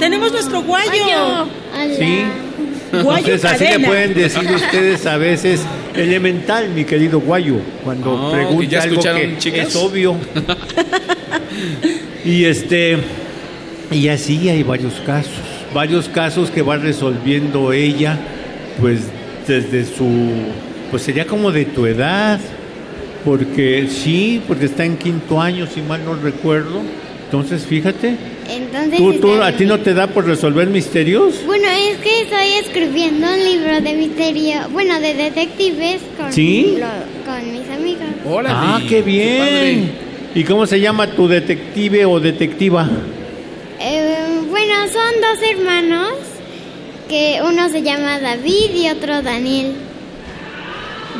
Tenemos 0.00 0.32
nuestro 0.32 0.60
Guayo. 0.62 1.46
¿Sí? 1.98 2.24
Guayo 3.02 3.26
Entonces 3.34 3.44
así 3.44 3.78
le 3.78 3.86
pueden 3.86 4.14
decir 4.14 4.50
ustedes 4.50 5.06
a 5.06 5.16
veces 5.16 5.60
elemental, 5.94 6.68
mi 6.70 6.84
querido 6.84 7.20
Guayo, 7.20 7.56
cuando 7.82 8.12
Oh, 8.14 8.32
pregunta 8.32 8.64
ya 8.70 8.82
algo 8.82 8.94
escucharon, 8.94 9.20
que 9.32 9.38
chicas. 9.38 9.68
es 9.68 9.76
obvio. 9.76 10.16
y 12.24 12.44
este 12.44 12.98
y 13.90 14.08
así 14.08 14.48
hay 14.48 14.62
varios 14.62 14.94
casos, 15.06 15.32
varios 15.72 16.08
casos 16.08 16.50
que 16.50 16.62
va 16.62 16.76
resolviendo 16.76 17.72
ella, 17.72 18.18
pues 18.80 19.00
desde 19.46 19.84
su, 19.84 20.08
pues 20.90 21.02
sería 21.02 21.26
como 21.26 21.52
de 21.52 21.64
tu 21.66 21.86
edad, 21.86 22.40
porque 23.24 23.86
sí, 23.88 24.42
porque 24.48 24.66
está 24.66 24.84
en 24.84 24.96
quinto 24.96 25.40
año, 25.40 25.66
si 25.66 25.80
mal 25.82 26.04
no 26.04 26.14
recuerdo. 26.14 26.80
Entonces, 27.26 27.66
fíjate, 27.66 28.16
Entonces, 28.48 28.96
¿tú, 28.96 29.14
tú, 29.14 29.32
está 29.32 29.46
a 29.46 29.52
ti 29.52 29.64
no 29.64 29.80
te 29.80 29.92
da 29.92 30.06
por 30.06 30.24
resolver 30.24 30.68
misterios? 30.68 31.40
Bueno, 31.46 31.68
es 31.68 31.73
que 32.04 32.20
estoy 32.22 32.52
escribiendo 32.60 33.26
un 33.26 33.38
libro 33.42 33.80
de 33.80 33.94
misterio, 33.94 34.68
bueno, 34.70 35.00
de 35.00 35.14
detectives 35.14 36.02
con, 36.18 36.32
¿Sí? 36.32 36.76
lo- 36.78 37.24
con 37.32 37.52
mis 37.52 37.68
amigos. 37.70 38.04
Ah, 38.46 38.80
qué 38.88 39.02
bien. 39.02 39.90
¿Y 40.34 40.44
cómo 40.44 40.66
se 40.66 40.80
llama 40.80 41.06
tu 41.08 41.26
detective 41.28 42.04
o 42.04 42.20
detectiva? 42.20 42.88
Eh, 43.80 44.16
bueno, 44.50 44.74
son 44.92 45.20
dos 45.20 45.48
hermanos, 45.50 46.10
que 47.08 47.38
uno 47.48 47.68
se 47.68 47.82
llama 47.82 48.18
David 48.20 48.70
y 48.74 48.88
otro 48.90 49.22
Daniel. 49.22 49.72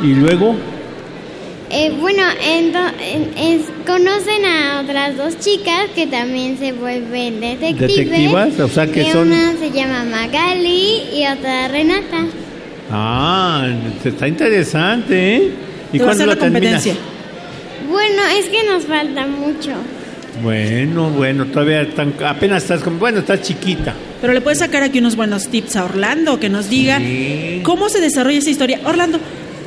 Y 0.03 0.07
luego, 0.07 0.55
Eh, 1.77 1.91
bueno, 1.99 2.21
ento- 2.41 2.93
en- 3.01 3.31
es- 3.37 3.65
conocen 3.85 4.45
a 4.45 4.79
otras 4.81 5.17
dos 5.17 5.37
chicas 5.39 5.89
que 5.93 6.07
también 6.07 6.57
se 6.57 6.71
vuelven 6.71 7.41
detectives. 7.41 7.79
¿Detectivas? 7.97 8.59
O 8.61 8.69
sea, 8.69 8.87
que 8.87 9.11
son- 9.11 9.27
Una 9.27 9.53
se 9.59 9.71
llama 9.71 10.05
Magali 10.05 11.01
y 11.13 11.25
otra 11.27 11.67
Renata. 11.67 12.27
ah, 12.91 13.67
está 14.05 14.27
interesante, 14.27 15.35
¿eh? 15.35 15.51
¿Y 15.91 15.99
cuándo 15.99 16.25
la 16.25 16.35
competencia. 16.37 16.93
Bueno, 17.89 18.21
es 18.37 18.45
que 18.47 18.63
nos 18.69 18.85
falta 18.85 19.25
mucho. 19.27 19.71
Bueno, 20.43 21.09
bueno, 21.11 21.45
todavía 21.45 21.89
tan- 21.93 22.13
apenas 22.25 22.63
estás 22.63 22.81
como, 22.83 22.99
bueno, 22.99 23.19
estás 23.19 23.41
chiquita. 23.41 23.93
Pero 24.21 24.33
le 24.33 24.41
puedes 24.41 24.59
sacar 24.59 24.83
aquí 24.83 24.99
unos 24.99 25.15
buenos 25.15 25.47
tips 25.49 25.75
a 25.77 25.85
Orlando, 25.85 26.39
que 26.39 26.49
nos 26.49 26.69
diga 26.69 27.01
cómo 27.63 27.89
se 27.89 28.01
desarrolla 28.01 28.39
esa 28.39 28.49
historia. 28.49 28.79
Orlando, 28.85 29.19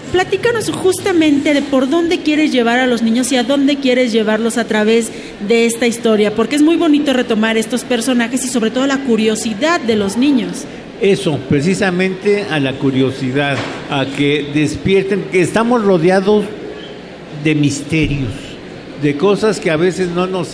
platícanos 0.09 0.71
justamente 0.71 1.55
de 1.55 1.63
por 1.63 1.89
dónde 1.89 2.21
quieres 2.21 2.53
llevar 2.53 2.79
a 2.79 2.87
los 2.87 3.03
niños 3.03 3.31
y 3.33 3.37
a 3.37 3.45
dónde 3.45 3.77
quieres 3.77 4.13
llevarlos 4.13 4.59
a 4.59 4.65
través 4.65 5.11
de 5.47 5.67
esta 5.67 5.87
historia, 5.87 6.35
porque 6.35 6.57
es 6.57 6.63
muy 6.63 6.77
bonito 6.77 7.13
retomar 7.13 7.57
estos 7.57 7.85
personajes 7.85 8.45
y 8.45 8.49
sobre 8.49 8.71
todo 8.71 8.87
la 8.87 8.99
curiosidad 8.99 9.81
de 9.81 9.97
los 9.97 10.17
niños. 10.17 10.65
Eso, 11.01 11.39
precisamente 11.49 12.45
a 12.51 12.59
la 12.59 12.73
curiosidad, 12.73 13.57
a 13.89 14.05
que 14.05 14.51
despierten, 14.53 15.27
que 15.31 15.41
estamos 15.41 15.85
rodeados 15.85 16.45
de 17.45 17.55
misterios, 17.55 18.33
de 19.01 19.17
cosas 19.17 19.61
que 19.61 19.71
a 19.71 19.77
veces 19.77 20.09
no 20.09 20.27
nos, 20.27 20.51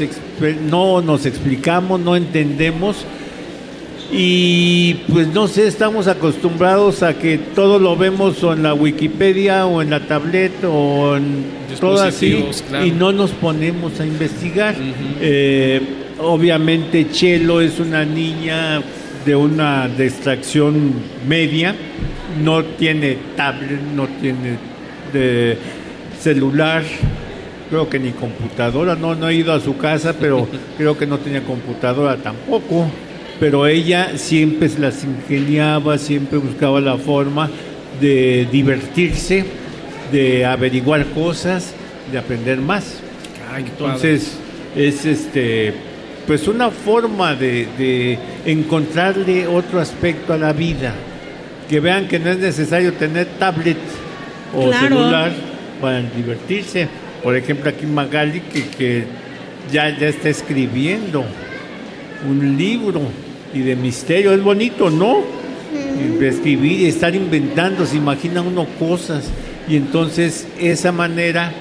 no 0.68 1.00
nos 1.00 1.24
explicamos, 1.24 1.98
no 2.00 2.14
entendemos. 2.14 3.06
Y 4.16 4.94
pues 5.12 5.26
no 5.26 5.48
sé, 5.48 5.66
estamos 5.66 6.06
acostumbrados 6.06 7.02
a 7.02 7.14
que 7.18 7.36
todo 7.36 7.80
lo 7.80 7.96
vemos 7.96 8.44
o 8.44 8.52
en 8.52 8.62
la 8.62 8.72
Wikipedia 8.72 9.66
o 9.66 9.82
en 9.82 9.90
la 9.90 10.06
tablet 10.06 10.52
o 10.62 11.16
en 11.16 11.44
todo 11.80 12.00
así 12.00 12.44
claro. 12.68 12.86
y 12.86 12.92
no 12.92 13.10
nos 13.10 13.32
ponemos 13.32 13.98
a 13.98 14.06
investigar. 14.06 14.76
Eh, 15.20 15.80
obviamente 16.20 17.10
Chelo 17.10 17.60
es 17.60 17.80
una 17.80 18.04
niña 18.04 18.80
de 19.26 19.34
una 19.34 19.88
de 19.88 20.06
extracción 20.06 20.92
media, 21.26 21.74
no 22.40 22.64
tiene 22.64 23.18
tablet, 23.36 23.80
no 23.96 24.06
tiene 24.20 24.58
de 25.12 25.58
celular, 26.20 26.84
creo 27.68 27.88
que 27.88 27.98
ni 27.98 28.10
computadora, 28.10 28.94
no, 28.94 29.16
no 29.16 29.28
he 29.28 29.34
ido 29.34 29.52
a 29.52 29.58
su 29.58 29.76
casa, 29.76 30.14
pero 30.18 30.46
creo 30.78 30.96
que 30.96 31.06
no 31.06 31.18
tenía 31.18 31.42
computadora 31.42 32.16
tampoco. 32.16 32.86
Pero 33.40 33.66
ella 33.66 34.12
siempre 34.16 34.68
se 34.68 34.78
las 34.78 35.04
ingeniaba, 35.04 35.98
siempre 35.98 36.38
buscaba 36.38 36.80
la 36.80 36.96
forma 36.96 37.50
de 38.00 38.46
divertirse, 38.50 39.44
de 40.12 40.44
averiguar 40.44 41.04
cosas, 41.06 41.72
de 42.12 42.18
aprender 42.18 42.58
más. 42.58 43.00
Entonces, 43.56 44.36
es 44.76 45.04
este 45.04 45.74
pues 46.26 46.48
una 46.48 46.70
forma 46.70 47.34
de, 47.34 47.66
de 47.76 48.18
encontrarle 48.46 49.46
otro 49.46 49.78
aspecto 49.78 50.32
a 50.32 50.38
la 50.38 50.52
vida. 50.54 50.94
Que 51.68 51.80
vean 51.80 52.08
que 52.08 52.18
no 52.18 52.30
es 52.30 52.38
necesario 52.38 52.94
tener 52.94 53.26
tablet 53.38 53.76
o 54.56 54.68
Claro. 54.68 54.88
celular 54.96 55.32
para 55.80 56.00
divertirse. 56.00 56.88
Por 57.22 57.36
ejemplo, 57.36 57.68
aquí 57.68 57.84
Magali 57.84 58.40
que, 58.40 58.66
que 58.68 59.04
ya, 59.70 59.96
ya 59.98 60.08
está 60.08 60.30
escribiendo 60.30 61.24
un 62.28 62.56
libro 62.56 63.02
y 63.54 63.60
de 63.60 63.76
misterio. 63.76 64.32
Es 64.32 64.42
bonito, 64.42 64.90
¿no? 64.90 65.22
Escribir 66.20 66.80
y 66.80 66.86
estar 66.86 67.14
inventando, 67.14 67.86
se 67.86 67.96
imagina 67.96 68.42
uno 68.42 68.66
cosas. 68.78 69.30
Y 69.68 69.76
entonces, 69.76 70.46
esa 70.58 70.92
manera, 70.92 71.52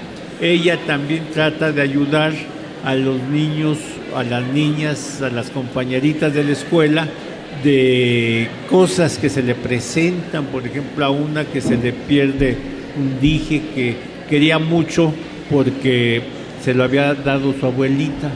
ella 0.41 0.77
también 0.85 1.23
trata 1.33 1.71
de 1.71 1.81
ayudar 1.81 2.33
a 2.83 2.95
los 2.95 3.21
niños, 3.23 3.77
a 4.15 4.23
las 4.23 4.43
niñas, 4.47 5.21
a 5.21 5.29
las 5.29 5.49
compañeritas 5.49 6.33
de 6.33 6.43
la 6.43 6.51
escuela, 6.51 7.07
de 7.63 8.47
cosas 8.69 9.17
que 9.17 9.29
se 9.29 9.41
le 9.41 9.55
presentan, 9.55 10.45
por 10.45 10.65
ejemplo, 10.65 11.05
a 11.05 11.09
una 11.09 11.45
que 11.45 11.61
se 11.61 11.77
le 11.77 11.93
pierde 11.93 12.57
un 12.97 13.19
dije 13.19 13.61
que 13.73 13.95
quería 14.29 14.59
mucho 14.59 15.13
porque 15.49 16.21
se 16.63 16.73
lo 16.73 16.83
había 16.83 17.13
dado 17.13 17.53
su 17.57 17.65
abuelita 17.65 18.31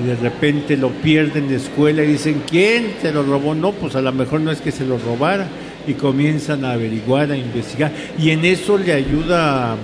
y 0.00 0.06
de 0.06 0.16
repente 0.16 0.76
lo 0.76 0.90
pierden 0.90 1.44
en 1.44 1.50
la 1.50 1.56
escuela 1.56 2.02
y 2.02 2.08
dicen, 2.08 2.42
¿quién 2.48 2.94
se 3.00 3.12
lo 3.12 3.22
robó? 3.22 3.54
No, 3.54 3.72
pues 3.72 3.94
a 3.94 4.00
lo 4.00 4.12
mejor 4.12 4.40
no 4.40 4.50
es 4.50 4.60
que 4.60 4.72
se 4.72 4.84
lo 4.84 4.98
robara 4.98 5.46
y 5.86 5.94
comienzan 5.94 6.64
a 6.64 6.72
averiguar, 6.72 7.30
a 7.30 7.36
investigar 7.36 7.92
y 8.18 8.30
en 8.30 8.44
eso 8.44 8.78
le 8.78 8.92
ayuda 8.92 9.76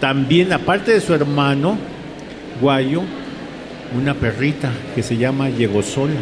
también, 0.00 0.52
aparte 0.52 0.92
de 0.92 1.00
su 1.00 1.14
hermano, 1.14 1.78
Guayo, 2.60 3.02
una 3.96 4.14
perrita 4.14 4.70
que 4.94 5.02
se 5.02 5.16
llama 5.16 5.48
Llegosola. 5.48 6.14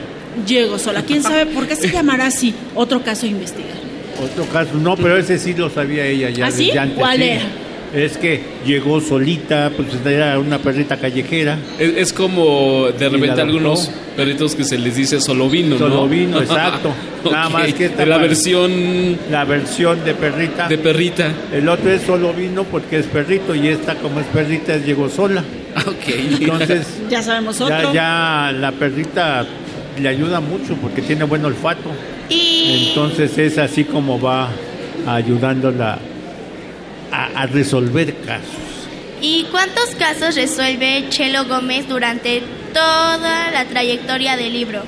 Llego 0.47 0.79
sola. 0.79 1.03
¿Quién 1.03 1.23
sabe 1.23 1.47
por 1.47 1.67
qué 1.67 1.77
se 1.77 1.91
llamará 1.91 2.27
así? 2.27 2.55
Otro 2.75 3.03
caso 3.03 3.27
a 3.27 3.29
investigar. 3.29 3.77
Otro 4.23 4.45
caso, 4.47 4.75
no, 4.75 4.97
pero 4.97 5.17
ese 5.17 5.39
sí 5.39 5.55
lo 5.55 5.71
sabía 5.71 6.07
ella 6.07 6.31
ya 6.31 6.47
¿Ah, 6.47 6.51
sí? 6.51 6.71
¿Cuál 6.97 7.23
era? 7.23 7.43
Es 7.95 8.17
que 8.19 8.41
llegó 8.67 9.01
solita, 9.01 9.71
pues 9.77 9.89
era 10.05 10.39
una 10.39 10.59
perrita 10.59 10.97
callejera. 10.97 11.59
Es, 11.79 11.97
es 11.97 12.13
como 12.13 12.89
de 12.89 13.09
repente 13.09 13.41
algunos 13.41 13.91
perritos 14.17 14.55
que 14.55 14.65
se 14.65 14.79
les 14.79 14.97
dice 14.97 15.21
solo 15.21 15.49
vino, 15.49 15.71
¿no? 15.71 15.79
Solo 15.79 16.09
vino, 16.09 16.41
exacto. 16.43 16.93
Nada 17.31 17.49
más 17.49 17.73
que 17.73 17.87
esta 17.87 18.05
la 18.05 18.19
versión 18.19 19.17
La 19.31 19.45
versión 19.45 20.05
de 20.05 20.15
perrita. 20.15 20.69
de 20.69 20.79
perrita. 20.79 21.33
El 21.53 21.69
otro 21.69 21.91
es 21.91 22.03
solo 22.03 22.33
vino 22.33 22.65
porque 22.65 22.99
es 22.99 23.07
perrito 23.07 23.55
y 23.55 23.69
esta 23.69 23.95
como 23.95 24.21
es 24.21 24.27
perrita 24.27 24.77
llegó 24.79 25.09
sola. 25.09 25.43
Ok. 25.87 26.15
Entonces 26.41 26.87
Ya 27.11 27.21
sabemos 27.23 27.59
ya, 27.59 27.65
otro. 27.65 27.93
ya 27.93 28.53
la 28.59 28.71
perrita 28.73 29.45
le 30.01 30.09
ayuda 30.09 30.41
mucho 30.41 30.75
porque 30.81 31.03
tiene 31.03 31.25
buen 31.25 31.45
olfato. 31.45 31.91
Y 32.29 32.89
Entonces 32.89 33.37
es 33.39 33.59
así 33.59 33.85
como 33.85 34.21
va 34.21 34.51
ayudándola 35.07 35.99
a, 37.11 37.43
a 37.43 37.47
resolver 37.47 38.15
casos. 38.27 38.89
¿Y 39.21 39.45
cuántos 39.51 39.95
casos 39.99 40.35
resuelve 40.35 41.07
Chelo 41.09 41.47
Gómez 41.47 41.89
durante 41.89 42.43
toda 42.73 43.51
la 43.51 43.65
trayectoria 43.65 44.37
del 44.37 44.53
libro? 44.53 44.83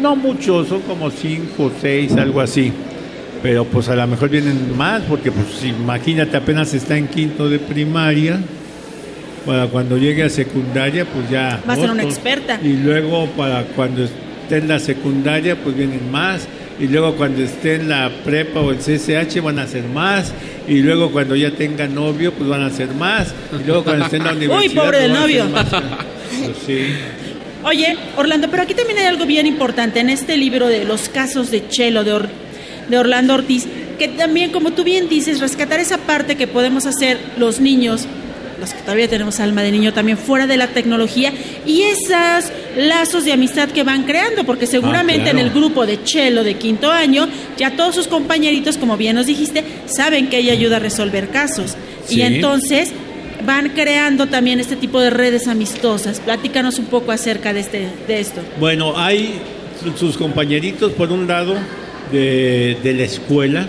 No 0.00 0.16
muchos, 0.16 0.68
son 0.68 0.82
como 0.82 1.10
cinco 1.10 1.64
o 1.64 1.72
seis, 1.80 2.12
algo 2.16 2.40
así. 2.40 2.72
Pero 3.42 3.64
pues 3.64 3.88
a 3.88 3.96
lo 3.96 4.06
mejor 4.06 4.28
vienen 4.28 4.76
más, 4.76 5.02
porque 5.02 5.30
pues 5.32 5.64
imagínate, 5.64 6.36
apenas 6.36 6.74
está 6.74 6.96
en 6.96 7.08
quinto 7.08 7.48
de 7.48 7.58
primaria. 7.58 8.38
Para 9.46 9.66
cuando 9.66 9.96
llegue 9.96 10.24
a 10.24 10.28
secundaria, 10.28 11.06
pues 11.06 11.30
ya. 11.30 11.62
Va 11.66 11.72
a 11.72 11.76
ser 11.76 11.90
una 11.90 12.02
experta. 12.02 12.60
Y 12.62 12.74
luego 12.74 13.26
para 13.36 13.62
cuando 13.64 14.04
esté 14.04 14.58
en 14.58 14.68
la 14.68 14.78
secundaria, 14.78 15.56
pues 15.56 15.74
vienen 15.76 16.10
más. 16.10 16.46
Y 16.80 16.86
luego 16.86 17.16
cuando 17.16 17.42
esté 17.42 17.74
en 17.76 17.88
la 17.88 18.10
prepa 18.24 18.60
o 18.60 18.70
el 18.70 18.78
CCH 18.78 19.40
van 19.42 19.58
a 19.58 19.66
ser 19.66 19.84
más. 19.84 20.32
Y 20.68 20.80
luego 20.80 21.10
cuando 21.10 21.34
ya 21.34 21.50
tenga 21.50 21.86
novio, 21.88 22.32
pues 22.32 22.48
van 22.48 22.62
a 22.62 22.70
ser 22.70 22.88
más. 22.94 23.34
Y 23.60 23.66
luego 23.66 23.84
cuando 23.84 24.04
esté 24.04 24.18
en 24.18 24.24
la 24.24 24.30
Uy, 24.34 24.36
universidad. 24.46 24.74
pobre 24.84 24.98
pues, 24.98 25.02
del 25.02 25.12
novio. 25.12 25.44
Pues 25.52 26.56
sí. 26.66 26.78
Oye, 27.64 27.96
Orlando, 28.16 28.48
pero 28.50 28.62
aquí 28.62 28.74
también 28.74 28.98
hay 29.00 29.06
algo 29.06 29.26
bien 29.26 29.46
importante 29.46 29.98
en 30.00 30.10
este 30.10 30.36
libro 30.36 30.68
de 30.68 30.84
los 30.84 31.08
casos 31.08 31.50
de 31.50 31.66
Chelo, 31.68 32.04
de, 32.04 32.12
Or- 32.12 32.28
de 32.88 32.98
Orlando 32.98 33.34
Ortiz, 33.34 33.66
que 33.98 34.06
también, 34.06 34.52
como 34.52 34.70
tú 34.72 34.84
bien 34.84 35.08
dices, 35.08 35.40
rescatar 35.40 35.80
esa 35.80 35.98
parte 35.98 36.36
que 36.36 36.46
podemos 36.46 36.86
hacer 36.86 37.18
los 37.36 37.58
niños, 37.60 38.06
los 38.60 38.70
que 38.74 38.80
todavía 38.82 39.08
tenemos 39.08 39.40
alma 39.40 39.62
de 39.62 39.70
niño 39.72 39.92
también, 39.92 40.18
fuera 40.18 40.46
de 40.46 40.56
la 40.56 40.68
tecnología, 40.68 41.32
y 41.66 41.82
esos 41.82 42.50
lazos 42.76 43.24
de 43.24 43.32
amistad 43.32 43.68
que 43.70 43.82
van 43.84 44.04
creando, 44.04 44.44
porque 44.44 44.66
seguramente 44.66 45.24
claro. 45.30 45.38
en 45.38 45.44
el 45.46 45.50
grupo 45.52 45.86
de 45.86 46.02
Chelo 46.04 46.44
de 46.44 46.54
quinto 46.54 46.90
año, 46.90 47.28
ya 47.56 47.76
todos 47.76 47.94
sus 47.94 48.08
compañeritos, 48.08 48.76
como 48.78 48.96
bien 48.96 49.16
nos 49.16 49.26
dijiste, 49.26 49.64
saben 49.86 50.28
que 50.28 50.38
ella 50.38 50.52
ayuda 50.52 50.76
a 50.76 50.80
resolver 50.80 51.28
casos. 51.28 51.76
Sí. 52.06 52.16
Y 52.16 52.22
entonces 52.22 52.92
van 53.46 53.70
creando 53.70 54.26
también 54.26 54.58
este 54.60 54.74
tipo 54.76 55.00
de 55.00 55.10
redes 55.10 55.46
amistosas. 55.46 56.20
Platícanos 56.20 56.78
un 56.78 56.86
poco 56.86 57.12
acerca 57.12 57.52
de, 57.52 57.60
este, 57.60 57.88
de 58.06 58.20
esto. 58.20 58.40
Bueno, 58.58 58.94
hay 58.98 59.34
su- 59.82 59.96
sus 59.96 60.16
compañeritos, 60.16 60.92
por 60.92 61.12
un 61.12 61.26
lado, 61.28 61.54
de, 62.10 62.76
de 62.82 62.94
la 62.94 63.04
escuela, 63.04 63.66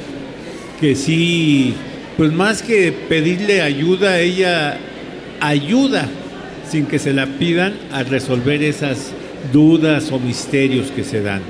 que 0.82 0.96
sí, 0.96 1.74
pues 2.20 2.34
más 2.34 2.62
que 2.62 2.92
pedirle 2.92 3.62
ayuda, 3.62 4.20
ella 4.20 4.78
ayuda, 5.40 6.06
sin 6.70 6.86
que 6.86 7.00
se 7.00 7.14
la 7.14 7.26
pidan, 7.26 7.76
a 7.94 8.04
resolver 8.04 8.62
esas 8.62 9.14
dudas 9.54 10.12
o 10.12 10.20
misterios 10.20 10.92
que 10.92 11.06
se 11.06 11.22
dan. 11.22 11.42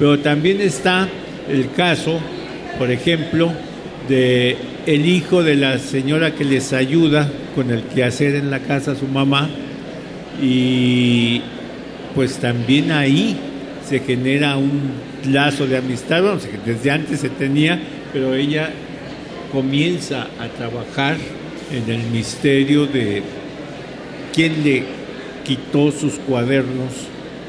Pero 0.00 0.18
también 0.18 0.60
está 0.60 1.06
el 1.48 1.70
caso, 1.70 2.18
por 2.76 2.90
ejemplo, 2.90 3.52
de 4.08 4.56
el 4.84 5.06
hijo 5.06 5.44
de 5.44 5.54
la 5.54 5.78
señora 5.78 6.34
que 6.34 6.44
les 6.44 6.72
ayuda 6.72 7.30
con 7.54 7.70
el 7.70 7.84
quehacer 7.84 8.34
en 8.34 8.50
la 8.50 8.58
casa, 8.58 8.96
su 8.96 9.06
mamá, 9.06 9.48
y 10.42 11.40
pues 12.16 12.38
también 12.38 12.90
ahí 12.90 13.36
se 13.88 14.00
genera 14.00 14.56
un 14.56 14.90
lazo 15.30 15.68
de 15.68 15.76
amistad, 15.76 16.20
bueno, 16.20 16.40
desde 16.66 16.90
antes 16.90 17.20
se 17.20 17.28
tenía, 17.28 17.78
pero 18.12 18.34
ella 18.34 18.70
comienza 19.52 20.28
a 20.38 20.48
trabajar 20.48 21.16
en 21.72 21.90
el 21.92 22.02
misterio 22.10 22.86
de 22.86 23.22
quién 24.34 24.62
le 24.64 24.84
quitó 25.44 25.90
sus 25.92 26.14
cuadernos 26.14 26.92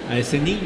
a 0.10 0.18
ese 0.18 0.40
niño. 0.40 0.60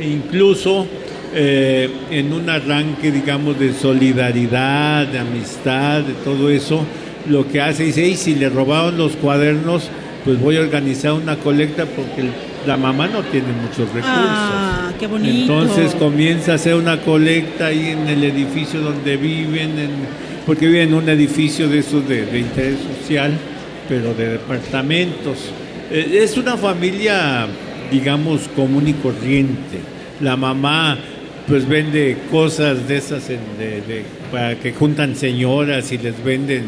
E 0.00 0.08
incluso 0.08 0.86
eh, 1.34 1.90
en 2.10 2.32
un 2.32 2.48
arranque, 2.48 3.10
digamos, 3.10 3.58
de 3.58 3.72
solidaridad, 3.74 5.06
de 5.06 5.18
amistad, 5.18 6.02
de 6.02 6.14
todo 6.24 6.50
eso, 6.50 6.84
lo 7.28 7.46
que 7.48 7.60
hace 7.60 7.84
dice, 7.84 8.06
y 8.06 8.16
si 8.16 8.34
le 8.34 8.48
robaron 8.48 8.96
los 8.96 9.12
cuadernos, 9.16 9.88
pues 10.24 10.40
voy 10.40 10.56
a 10.56 10.60
organizar 10.60 11.12
una 11.12 11.36
colecta 11.36 11.84
porque 11.84 12.22
el- 12.22 12.47
la 12.66 12.76
mamá 12.76 13.06
no 13.08 13.22
tiene 13.22 13.48
muchos 13.62 13.86
recursos. 13.92 14.04
Ah, 14.06 14.92
qué 14.98 15.06
bonito. 15.06 15.30
Entonces 15.60 15.94
comienza 15.94 16.52
a 16.52 16.54
hacer 16.56 16.74
una 16.74 17.00
colecta 17.00 17.66
ahí 17.66 17.88
en 17.90 18.08
el 18.08 18.24
edificio 18.24 18.80
donde 18.80 19.16
viven, 19.16 19.78
en- 19.78 19.90
porque 20.46 20.66
viven 20.66 20.88
en 20.88 20.94
un 20.94 21.08
edificio 21.08 21.68
de 21.68 21.78
esos 21.78 22.06
de, 22.08 22.26
de 22.26 22.38
interés 22.40 22.78
social, 23.00 23.32
pero 23.88 24.12
de 24.14 24.28
departamentos. 24.30 25.38
Eh, 25.90 26.20
es 26.22 26.36
una 26.36 26.56
familia, 26.56 27.46
digamos, 27.90 28.48
común 28.54 28.88
y 28.88 28.92
corriente. 28.94 29.78
La 30.20 30.36
mamá 30.36 30.98
pues 31.48 31.66
vende 31.66 32.16
cosas 32.30 32.86
de 32.86 32.96
esas 32.98 33.30
en- 33.30 33.38
de- 33.58 33.80
de- 33.80 34.04
para 34.30 34.54
que 34.56 34.72
juntan 34.72 35.16
señoras 35.16 35.90
y 35.92 35.98
les 35.98 36.22
venden 36.22 36.64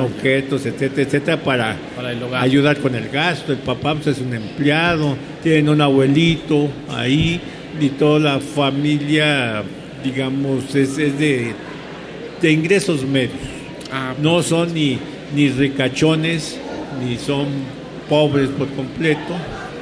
objetos, 0.00 0.66
etcétera, 0.66 1.02
etcétera, 1.02 1.36
para, 1.42 1.76
ayudar 2.42 2.78
con 2.78 2.94
el 2.96 3.08
gasto. 3.08 3.52
El 3.52 3.58
papá 3.58 3.94
pues, 3.94 4.08
es 4.08 4.18
un 4.20 4.34
empleado, 4.34 5.16
tienen 5.42 5.68
un 5.68 5.80
abuelito 5.80 6.68
ahí 6.88 7.40
y 7.80 7.88
toda 7.90 8.18
la 8.18 8.40
familia, 8.40 9.62
digamos, 10.02 10.74
es, 10.74 10.98
es 10.98 11.18
de, 11.18 11.52
de 12.42 12.50
ingresos 12.52 13.04
medios. 13.04 13.32
no 14.20 14.42
son 14.42 14.74
ni, 14.74 14.98
ni 15.34 15.48
ricachones, 15.50 16.58
ni 17.04 17.16
son 17.16 17.46
pobres 18.08 18.48
por 18.48 18.68
completo, 18.70 19.34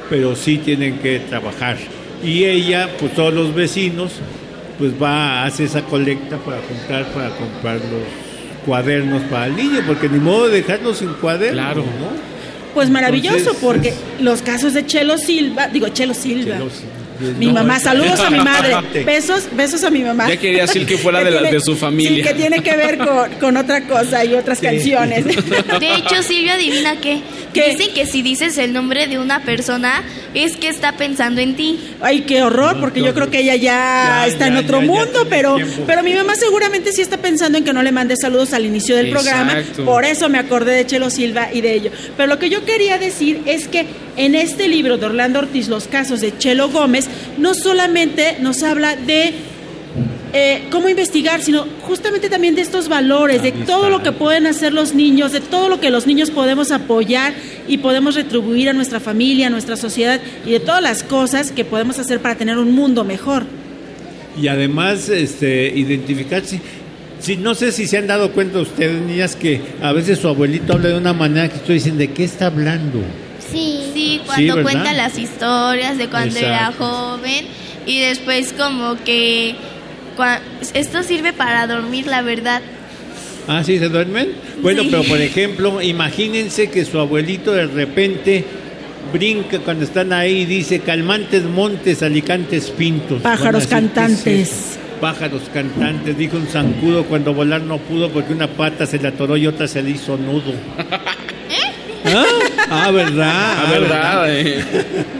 pero 0.09 0.35
sí 0.35 0.59
tienen 0.59 0.99
que 0.99 1.19
trabajar. 1.19 1.77
Y 2.23 2.45
ella, 2.45 2.89
pues 2.99 3.13
todos 3.13 3.33
los 3.33 3.53
vecinos, 3.53 4.13
pues 4.79 4.91
va 5.01 5.43
a 5.43 5.45
hacer 5.45 5.67
esa 5.67 5.81
colecta 5.83 6.37
para 6.37 6.57
juntar, 6.61 7.05
para 7.13 7.29
comprar 7.29 7.75
los 7.75 8.03
cuadernos 8.65 9.21
para 9.23 9.47
el 9.47 9.55
niño, 9.55 9.81
porque 9.85 10.09
ni 10.09 10.17
modo 10.19 10.47
de 10.47 10.57
dejarlos 10.61 10.97
sin 10.97 11.09
cuadernos, 11.13 11.63
Claro. 11.63 11.81
¿no? 11.81 12.35
Pues 12.73 12.89
maravilloso, 12.89 13.37
Entonces, 13.37 13.61
porque 13.63 13.93
los 14.19 14.41
casos 14.41 14.73
de 14.73 14.85
Chelo 14.85 15.17
Silva, 15.17 15.67
digo 15.67 15.87
Chelo 15.89 16.13
Silva. 16.13 16.57
Mi 17.39 17.51
mamá, 17.51 17.79
saludos 17.79 18.19
a 18.19 18.29
mi 18.29 18.39
madre. 18.39 18.75
Besos, 19.05 19.47
besos 19.55 19.83
a 19.83 19.89
mi 19.89 20.01
mamá. 20.03 20.27
Ya 20.29 20.37
quería 20.37 20.63
decir 20.63 20.85
que 20.85 20.97
fuera 20.97 21.23
de 21.23 21.31
la- 21.31 21.41
de 21.49 21.59
su 21.59 21.75
familia. 21.75 22.23
Sí, 22.23 22.29
que 22.29 22.33
tiene 22.33 22.61
que 22.61 22.75
ver 22.75 22.97
con, 22.97 23.31
con 23.39 23.57
otra 23.57 23.87
cosa 23.87 24.23
y 24.25 24.33
otras 24.33 24.59
canciones. 24.59 25.25
De 25.79 25.95
hecho, 25.95 26.21
Silvia, 26.23 26.55
adivina 26.55 26.97
qué. 26.99 27.21
¿Qué? 27.53 27.69
Dicen 27.75 27.93
que 27.93 28.05
si 28.05 28.21
dices 28.21 28.57
el 28.57 28.73
nombre 28.73 29.07
de 29.07 29.17
una 29.17 29.43
persona, 29.43 30.03
es 30.33 30.57
que 30.57 30.67
está 30.67 30.93
pensando 30.97 31.39
en 31.39 31.55
ti. 31.55 31.79
Ay, 32.01 32.21
qué 32.21 32.41
horror, 32.43 32.79
porque 32.81 33.01
yo 33.01 33.13
creo 33.13 33.29
que 33.31 33.39
ella 33.39 33.55
ya, 33.55 33.61
Ya, 33.63 34.27
está 34.27 34.47
en 34.47 34.57
otro 34.57 34.81
ya, 34.81 34.85
mundo, 34.87 35.25
pero, 35.29 35.55
tiempo. 35.55 35.83
pero 35.87 36.03
mi 36.03 36.13
mamá 36.13 36.35
seguramente 36.35 36.91
sí 36.91 37.01
está 37.01 37.17
pensando 37.17 37.57
en 37.57 37.63
que 37.63 37.71
no 37.71 37.81
le 37.81 37.91
mande 37.93 38.15
saludos 38.17 38.51
al 38.53 38.65
inicio 38.65 38.95
del 38.97 39.09
programa. 39.09 39.55
Por 39.85 40.03
eso 40.03 40.27
me 40.27 40.37
acordé 40.37 40.73
de 40.73 40.85
Chelo 40.85 41.09
Silva 41.09 41.49
y 41.53 41.61
de 41.61 41.73
ello. 41.75 41.91
Pero 42.17 42.27
lo 42.27 42.39
que 42.39 42.49
yo 42.49 42.65
quería 42.65 42.97
decir 42.97 43.41
es 43.45 43.67
que 43.69 43.85
en 44.17 44.35
este 44.35 44.67
libro 44.67 44.97
de 44.97 45.05
Orlando 45.05 45.39
Ortiz, 45.39 45.67
Los 45.67 45.87
casos 45.87 46.21
de 46.21 46.37
Chelo 46.37 46.69
Gómez, 46.69 47.07
no 47.37 47.53
solamente 47.53 48.37
nos 48.39 48.63
habla 48.63 48.95
de 48.95 49.33
eh, 50.33 50.63
cómo 50.69 50.89
investigar, 50.89 51.41
sino 51.41 51.65
justamente 51.83 52.29
también 52.29 52.55
de 52.55 52.61
estos 52.61 52.89
valores, 52.89 53.41
de 53.41 53.51
todo 53.53 53.89
lo 53.89 54.03
que 54.03 54.11
pueden 54.11 54.47
hacer 54.47 54.73
los 54.73 54.93
niños, 54.93 55.31
de 55.31 55.39
todo 55.39 55.69
lo 55.69 55.79
que 55.79 55.89
los 55.91 56.07
niños 56.07 56.29
podemos 56.29 56.71
apoyar 56.71 57.33
y 57.69 57.77
podemos 57.77 58.15
retribuir 58.15 58.67
a 58.69 58.73
nuestra 58.73 58.99
familia, 58.99 59.47
a 59.47 59.49
nuestra 59.49 59.77
sociedad 59.77 60.19
y 60.45 60.51
de 60.51 60.59
todas 60.59 60.81
las 60.81 61.03
cosas 61.03 61.51
que 61.51 61.63
podemos 61.63 61.99
hacer 61.99 62.19
para 62.19 62.35
tener 62.35 62.57
un 62.57 62.73
mundo 62.73 63.05
mejor. 63.05 63.43
Y 64.41 64.49
además, 64.49 65.07
este, 65.07 65.71
identificar 65.73 66.43
si, 66.43 66.59
si- 67.21 67.37
no 67.37 67.55
sé 67.55 67.71
si 67.71 67.87
se 67.87 67.97
han 67.97 68.07
dado 68.07 68.31
cuenta 68.33 68.59
ustedes, 68.59 69.01
niñas, 69.03 69.37
que 69.37 69.61
a 69.81 69.93
veces 69.93 70.19
su 70.19 70.27
abuelito 70.27 70.73
habla 70.73 70.89
de 70.89 70.97
una 70.97 71.13
manera 71.13 71.47
que 71.47 71.55
ustedes 71.55 71.85
dicen, 71.85 71.97
¿de 71.97 72.09
qué 72.11 72.25
está 72.25 72.47
hablando? 72.47 72.99
Sí 74.35 74.47
cuando 74.47 74.63
cuenta 74.63 74.93
las 74.93 75.17
historias 75.17 75.97
de 75.97 76.07
cuando 76.07 76.37
era 76.39 76.71
joven 76.77 77.45
y 77.85 77.99
después 77.99 78.53
como 78.53 78.95
que 79.03 79.55
cua- 80.17 80.39
esto 80.73 81.03
sirve 81.03 81.33
para 81.33 81.67
dormir, 81.67 82.07
la 82.07 82.21
verdad. 82.21 82.61
Ah, 83.47 83.63
sí, 83.63 83.77
se 83.77 83.89
duermen. 83.89 84.29
Bueno, 84.61 84.81
Sí. 84.83 84.87
pero 84.91 85.03
por 85.03 85.21
ejemplo, 85.21 85.81
imagínense 85.81 86.69
que 86.71 86.83
su 86.85 86.99
abuelito 86.99 87.51
de 87.53 87.67
repente 87.67 88.43
brinca 89.13 89.59
cuando 89.59 89.83
están 89.85 90.11
ahí 90.13 90.41
y 90.41 90.45
dice 90.45 90.79
calmantes 90.79 91.43
montes, 91.43 92.01
alicantes 92.01 92.71
pintos. 92.71 93.21
Pájaros 93.21 93.69
Van 93.69 93.83
a 93.95 94.07
decir, 94.07 94.23
¿qué 94.23 94.41
es 94.41 94.49
cantantes. 94.49 94.79
Pájaros 94.99 95.41
cantantes, 95.53 96.17
dijo 96.17 96.37
un 96.37 96.47
zancudo 96.47 97.03
cuando 97.03 97.33
volar 97.33 97.61
no 97.61 97.77
pudo 97.77 98.09
porque 98.09 98.33
una 98.33 98.47
pata 98.47 98.85
se 98.87 98.97
le 98.97 99.09
atoró 99.09 99.37
y 99.37 99.45
otra 99.45 99.67
se 99.67 99.83
le 99.83 99.91
hizo 99.91 100.17
nudo. 100.17 100.53
¿Ah? 102.05 102.23
Ah, 102.69 102.91
verdad. 102.91 103.31
Ah, 103.31 103.67
verdad. 103.69 104.25
eh. 104.35 104.63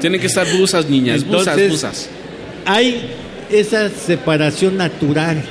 Tienen 0.02 0.20
que 0.20 0.28
estar 0.28 0.48
busas, 0.58 0.90
niñas. 0.90 1.24
Entonces, 1.24 1.70
busas. 1.72 2.10
Hay 2.66 3.10
esa 3.52 3.90
separación 3.90 4.78
natural, 4.78 5.42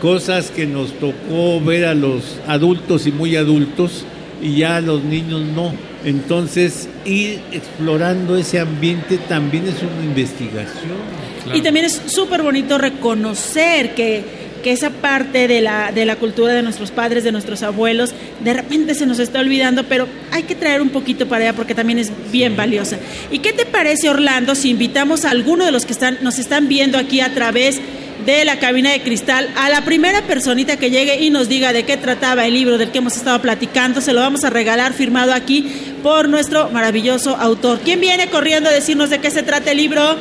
cosas 0.00 0.50
que 0.50 0.66
nos 0.66 0.92
tocó 0.98 1.60
ver 1.60 1.84
a 1.86 1.94
los 1.94 2.38
adultos 2.46 3.06
y 3.06 3.12
muy 3.12 3.36
adultos 3.36 4.04
y 4.42 4.56
ya 4.56 4.80
los 4.80 5.02
niños 5.04 5.42
no. 5.54 5.74
Entonces, 6.04 6.88
ir 7.04 7.40
explorando 7.52 8.36
ese 8.36 8.60
ambiente 8.60 9.18
también 9.18 9.66
es 9.66 9.76
una 9.82 10.04
investigación. 10.04 11.24
Y 11.52 11.60
también 11.60 11.86
es 11.86 12.00
súper 12.06 12.42
bonito 12.42 12.78
reconocer 12.78 13.94
que, 13.94 14.43
que 14.64 14.72
esa 14.72 14.88
parte 14.88 15.46
de 15.46 15.60
la, 15.60 15.92
de 15.92 16.06
la 16.06 16.16
cultura 16.16 16.54
de 16.54 16.62
nuestros 16.62 16.90
padres, 16.90 17.22
de 17.22 17.32
nuestros 17.32 17.62
abuelos, 17.62 18.14
de 18.42 18.54
repente 18.54 18.94
se 18.94 19.04
nos 19.04 19.18
está 19.18 19.40
olvidando, 19.40 19.84
pero 19.84 20.08
hay 20.32 20.44
que 20.44 20.54
traer 20.54 20.80
un 20.80 20.88
poquito 20.88 21.28
para 21.28 21.44
allá 21.44 21.52
porque 21.52 21.74
también 21.74 21.98
es 21.98 22.10
bien 22.32 22.56
valiosa. 22.56 22.96
¿Y 23.30 23.40
qué 23.40 23.52
te 23.52 23.66
parece, 23.66 24.08
Orlando, 24.08 24.54
si 24.54 24.70
invitamos 24.70 25.26
a 25.26 25.30
alguno 25.30 25.66
de 25.66 25.70
los 25.70 25.84
que 25.84 25.92
están, 25.92 26.16
nos 26.22 26.38
están 26.38 26.66
viendo 26.66 26.96
aquí 26.96 27.20
a 27.20 27.34
través 27.34 27.78
de 28.24 28.46
la 28.46 28.58
cabina 28.58 28.90
de 28.90 29.02
cristal, 29.02 29.50
a 29.56 29.68
la 29.68 29.82
primera 29.82 30.22
personita 30.22 30.78
que 30.78 30.90
llegue 30.90 31.22
y 31.22 31.28
nos 31.28 31.50
diga 31.50 31.74
de 31.74 31.84
qué 31.84 31.98
trataba 31.98 32.46
el 32.46 32.54
libro 32.54 32.78
del 32.78 32.90
que 32.90 32.98
hemos 32.98 33.18
estado 33.18 33.42
platicando, 33.42 34.00
se 34.00 34.14
lo 34.14 34.20
vamos 34.20 34.44
a 34.44 34.50
regalar 34.50 34.94
firmado 34.94 35.34
aquí 35.34 35.70
por 36.02 36.30
nuestro 36.30 36.70
maravilloso 36.70 37.36
autor. 37.36 37.80
¿Quién 37.84 38.00
viene 38.00 38.28
corriendo 38.30 38.70
a 38.70 38.72
decirnos 38.72 39.10
de 39.10 39.18
qué 39.18 39.30
se 39.30 39.42
trata 39.42 39.72
el 39.72 39.76
libro? 39.76 40.16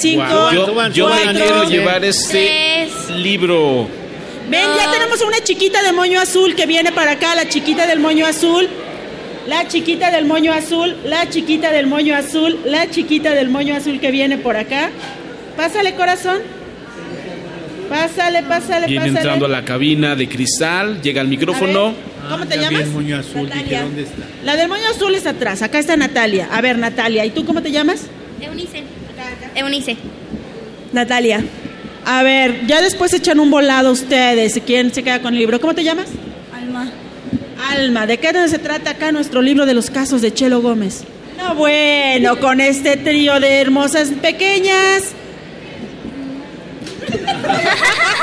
Cinco, 0.00 0.52
Yo, 0.52 0.66
yo 0.92 1.08
me 1.08 1.14
cuatro, 1.14 1.32
quiero 1.32 1.64
llevar 1.64 2.04
este 2.04 2.88
libro. 3.16 3.88
Ven, 4.48 4.62
ya 4.78 4.90
tenemos 4.90 5.20
a 5.20 5.26
una 5.26 5.40
chiquita 5.40 5.82
de 5.82 5.92
moño 5.92 6.20
azul 6.20 6.54
que 6.54 6.66
viene 6.66 6.92
para 6.92 7.12
acá, 7.12 7.34
la 7.34 7.48
chiquita 7.48 7.86
del 7.86 8.00
moño 8.00 8.26
azul. 8.26 8.68
La 9.46 9.66
chiquita 9.66 10.10
del 10.10 10.26
moño 10.26 10.52
azul, 10.52 10.94
la 11.06 11.28
chiquita 11.30 11.70
del 11.72 11.86
moño 11.86 12.14
azul, 12.14 12.58
la 12.66 12.90
chiquita 12.90 13.32
del 13.32 13.48
moño 13.48 13.74
azul 13.74 13.98
que 13.98 14.10
viene 14.10 14.36
por 14.36 14.56
acá. 14.58 14.90
Pásale, 15.56 15.94
corazón. 15.94 16.40
Pásale, 17.88 18.42
pásale, 18.42 18.86
Viene 18.86 19.06
pásale. 19.06 19.18
entrando 19.20 19.46
a 19.46 19.48
la 19.48 19.64
cabina 19.64 20.14
de 20.14 20.28
cristal, 20.28 21.00
llega 21.00 21.22
al 21.22 21.28
micrófono. 21.28 21.94
¿Cómo 22.28 22.46
te 22.46 22.58
vi 22.58 22.64
llamas? 22.64 22.88
moño 22.88 23.16
azul, 23.18 23.46
dije, 23.46 23.56
Natalia. 23.56 23.82
¿dónde 23.82 24.02
está? 24.02 24.22
La 24.44 24.56
del 24.56 24.68
moño 24.68 24.86
azul 24.94 25.14
es 25.14 25.26
atrás. 25.26 25.62
Acá 25.62 25.78
está 25.78 25.96
Natalia. 25.96 26.48
A 26.52 26.60
ver, 26.60 26.76
Natalia, 26.76 27.24
¿y 27.24 27.30
tú 27.30 27.46
cómo 27.46 27.62
te 27.62 27.70
llamas? 27.72 28.02
Eunice. 28.42 28.82
Eunice. 29.58 29.96
Natalia. 30.92 31.44
A 32.04 32.22
ver, 32.22 32.66
ya 32.66 32.80
después 32.80 33.12
echan 33.12 33.38
un 33.40 33.50
volado 33.50 33.92
ustedes. 33.92 34.60
¿Quién 34.64 34.92
se 34.94 35.02
queda 35.02 35.20
con 35.20 35.34
el 35.34 35.40
libro? 35.40 35.60
¿Cómo 35.60 35.74
te 35.74 35.84
llamas? 35.84 36.06
Alma. 36.54 36.90
Alma, 37.70 38.06
¿de 38.06 38.18
qué 38.18 38.32
se 38.48 38.58
trata 38.58 38.90
acá 38.90 39.12
nuestro 39.12 39.42
libro 39.42 39.66
de 39.66 39.74
los 39.74 39.90
casos 39.90 40.22
de 40.22 40.32
Chelo 40.32 40.62
Gómez? 40.62 41.04
No, 41.36 41.54
bueno, 41.54 42.38
con 42.40 42.60
este 42.60 42.96
trío 42.96 43.38
de 43.40 43.60
hermosas 43.60 44.08
pequeñas. 44.20 45.12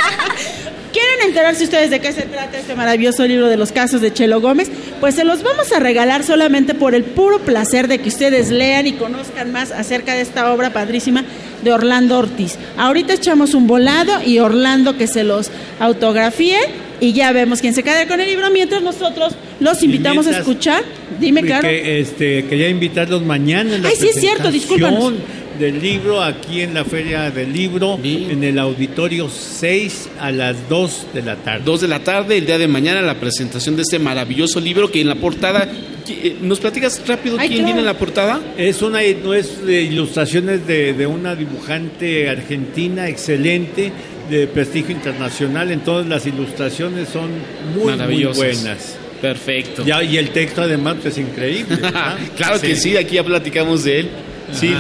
¿Quieren 0.95 1.27
enterarse 1.27 1.65
ustedes 1.65 1.89
de 1.89 1.99
qué 1.99 2.13
se 2.13 2.21
trata 2.21 2.57
este 2.57 2.73
maravilloso 2.73 3.27
libro 3.27 3.49
de 3.49 3.57
los 3.57 3.73
casos 3.73 3.99
de 3.99 4.13
Chelo 4.13 4.39
Gómez? 4.39 4.71
Pues 5.01 5.15
se 5.15 5.25
los 5.25 5.43
vamos 5.43 5.73
a 5.73 5.79
regalar 5.81 6.23
solamente 6.23 6.73
por 6.73 6.95
el 6.95 7.03
puro 7.03 7.39
placer 7.39 7.89
de 7.89 7.99
que 7.99 8.07
ustedes 8.07 8.49
lean 8.49 8.87
y 8.87 8.93
conozcan 8.93 9.51
más 9.51 9.73
acerca 9.73 10.13
de 10.13 10.21
esta 10.21 10.53
obra 10.53 10.71
padrísima 10.71 11.25
de 11.65 11.73
Orlando 11.73 12.17
Ortiz. 12.17 12.57
Ahorita 12.77 13.11
echamos 13.11 13.55
un 13.55 13.67
volado 13.67 14.21
y 14.25 14.39
Orlando 14.39 14.97
que 14.97 15.07
se 15.07 15.25
los 15.25 15.51
autografíe 15.81 16.59
y 17.01 17.11
ya 17.11 17.33
vemos 17.33 17.59
quién 17.59 17.73
se 17.73 17.83
queda 17.83 18.07
con 18.07 18.21
el 18.21 18.29
libro 18.29 18.49
mientras 18.49 18.81
nosotros 18.81 19.35
los 19.59 19.83
invitamos 19.83 20.27
a 20.27 20.37
escuchar. 20.37 20.81
Dime, 21.19 21.43
Caro. 21.43 21.67
Que, 21.67 21.99
este, 21.99 22.45
quería 22.45 22.69
invitarlos 22.69 23.21
mañana 23.21 23.75
en 23.75 23.83
la 23.83 23.89
Ay, 23.89 23.95
sí, 23.99 24.07
es 24.07 24.21
cierto, 24.21 24.49
discúlpanos. 24.49 25.11
Del 25.59 25.81
libro 25.81 26.21
aquí 26.21 26.61
en 26.61 26.73
la 26.73 26.83
Feria 26.83 27.31
del 27.31 27.53
Libro, 27.53 27.99
en 28.03 28.43
el 28.43 28.59
Auditorio 28.59 29.29
6 29.29 30.09
a 30.19 30.31
las 30.31 30.69
2 30.69 31.07
de 31.13 31.21
la 31.21 31.35
tarde. 31.37 31.63
Dos 31.65 31.81
de 31.81 31.87
la 31.87 31.99
tarde, 31.99 32.37
el 32.37 32.45
día 32.45 32.57
de 32.57 32.67
mañana, 32.67 33.01
la 33.01 33.19
presentación 33.19 33.75
de 33.75 33.83
este 33.83 33.99
maravilloso 33.99 34.59
libro 34.59 34.91
que 34.91 35.01
en 35.01 35.07
la 35.07 35.15
portada. 35.15 35.69
eh, 36.07 36.37
¿Nos 36.41 36.59
platicas 36.59 37.01
rápido 37.07 37.37
Ay, 37.39 37.47
quién 37.47 37.59
claro. 37.59 37.65
viene 37.67 37.79
en 37.81 37.85
la 37.85 37.97
portada? 37.97 38.41
Es 38.57 38.81
una 38.81 38.99
no 39.23 39.33
es 39.33 39.65
de 39.65 39.81
ilustraciones 39.83 40.67
de, 40.67 40.93
de 40.93 41.07
una 41.07 41.35
dibujante 41.35 42.29
argentina 42.29 43.07
excelente 43.07 43.91
de 44.29 44.47
prestigio 44.47 44.95
internacional, 44.95 45.71
entonces 45.71 46.09
las 46.09 46.25
ilustraciones 46.25 47.09
son 47.09 47.29
muy, 47.75 47.93
muy 47.93 48.25
buenas. 48.25 48.97
Perfecto. 49.21 49.83
Ya, 49.85 50.03
y 50.03 50.17
el 50.17 50.29
texto 50.29 50.61
además 50.61 50.97
pues, 51.01 51.17
es 51.17 51.25
increíble. 51.25 51.77
¿verdad? 51.77 52.17
claro 52.37 52.59
que 52.59 52.75
sí, 52.75 52.97
aquí 52.97 53.15
ya 53.15 53.23
platicamos 53.23 53.83
de 53.83 54.01
él. 54.01 54.09
Sí. 54.51 54.73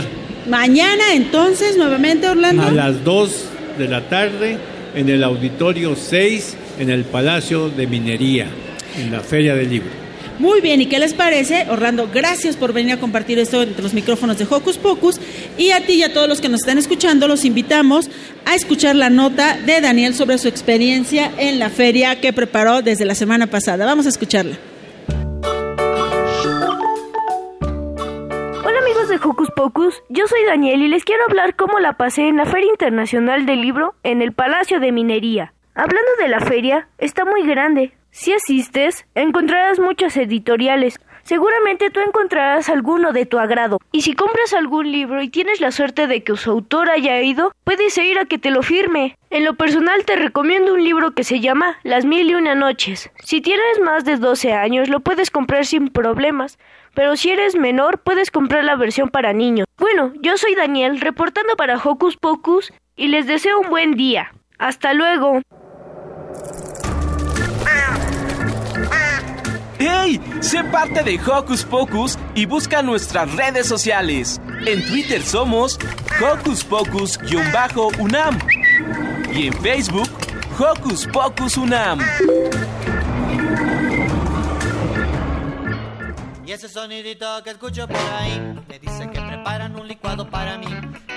Mañana 0.47 1.13
entonces, 1.13 1.77
nuevamente, 1.77 2.27
Orlando. 2.27 2.63
A 2.63 2.71
las 2.71 3.03
2 3.03 3.45
de 3.77 3.87
la 3.87 4.07
tarde 4.09 4.57
en 4.95 5.09
el 5.09 5.23
Auditorio 5.23 5.95
6 5.95 6.57
en 6.79 6.89
el 6.89 7.03
Palacio 7.03 7.69
de 7.69 7.87
Minería, 7.87 8.47
en 8.97 9.11
la 9.11 9.21
Feria 9.21 9.55
del 9.55 9.69
Libro. 9.69 10.05
Muy 10.37 10.59
bien, 10.59 10.81
¿y 10.81 10.87
qué 10.87 10.99
les 10.99 11.13
parece? 11.13 11.65
Orlando, 11.69 12.09
gracias 12.13 12.57
por 12.57 12.73
venir 12.73 12.93
a 12.93 12.99
compartir 12.99 13.39
esto 13.39 13.63
entre 13.63 13.81
los 13.81 13.93
micrófonos 13.93 14.37
de 14.37 14.45
Hocus 14.49 14.77
Pocus. 14.77 15.19
Y 15.57 15.71
a 15.71 15.85
ti 15.85 15.93
y 15.93 16.03
a 16.03 16.13
todos 16.13 16.27
los 16.27 16.41
que 16.41 16.49
nos 16.49 16.59
están 16.59 16.77
escuchando, 16.77 17.27
los 17.27 17.45
invitamos 17.45 18.09
a 18.45 18.53
escuchar 18.53 18.97
la 18.97 19.09
nota 19.09 19.57
de 19.65 19.79
Daniel 19.79 20.13
sobre 20.13 20.37
su 20.37 20.49
experiencia 20.49 21.31
en 21.37 21.57
la 21.57 21.69
feria 21.69 22.19
que 22.19 22.33
preparó 22.33 22.81
desde 22.81 23.05
la 23.05 23.15
semana 23.15 23.47
pasada. 23.47 23.85
Vamos 23.85 24.07
a 24.07 24.09
escucharla. 24.09 24.57
Pocus, 29.55 30.03
yo 30.09 30.27
soy 30.27 30.43
Daniel 30.45 30.81
y 30.83 30.89
les 30.89 31.05
quiero 31.05 31.23
hablar 31.29 31.55
cómo 31.55 31.79
la 31.79 31.93
pasé 31.93 32.27
en 32.27 32.35
la 32.35 32.45
Feria 32.45 32.69
Internacional 32.69 33.45
del 33.45 33.61
Libro 33.61 33.95
en 34.03 34.21
el 34.21 34.33
Palacio 34.33 34.81
de 34.81 34.91
Minería. 34.91 35.53
Hablando 35.73 36.11
de 36.19 36.27
la 36.27 36.41
feria, 36.41 36.89
está 36.97 37.23
muy 37.23 37.47
grande. 37.47 37.93
Si 38.11 38.33
asistes, 38.33 39.05
encontrarás 39.15 39.79
muchas 39.79 40.17
editoriales. 40.17 40.99
Seguramente 41.25 41.89
tú 41.89 42.01
encontrarás 42.01 42.69
alguno 42.69 43.11
de 43.11 43.25
tu 43.25 43.39
agrado. 43.39 43.79
Y 43.91 44.03
si 44.03 44.13
compras 44.13 44.53
algún 44.53 44.91
libro 44.91 45.23
y 45.23 45.29
tienes 45.29 45.59
la 45.59 45.71
suerte 45.71 46.05
de 46.05 46.23
que 46.23 46.37
su 46.37 46.51
autor 46.51 46.87
haya 46.87 47.19
ido, 47.23 47.51
puedes 47.63 47.97
ir 47.97 48.19
a 48.19 48.25
que 48.25 48.37
te 48.37 48.51
lo 48.51 48.61
firme. 48.61 49.17
En 49.31 49.43
lo 49.43 49.55
personal 49.55 50.05
te 50.05 50.17
recomiendo 50.17 50.75
un 50.75 50.83
libro 50.83 51.15
que 51.15 51.23
se 51.23 51.39
llama 51.39 51.79
Las 51.81 52.05
Mil 52.05 52.29
y 52.29 52.35
Una 52.35 52.53
Noches. 52.53 53.09
Si 53.23 53.41
tienes 53.41 53.79
más 53.83 54.05
de 54.05 54.17
12 54.17 54.53
años, 54.53 54.87
lo 54.87 54.99
puedes 54.99 55.31
comprar 55.31 55.65
sin 55.65 55.89
problemas. 55.89 56.59
Pero 56.93 57.15
si 57.15 57.31
eres 57.31 57.55
menor, 57.55 57.97
puedes 57.97 58.29
comprar 58.29 58.63
la 58.63 58.75
versión 58.75 59.09
para 59.09 59.33
niños. 59.33 59.65
Bueno, 59.77 60.13
yo 60.21 60.37
soy 60.37 60.53
Daniel, 60.53 61.01
reportando 61.01 61.55
para 61.55 61.77
Hocus 61.77 62.17
Pocus, 62.17 62.71
y 62.95 63.07
les 63.07 63.25
deseo 63.25 63.59
un 63.59 63.71
buen 63.71 63.95
día. 63.95 64.31
Hasta 64.59 64.93
luego. 64.93 65.41
¡Hey! 69.87 70.19
Sé 70.41 70.63
parte 70.63 71.03
de 71.03 71.19
Hocus 71.19 71.63
Pocus 71.63 72.17
y 72.33 72.47
busca 72.47 72.81
nuestras 72.81 73.31
redes 73.35 73.67
sociales. 73.67 74.41
En 74.65 74.83
Twitter 74.87 75.21
somos 75.21 75.77
Hocus 76.19 76.63
Pocus-UNAM 76.63 78.39
y 79.31 79.47
en 79.47 79.53
Facebook 79.61 80.09
Hocus 80.57 81.05
Pocus 81.07 81.57
UNAM. 81.57 81.99
Y 86.45 86.51
ese 86.51 86.67
sonidito 86.67 87.43
que 87.43 87.51
escucho 87.51 87.87
por 87.87 87.97
ahí 87.97 88.55
me 88.67 88.79
dice 88.79 89.07
que 89.11 89.21
preparan 89.21 89.79
un 89.79 89.87
licuado 89.87 90.27
para 90.29 90.57
mí. 90.57 90.67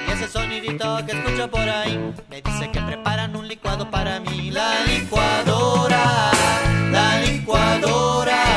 Y 0.09 0.12
ese 0.12 0.29
sonidito 0.29 1.07
que 1.07 1.12
escucho 1.12 1.51
por 1.51 1.69
ahí 1.69 2.12
me 2.29 2.43
dice 2.43 2.71
que 2.71 2.81
preparan 2.83 3.35
un 3.35 3.49
licuado 3.49 3.91
para 3.91 4.21
mí. 4.21 4.51
La 4.51 4.85
licuadora, 4.85 6.31
la 6.91 7.21
licuadora, 7.21 8.48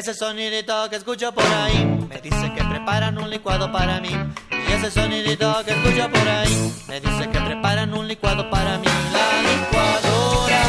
Ese 0.00 0.14
sonidito 0.14 0.88
que 0.88 0.96
escucho 0.96 1.30
por 1.30 1.44
ahí 1.44 1.84
me 2.08 2.18
dice 2.22 2.50
que 2.56 2.64
preparan 2.64 3.18
un 3.18 3.28
licuado 3.28 3.70
para 3.70 4.00
mí. 4.00 4.08
Y 4.50 4.72
ese 4.72 4.90
sonidito 4.90 5.62
que 5.62 5.72
escucho 5.72 6.08
por 6.08 6.26
ahí 6.26 6.72
me 6.88 7.00
dice 7.02 7.28
que 7.28 7.38
preparan 7.38 7.92
un 7.92 8.08
licuado 8.08 8.48
para 8.48 8.78
mí. 8.78 8.86
La 9.12 9.42
licuadora, 9.50 10.62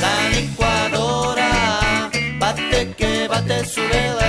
la 0.00 0.28
licuadora, 0.30 2.10
bate 2.38 2.94
que 2.96 3.28
bate, 3.28 3.66
sube 3.66 4.14
la 4.18 4.27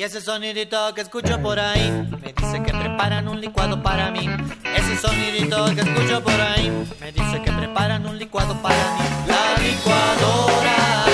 Y 0.00 0.02
ese 0.02 0.22
sonidito 0.22 0.94
que 0.94 1.02
escucho 1.02 1.38
por 1.42 1.60
ahí 1.60 1.90
me 2.22 2.32
dice 2.32 2.62
que 2.62 2.72
preparan 2.72 3.28
un 3.28 3.38
licuado 3.38 3.82
para 3.82 4.10
mí. 4.10 4.26
Ese 4.74 4.96
sonidito 4.96 5.66
que 5.74 5.82
escucho 5.82 6.22
por 6.22 6.40
ahí 6.40 6.70
me 6.98 7.12
dice 7.12 7.42
que 7.42 7.52
preparan 7.52 8.06
un 8.06 8.18
licuado 8.18 8.54
para 8.62 8.94
mí. 8.94 9.04
La 9.26 9.62
licuadora, 9.62 11.04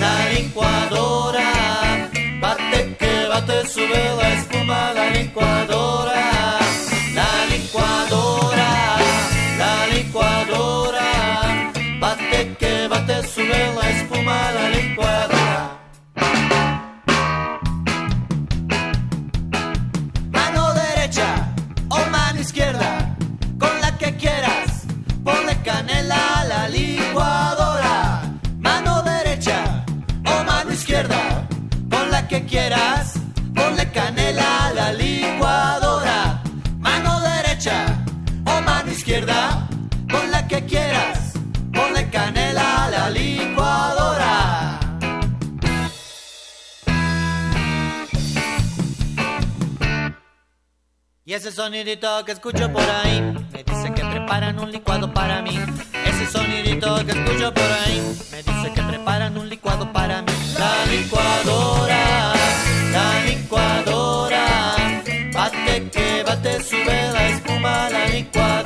la 0.00 0.28
licuadora, 0.30 2.10
bate 2.40 2.96
que 2.96 3.26
bate, 3.28 3.68
sube 3.68 4.16
la 4.16 4.34
espuma, 4.34 4.92
la 4.94 5.10
licuadora, 5.10 6.58
la 7.14 7.46
licuadora, 7.52 8.23
Y 51.26 51.32
ese 51.32 51.50
sonidito 51.50 52.22
que 52.26 52.32
escucho 52.32 52.70
por 52.70 52.82
ahí 52.82 53.18
me 53.50 53.64
dice 53.64 53.94
que 53.94 54.04
preparan 54.04 54.58
un 54.58 54.70
licuado 54.70 55.10
para 55.14 55.40
mí. 55.40 55.58
Ese 56.04 56.26
sonidito 56.30 56.96
que 57.06 57.12
escucho 57.12 57.54
por 57.54 57.64
ahí 57.64 57.98
me 58.30 58.42
dice 58.42 58.72
que 58.74 58.82
preparan 58.82 59.38
un 59.38 59.48
licuado 59.48 59.90
para 59.90 60.20
mí. 60.20 60.32
La 60.58 60.84
licuadora, 60.84 62.34
la 62.92 63.24
licuadora, 63.24 64.76
bate 65.32 65.88
que 65.88 66.22
bate, 66.24 66.62
sube 66.62 67.12
la 67.14 67.28
espuma, 67.30 67.88
la 67.88 68.06
licuadora, 68.08 68.63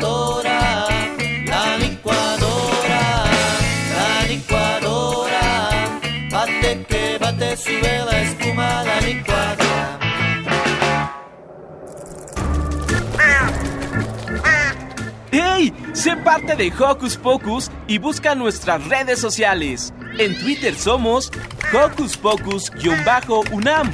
Sé 15.98 16.16
parte 16.16 16.54
de 16.54 16.72
Hocus 16.78 17.16
Pocus 17.16 17.72
y 17.88 17.98
busca 17.98 18.36
nuestras 18.36 18.86
redes 18.86 19.18
sociales. 19.18 19.92
En 20.16 20.38
Twitter 20.38 20.72
somos 20.76 21.28
Hocus 21.74 22.16
Pocus-UNAM 22.16 23.90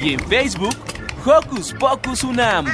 y 0.00 0.14
en 0.14 0.20
Facebook 0.20 0.74
Hocus 1.26 1.74
Pocus 1.78 2.24
UNAM. 2.24 2.64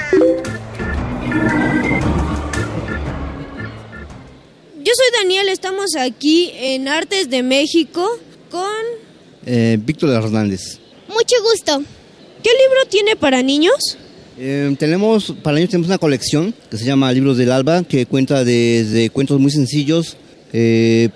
Yo 4.76 4.92
soy 4.94 5.20
Daniel, 5.20 5.48
estamos 5.48 5.96
aquí 5.98 6.52
en 6.54 6.86
Artes 6.86 7.28
de 7.28 7.42
México 7.42 8.08
con... 8.52 8.70
Eh, 9.46 9.78
Víctor 9.80 10.10
Hernández. 10.10 10.78
Mucho 11.08 11.34
gusto. 11.42 11.82
¿Qué 12.44 12.50
libro 12.50 12.88
tiene 12.88 13.16
para 13.16 13.42
niños? 13.42 13.98
Eh, 14.40 14.74
tenemos, 14.78 15.34
para 15.42 15.56
niños 15.56 15.70
tenemos 15.70 15.88
una 15.88 15.98
colección 15.98 16.54
que 16.70 16.76
se 16.76 16.84
llama 16.84 17.12
Libros 17.12 17.36
del 17.38 17.50
Alba, 17.50 17.82
que 17.82 18.06
cuenta 18.06 18.44
desde 18.44 19.10
cuentos 19.10 19.40
muy 19.40 19.50
sencillos, 19.50 20.16
eh, 20.52 21.08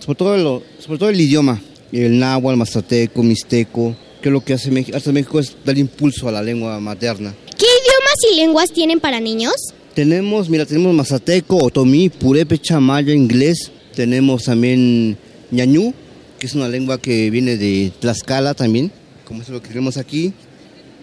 sobre, 0.00 0.16
todo 0.18 0.36
lo- 0.36 0.62
sobre 0.80 0.98
todo 0.98 1.10
el 1.10 1.20
idioma, 1.20 1.62
el 1.92 2.18
náhuatl, 2.18 2.58
mazateco, 2.58 3.22
mixteco, 3.22 3.94
que 4.20 4.30
lo 4.30 4.42
que 4.44 4.54
hace 4.54 4.70
Artes 4.70 5.04
de 5.04 5.12
México 5.12 5.38
es 5.38 5.54
dar 5.64 5.78
impulso 5.78 6.28
a 6.28 6.32
la 6.32 6.42
lengua 6.42 6.80
materna. 6.80 7.32
¿Qué 7.56 7.66
idiomas 7.66 8.32
y 8.32 8.36
lenguas 8.36 8.72
tienen 8.72 8.98
para 8.98 9.20
niños? 9.20 9.54
Tenemos, 9.94 10.48
mira, 10.50 10.66
tenemos 10.66 10.92
mazateco, 10.92 11.56
otomí, 11.58 12.08
purépecha, 12.08 12.80
maya, 12.80 13.14
inglés. 13.14 13.70
Tenemos 13.94 14.44
también 14.44 15.16
ñañú, 15.52 15.94
que 16.40 16.46
es 16.48 16.54
una 16.54 16.68
lengua 16.68 17.00
que 17.00 17.30
viene 17.30 17.56
de 17.56 17.92
Tlaxcala 18.00 18.54
también, 18.54 18.90
como 19.24 19.42
es 19.42 19.48
lo 19.50 19.62
que 19.62 19.68
tenemos 19.68 19.96
aquí. 19.98 20.32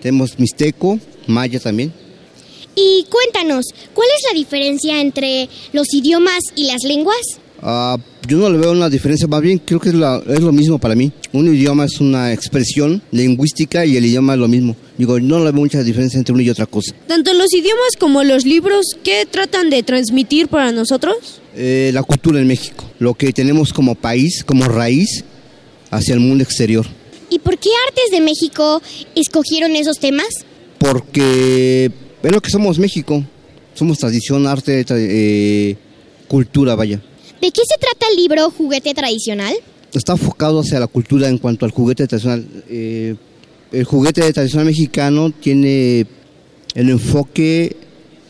Tenemos 0.01 0.37
mixteco, 0.39 0.99
maya 1.27 1.59
también. 1.59 1.91
Y 2.75 3.05
cuéntanos, 3.09 3.65
¿cuál 3.93 4.07
es 4.17 4.23
la 4.31 4.37
diferencia 4.37 4.99
entre 5.01 5.49
los 5.73 5.93
idiomas 5.93 6.39
y 6.55 6.65
las 6.65 6.83
lenguas? 6.83 7.17
Ah, 7.63 7.97
yo 8.27 8.37
no 8.39 8.49
le 8.49 8.57
veo 8.57 8.71
una 8.71 8.89
diferencia, 8.89 9.27
más 9.27 9.41
bien 9.41 9.59
creo 9.59 9.79
que 9.79 9.89
es, 9.89 9.95
la- 9.95 10.21
es 10.27 10.39
lo 10.39 10.51
mismo 10.51 10.79
para 10.79 10.95
mí. 10.95 11.11
Un 11.33 11.53
idioma 11.53 11.85
es 11.85 11.99
una 11.99 12.33
expresión 12.33 13.01
lingüística 13.11 13.85
y 13.85 13.97
el 13.97 14.05
idioma 14.05 14.33
es 14.33 14.39
lo 14.39 14.47
mismo. 14.47 14.75
Digo, 14.97 15.19
no 15.19 15.37
le 15.39 15.45
veo 15.51 15.53
mucha 15.61 15.83
diferencia 15.83 16.17
entre 16.17 16.33
una 16.33 16.41
y 16.43 16.49
otra 16.49 16.65
cosa. 16.65 16.95
Tanto 17.07 17.33
los 17.33 17.53
idiomas 17.53 17.91
como 17.99 18.23
los 18.23 18.45
libros, 18.45 18.85
¿qué 19.03 19.27
tratan 19.29 19.69
de 19.69 19.83
transmitir 19.83 20.47
para 20.47 20.71
nosotros? 20.71 21.15
Eh, 21.55 21.91
la 21.93 22.01
cultura 22.03 22.39
en 22.39 22.47
México, 22.47 22.89
lo 22.99 23.13
que 23.13 23.31
tenemos 23.33 23.73
como 23.73 23.93
país, 23.93 24.43
como 24.43 24.65
raíz 24.65 25.23
hacia 25.91 26.13
el 26.15 26.19
mundo 26.19 26.43
exterior. 26.43 26.87
¿Y 27.31 27.39
por 27.39 27.57
qué 27.57 27.69
Artes 27.87 28.11
de 28.11 28.21
México 28.21 28.81
escogieron 29.15 29.75
esos 29.75 29.97
temas? 29.97 30.27
Porque 30.77 31.89
es 32.21 32.31
lo 32.31 32.41
que 32.41 32.49
somos 32.51 32.77
México. 32.77 33.23
Somos 33.73 33.97
tradición, 33.97 34.45
arte, 34.45 34.85
tra- 34.85 34.97
eh, 34.99 35.75
cultura, 36.27 36.75
vaya. 36.75 37.01
¿De 37.41 37.51
qué 37.51 37.61
se 37.67 37.77
trata 37.79 38.05
el 38.11 38.17
libro 38.17 38.51
Juguete 38.51 38.93
Tradicional? 38.93 39.55
Está 39.93 40.11
enfocado 40.11 40.59
hacia 40.59 40.79
la 40.79 40.87
cultura 40.87 41.27
en 41.29 41.37
cuanto 41.37 41.65
al 41.65 41.71
juguete 41.71 42.05
tradicional. 42.05 42.45
Eh, 42.69 43.15
el 43.71 43.83
juguete 43.85 44.31
tradicional 44.33 44.65
mexicano 44.65 45.31
tiene 45.31 46.05
el 46.75 46.89
enfoque 46.89 47.75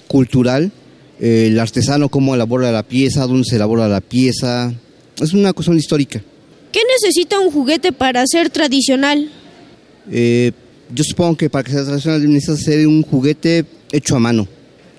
cultural, 0.08 0.72
eh, 1.20 1.48
el 1.48 1.60
artesano, 1.60 2.10
cómo 2.10 2.36
elabora 2.36 2.72
la 2.72 2.84
pieza, 2.84 3.26
dónde 3.28 3.46
se 3.50 3.56
elabora 3.56 3.88
la 3.88 4.02
pieza. 4.02 4.74
Es 5.20 5.34
una 5.34 5.54
cuestión 5.54 5.78
histórica. 5.78 6.24
¿Qué 6.72 6.80
necesita 7.02 7.40
un 7.40 7.52
juguete 7.52 7.92
para 7.92 8.26
ser 8.28 8.50
tradicional? 8.50 9.30
Eh, 10.10 10.52
yo 10.94 11.04
supongo 11.04 11.38
que 11.38 11.50
para 11.50 11.64
que 11.64 11.72
sea 11.72 11.84
tradicional 11.84 12.32
necesita 12.32 12.58
ser 12.58 12.88
un 12.88 13.04
juguete 13.04 13.66
hecho 13.92 14.16
a 14.16 14.20
mano, 14.20 14.48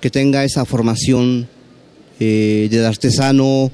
que 0.00 0.10
tenga 0.10 0.44
esa 0.44 0.64
formación 0.64 1.48
eh, 2.20 2.68
del 2.70 2.84
artesano, 2.84 3.70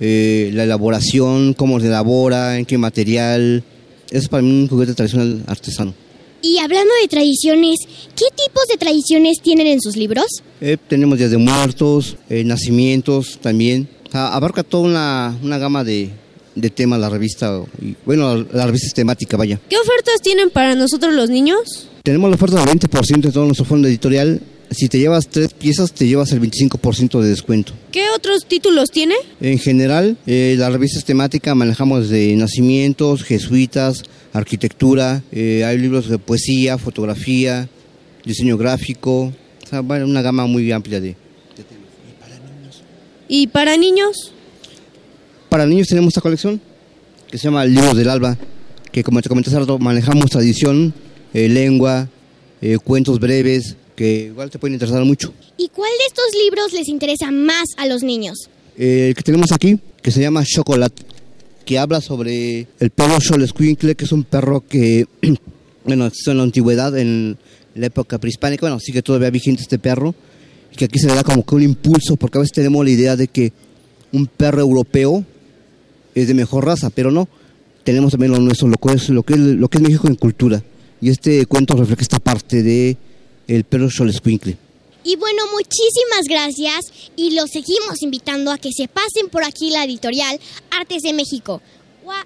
eh, 0.00 0.50
la 0.52 0.64
elaboración, 0.64 1.54
cómo 1.54 1.80
se 1.80 1.86
elabora, 1.86 2.58
en 2.58 2.66
qué 2.66 2.78
material. 2.78 3.64
Eso 4.10 4.18
es 4.18 4.28
para 4.28 4.42
mí 4.42 4.50
un 4.50 4.68
juguete 4.68 4.94
tradicional 4.94 5.42
artesano. 5.46 5.94
Y 6.42 6.58
hablando 6.58 6.92
de 7.02 7.08
tradiciones, 7.08 7.78
¿qué 8.14 8.26
tipos 8.34 8.68
de 8.68 8.76
tradiciones 8.76 9.40
tienen 9.42 9.66
en 9.66 9.80
sus 9.80 9.96
libros? 9.96 10.26
Eh, 10.60 10.76
tenemos 10.88 11.18
días 11.18 11.30
de 11.30 11.38
muertos, 11.38 12.16
eh, 12.28 12.44
nacimientos 12.44 13.38
también. 13.40 13.88
Ah, 14.12 14.36
abarca 14.36 14.62
toda 14.62 14.84
una, 14.84 15.38
una 15.42 15.58
gama 15.58 15.82
de, 15.82 16.10
de 16.56 16.70
temas 16.70 16.98
la 16.98 17.08
revista. 17.08 17.62
Y, 17.80 17.94
bueno, 18.04 18.36
la, 18.36 18.46
la 18.52 18.66
revista 18.66 18.88
es 18.88 18.94
temática, 18.94 19.36
vaya. 19.36 19.60
¿Qué 19.68 19.76
ofertas 19.76 20.20
tienen 20.22 20.50
para 20.50 20.74
nosotros 20.74 21.14
los 21.14 21.30
niños? 21.30 21.88
Tenemos 22.02 22.30
la 22.30 22.36
oferta 22.36 22.64
del 22.64 22.78
20% 22.78 23.20
de 23.20 23.32
todo 23.32 23.44
nuestro 23.44 23.64
fondo 23.64 23.86
editorial. 23.86 24.40
Si 24.70 24.88
te 24.88 24.98
llevas 24.98 25.28
tres 25.28 25.52
piezas, 25.52 25.92
te 25.92 26.08
llevas 26.08 26.32
el 26.32 26.40
25% 26.40 27.20
de 27.20 27.28
descuento. 27.28 27.72
¿Qué 27.92 28.08
otros 28.14 28.46
títulos 28.46 28.90
tiene? 28.90 29.14
En 29.40 29.58
general, 29.58 30.16
eh, 30.26 30.56
la 30.58 30.70
revista 30.70 30.98
es 30.98 31.04
temática, 31.04 31.54
manejamos 31.54 32.08
de 32.08 32.34
nacimientos, 32.34 33.22
jesuitas, 33.22 34.02
arquitectura, 34.32 35.22
eh, 35.30 35.64
hay 35.64 35.78
libros 35.78 36.08
de 36.08 36.18
poesía, 36.18 36.78
fotografía, 36.78 37.68
diseño 38.24 38.56
gráfico, 38.56 39.32
o 39.64 39.68
sea, 39.68 39.80
bueno, 39.80 40.06
una 40.06 40.22
gama 40.22 40.46
muy 40.46 40.70
amplia 40.72 41.00
de... 41.00 41.16
¿Y 42.08 42.16
para 42.18 42.38
niños? 42.38 43.52
Para 43.52 43.76
niños 43.76 44.32
tenemos 45.88 46.08
esta 46.08 46.20
colección 46.20 46.60
que 47.30 47.38
se 47.38 47.44
llama 47.44 47.64
Libros 47.64 47.96
del 47.96 48.08
Alba, 48.08 48.36
que 48.92 49.02
como 49.02 49.20
te 49.20 49.28
comenté 49.28 49.50
hace 49.50 49.58
rato, 49.58 49.78
manejamos 49.78 50.30
tradición, 50.30 50.94
eh, 51.34 51.48
lengua, 51.48 52.08
eh, 52.60 52.78
cuentos 52.82 53.18
breves, 53.18 53.76
que 53.94 54.26
igual 54.26 54.50
te 54.50 54.58
pueden 54.58 54.74
interesar 54.74 55.04
mucho. 55.04 55.32
¿Y 55.56 55.68
cuál 55.68 55.90
de 55.98 56.06
estos 56.06 56.24
libros 56.44 56.72
les 56.72 56.88
interesa 56.88 57.30
más 57.30 57.64
a 57.76 57.86
los 57.86 58.02
niños? 58.02 58.48
Eh, 58.76 59.08
el 59.08 59.14
que 59.14 59.22
tenemos 59.22 59.52
aquí, 59.52 59.78
que 60.02 60.10
se 60.10 60.20
llama 60.20 60.44
Chocolate, 60.44 61.02
que 61.64 61.78
habla 61.78 62.00
sobre 62.00 62.68
el 62.78 62.90
perro 62.90 63.20
Xolescuincle, 63.20 63.94
que 63.96 64.04
es 64.04 64.12
un 64.12 64.24
perro 64.24 64.62
que, 64.66 65.06
bueno, 65.84 66.06
existió 66.06 66.32
en 66.32 66.38
la 66.38 66.44
antigüedad, 66.44 66.96
en 66.98 67.38
la 67.74 67.86
época 67.86 68.18
prehispánica, 68.18 68.62
bueno, 68.66 68.78
sigue 68.78 69.02
todavía 69.02 69.30
vigente 69.30 69.62
este 69.62 69.78
perro, 69.78 70.14
y 70.72 70.76
que 70.76 70.84
aquí 70.84 70.98
se 70.98 71.08
le 71.08 71.14
da 71.14 71.24
como 71.24 71.44
que 71.44 71.54
un 71.54 71.62
impulso, 71.62 72.16
porque 72.16 72.38
a 72.38 72.40
veces 72.42 72.52
tenemos 72.52 72.84
la 72.84 72.90
idea 72.90 73.16
de 73.16 73.28
que 73.28 73.52
un 74.12 74.26
perro 74.26 74.60
europeo 74.60 75.24
es 76.16 76.26
de 76.26 76.34
mejor 76.34 76.64
raza, 76.66 76.90
pero 76.90 77.12
no. 77.12 77.28
Tenemos 77.84 78.10
también 78.10 78.32
lo 78.32 78.40
nuestro, 78.40 78.66
lo 78.66 78.76
que 78.78 78.94
es, 78.94 79.08
lo 79.10 79.22
que 79.22 79.34
es, 79.34 79.38
lo 79.38 79.68
que 79.68 79.78
es 79.78 79.82
México 79.84 80.08
en 80.08 80.16
cultura. 80.16 80.60
y 81.00 81.10
este 81.10 81.46
cuento 81.46 81.76
refleja 81.76 82.02
esta 82.02 82.18
parte 82.18 82.62
de 82.64 82.96
el 83.46 83.62
perro 83.64 83.88
Xolescuincle. 83.88 84.56
Y 85.04 85.14
bueno, 85.16 85.42
muchísimas 85.52 86.24
gracias 86.28 86.86
y 87.14 87.30
los 87.36 87.50
seguimos 87.50 88.02
invitando 88.02 88.50
a 88.50 88.58
que 88.58 88.70
se 88.76 88.88
pasen 88.88 89.28
por 89.30 89.44
aquí 89.44 89.70
la 89.70 89.84
editorial 89.84 90.40
Artes 90.70 91.02
de 91.02 91.12
México. 91.12 91.60
Gua- 92.04 92.24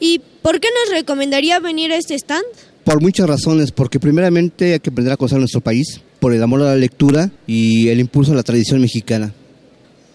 ¿Y 0.00 0.20
por 0.42 0.58
qué 0.60 0.68
nos 0.84 0.92
recomendaría 0.94 1.58
venir 1.60 1.92
a 1.92 1.96
este 1.96 2.16
stand? 2.16 2.44
Por 2.84 3.00
muchas 3.00 3.28
razones, 3.28 3.70
porque 3.70 4.00
primeramente 4.00 4.72
hay 4.74 4.80
que 4.80 4.90
aprender 4.90 5.12
a 5.12 5.16
conocer 5.16 5.38
nuestro 5.38 5.60
país, 5.60 6.00
por 6.18 6.34
el 6.34 6.42
amor 6.42 6.60
a 6.62 6.64
la 6.64 6.76
lectura 6.76 7.30
y 7.46 7.88
el 7.88 8.00
impulso 8.00 8.32
a 8.32 8.34
la 8.34 8.42
tradición 8.42 8.80
mexicana. 8.80 9.32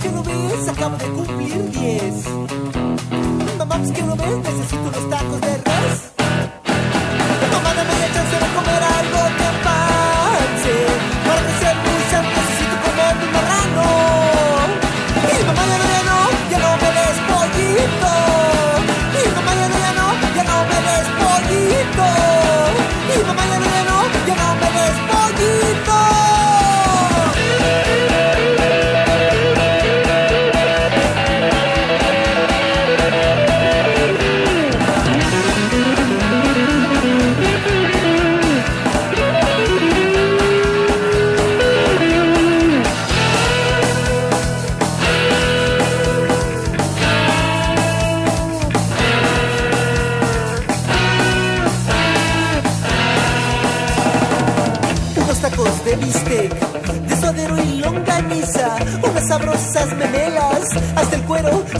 Que 0.00 0.08
no 0.10 0.22
ves, 0.22 0.68
acabo 0.68 0.96
de 0.96 1.04
cumplir 1.04 1.70
10. 1.70 2.24
Mamá, 3.58 3.78
pues 3.78 3.92
que 3.92 4.02
no 4.02 4.16
ves, 4.16 4.38
necesito 4.38 4.88
unos 4.88 5.10
tacos 5.10 5.40
de 5.40 5.56
res. 5.56 6.13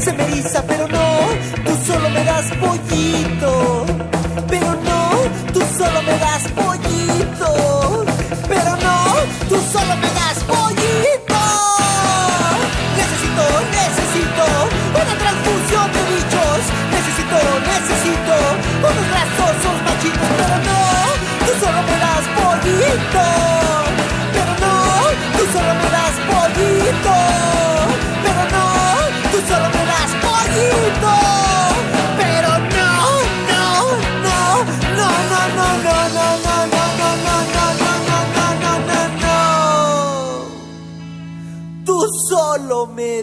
Se 0.00 0.12
me 0.12 0.22
eriza, 0.24 0.62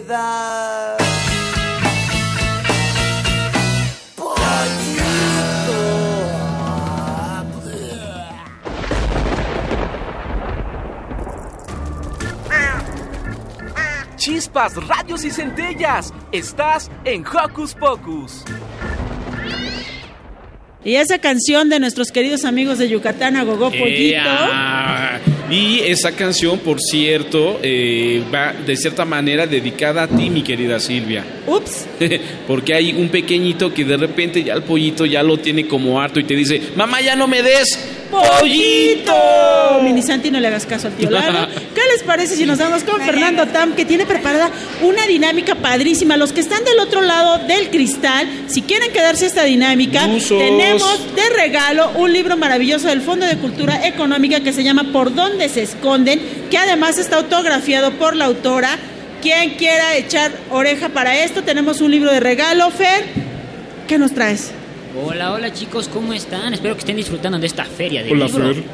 das 0.00 1.02
Chispas, 14.16 14.76
rayos 14.86 15.24
y 15.24 15.30
centellas. 15.32 16.14
Estás 16.30 16.88
en 17.04 17.24
Hocus 17.26 17.74
Pocus. 17.74 18.44
Y 20.84 20.94
esa 20.94 21.18
canción 21.18 21.68
de 21.68 21.80
nuestros 21.80 22.12
queridos 22.12 22.44
amigos 22.44 22.78
de 22.78 22.88
Yucatán, 22.88 23.36
a 23.36 23.42
Gogó 23.42 23.70
Pollito. 23.70 25.31
Y 25.50 25.80
esa 25.80 26.12
canción, 26.12 26.58
por 26.60 26.80
cierto, 26.80 27.60
eh, 27.62 28.22
va 28.32 28.52
de 28.52 28.76
cierta 28.76 29.04
manera 29.04 29.46
dedicada 29.46 30.04
a 30.04 30.08
ti, 30.08 30.30
mi 30.30 30.42
querida 30.42 30.80
Silvia. 30.80 31.24
Ups. 31.46 31.86
Porque 32.46 32.74
hay 32.74 32.92
un 32.92 33.08
pequeñito 33.08 33.72
que 33.72 33.84
de 33.84 33.96
repente 33.96 34.42
ya 34.42 34.54
el 34.54 34.62
pollito 34.62 35.04
ya 35.04 35.22
lo 35.22 35.38
tiene 35.38 35.66
como 35.66 36.00
harto 36.00 36.20
y 36.20 36.24
te 36.24 36.34
dice, 36.34 36.60
mamá, 36.76 37.00
ya 37.00 37.16
no 37.16 37.26
me 37.26 37.42
des 37.42 38.01
pollito. 38.12 39.80
Mini 39.82 40.02
Santi, 40.02 40.30
no 40.30 40.38
le 40.38 40.48
hagas 40.48 40.66
caso 40.66 40.88
al 40.88 40.94
tío 40.94 41.10
Lalo. 41.10 41.48
¿Qué 41.74 41.80
les 41.92 42.02
parece 42.04 42.36
si 42.36 42.44
nos 42.44 42.58
vamos 42.58 42.84
con 42.84 43.00
Fernando 43.00 43.46
Tam, 43.48 43.74
que 43.74 43.84
tiene 43.84 44.06
preparada 44.06 44.50
una 44.82 45.06
dinámica 45.06 45.54
padrísima? 45.54 46.16
Los 46.16 46.32
que 46.32 46.40
están 46.40 46.62
del 46.64 46.78
otro 46.78 47.00
lado 47.00 47.38
del 47.46 47.70
cristal, 47.70 48.28
si 48.46 48.62
quieren 48.62 48.92
quedarse 48.92 49.26
esta 49.26 49.44
dinámica, 49.44 50.06
tenemos 50.28 51.14
de 51.16 51.28
regalo 51.30 51.90
un 51.96 52.12
libro 52.12 52.36
maravilloso 52.36 52.88
del 52.88 53.00
Fondo 53.00 53.26
de 53.26 53.36
Cultura 53.38 53.86
Económica 53.86 54.40
que 54.40 54.52
se 54.52 54.62
llama 54.62 54.92
Por 54.92 55.14
dónde 55.14 55.48
se 55.48 55.62
esconden, 55.62 56.20
que 56.50 56.58
además 56.58 56.98
está 56.98 57.16
autografiado 57.16 57.92
por 57.92 58.14
la 58.14 58.26
autora. 58.26 58.78
Quien 59.22 59.50
quiera 59.50 59.94
echar 59.96 60.32
oreja 60.50 60.88
para 60.88 61.16
esto, 61.22 61.42
tenemos 61.42 61.80
un 61.80 61.92
libro 61.92 62.12
de 62.12 62.18
regalo. 62.20 62.70
Fer, 62.70 63.04
¿qué 63.86 63.96
nos 63.96 64.12
traes? 64.12 64.50
Hola, 64.94 65.32
hola 65.32 65.52
chicos, 65.54 65.88
¿cómo 65.88 66.12
están? 66.12 66.52
Espero 66.52 66.74
que 66.74 66.80
estén 66.80 66.96
disfrutando 66.96 67.38
de 67.38 67.46
esta 67.46 67.64
feria 67.64 68.02
de 68.02 68.12
Hola, 68.12 68.26
libros. 68.26 68.56
Fer. 68.56 68.64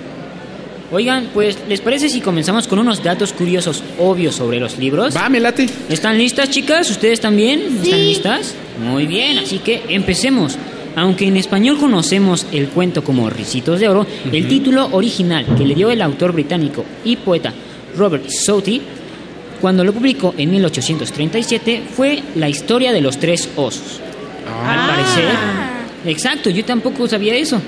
Oigan, 0.90 1.28
pues, 1.32 1.58
¿les 1.68 1.80
parece 1.80 2.08
si 2.08 2.20
comenzamos 2.20 2.66
con 2.66 2.80
unos 2.80 3.04
datos 3.04 3.32
curiosos 3.32 3.84
obvios 4.00 4.34
sobre 4.34 4.58
los 4.58 4.78
libros? 4.78 5.16
Va, 5.16 5.28
me 5.28 5.38
late. 5.38 5.68
¿Están 5.88 6.18
listas, 6.18 6.50
chicas? 6.50 6.90
¿Ustedes 6.90 7.20
también? 7.20 7.60
¿Están 7.82 8.00
listas? 8.00 8.54
Muy 8.82 9.06
bien, 9.06 9.38
así 9.38 9.58
que 9.58 9.82
empecemos. 9.90 10.56
Aunque 10.96 11.28
en 11.28 11.36
español 11.36 11.78
conocemos 11.78 12.46
el 12.50 12.68
cuento 12.68 13.04
como 13.04 13.30
Ricitos 13.30 13.78
de 13.78 13.88
Oro, 13.88 14.04
el 14.32 14.48
título 14.48 14.88
original 14.90 15.46
que 15.56 15.64
le 15.64 15.76
dio 15.76 15.90
el 15.90 16.02
autor 16.02 16.32
británico 16.32 16.84
y 17.04 17.16
poeta 17.16 17.52
Robert 17.96 18.28
Southey, 18.28 18.82
cuando 19.60 19.84
lo 19.84 19.92
publicó 19.92 20.34
en 20.36 20.50
1837, 20.50 21.82
fue 21.94 22.22
La 22.34 22.48
historia 22.48 22.92
de 22.92 23.02
los 23.02 23.18
tres 23.18 23.48
osos. 23.54 24.00
Al 24.66 24.88
parecer, 24.88 25.77
exacto, 26.08 26.50
yo 26.50 26.64
tampoco 26.64 27.06
sabía 27.08 27.34
eso. 27.34 27.60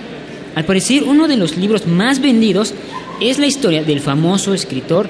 Al 0.55 0.65
parecer, 0.65 1.05
uno 1.05 1.29
de 1.29 1.37
los 1.37 1.57
libros 1.57 1.87
más 1.87 2.21
vendidos 2.21 2.75
es 3.21 3.39
la 3.39 3.47
historia 3.47 3.83
del 3.83 4.01
famoso 4.01 4.55
escritor 4.55 5.09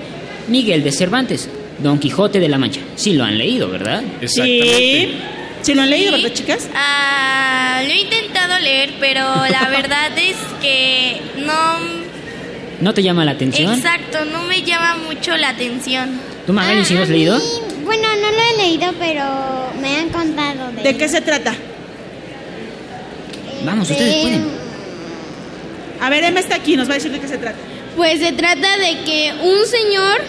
Miguel 0.48 0.82
de 0.82 0.92
Cervantes, 0.92 1.48
Don 1.78 1.98
Quijote 1.98 2.40
de 2.40 2.48
la 2.48 2.58
Mancha. 2.58 2.80
Sí 2.96 3.14
lo 3.14 3.24
han 3.24 3.38
leído, 3.38 3.70
¿verdad? 3.70 4.02
Sí. 4.26 5.14
¿Sí 5.62 5.74
lo 5.74 5.82
han 5.82 5.90
leído, 5.90 6.12
verdad, 6.12 6.32
chicas? 6.32 6.68
Ah, 6.74 7.82
lo 7.84 7.90
he 7.90 8.02
intentado 8.02 8.58
leer, 8.60 8.94
pero 8.98 9.20
la 9.20 9.68
verdad 9.70 10.10
es 10.18 10.36
que 10.60 11.20
no... 11.38 12.00
¿No 12.80 12.94
te 12.94 13.02
llama 13.02 13.24
la 13.24 13.32
atención? 13.32 13.74
Exacto, 13.74 14.24
no 14.24 14.42
me 14.44 14.62
llama 14.62 14.96
mucho 15.06 15.36
la 15.36 15.50
atención. 15.50 16.18
¿Tú, 16.46 16.52
Magali, 16.54 16.84
sí 16.84 16.94
lo 16.94 17.02
has 17.02 17.10
leído? 17.10 17.38
Bueno, 17.84 18.08
no 18.08 18.30
lo 18.30 18.38
he 18.38 18.66
leído, 18.66 18.92
pero 18.98 19.24
me 19.80 19.96
han 19.96 20.08
contado 20.08 20.72
de 20.72 20.82
¿De 20.82 20.96
qué 20.96 21.08
se 21.08 21.20
trata? 21.20 21.54
Vamos, 23.64 23.90
ustedes 23.90 24.14
de- 24.16 24.20
pueden. 24.22 24.44
A 26.00 26.10
ver, 26.10 26.24
Emma 26.24 26.40
está 26.40 26.56
aquí, 26.56 26.76
nos 26.76 26.88
va 26.88 26.92
a 26.92 26.96
decir 26.96 27.12
de 27.12 27.20
qué 27.20 27.28
se 27.28 27.38
trata. 27.38 27.58
Pues 27.96 28.20
se 28.20 28.32
trata 28.32 28.76
de 28.78 28.98
que 29.04 29.34
un 29.42 29.66
señor, 29.66 30.20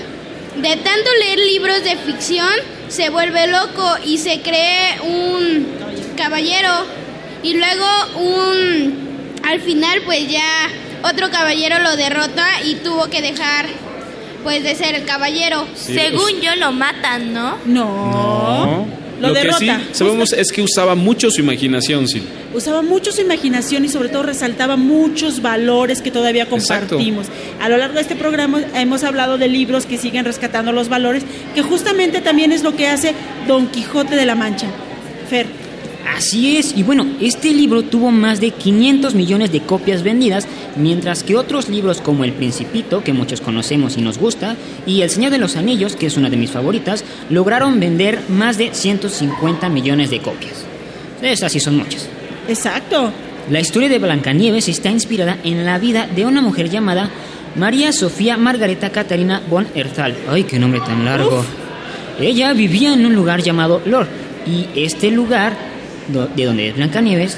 de 0.58 0.76
tanto 0.78 1.10
leer 1.26 1.40
libros 1.40 1.84
de 1.84 1.96
ficción, 1.98 2.50
se 2.90 3.10
vuelve 3.10 3.48
loco 3.48 3.96
y 4.04 4.18
se 4.18 4.42
cree 4.42 5.00
un 5.04 5.68
caballero. 6.18 6.70
Y 7.44 7.54
luego 7.54 7.86
un... 8.18 9.40
Al 9.44 9.60
final 9.62 10.02
pues 10.06 10.28
ya 10.30 10.44
otro 11.04 11.30
caballero 11.32 11.80
lo 11.80 11.96
derrota 11.96 12.46
y 12.64 12.76
tuvo 12.76 13.08
que 13.10 13.22
dejar 13.22 13.66
pues 14.44 14.64
de 14.64 14.76
ser 14.76 14.96
el 14.96 15.06
caballero. 15.06 15.66
Sí, 15.76 15.94
Según 15.94 16.42
yo 16.42 16.56
lo 16.58 16.72
matan, 16.72 17.34
¿no? 17.34 17.58
No. 17.66 18.88
Lo, 19.22 19.28
Lo, 19.30 19.34
derrota. 19.34 19.60
que 19.60 19.66
sí 19.66 19.72
sabemos 19.94 20.34
es 20.34 20.52
que 20.52 20.62
usaba 20.62 20.96
mucho 20.96 21.30
su 21.32 21.40
imaginación, 21.42 22.08
sí. 22.08 22.24
Usaba 22.54 22.82
mucho 22.82 23.12
su 23.12 23.22
imaginación 23.22 23.86
y 23.86 23.90
sobre 23.90 24.10
todo 24.10 24.24
resaltaba 24.24 24.76
muchos 24.76 25.42
valores 25.42 26.02
que 26.02 26.12
todavía 26.12 26.44
Exacto. 26.44 26.96
compartimos. 26.98 27.28
A 27.62 27.70
lo 27.70 27.78
largo 27.78 27.96
de 27.96 28.02
este 28.02 28.16
programa 28.16 28.62
hemos 28.76 29.04
hablado 29.04 29.38
de 29.38 29.48
libros 29.48 29.86
que 29.86 29.98
siguen 29.98 30.26
rescatando 30.26 30.72
los 30.72 30.90
valores, 30.90 31.24
que 31.56 31.62
justamente 31.62 32.22
también 32.22 32.52
es 32.52 32.64
lo 32.64 32.76
que 32.76 32.88
hace 32.88 33.14
Don 33.48 33.68
Quijote 33.68 34.16
de 34.16 34.26
la 34.26 34.36
Mancha. 34.36 34.68
Fer. 35.30 35.61
Así 36.16 36.58
es, 36.58 36.76
y 36.76 36.84
bueno, 36.84 37.06
este 37.20 37.54
libro 37.54 37.84
tuvo 37.84 38.12
más 38.12 38.42
de 38.42 38.52
500 38.52 39.16
millones 39.16 39.52
de 39.52 39.62
copias 39.62 40.04
vendidas, 40.04 40.48
mientras 40.76 41.24
que 41.24 41.36
otros 41.36 41.70
libros 41.70 42.02
como 42.02 42.24
El 42.24 42.34
Principito, 42.34 43.04
que 43.04 43.14
muchos 43.14 43.42
conocemos 43.42 43.98
y 43.98 44.02
nos 44.02 44.18
gusta, 44.18 44.56
y 44.86 45.02
El 45.02 45.10
Señor 45.10 45.32
de 45.32 45.38
los 45.38 45.56
Anillos, 45.56 45.96
que 45.96 46.08
es 46.08 46.18
una 46.18 46.30
de 46.30 46.38
mis 46.38 46.52
favoritas, 46.52 47.04
lograron 47.30 47.80
vender 47.80 48.20
más 48.30 48.58
de 48.58 48.74
150 48.74 49.70
millones 49.70 50.10
de 50.10 50.20
copias. 50.20 50.66
Esas 51.22 51.52
sí 51.52 51.60
son 51.60 51.78
muchas. 51.78 52.08
Exacto. 52.48 53.12
La 53.50 53.60
historia 53.60 53.90
de 53.90 54.00
Blancanieves 54.00 54.68
está 54.68 54.90
inspirada 54.90 55.38
en 55.44 55.66
la 55.66 55.78
vida 55.80 56.08
de 56.08 56.26
una 56.26 56.42
mujer 56.42 56.70
llamada 56.70 57.10
María 57.56 57.92
Sofía 57.92 58.38
Margareta 58.38 58.92
Catarina 58.92 59.42
von 59.50 59.68
Erzal. 59.76 60.16
¡Ay, 60.30 60.44
qué 60.44 60.58
nombre 60.60 60.80
tan 60.82 61.04
largo! 61.04 61.44
Ella 62.20 62.54
vivía 62.54 62.94
en 62.94 63.06
un 63.06 63.16
lugar 63.16 63.42
llamado 63.42 63.82
Lor, 63.86 64.08
y 64.46 64.68
este 64.76 65.12
lugar, 65.12 65.54
de 66.12 66.46
donde 66.46 66.70
es 66.70 66.76
Blancanieves, 66.76 67.38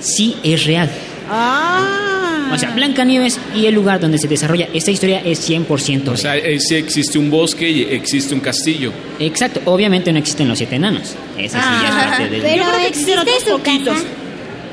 sí 0.00 0.36
es 0.42 0.64
real. 0.64 0.90
Ah. 1.30 2.50
O 2.54 2.58
sea, 2.58 2.70
Blancanieves 2.70 3.40
y 3.56 3.66
el 3.66 3.74
lugar 3.74 3.98
donde 3.98 4.18
se 4.18 4.28
desarrolla 4.28 4.68
esta 4.72 4.92
historia 4.92 5.20
es 5.24 5.40
100% 5.50 6.08
O 6.12 6.16
sea, 6.16 6.36
eh, 6.36 6.60
sí 6.60 6.76
existe 6.76 7.18
un 7.18 7.28
bosque 7.28 7.68
y 7.68 7.82
existe 7.82 8.34
un 8.34 8.40
castillo. 8.40 8.92
Exacto, 9.18 9.60
obviamente 9.64 10.12
no 10.12 10.18
existen 10.20 10.46
los 10.48 10.56
siete 10.58 10.76
enanos. 10.76 11.14
Esa 11.36 11.60
sí 11.60 11.68
ya 11.82 11.88
es 11.88 11.94
Ah. 11.94 12.06
parte 12.10 12.28
del... 12.30 12.42
Pero 12.42 12.56
Yo 12.56 12.62
creo 12.68 12.78
que 12.80 12.86
existen 12.86 13.18
existe 13.18 13.20
otros 13.20 13.42
su 13.42 13.50
poquitos. 13.64 13.94
casa. 13.94 14.06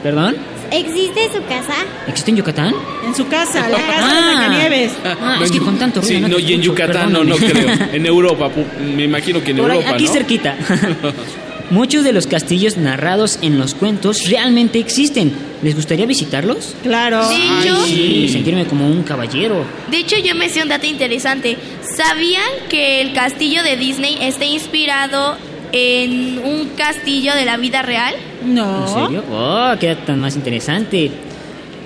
¿Perdón? 0.04 0.36
¿Existe 0.72 1.22
su 1.36 1.44
casa? 1.46 1.74
¿Existe 2.08 2.32
en 2.32 2.38
Yucatán? 2.38 2.74
En 3.08 3.16
su 3.16 3.28
casa, 3.28 3.68
la 3.70 3.78
casa 3.78 4.08
de 4.08 4.20
Ah. 4.22 4.34
Blancanieves. 4.38 4.92
Ah, 5.04 5.40
es 5.44 5.52
que 5.52 5.60
con 5.60 5.78
tanto 5.80 6.02
ruido 6.02 6.16
Sí, 6.16 6.22
no 6.22 6.28
no, 6.28 6.40
y 6.40 6.54
en 6.54 6.62
escucho, 6.62 6.64
Yucatán 6.84 7.12
no, 7.14 7.24
no 7.24 7.36
creo. 7.38 7.70
En 7.94 8.06
Europa, 8.06 8.50
me 8.96 9.04
imagino 9.04 9.44
que 9.44 9.52
en 9.52 9.58
Por 9.58 9.72
ahí, 9.72 9.78
Europa, 9.78 9.96
aquí 9.96 10.06
¿no? 10.06 10.14
cerquita. 10.14 10.56
Muchos 11.70 12.04
de 12.04 12.14
los 12.14 12.28
castillos 12.28 12.78
narrados 12.78 13.40
en 13.42 13.58
los 13.58 13.74
cuentos 13.74 14.30
realmente 14.30 14.80
existen. 14.80 15.32
¿Les 15.64 15.76
gustaría 15.76 16.06
visitarlos? 16.06 16.76
Claro. 16.84 17.28
De 17.30 17.36
hecho, 17.36 17.86
Sí, 17.86 18.30
sentirme 18.30 18.66
como 18.66 18.88
un 18.88 19.04
caballero. 19.04 19.66
de 19.90 19.98
hecho 19.98 20.18
yo 20.18 20.36
me 20.36 20.50
sé 20.50 20.62
un 20.62 20.70
dato 20.70 20.86
interesante. 20.86 21.58
¿Sabían 21.96 22.44
que 22.70 23.02
el 23.02 23.14
castillo 23.14 23.64
de 23.64 23.78
Disney 23.78 24.18
está 24.22 24.46
inspirado 24.46 25.38
en 25.72 26.40
un 26.44 26.70
castillo 26.78 27.34
de 27.34 27.46
la 27.46 27.58
vida 27.58 27.82
real? 27.82 28.14
No. 28.46 28.86
¿En 28.88 28.94
serio? 29.06 29.24
Oh, 29.32 29.74
queda 29.80 29.96
tan 30.06 30.20
más 30.20 30.36
interesante. 30.36 31.10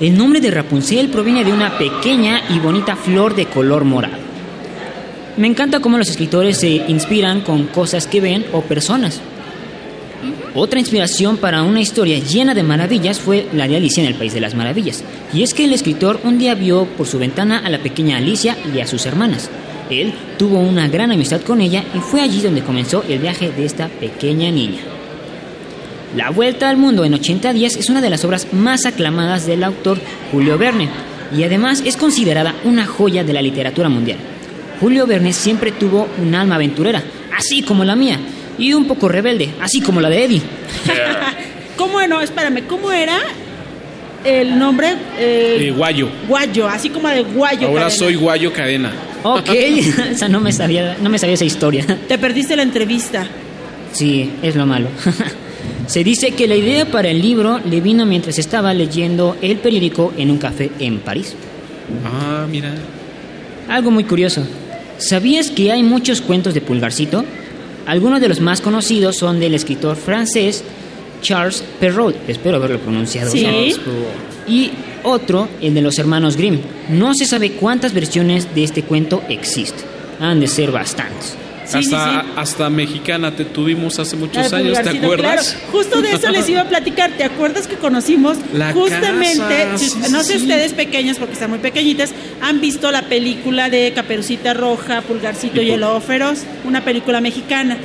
El 0.01 0.17
nombre 0.17 0.41
de 0.41 0.51
Rapunzel 0.51 1.07
proviene 1.09 1.43
de 1.45 1.53
una 1.53 1.77
pequeña 1.77 2.41
y 2.49 2.59
bonita 2.59 2.95
flor 2.95 3.35
de 3.35 3.45
color 3.45 3.83
morado. 3.85 4.17
Me 5.37 5.47
encanta 5.47 5.79
cómo 5.79 5.97
los 5.99 6.09
escritores 6.09 6.57
se 6.59 6.67
inspiran 6.87 7.41
con 7.41 7.67
cosas 7.67 8.07
que 8.07 8.19
ven 8.21 8.45
o 8.53 8.61
personas. 8.61 9.21
Otra 10.55 10.79
inspiración 10.79 11.37
para 11.37 11.63
una 11.63 11.81
historia 11.81 12.19
llena 12.19 12.53
de 12.53 12.63
maravillas 12.63 13.19
fue 13.19 13.47
la 13.53 13.67
de 13.67 13.77
Alicia 13.77 14.01
en 14.01 14.09
el 14.09 14.15
País 14.15 14.33
de 14.33 14.41
las 14.41 14.55
Maravillas. 14.55 15.03
Y 15.33 15.43
es 15.43 15.53
que 15.53 15.65
el 15.65 15.73
escritor 15.73 16.19
un 16.23 16.39
día 16.39 16.55
vio 16.55 16.85
por 16.85 17.07
su 17.07 17.19
ventana 17.19 17.59
a 17.59 17.69
la 17.69 17.79
pequeña 17.79 18.17
Alicia 18.17 18.57
y 18.73 18.79
a 18.79 18.87
sus 18.87 19.05
hermanas. 19.05 19.49
Él 19.89 20.13
tuvo 20.37 20.59
una 20.59 20.87
gran 20.87 21.11
amistad 21.11 21.41
con 21.41 21.61
ella 21.61 21.83
y 21.93 21.99
fue 21.99 22.21
allí 22.21 22.41
donde 22.41 22.63
comenzó 22.63 23.03
el 23.07 23.19
viaje 23.19 23.51
de 23.51 23.65
esta 23.65 23.87
pequeña 23.87 24.51
niña. 24.51 24.79
La 26.15 26.31
Vuelta 26.31 26.69
al 26.69 26.77
Mundo 26.77 27.05
en 27.05 27.13
80 27.13 27.53
días 27.53 27.75
es 27.75 27.89
una 27.89 28.01
de 28.01 28.09
las 28.09 28.25
obras 28.25 28.47
más 28.53 28.85
aclamadas 28.85 29.45
del 29.45 29.63
autor 29.63 29.99
Julio 30.31 30.57
Verne 30.57 30.89
y 31.35 31.43
además 31.43 31.83
es 31.85 31.97
considerada 31.97 32.55
una 32.63 32.85
joya 32.85 33.23
de 33.23 33.33
la 33.33 33.41
literatura 33.41 33.89
mundial. 33.89 34.17
Julio 34.79 35.05
Verne 35.05 35.33
siempre 35.33 35.71
tuvo 35.71 36.07
un 36.21 36.33
alma 36.35 36.55
aventurera, 36.55 37.03
así 37.37 37.61
como 37.61 37.83
la 37.83 37.95
mía, 37.95 38.19
y 38.57 38.73
un 38.73 38.85
poco 38.85 39.07
rebelde, 39.07 39.49
así 39.61 39.81
como 39.81 40.01
la 40.01 40.09
de 40.09 40.23
Eddie. 40.25 40.41
¿Cómo 41.77 42.01
no? 42.07 42.21
Espérame, 42.21 42.63
¿cómo 42.67 42.91
era 42.91 43.17
el 44.23 44.57
nombre? 44.57 44.89
Eh, 45.19 45.57
Eh, 45.61 45.71
guayo. 45.71 46.09
Guayo, 46.27 46.67
así 46.67 46.89
como 46.89 47.07
de 47.07 47.21
Guayo. 47.23 47.67
Ahora 47.67 47.83
cadena. 47.83 47.89
soy 47.97 48.15
Guayo 48.15 48.51
Cadena. 48.53 48.91
Ok, 49.23 49.49
esa 50.11 50.27
no 50.27 50.39
me 50.39 50.51
sabía, 50.51 50.97
no 51.01 51.09
me 51.09 51.19
sabía 51.19 51.35
esa 51.35 51.45
historia. 51.45 51.85
Te 52.07 52.17
perdiste 52.17 52.55
la 52.55 52.63
entrevista. 52.63 53.27
Sí, 53.93 54.31
es 54.41 54.55
lo 54.55 54.65
malo. 54.65 54.87
Se 55.87 56.03
dice 56.03 56.31
que 56.31 56.47
la 56.47 56.55
idea 56.55 56.85
para 56.85 57.09
el 57.09 57.21
libro 57.21 57.59
le 57.63 57.79
vino 57.79 58.05
mientras 58.05 58.37
estaba 58.39 58.73
leyendo 58.73 59.37
el 59.41 59.57
periódico 59.57 60.13
en 60.17 60.31
un 60.31 60.37
café 60.37 60.69
en 60.79 60.99
París. 60.99 61.33
Ah, 62.05 62.45
mira. 62.49 62.73
Algo 63.69 63.91
muy 63.91 64.03
curioso. 64.03 64.45
¿Sabías 64.97 65.49
que 65.49 65.71
hay 65.71 65.83
muchos 65.83 66.19
cuentos 66.21 66.53
de 66.53 66.59
Pulgarcito? 66.61 67.23
Algunos 67.87 68.21
de 68.21 68.27
los 68.29 68.41
más 68.41 68.61
conocidos 68.61 69.15
son 69.17 69.39
del 69.39 69.53
escritor 69.55 69.95
francés 69.95 70.63
Charles 71.21 71.63
Perrault, 71.79 72.15
espero 72.29 72.57
haberlo 72.57 72.79
pronunciado 72.79 73.31
Sí. 73.31 73.39
bien. 73.39 73.73
Y 74.47 74.71
otro, 75.03 75.47
el 75.61 75.73
de 75.73 75.81
los 75.81 75.97
hermanos 75.97 76.37
Grimm. 76.37 76.59
No 76.89 77.13
se 77.15 77.25
sabe 77.25 77.53
cuántas 77.53 77.93
versiones 77.93 78.53
de 78.53 78.63
este 78.63 78.83
cuento 78.83 79.23
existen. 79.29 79.85
Han 80.19 80.39
de 80.39 80.47
ser 80.47 80.71
bastantes. 80.71 81.35
Sí, 81.67 81.83
sí, 81.83 81.93
hasta, 81.95 82.21
sí. 82.21 82.27
hasta 82.37 82.69
mexicana 82.69 83.35
te 83.35 83.45
tuvimos 83.45 83.99
hace 83.99 84.15
muchos 84.15 84.49
de 84.49 84.57
años, 84.57 84.81
¿te 84.81 84.89
acuerdas? 84.89 85.51
claro. 85.53 85.71
Justo 85.71 86.01
de 86.01 86.11
eso 86.13 86.29
les 86.31 86.47
iba 86.49 86.61
a 86.61 86.69
platicar. 86.69 87.11
¿Te 87.17 87.23
acuerdas 87.23 87.67
que 87.67 87.75
conocimos 87.75 88.37
La 88.53 88.71
justamente, 88.73 89.37
casa, 89.71 89.77
sí, 89.77 89.91
no 90.11 90.21
sí, 90.23 90.25
sé 90.27 90.33
sí. 90.39 90.45
ustedes 90.45 90.73
pequeños 90.73 91.17
porque 91.17 91.33
están 91.33 91.49
muy 91.49 91.59
pequeñitas, 91.59 92.11
han 92.41 92.61
visto 92.61 92.91
la 92.91 93.03
película 93.03 93.69
de 93.69 93.91
Caperucita 93.93 94.53
Roja, 94.53 95.01
Pulgarcito 95.01 95.61
y 95.61 95.71
el 95.71 95.81
Lobo 95.81 95.99
Feroz, 96.01 96.39
una 96.63 96.83
película 96.85 97.19
mexicana, 97.21 97.77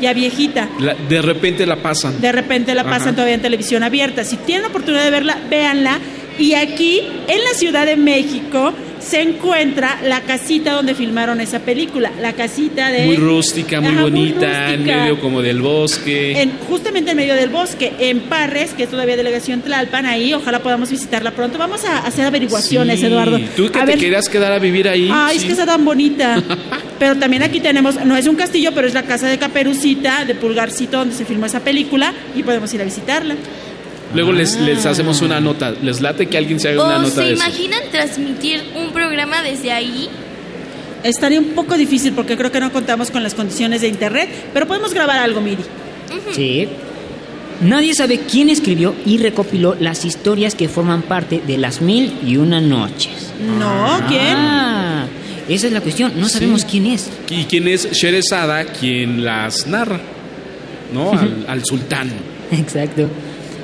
ya 0.00 0.12
viejita. 0.14 0.68
La- 0.80 0.94
de 0.94 1.22
repente 1.22 1.66
la 1.66 1.76
pasan. 1.82 2.20
De 2.20 2.32
repente 2.32 2.74
la 2.74 2.84
pasan 2.84 3.00
Ajá. 3.08 3.12
todavía 3.12 3.34
en 3.34 3.42
televisión 3.42 3.82
abierta. 3.82 4.24
Si 4.24 4.36
tienen 4.38 4.62
la 4.62 4.68
oportunidad 4.68 5.04
de 5.04 5.10
verla, 5.10 5.38
véanla. 5.50 5.98
Y 6.38 6.54
aquí, 6.54 7.02
en 7.28 7.44
la 7.44 7.50
Ciudad 7.54 7.84
de 7.86 7.96
México, 7.96 8.72
se 9.04 9.20
encuentra 9.20 9.98
la 10.04 10.20
casita 10.22 10.72
donde 10.74 10.94
filmaron 10.94 11.40
esa 11.40 11.58
película. 11.60 12.12
La 12.20 12.32
casita 12.34 12.90
de... 12.90 13.04
Muy 13.04 13.16
rústica, 13.16 13.80
muy 13.80 13.90
Ajá, 13.90 14.02
muy 14.02 14.10
bonita, 14.10 14.72
en 14.74 14.84
medio 14.84 15.20
como 15.20 15.42
del 15.42 15.60
bosque. 15.60 16.40
En, 16.40 16.52
justamente 16.68 17.10
en 17.10 17.16
medio 17.16 17.34
del 17.34 17.50
bosque, 17.50 17.92
en 17.98 18.20
Parres, 18.20 18.70
que 18.74 18.84
es 18.84 18.90
todavía 18.90 19.16
delegación 19.16 19.60
Tlalpan, 19.62 20.06
ahí, 20.06 20.32
ojalá 20.34 20.60
podamos 20.62 20.90
visitarla 20.90 21.32
pronto. 21.32 21.58
Vamos 21.58 21.84
a 21.84 21.98
hacer 21.98 22.24
averiguaciones, 22.26 23.00
Sí. 23.00 23.06
Eduardo. 23.06 23.40
Tú 23.56 23.70
que 23.70 23.78
A 23.78 23.84
te 23.84 23.86
ver- 23.92 23.98
querías 23.98 24.28
quedar 24.28 24.52
a 24.52 24.58
vivir 24.58 24.88
ahí. 24.88 25.08
Ay, 25.12 25.36
es 25.38 25.44
que 25.44 25.52
está 25.52 25.66
tan 25.66 25.84
bonita. 25.84 26.40
pero 26.98 27.16
también 27.16 27.42
aquí 27.42 27.58
tenemos, 27.60 27.96
no 28.04 28.16
es 28.16 28.26
un 28.28 28.36
castillo, 28.36 28.70
pero 28.74 28.86
es 28.86 28.94
la 28.94 29.02
casa 29.02 29.28
de 29.28 29.36
Caperucita, 29.38 30.24
de 30.24 30.34
Pulgarcito, 30.36 30.98
donde 30.98 31.14
se 31.16 31.24
filmó 31.24 31.46
esa 31.46 31.60
película, 31.60 32.12
y 32.36 32.42
podemos 32.44 32.72
ir 32.72 32.80
a 32.80 32.84
visitarla. 32.84 33.34
Luego 34.14 34.32
les, 34.32 34.56
Ah. 34.56 34.60
les 34.60 34.84
hacemos 34.86 35.22
una 35.22 35.40
nota. 35.40 35.72
Les 35.82 36.00
late 36.00 36.26
que 36.26 36.36
alguien 36.36 36.60
se 36.60 36.68
haga 36.70 36.84
una 36.84 36.96
¿O 36.96 37.02
nota 37.02 37.14
se 37.14 37.20
de 37.22 37.32
eso. 37.32 37.42
imaginan 37.44 37.80
transmitir 37.90 38.62
un 38.76 38.92
programa 38.92 39.42
desde 39.42 39.72
ahí? 39.72 40.08
Estaría 41.02 41.40
un 41.40 41.46
poco 41.50 41.76
difícil 41.76 42.12
porque 42.12 42.36
creo 42.36 42.52
que 42.52 42.60
no 42.60 42.70
contamos 42.72 43.10
con 43.10 43.22
las 43.22 43.34
condiciones 43.34 43.80
de 43.80 43.88
internet, 43.88 44.28
pero 44.52 44.66
podemos 44.66 44.94
grabar 44.94 45.18
algo, 45.18 45.40
Miri. 45.40 45.62
Sí. 46.32 46.68
Nadie 47.62 47.94
sabe 47.94 48.18
quién 48.20 48.50
escribió 48.50 48.94
y 49.06 49.18
recopiló 49.18 49.76
las 49.78 50.04
historias 50.04 50.54
que 50.54 50.68
forman 50.68 51.02
parte 51.02 51.40
de 51.46 51.58
las 51.58 51.80
mil 51.80 52.12
y 52.26 52.36
una 52.36 52.60
noches. 52.60 53.32
No, 53.58 54.00
¿quién? 54.08 54.36
Ah, 54.36 55.06
esa 55.48 55.66
es 55.68 55.72
la 55.72 55.80
cuestión. 55.80 56.12
No 56.16 56.26
Sí. 56.26 56.34
sabemos 56.34 56.64
quién 56.64 56.86
es. 56.86 57.08
¿Y 57.30 57.44
quién 57.44 57.68
es 57.68 57.90
Sherezada 57.92 58.64
quien 58.64 59.24
las 59.24 59.66
narra? 59.66 60.00
¿No? 60.92 61.12
Al, 61.12 61.44
al 61.48 61.64
sultán. 61.64 62.10
Exacto. 62.50 63.08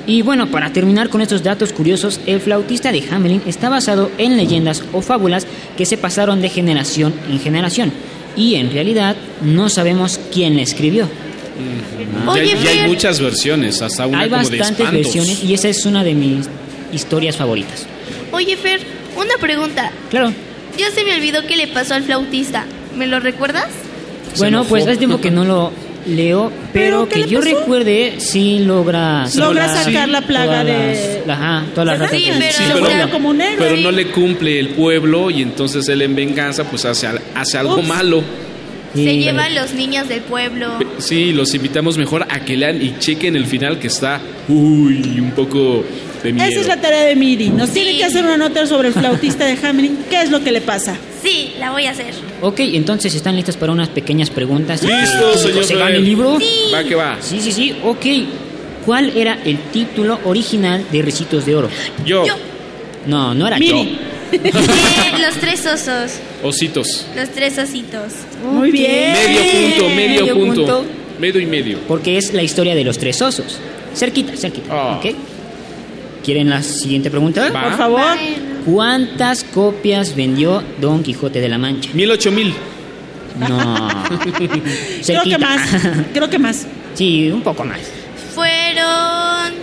Y 0.07 0.21
bueno, 0.23 0.47
para 0.49 0.71
terminar 0.73 1.09
con 1.09 1.21
estos 1.21 1.43
datos 1.43 1.71
curiosos, 1.71 2.19
el 2.25 2.39
flautista 2.41 2.91
de 2.91 3.03
Hamelin 3.11 3.41
está 3.45 3.69
basado 3.69 4.09
en 4.17 4.37
leyendas 4.37 4.83
o 4.93 5.01
fábulas 5.01 5.45
que 5.77 5.85
se 5.85 5.97
pasaron 5.97 6.41
de 6.41 6.49
generación 6.49 7.13
en 7.29 7.39
generación. 7.39 7.91
Y 8.35 8.55
en 8.55 8.71
realidad 8.71 9.15
no 9.41 9.69
sabemos 9.69 10.19
quién 10.33 10.55
la 10.55 10.61
escribió. 10.63 11.07
Ya, 12.25 12.31
Oye, 12.31 12.41
hay- 12.41 12.47
ya 12.63 12.69
hay 12.71 12.77
Fer. 12.79 12.87
muchas 12.87 13.19
versiones, 13.19 13.81
hasta 13.81 14.07
una 14.07 14.19
Hay 14.21 14.29
como 14.29 14.41
de 14.49 14.57
bastantes 14.57 14.69
espantos. 14.85 15.13
versiones 15.13 15.43
y 15.43 15.53
esa 15.53 15.67
es 15.67 15.85
una 15.85 16.03
de 16.03 16.13
mis 16.15 16.47
historias 16.93 17.35
favoritas. 17.35 17.85
Oye, 18.31 18.55
Fer, 18.55 18.79
una 19.15 19.33
pregunta. 19.41 19.91
Claro. 20.09 20.31
Ya 20.77 20.89
se 20.91 21.03
me 21.03 21.13
olvidó 21.15 21.45
qué 21.45 21.57
le 21.57 21.67
pasó 21.67 21.95
al 21.95 22.03
flautista. 22.03 22.65
¿Me 22.95 23.05
lo 23.07 23.19
recuerdas? 23.19 23.67
Bueno, 24.37 24.63
pues 24.63 24.87
hace 24.87 24.97
tiempo 24.97 25.19
que 25.19 25.31
no 25.31 25.43
lo 25.43 25.71
Leo, 26.09 26.51
pero, 26.73 27.07
¿Pero 27.07 27.09
que 27.09 27.29
yo 27.29 27.39
pasó? 27.39 27.59
recuerde, 27.59 28.15
sí 28.17 28.59
logra... 28.59 29.25
Logra 29.35 29.67
sacar 29.83 30.09
la 30.09 30.21
plaga 30.21 30.63
de- 30.63 31.21
las- 31.25 31.37
Ajá, 31.37 31.65
todas 31.73 31.87
las 31.87 31.99
ratas. 31.99 32.19
Sí, 32.19 32.29
del- 32.29 32.43
pero, 32.57 32.79
pueblo. 32.79 33.55
pero 33.57 33.77
no 33.77 33.91
le 33.91 34.07
cumple 34.07 34.59
el 34.59 34.69
pueblo 34.69 35.29
y 35.31 35.41
entonces 35.41 35.87
él 35.89 36.01
en 36.01 36.15
venganza 36.15 36.63
pues 36.63 36.85
hace, 36.85 37.07
hace 37.35 37.57
algo 37.57 37.75
Ups. 37.77 37.87
malo. 37.87 38.23
Se 38.95 39.17
llevan 39.17 39.53
los 39.53 39.73
niños 39.73 40.07
del 40.09 40.21
pueblo. 40.21 40.67
Sí, 40.97 41.31
los 41.31 41.53
invitamos 41.53 41.97
mejor 41.99 42.25
a 42.27 42.39
que 42.39 42.57
lean 42.57 42.81
y 42.81 42.95
chequen 42.97 43.35
el 43.35 43.45
final 43.45 43.77
que 43.77 43.85
está, 43.87 44.19
uy, 44.47 45.19
un 45.19 45.31
poco 45.35 45.83
de 46.23 46.33
miedo. 46.33 46.49
Esa 46.49 46.59
es 46.61 46.67
la 46.67 46.81
tarea 46.81 47.01
de 47.03 47.15
Miri. 47.15 47.49
Nos 47.49 47.69
tiene 47.71 47.97
que 47.97 48.03
hacer 48.05 48.23
una 48.23 48.37
nota 48.37 48.65
sobre 48.65 48.89
el 48.89 48.93
flautista 48.93 49.45
de 49.45 49.57
Hamelin. 49.65 49.97
¿Qué 50.09 50.21
es 50.21 50.29
lo 50.31 50.43
que 50.43 50.51
le 50.51 50.61
pasa? 50.61 50.97
Sí, 51.23 51.53
la 51.59 51.71
voy 51.71 51.85
a 51.85 51.91
hacer. 51.91 52.13
Ok, 52.41 52.59
entonces 52.61 53.13
están 53.15 53.35
listas 53.35 53.57
para 53.57 53.71
unas 53.71 53.89
pequeñas 53.89 54.29
preguntas. 54.29 54.83
Listo, 54.83 55.37
señor 55.37 55.63
¿Se 55.65 55.75
gana 55.75 55.95
el 55.95 56.05
libro? 56.05 56.39
Sí. 56.39 56.71
Va 56.73 56.83
que 56.83 56.95
va. 56.95 57.17
Sí, 57.21 57.39
sí, 57.41 57.51
sí. 57.51 57.75
Ok. 57.83 58.05
¿Cuál 58.85 59.15
era 59.15 59.37
el 59.43 59.57
título 59.71 60.19
original 60.23 60.83
de 60.91 61.01
Recitos 61.01 61.45
de 61.45 61.55
Oro? 61.55 61.69
Yo. 62.05 62.23
No, 63.05 63.33
no 63.33 63.47
era 63.47 63.59
Miri. 63.59 63.97
Eh, 64.31 64.51
los 65.19 65.35
tres 65.39 65.65
osos. 65.65 66.19
Ositos. 66.43 67.05
Los 67.15 67.29
tres 67.29 67.57
ositos. 67.57 68.13
Muy 68.43 68.71
bien. 68.71 69.13
Medio 69.13 69.41
punto, 69.41 69.89
medio, 69.95 70.21
Medio 70.21 70.33
punto. 70.35 70.55
punto. 70.55 70.85
Medio 71.19 71.41
y 71.41 71.45
medio. 71.45 71.79
Porque 71.87 72.17
es 72.17 72.33
la 72.33 72.43
historia 72.43 72.75
de 72.75 72.83
los 72.83 72.97
tres 72.97 73.21
osos. 73.21 73.57
Cerquita, 73.95 74.37
cerquita. 74.37 74.67
Ah. 74.71 74.99
Ok. 75.03 75.13
¿Quieren 76.23 76.49
la 76.49 76.61
siguiente 76.63 77.09
pregunta? 77.09 77.49
Por 77.51 77.77
favor. 77.77 78.17
¿Cuántas 78.65 79.43
copias 79.43 80.15
vendió 80.15 80.61
Don 80.81 81.01
Quijote 81.01 81.39
de 81.39 81.49
la 81.49 81.57
Mancha? 81.57 81.89
Mil 81.93 82.11
ocho 82.11 82.31
mil. 82.31 82.53
No. 83.39 83.89
Creo 85.05 85.23
que 85.23 85.37
más. 85.37 85.61
Creo 86.13 86.29
que 86.29 86.39
más. 86.39 86.67
Sí, 86.93 87.29
un 87.31 87.41
poco 87.41 87.63
más. 87.63 87.79
Fueron 88.35 89.53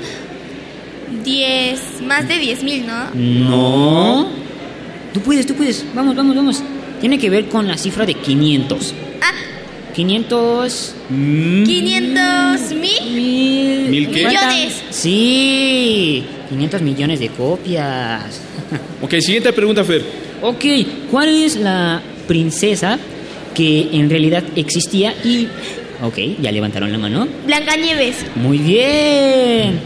10, 1.25 2.03
más 2.07 2.27
de 2.29 2.39
10 2.39 2.63
mil, 2.63 2.87
¿no? 2.87 3.11
No. 3.15 4.29
Tú 5.13 5.21
puedes, 5.21 5.47
tú 5.47 5.55
puedes. 5.55 5.85
Vamos, 5.95 6.17
vamos, 6.17 6.35
vamos. 6.37 6.63
Tiene 7.01 7.19
que 7.19 7.29
ver 7.31 7.49
con 7.49 7.69
la 7.69 7.77
cifra 7.77 8.07
de 8.07 8.15
500. 8.15 8.95
Ah. 9.21 9.31
500... 9.97 10.95
500 11.09 12.73
mil 12.75 13.89
¿Mil 13.89 14.11
qué? 14.11 14.27
millones. 14.27 14.83
Sí, 14.91 16.23
500 16.51 16.83
millones 16.83 17.21
de 17.21 17.29
copias. 17.31 18.43
Ok, 19.01 19.15
siguiente 19.21 19.53
pregunta, 19.53 19.85
Fer. 19.85 20.03
Ok, 20.43 20.65
¿cuál 21.11 21.29
es 21.29 21.57
la 21.57 22.03
princesa 22.27 22.99
que 23.55 23.89
en 23.93 24.11
realidad 24.11 24.43
existía 24.57 25.15
y... 25.25 25.47
Ok, 26.03 26.19
ya 26.43 26.51
levantaron 26.51 26.91
la 26.93 26.99
mano. 26.99 27.29
Blancanieves. 27.47 28.17
Muy 28.35 28.59
bien. 28.59 29.79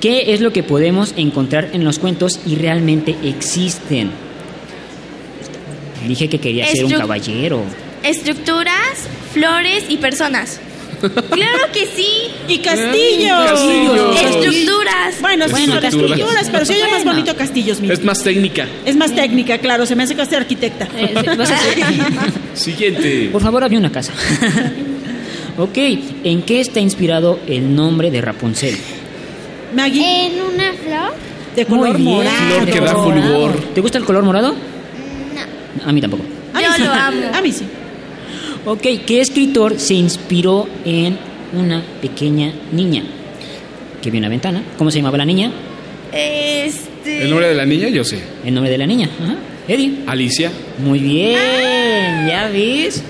¿Qué 0.00 0.32
es 0.34 0.40
lo 0.40 0.52
que 0.52 0.62
podemos 0.62 1.14
encontrar 1.16 1.70
en 1.72 1.82
los 1.84 1.98
cuentos 1.98 2.38
y 2.46 2.56
realmente 2.56 3.16
existen? 3.24 4.10
Dije 6.06 6.28
que 6.28 6.38
quería 6.38 6.66
ser 6.66 6.84
un 6.84 6.92
caballero. 6.92 7.62
Estructuras, 8.02 8.74
flores 9.32 9.84
y 9.88 9.96
personas. 9.98 10.60
Claro 11.00 11.70
que 11.72 11.86
sí. 11.86 12.08
Y 12.48 12.58
castillos. 12.58 13.38
Castillos. 13.50 14.20
Estructuras. 14.20 15.20
Bueno, 15.20 15.44
sí 15.44 15.50
Bueno, 15.52 15.72
son 15.74 15.80
castillos. 15.82 16.10
estructuras, 16.10 16.48
pero 16.50 16.64
se 16.64 16.72
oye 16.72 16.90
más 16.90 17.04
bonito 17.04 17.36
castillos, 17.36 17.80
Miri. 17.80 17.92
Es 17.94 18.02
más 18.04 18.24
técnica. 18.24 18.66
Es 18.84 18.96
más 18.96 19.14
técnica, 19.14 19.58
claro. 19.58 19.86
Se 19.86 19.94
me 19.94 20.02
hace 20.02 20.16
que 20.16 20.26
ser 20.26 20.38
arquitecta. 20.40 20.88
Eh, 20.96 21.14
ser- 21.22 21.56
Siguiente. 22.54 23.28
Por 23.30 23.40
favor, 23.40 23.62
había 23.62 23.78
una 23.78 23.92
casa. 23.92 24.12
ok, 25.56 25.78
¿en 26.24 26.42
qué 26.42 26.60
está 26.60 26.80
inspirado 26.80 27.38
el 27.46 27.72
nombre 27.76 28.10
de 28.10 28.20
Rapunzel? 28.20 28.76
Maggie, 29.76 30.26
En 30.26 30.32
una 30.42 30.72
flor. 30.72 31.14
de 31.54 31.64
color 31.64 31.88
Muy 31.90 32.02
bien. 32.02 32.04
morado. 32.16 32.54
Flor 32.56 32.70
que 32.72 32.80
da 32.80 32.94
fulgor. 32.94 33.56
¿Te 33.72 33.80
gusta 33.80 33.98
el 33.98 34.04
color 34.04 34.24
morado? 34.24 34.52
A 35.86 35.92
mí 35.92 36.00
tampoco. 36.00 36.24
A 36.54 36.58
mí 36.58 36.64
Yo 36.64 36.72
sí. 36.74 36.82
lo 36.82 36.90
amo. 36.92 37.20
A 37.34 37.40
mí 37.40 37.52
sí. 37.52 37.64
Ok, 38.70 38.82
¿qué 39.06 39.20
escritor 39.22 39.78
se 39.78 39.94
inspiró 39.94 40.68
en 40.84 41.16
una 41.54 41.82
pequeña 42.02 42.52
niña 42.70 43.02
que 44.02 44.10
vio 44.10 44.18
una 44.18 44.28
ventana? 44.28 44.62
¿Cómo 44.76 44.90
se 44.90 44.98
llamaba 44.98 45.16
la 45.16 45.24
niña? 45.24 45.50
Este. 46.12 47.22
El 47.22 47.30
nombre 47.30 47.48
de 47.48 47.54
la 47.54 47.64
niña, 47.64 47.88
yo 47.88 48.04
sé. 48.04 48.18
El 48.44 48.52
nombre 48.52 48.70
de 48.70 48.76
la 48.76 48.86
niña. 48.86 49.08
Ajá. 49.22 49.36
Eddie. 49.68 50.00
Alicia. 50.06 50.50
Muy 50.84 50.98
bien, 50.98 51.34
¿ya 52.28 52.48
ves? 52.52 53.02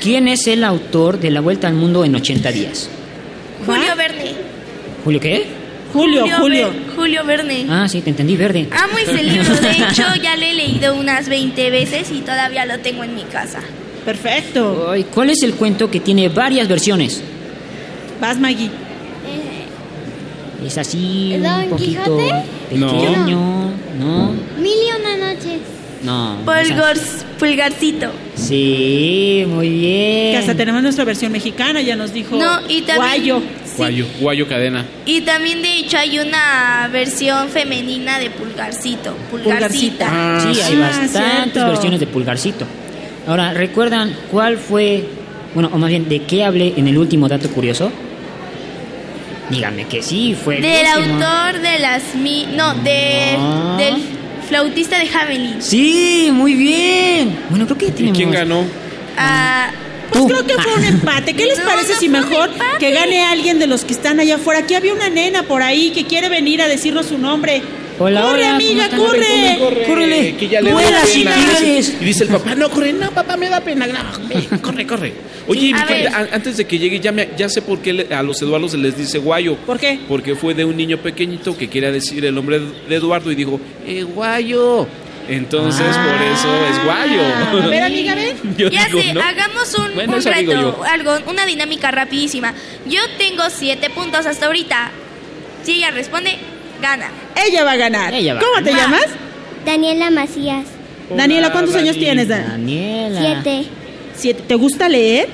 ¿Quién 0.00 0.28
es 0.28 0.46
el 0.46 0.62
autor 0.62 1.18
de 1.18 1.30
La 1.32 1.40
Vuelta 1.40 1.66
al 1.66 1.74
Mundo 1.74 2.04
en 2.04 2.14
80 2.14 2.52
días? 2.52 2.88
Julio 3.66 3.96
Verne. 3.96 4.32
¿Julio 5.04 5.18
qué? 5.20 5.46
Julio, 5.92 6.24
Julio. 6.38 6.70
Ver- 6.70 6.96
Julio 6.96 7.24
Verne. 7.24 7.66
Ah, 7.68 7.88
sí, 7.88 8.00
te 8.02 8.10
entendí, 8.10 8.36
verde. 8.36 8.68
Amo 8.70 8.98
ese 8.98 9.22
libro. 9.22 9.52
De 9.54 9.70
hecho, 9.90 10.04
ya 10.22 10.36
lo 10.36 10.44
he 10.46 10.54
leído 10.54 10.94
unas 10.94 11.28
20 11.28 11.70
veces 11.70 12.10
y 12.12 12.20
todavía 12.20 12.64
lo 12.66 12.78
tengo 12.78 13.02
en 13.04 13.14
mi 13.16 13.24
casa. 13.24 13.60
Perfecto. 14.04 14.88
Ay, 14.90 15.04
¿Cuál 15.04 15.30
es 15.30 15.42
el 15.42 15.54
cuento 15.54 15.90
que 15.90 16.00
tiene 16.00 16.28
varias 16.28 16.68
versiones? 16.68 17.22
Vas, 18.20 18.38
Maggie. 18.38 18.70
Es 20.66 20.78
así, 20.78 21.32
un 21.36 21.42
¿Don 21.42 21.68
poquito 21.70 22.02
Quijote? 22.04 22.32
pequeño, 22.70 23.70
¿no? 23.98 24.32
Mil 24.60 24.66
y 24.72 25.00
una 25.00 25.32
noches. 25.32 25.60
No. 26.04 26.38
Pulgarcito. 27.38 28.10
Sí, 28.34 29.44
muy 29.48 29.68
bien. 29.68 30.32
Que 30.32 30.36
hasta 30.38 30.54
tenemos 30.54 30.82
nuestra 30.82 31.04
versión 31.04 31.32
mexicana, 31.32 31.80
ya 31.80 31.96
nos 31.96 32.12
dijo 32.12 32.36
No, 32.36 32.60
y 32.68 32.82
también- 32.82 32.96
Guayo. 32.96 33.40
Sí. 33.64 33.72
Guayo. 33.76 34.06
Guayo 34.20 34.48
cadena. 34.48 34.84
Y 35.06 35.20
también, 35.22 35.62
de 35.62 35.78
hecho, 35.78 35.98
hay 35.98 36.18
una 36.18 36.88
versión 36.92 37.48
femenina 37.48 38.18
de 38.18 38.30
pulgarcito. 38.30 39.14
Pulgarcita. 39.30 40.08
Ah, 40.10 40.40
Sí, 40.52 40.60
hay 40.60 40.74
Ah, 40.76 40.80
bastantes 40.80 41.10
cierto. 41.52 41.66
versiones 41.70 42.00
de 42.00 42.06
Pulgarcito. 42.06 42.66
Ahora, 43.26 43.52
¿recuerdan 43.52 44.14
cuál 44.30 44.58
fue, 44.58 45.04
bueno, 45.54 45.70
o 45.72 45.78
más 45.78 45.90
bien, 45.90 46.08
de 46.08 46.22
qué 46.22 46.44
hablé 46.44 46.74
en 46.76 46.88
el 46.88 46.98
último 46.98 47.28
dato 47.28 47.48
curioso? 47.50 47.90
Díganme 49.50 49.84
que 49.86 50.02
sí, 50.02 50.34
fue 50.42 50.56
el 50.56 50.62
Del 50.62 50.86
último. 50.98 51.14
autor 51.24 51.60
de 51.60 51.78
las... 51.78 52.14
Mi 52.14 52.46
no, 52.56 52.74
de, 52.76 53.34
No. 53.38 53.76
del 53.76 53.94
flautista 54.48 54.98
de 54.98 55.08
Hamelin. 55.08 55.62
Sí, 55.62 56.30
muy 56.32 56.54
bien. 56.54 57.38
Bueno, 57.50 57.66
creo 57.66 57.78
que 57.78 57.86
¿Y 57.86 57.90
tenemos... 57.90 58.16
quién 58.18 58.30
ganó? 58.30 58.64
Ah, 59.16 59.70
Pues 60.10 60.22
Tú. 60.24 60.28
creo 60.28 60.46
que 60.46 60.54
fue 60.54 60.74
un 60.74 60.84
empate. 60.84 61.34
¿Qué 61.34 61.44
les 61.46 61.58
No, 61.62 61.64
parece 61.64 61.92
no 61.94 61.98
si 62.00 62.08
mejor 62.08 62.50
que 62.78 62.90
gane 62.92 63.22
alguien 63.24 63.58
de 63.58 63.66
los 63.66 63.84
que 63.84 63.92
están 63.92 64.18
allá 64.20 64.36
afuera? 64.36 64.60
Aquí 64.60 64.74
había 64.74 64.94
una 64.94 65.10
nena 65.10 65.42
por 65.44 65.62
ahí 65.62 65.90
que 65.90 66.06
quiere 66.06 66.28
venir 66.28 66.60
a 66.62 66.68
decirnos 66.68 67.06
su 67.06 67.18
nombre. 67.18 67.62
Hola, 68.02 68.22
corre, 68.22 68.32
hola, 68.32 68.44
¿cómo 68.46 68.56
amiga, 68.56 68.88
corre. 68.96 69.56
Corre, 69.58 69.82
Córrele. 69.86 70.36
Que 70.36 70.48
ya 70.48 70.60
le 70.60 70.72
Vuela, 70.72 71.04
si 71.04 71.24
quieres. 71.24 71.94
Y 72.00 72.04
dice 72.04 72.24
el 72.24 72.30
papá, 72.30 72.54
no, 72.54 72.68
corre, 72.70 72.92
no, 72.92 73.10
papá, 73.10 73.36
me 73.36 73.48
da 73.48 73.60
pena. 73.60 73.86
No, 73.86 74.60
corre, 74.62 74.86
corre. 74.86 75.12
Oye, 75.46 75.72
A 75.74 75.84
ver. 75.84 76.08
a- 76.08 76.28
antes 76.32 76.56
de 76.56 76.64
que 76.66 76.78
llegue, 76.78 77.00
ya, 77.00 77.12
me- 77.12 77.28
ya 77.36 77.48
sé 77.48 77.62
por 77.62 77.78
qué 77.80 78.06
a 78.14 78.22
los 78.22 78.40
Eduardos 78.42 78.72
se 78.72 78.78
les 78.78 78.96
dice 78.96 79.18
guayo. 79.18 79.56
¿Por 79.56 79.78
qué? 79.78 80.00
Porque 80.08 80.34
fue 80.34 80.54
de 80.54 80.64
un 80.64 80.76
niño 80.76 80.98
pequeñito 80.98 81.56
que 81.56 81.68
quería 81.68 81.90
decir 81.92 82.24
el 82.24 82.34
nombre 82.34 82.60
de 82.88 82.94
Eduardo 82.96 83.30
y 83.30 83.34
dijo, 83.34 83.60
eh, 83.86 84.02
guayo. 84.02 84.86
Entonces, 85.28 85.86
Ah. 85.88 86.04
por 86.04 86.26
eso 86.26 86.66
es 86.66 86.84
guayo. 86.84 87.62
A 87.64 87.66
ver, 87.68 87.82
amiga, 87.84 88.14
ven. 88.16 88.36
Yo 88.58 88.68
ya 88.68 88.86
digo, 88.86 89.00
sé, 89.00 89.14
¿no? 89.14 89.20
hagamos 89.22 89.74
un, 89.78 89.94
Bueno, 89.94 90.16
un 90.16 90.22
reto, 90.24 90.82
algo, 90.84 91.18
una 91.30 91.46
dinámica 91.46 91.92
rapidísima. 91.92 92.52
Yo 92.88 93.00
tengo 93.18 93.44
siete 93.50 93.88
puntos 93.90 94.26
hasta 94.26 94.46
ahorita. 94.46 94.90
Si 95.62 95.74
ella 95.74 95.92
responde, 95.92 96.36
gana. 96.82 97.06
Ella 97.46 97.64
va 97.64 97.72
a 97.72 97.76
ganar. 97.76 98.12
Ella 98.12 98.34
va 98.34 98.40
a 98.40 98.42
¿Cómo 98.42 98.62
te 98.62 98.74
llamas? 98.74 99.06
Daniela 99.64 100.10
Macías. 100.10 100.66
Daniela, 101.16 101.50
¿cuántos 101.52 101.74
Dani. 101.74 101.88
años 101.88 101.98
tienes? 101.98 102.28
Dan? 102.28 102.46
Daniela. 102.48 103.20
Siete. 103.42 103.66
Siete. 104.14 104.42
¿Te 104.46 104.54
gusta 104.54 104.88
leer? 104.88 105.28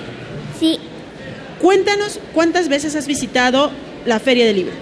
Sí. 0.60 0.78
Cuéntanos 1.60 2.20
cuántas 2.34 2.68
veces 2.68 2.94
has 2.94 3.06
visitado 3.08 3.72
la 4.06 4.20
Feria 4.20 4.46
del 4.46 4.56
Libro. 4.56 4.72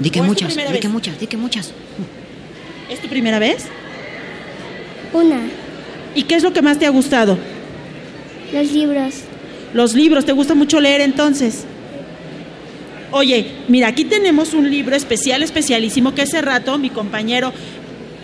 Di 0.00 0.08
que 0.10 0.20
¿O 0.20 0.22
es 0.22 0.28
tu 0.28 0.44
muchas, 0.44 0.72
di 0.72 0.78
que 0.80 0.88
muchas, 0.88 1.20
di 1.20 1.26
que 1.26 1.36
muchas. 1.36 1.72
¿Es 2.88 3.00
tu 3.00 3.08
primera 3.08 3.38
vez? 3.38 3.66
Una. 5.12 5.40
¿Y 6.14 6.22
qué 6.22 6.36
es 6.36 6.42
lo 6.42 6.52
que 6.52 6.62
más 6.62 6.78
te 6.78 6.86
ha 6.86 6.90
gustado? 6.90 7.36
Los 8.52 8.72
libros. 8.72 9.14
Los 9.74 9.94
libros, 9.94 10.24
¿te 10.24 10.32
gusta 10.32 10.54
mucho 10.54 10.80
leer 10.80 11.02
entonces? 11.02 11.64
Oye, 13.12 13.46
mira, 13.68 13.88
aquí 13.88 14.04
tenemos 14.04 14.54
un 14.54 14.70
libro 14.70 14.94
especial, 14.94 15.42
especialísimo, 15.42 16.14
que 16.14 16.22
hace 16.22 16.40
rato 16.42 16.78
mi 16.78 16.90
compañero 16.90 17.52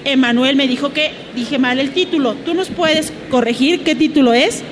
Emanuel 0.05 0.55
me 0.55 0.69
dijo 0.69 0.93
que 0.93 1.11
dije 1.35 1.59
mal 1.59 1.81
el 1.81 1.91
título. 1.91 2.35
¿Tú 2.35 2.55
nos 2.55 2.69
puedes 2.69 3.13
corregir 3.31 3.81
qué 3.81 3.95
título 3.97 4.33
es? 4.33 4.63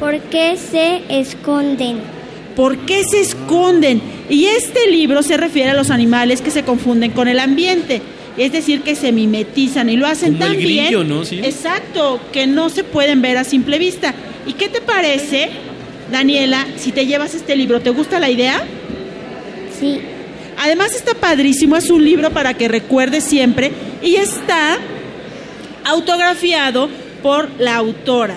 ¿Por 0.00 0.18
qué 0.18 0.56
se 0.56 1.02
esconden? 1.08 1.98
¿Por 2.56 2.78
qué 2.78 3.04
se 3.04 3.20
esconden? 3.20 4.02
Y 4.28 4.46
este 4.46 4.90
libro 4.90 5.22
se 5.22 5.36
refiere 5.36 5.70
a 5.70 5.74
los 5.74 5.90
animales 5.90 6.40
que 6.42 6.50
se 6.50 6.64
confunden 6.64 7.12
con 7.12 7.28
el 7.28 7.38
ambiente. 7.38 8.02
Es 8.36 8.50
decir, 8.50 8.80
que 8.80 8.96
se 8.96 9.12
mimetizan 9.12 9.88
y 9.90 9.96
lo 9.96 10.06
hacen 10.06 10.32
Como 10.34 10.46
el 10.46 10.52
tan 10.52 10.58
bien. 10.58 10.84
grillo, 10.86 11.04
¿no? 11.04 11.24
Sí. 11.24 11.38
Exacto, 11.44 12.18
que 12.32 12.46
no 12.46 12.68
se 12.68 12.82
pueden 12.82 13.22
ver 13.22 13.36
a 13.36 13.44
simple 13.44 13.78
vista. 13.78 14.14
¿Y 14.46 14.54
qué 14.54 14.68
te 14.68 14.80
parece 14.80 15.50
Daniela, 16.10 16.66
si 16.76 16.92
te 16.92 17.06
llevas 17.06 17.34
este 17.34 17.56
libro, 17.56 17.80
¿te 17.80 17.90
gusta 17.90 18.18
la 18.18 18.30
idea? 18.30 18.62
Sí. 19.82 20.00
Además 20.58 20.94
está 20.94 21.14
padrísimo, 21.14 21.76
es 21.76 21.90
un 21.90 22.04
libro 22.04 22.30
para 22.30 22.54
que 22.54 22.68
recuerdes 22.68 23.24
siempre 23.24 23.72
y 24.02 24.14
está 24.16 24.78
autografiado 25.84 26.88
por 27.22 27.48
la 27.58 27.76
autora. 27.76 28.36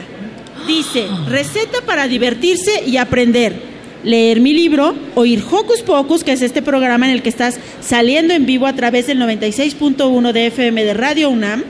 Dice, 0.67 1.05
receta 1.29 1.79
para 1.85 2.07
divertirse 2.07 2.83
y 2.85 2.97
aprender. 2.97 3.75
Leer 4.03 4.39
mi 4.39 4.53
libro, 4.53 4.93
oír 5.15 5.43
Hocus 5.49 5.81
Pocus, 5.81 6.23
que 6.23 6.31
es 6.33 6.41
este 6.41 6.61
programa 6.61 7.07
en 7.07 7.13
el 7.13 7.21
que 7.23 7.29
estás 7.29 7.59
saliendo 7.81 8.33
en 8.33 8.45
vivo 8.45 8.67
a 8.67 8.73
través 8.73 9.07
del 9.07 9.19
96.1 9.19 10.31
de 10.31 10.47
FM 10.47 10.83
de 10.83 10.93
Radio 10.93 11.29
UNAM. 11.29 11.63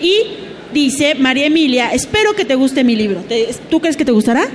Y 0.00 0.14
dice 0.72 1.14
María 1.14 1.46
Emilia, 1.46 1.92
espero 1.92 2.34
que 2.34 2.44
te 2.44 2.54
guste 2.54 2.84
mi 2.84 2.96
libro. 2.96 3.20
¿Te- 3.28 3.48
¿Tú 3.70 3.80
crees 3.80 3.96
que 3.96 4.04
te 4.04 4.12
gustará? 4.12 4.46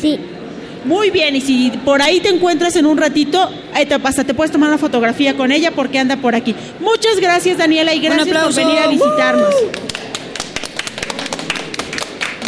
Sí. 0.00 0.18
Muy 0.86 1.10
bien, 1.10 1.34
y 1.34 1.40
si 1.40 1.70
por 1.84 2.00
ahí 2.00 2.20
te 2.20 2.28
encuentras 2.28 2.76
en 2.76 2.86
un 2.86 2.96
ratito, 2.96 3.50
te, 3.74 3.94
hasta 3.94 4.24
te 4.24 4.34
puedes 4.34 4.52
tomar 4.52 4.68
una 4.68 4.78
fotografía 4.78 5.36
con 5.36 5.50
ella 5.50 5.72
porque 5.72 5.98
anda 5.98 6.16
por 6.16 6.34
aquí. 6.34 6.54
Muchas 6.80 7.18
gracias, 7.20 7.58
Daniela, 7.58 7.92
y 7.92 8.00
gracias 8.00 8.28
por 8.28 8.54
venir 8.54 8.78
a 8.78 8.86
visitarnos. 8.86 9.54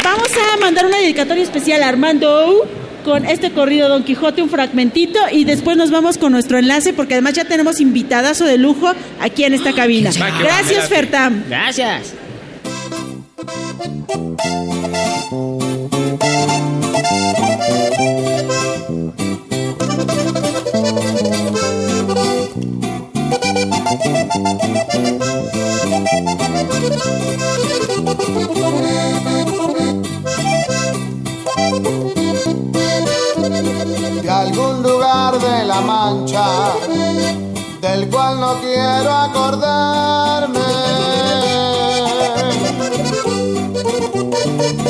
Vamos 0.03 0.29
a 0.31 0.57
mandar 0.57 0.85
una 0.85 0.97
dedicatoria 0.97 1.43
especial 1.43 1.83
a 1.83 1.89
Armando 1.89 2.65
con 3.03 3.25
este 3.25 3.51
corrido 3.51 3.89
Don 3.89 4.03
Quijote, 4.03 4.41
un 4.41 4.49
fragmentito, 4.49 5.19
y 5.31 5.43
después 5.43 5.77
nos 5.77 5.91
vamos 5.91 6.17
con 6.17 6.31
nuestro 6.31 6.57
enlace 6.57 6.93
porque 6.93 7.15
además 7.15 7.33
ya 7.33 7.45
tenemos 7.45 7.79
invitadazo 7.79 8.45
de 8.45 8.57
lujo 8.57 8.91
aquí 9.19 9.43
en 9.43 9.53
esta 9.53 9.73
cabina. 9.73 10.11
Gracias. 10.41 10.87
Fertam. 10.87 11.43
Gracias. 11.49 12.13
No 38.35 38.59
quiero 38.59 39.11
acordarme. 39.13 40.59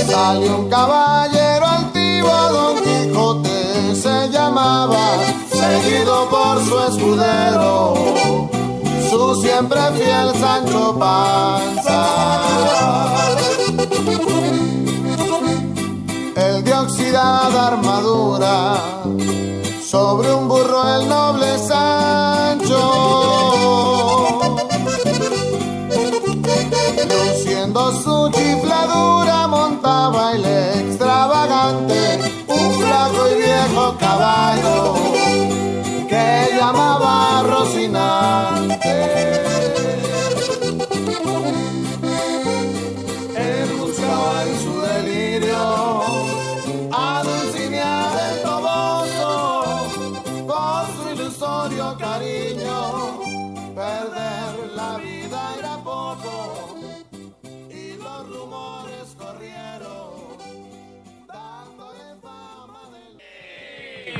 Salió 0.08 0.58
un 0.60 0.70
caballero 0.70 1.66
altivo, 1.66 2.32
Don 2.52 2.84
Quijote 2.84 3.96
se 3.96 4.30
llamaba, 4.30 5.18
seguido 5.52 6.30
por 6.30 6.64
su 6.66 6.80
escudero, 6.80 8.50
su 9.10 9.42
siempre 9.42 9.80
fiel 9.94 10.34
Sancho 10.40 10.98
Panza. 10.98 12.06
El 16.36 16.64
de 16.64 16.74
oxidada 16.74 17.68
armadura, 17.68 18.78
sobre 19.90 20.32
un 20.32 20.48
burro 20.48 20.82
el 20.98 21.10
noble 21.10 21.58
Sancho. 21.58 22.78
Luciendo 27.10 27.92
su 28.04 28.30
chifladura 28.30 29.48
montaba 29.48 30.34
el 30.34 30.46
extravagante, 30.46 32.20
un 32.48 32.72
flaco 32.74 33.30
y 33.32 33.36
viejo 33.42 33.96
caballo 34.00 34.99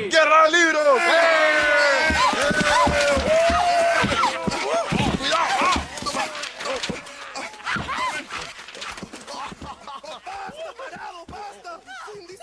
¡Guerra 0.10 0.44
de 0.46 0.58
libros! 0.58 1.00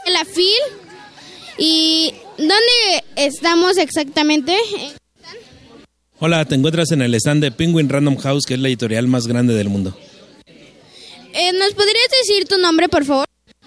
En 0.07 0.13
la 0.13 0.25
FIL. 0.25 0.47
¿Y 1.59 2.15
dónde 2.39 3.05
estamos 3.17 3.79
exactamente? 3.79 4.57
Hola, 6.19 6.45
te 6.45 6.55
encuentras 6.55 6.93
en 6.93 7.03
el 7.03 7.15
stand 7.15 7.43
de 7.43 7.51
Penguin 7.51 7.89
Random 7.89 8.17
House, 8.19 8.45
que 8.47 8.55
es 8.55 8.61
la 8.61 8.69
editorial 8.69 9.09
más 9.09 9.27
grande 9.27 9.55
del 9.55 9.69
mundo. 9.69 9.97
Eh, 11.33 11.53
¿Nos 11.53 11.75
podrías 11.75 12.09
decir 12.23 12.47
tu 12.47 12.59
nombre, 12.59 12.89
por 12.89 13.05
favor? 13.05 13.26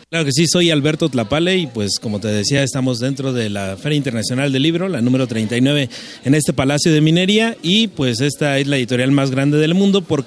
Claro 0.09 0.25
que 0.25 0.31
sí, 0.31 0.47
soy 0.47 0.71
Alberto 0.71 1.07
Tlapale 1.07 1.55
y 1.57 1.67
pues 1.67 1.99
como 2.01 2.19
te 2.19 2.29
decía, 2.29 2.63
estamos 2.63 2.99
dentro 2.99 3.31
de 3.31 3.47
la 3.51 3.77
Feria 3.77 3.95
Internacional 3.95 4.51
del 4.51 4.63
Libro, 4.63 4.89
la 4.89 5.01
número 5.01 5.27
39 5.27 5.87
en 6.25 6.33
este 6.33 6.51
Palacio 6.51 6.91
de 6.91 6.99
Minería 6.99 7.55
y 7.61 7.89
pues 7.89 8.19
esta 8.19 8.57
es 8.57 8.65
la 8.65 8.77
editorial 8.77 9.11
más 9.11 9.29
grande 9.29 9.59
del 9.59 9.75
mundo 9.75 10.01
por 10.01 10.25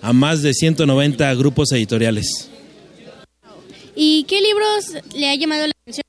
a 0.00 0.12
más 0.14 0.40
de 0.40 0.54
190 0.54 1.34
grupos 1.34 1.70
editoriales. 1.72 2.48
¿Y 3.94 4.24
qué 4.24 4.40
libros 4.40 5.04
le 5.14 5.28
ha 5.28 5.34
llamado 5.34 5.66
la 5.66 5.72
atención? 5.82 6.04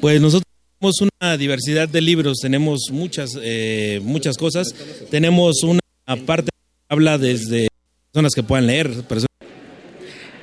Pues 0.00 0.20
nosotros 0.20 0.44
tenemos 0.78 1.00
una 1.00 1.36
diversidad 1.36 1.88
de 1.88 2.00
libros, 2.00 2.38
tenemos 2.40 2.82
muchas, 2.92 3.36
eh, 3.42 4.00
muchas 4.04 4.36
cosas. 4.36 4.72
Tenemos 5.10 5.64
una 5.64 5.80
parte 6.24 6.50
que 6.52 6.94
habla 6.94 7.18
desde 7.18 7.66
personas 8.12 8.32
que 8.32 8.44
puedan 8.44 8.68
leer, 8.68 9.02
personas 9.02 9.27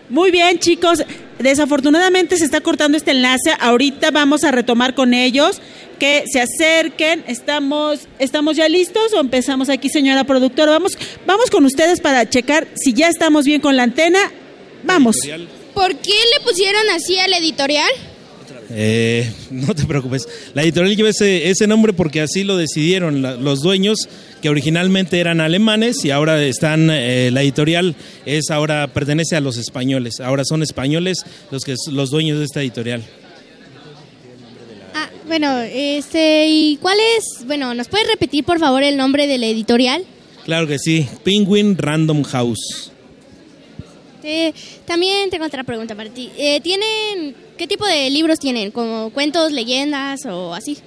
Muy 0.09 0.31
bien, 0.31 0.59
chicos. 0.59 1.03
Desafortunadamente 1.39 2.37
se 2.37 2.45
está 2.45 2.61
cortando 2.61 2.97
este 2.97 3.11
enlace. 3.11 3.53
Ahorita 3.59 4.11
vamos 4.11 4.43
a 4.43 4.51
retomar 4.51 4.95
con 4.95 5.13
ellos. 5.13 5.61
Que 5.99 6.25
se 6.31 6.41
acerquen. 6.41 7.23
Estamos, 7.27 8.07
¿estamos 8.19 8.57
ya 8.57 8.67
listos 8.67 9.13
o 9.13 9.19
empezamos 9.19 9.69
aquí, 9.69 9.89
señora 9.89 10.25
productora? 10.25 10.71
Vamos, 10.71 10.97
vamos 11.25 11.49
con 11.49 11.65
ustedes 11.65 12.01
para 12.01 12.29
checar 12.29 12.67
si 12.75 12.93
ya 12.93 13.07
estamos 13.07 13.45
bien 13.45 13.61
con 13.61 13.75
la 13.75 13.83
antena. 13.83 14.19
Vamos. 14.83 15.15
¿Por 15.73 15.95
qué 15.97 16.11
le 16.11 16.45
pusieron 16.45 16.89
así 16.89 17.17
al 17.17 17.33
editorial? 17.33 17.89
Eh, 18.77 19.31
no 19.51 19.73
te 19.73 19.85
preocupes. 19.85 20.27
La 20.53 20.61
editorial 20.63 20.95
lleva 20.95 21.09
ese, 21.09 21.49
ese 21.49 21.65
nombre 21.65 21.93
porque 21.93 22.19
así 22.21 22.43
lo 22.43 22.57
decidieron 22.57 23.21
la- 23.21 23.35
los 23.35 23.61
dueños, 23.61 23.97
que 24.41 24.49
originalmente 24.49 25.19
eran 25.19 25.39
alemanes 25.39 26.03
y 26.03 26.11
ahora 26.11 26.43
están, 26.43 26.89
eh, 26.91 27.29
la 27.31 27.41
editorial 27.41 27.95
es 28.25 28.51
ahora 28.51 28.87
pertenece 28.93 29.35
a 29.37 29.39
los 29.41 29.57
españoles. 29.57 30.19
Ahora 30.19 30.43
son 30.43 30.61
españoles 30.61 31.19
los 31.51 31.63
que 31.63 31.75
los 31.91 32.09
dueños 32.11 32.37
de 32.39 32.45
esta 32.45 32.61
editorial. 32.61 33.01
Ah, 34.93 35.09
bueno, 35.27 35.59
este, 35.61 36.47
¿y 36.49 36.77
cuál 36.77 36.97
es? 37.17 37.45
Bueno, 37.45 37.73
¿nos 37.73 37.87
puedes 37.87 38.07
repetir 38.07 38.43
por 38.43 38.59
favor 38.59 38.83
el 38.83 38.97
nombre 38.97 39.27
de 39.27 39.37
la 39.37 39.47
editorial? 39.47 40.03
Claro 40.45 40.67
que 40.67 40.77
sí, 40.79 41.07
Penguin 41.23 41.77
Random 41.77 42.23
House. 42.23 42.91
Eh, 44.25 44.53
también 44.85 45.29
tengo 45.29 45.45
otra 45.45 45.63
pregunta 45.63 45.93
para 45.93 46.09
ti. 46.09 46.31
Eh, 46.37 46.59
¿Tienen 46.61 47.35
qué 47.57 47.67
tipo 47.67 47.85
de 47.85 48.09
libros 48.09 48.39
tienen? 48.39 48.71
¿Como 48.71 49.11
cuentos, 49.11 49.51
leyendas 49.51 50.25
o 50.25 50.55
así? 50.55 50.77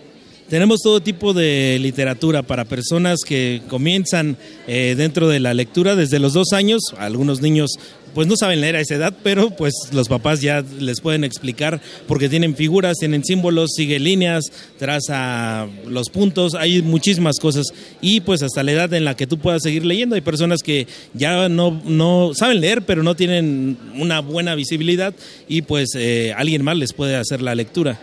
Tenemos 0.48 0.81
todo 0.81 1.01
tipo 1.01 1.35
de 1.35 1.78
literatura 1.78 2.43
para 2.43 2.65
personas 2.65 3.20
que 3.20 3.60
comienzan 3.69 4.39
eh, 4.66 4.94
dentro 4.97 5.28
de 5.28 5.40
la 5.40 5.52
lectura 5.52 5.94
desde 5.94 6.19
los 6.19 6.32
dos 6.32 6.52
años. 6.52 6.81
Algunos 6.97 7.43
niños 7.43 7.73
pues 8.15 8.27
no 8.27 8.37
saben 8.37 8.61
leer 8.61 8.77
a 8.77 8.81
esa 8.81 8.95
edad, 8.95 9.15
pero 9.23 9.51
pues 9.51 9.75
los 9.93 10.09
papás 10.09 10.41
ya 10.41 10.65
les 10.79 11.01
pueden 11.01 11.25
explicar 11.25 11.81
porque 12.07 12.29
tienen 12.29 12.57
figuras, 12.57 12.97
tienen 12.99 13.25
símbolos, 13.25 13.71
sigue 13.75 13.99
líneas, 13.99 14.45
traza 14.79 15.67
los 15.87 16.11
puntos, 16.11 16.55
hay 16.55 16.83
muchísimas 16.83 17.39
cosas 17.39 17.67
y 18.01 18.21
pues 18.21 18.43
hasta 18.43 18.63
la 18.63 18.73
edad 18.73 18.93
en 18.95 19.05
la 19.05 19.17
que 19.17 19.27
tú 19.27 19.39
puedas 19.39 19.63
seguir 19.63 19.85
leyendo. 19.85 20.15
Hay 20.15 20.21
personas 20.21 20.63
que 20.63 20.87
ya 21.15 21.49
no, 21.49 21.81
no 21.85 22.33
saben 22.35 22.61
leer, 22.61 22.83
pero 22.83 23.03
no 23.03 23.15
tienen 23.15 23.79
una 23.97 24.21
buena 24.21 24.55
visibilidad 24.55 25.15
y 25.49 25.63
pues 25.63 25.91
eh, 25.95 26.33
alguien 26.37 26.63
más 26.65 26.77
les 26.77 26.93
puede 26.93 27.17
hacer 27.17 27.43
la 27.43 27.55
lectura. 27.55 27.99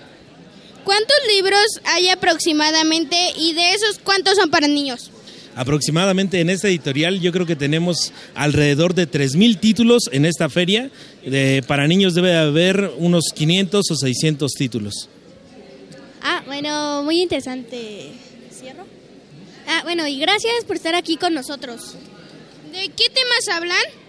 ¿Cuántos 0.83 1.17
libros 1.27 1.65
hay 1.85 2.09
aproximadamente 2.09 3.17
y 3.37 3.53
de 3.53 3.73
esos 3.73 3.99
cuántos 4.03 4.35
son 4.35 4.51
para 4.51 4.67
niños? 4.67 5.09
Aproximadamente 5.55 6.41
en 6.41 6.49
esta 6.49 6.67
editorial 6.67 7.21
yo 7.21 7.31
creo 7.31 7.45
que 7.45 7.55
tenemos 7.55 8.11
alrededor 8.33 8.93
de 8.93 9.09
3.000 9.09 9.59
títulos 9.59 10.09
en 10.11 10.25
esta 10.25 10.49
feria. 10.49 10.91
Para 11.65 11.87
niños 11.87 12.13
debe 12.13 12.35
haber 12.35 12.91
unos 12.97 13.25
500 13.33 13.89
o 13.89 13.95
600 13.95 14.51
títulos. 14.51 15.09
Ah, 16.21 16.43
bueno, 16.45 17.03
muy 17.03 17.21
interesante. 17.21 18.11
¿Cierro? 18.51 18.85
Ah, 19.67 19.81
bueno, 19.83 20.05
y 20.07 20.19
gracias 20.19 20.65
por 20.67 20.75
estar 20.75 20.93
aquí 20.93 21.17
con 21.17 21.33
nosotros. 21.33 21.95
¿De 22.71 22.89
qué 22.89 23.09
temas 23.09 23.47
hablan? 23.49 24.04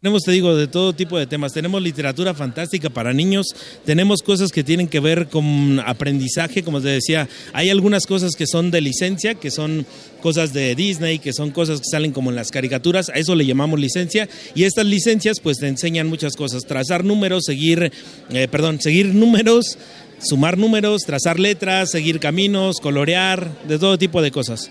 Tenemos, 0.00 0.22
te 0.22 0.30
digo, 0.30 0.54
de 0.54 0.68
todo 0.68 0.92
tipo 0.92 1.18
de 1.18 1.26
temas. 1.26 1.52
Tenemos 1.52 1.82
literatura 1.82 2.32
fantástica 2.32 2.88
para 2.88 3.12
niños, 3.12 3.46
tenemos 3.84 4.22
cosas 4.22 4.52
que 4.52 4.62
tienen 4.62 4.86
que 4.86 5.00
ver 5.00 5.26
con 5.26 5.80
aprendizaje, 5.80 6.62
como 6.62 6.80
te 6.80 6.86
decía, 6.86 7.28
hay 7.52 7.68
algunas 7.68 8.06
cosas 8.06 8.36
que 8.36 8.46
son 8.46 8.70
de 8.70 8.80
licencia, 8.80 9.34
que 9.34 9.50
son 9.50 9.84
cosas 10.22 10.52
de 10.52 10.76
Disney, 10.76 11.18
que 11.18 11.32
son 11.32 11.50
cosas 11.50 11.80
que 11.80 11.86
salen 11.90 12.12
como 12.12 12.30
en 12.30 12.36
las 12.36 12.52
caricaturas, 12.52 13.08
a 13.08 13.14
eso 13.14 13.34
le 13.34 13.44
llamamos 13.44 13.80
licencia, 13.80 14.28
y 14.54 14.62
estas 14.62 14.86
licencias 14.86 15.40
pues 15.40 15.58
te 15.58 15.66
enseñan 15.66 16.06
muchas 16.06 16.36
cosas, 16.36 16.62
trazar 16.64 17.04
números, 17.04 17.42
seguir, 17.44 17.90
eh, 18.30 18.46
perdón, 18.48 18.80
seguir 18.80 19.06
números, 19.06 19.78
sumar 20.22 20.58
números, 20.58 21.02
trazar 21.06 21.40
letras, 21.40 21.90
seguir 21.90 22.20
caminos, 22.20 22.76
colorear, 22.80 23.66
de 23.66 23.80
todo 23.80 23.98
tipo 23.98 24.22
de 24.22 24.30
cosas. 24.30 24.70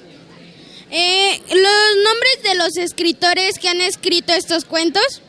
Eh, 0.91 1.41
¿Los 1.49 2.03
nombres 2.03 2.43
de 2.43 2.55
los 2.55 2.77
escritores 2.77 3.59
que 3.59 3.69
han 3.69 3.81
escrito 3.81 4.33
estos 4.33 4.65
cuentos? 4.65 5.21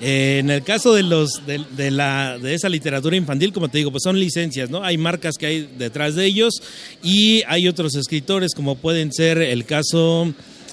Eh, 0.00 0.38
en 0.38 0.50
el 0.50 0.62
caso 0.62 0.94
de 0.94 1.02
los 1.02 1.46
de, 1.46 1.62
de 1.72 1.90
la 1.90 2.38
de 2.38 2.54
esa 2.54 2.70
literatura 2.70 3.16
infantil, 3.16 3.52
como 3.52 3.68
te 3.68 3.78
digo, 3.78 3.90
pues 3.90 4.02
son 4.02 4.18
licencias, 4.18 4.70
¿no? 4.70 4.82
Hay 4.82 4.96
marcas 4.96 5.36
que 5.36 5.46
hay 5.46 5.70
detrás 5.76 6.14
de 6.14 6.24
ellos 6.24 6.54
y 7.02 7.42
hay 7.46 7.68
otros 7.68 7.94
escritores 7.94 8.54
como 8.54 8.76
pueden 8.76 9.12
ser 9.12 9.38
el 9.38 9.66
caso 9.66 10.32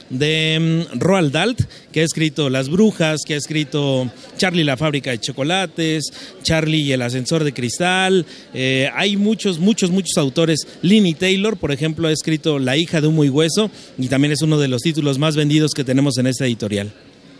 de 0.09 0.85
mm, 0.93 0.99
Roald 0.99 1.31
Dahl, 1.31 1.55
que 1.91 2.01
ha 2.01 2.03
escrito 2.03 2.49
Las 2.49 2.69
Brujas, 2.69 3.21
que 3.25 3.33
ha 3.33 3.37
escrito 3.37 4.09
Charlie 4.37 4.63
la 4.63 4.77
fábrica 4.77 5.11
de 5.11 5.19
chocolates, 5.19 6.05
Charlie 6.43 6.81
y 6.81 6.91
el 6.91 7.01
ascensor 7.01 7.43
de 7.43 7.53
cristal. 7.53 8.25
Eh, 8.53 8.89
hay 8.93 9.17
muchos, 9.17 9.59
muchos, 9.59 9.91
muchos 9.91 10.17
autores. 10.17 10.67
Linny 10.81 11.13
Taylor, 11.13 11.57
por 11.57 11.71
ejemplo, 11.71 12.07
ha 12.07 12.11
escrito 12.11 12.59
La 12.59 12.77
hija 12.77 13.01
de 13.01 13.07
humo 13.07 13.23
y 13.23 13.29
hueso 13.29 13.69
y 13.97 14.07
también 14.07 14.31
es 14.31 14.41
uno 14.41 14.59
de 14.59 14.67
los 14.67 14.81
títulos 14.81 15.17
más 15.19 15.35
vendidos 15.35 15.73
que 15.73 15.83
tenemos 15.83 16.17
en 16.17 16.27
esta 16.27 16.45
editorial. 16.45 16.91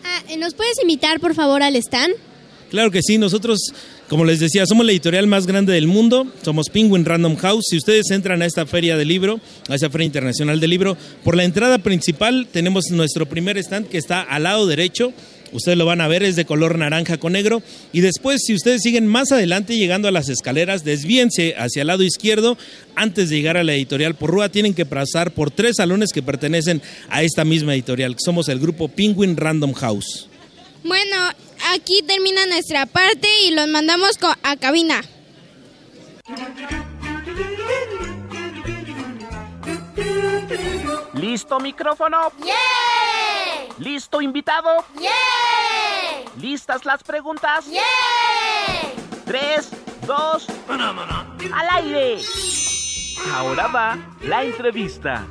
Ah, 0.03 0.23
¿Nos 0.37 0.53
puedes 0.53 0.79
invitar, 0.81 1.19
por 1.19 1.33
favor, 1.35 1.63
al 1.63 1.75
stand? 1.75 2.15
Claro 2.69 2.91
que 2.91 3.01
sí, 3.01 3.17
nosotros, 3.17 3.59
como 4.09 4.23
les 4.23 4.39
decía, 4.39 4.65
somos 4.65 4.85
la 4.85 4.93
editorial 4.93 5.27
más 5.27 5.47
grande 5.47 5.73
del 5.73 5.87
mundo, 5.87 6.31
somos 6.41 6.69
Penguin 6.69 7.03
Random 7.03 7.35
House. 7.35 7.65
Si 7.69 7.77
ustedes 7.77 8.09
entran 8.11 8.41
a 8.41 8.45
esta 8.45 8.65
feria 8.65 8.95
de 8.95 9.03
libro, 9.03 9.41
a 9.67 9.75
esta 9.75 9.89
feria 9.89 10.05
internacional 10.05 10.59
del 10.59 10.69
libro, 10.69 10.97
por 11.23 11.35
la 11.35 11.43
entrada 11.43 11.77
principal 11.79 12.47
tenemos 12.51 12.85
nuestro 12.91 13.27
primer 13.27 13.57
stand 13.57 13.87
que 13.87 13.97
está 13.97 14.21
al 14.21 14.43
lado 14.43 14.65
derecho. 14.65 15.11
Ustedes 15.51 15.77
lo 15.77 15.85
van 15.85 16.01
a 16.01 16.07
ver, 16.07 16.23
es 16.23 16.35
de 16.35 16.45
color 16.45 16.77
naranja 16.77 17.17
con 17.17 17.33
negro. 17.33 17.61
Y 17.93 18.01
después, 18.01 18.41
si 18.45 18.53
ustedes 18.53 18.81
siguen 18.81 19.07
más 19.07 19.31
adelante, 19.31 19.77
llegando 19.77 20.07
a 20.07 20.11
las 20.11 20.29
escaleras, 20.29 20.83
desvíense 20.83 21.55
hacia 21.57 21.81
el 21.81 21.87
lado 21.87 22.03
izquierdo. 22.03 22.57
Antes 22.95 23.29
de 23.29 23.37
llegar 23.37 23.57
a 23.57 23.63
la 23.63 23.73
editorial 23.73 24.15
por 24.15 24.31
Rúa, 24.31 24.49
tienen 24.49 24.73
que 24.73 24.85
pasar 24.85 25.31
por 25.31 25.51
tres 25.51 25.77
salones 25.77 26.11
que 26.11 26.23
pertenecen 26.23 26.81
a 27.09 27.23
esta 27.23 27.45
misma 27.45 27.73
editorial. 27.73 28.15
Somos 28.23 28.49
el 28.49 28.59
grupo 28.59 28.87
Penguin 28.87 29.37
Random 29.37 29.73
House. 29.73 30.27
Bueno, 30.83 31.15
aquí 31.73 32.01
termina 32.03 32.45
nuestra 32.45 32.85
parte 32.85 33.27
y 33.43 33.51
los 33.51 33.67
mandamos 33.67 34.17
a 34.43 34.55
cabina. 34.57 35.01
¿Listo 41.13 41.59
micrófono? 41.59 42.31
¿Listo 43.79 44.21
invitado? 44.21 44.85
¿Listas 46.39 46.85
las 46.85 47.03
preguntas? 47.03 47.65
Tres, 49.25 49.69
dos, 50.05 50.47
al 50.69 51.69
aire. 51.71 52.21
Ahora 53.33 53.67
va 53.67 53.97
la 54.21 54.43
entrevista. 54.43 55.25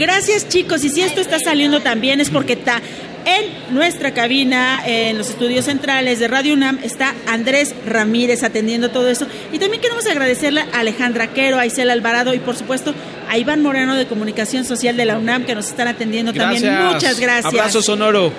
Gracias 0.00 0.48
chicos, 0.48 0.82
y 0.82 0.88
si 0.88 1.02
esto 1.02 1.20
está 1.20 1.38
saliendo 1.38 1.80
también 1.80 2.22
es 2.22 2.30
porque 2.30 2.54
está 2.54 2.80
en 3.26 3.74
nuestra 3.74 4.14
cabina, 4.14 4.80
en 4.86 5.18
los 5.18 5.28
estudios 5.28 5.66
centrales 5.66 6.18
de 6.18 6.26
Radio 6.26 6.54
UNAM, 6.54 6.78
está 6.82 7.14
Andrés 7.26 7.74
Ramírez 7.86 8.42
atendiendo 8.42 8.88
todo 8.88 9.10
esto. 9.10 9.26
Y 9.52 9.58
también 9.58 9.82
queremos 9.82 10.06
agradecerle 10.06 10.62
a 10.72 10.78
Alejandra 10.80 11.26
Quero, 11.34 11.58
a 11.58 11.66
Isela 11.66 11.92
Alvarado 11.92 12.32
y 12.32 12.38
por 12.38 12.56
supuesto 12.56 12.94
a 13.28 13.36
Iván 13.36 13.60
Moreno 13.60 13.94
de 13.94 14.06
Comunicación 14.06 14.64
Social 14.64 14.96
de 14.96 15.04
la 15.04 15.18
UNAM 15.18 15.44
que 15.44 15.54
nos 15.54 15.68
están 15.68 15.86
atendiendo 15.86 16.32
también. 16.32 16.82
Muchas 16.94 17.20
gracias. 17.20 17.52
Abrazo 17.52 17.82
sonoro. 17.82 18.32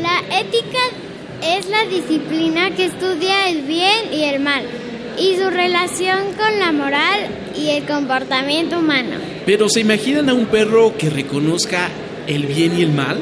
La 0.00 0.38
ética 0.38 0.78
es 1.42 1.68
la 1.70 1.86
disciplina 1.86 2.70
que 2.70 2.84
estudia 2.84 3.48
el 3.48 3.62
bien 3.62 4.12
y 4.12 4.22
el 4.22 4.38
mal 4.38 4.62
y 5.18 5.36
su 5.36 5.50
relación 5.50 6.32
con 6.36 6.58
la 6.58 6.72
moral 6.72 7.28
y 7.56 7.70
el 7.70 7.84
comportamiento 7.84 8.78
humano. 8.78 9.16
Pero 9.46 9.68
¿se 9.68 9.80
imaginan 9.80 10.28
a 10.28 10.34
un 10.34 10.46
perro 10.46 10.96
que 10.96 11.10
reconozca 11.10 11.88
el 12.26 12.46
bien 12.46 12.78
y 12.78 12.82
el 12.82 12.92
mal? 12.92 13.18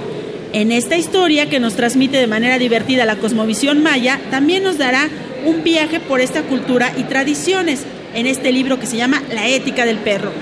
En 0.52 0.72
esta 0.72 0.96
historia 0.96 1.48
que 1.48 1.60
nos 1.60 1.74
transmite 1.74 2.18
de 2.18 2.26
manera 2.26 2.58
divertida 2.58 3.04
la 3.04 3.16
cosmovisión 3.16 3.82
maya, 3.82 4.20
también 4.30 4.62
nos 4.62 4.78
dará 4.78 5.08
un 5.44 5.62
viaje 5.62 6.00
por 6.00 6.20
esta 6.20 6.42
cultura 6.42 6.92
y 6.96 7.04
tradiciones 7.04 7.84
en 8.14 8.26
este 8.26 8.52
libro 8.52 8.78
que 8.78 8.86
se 8.86 8.96
llama 8.96 9.22
La 9.32 9.46
ética 9.48 9.86
del 9.86 9.98
perro. 9.98 10.32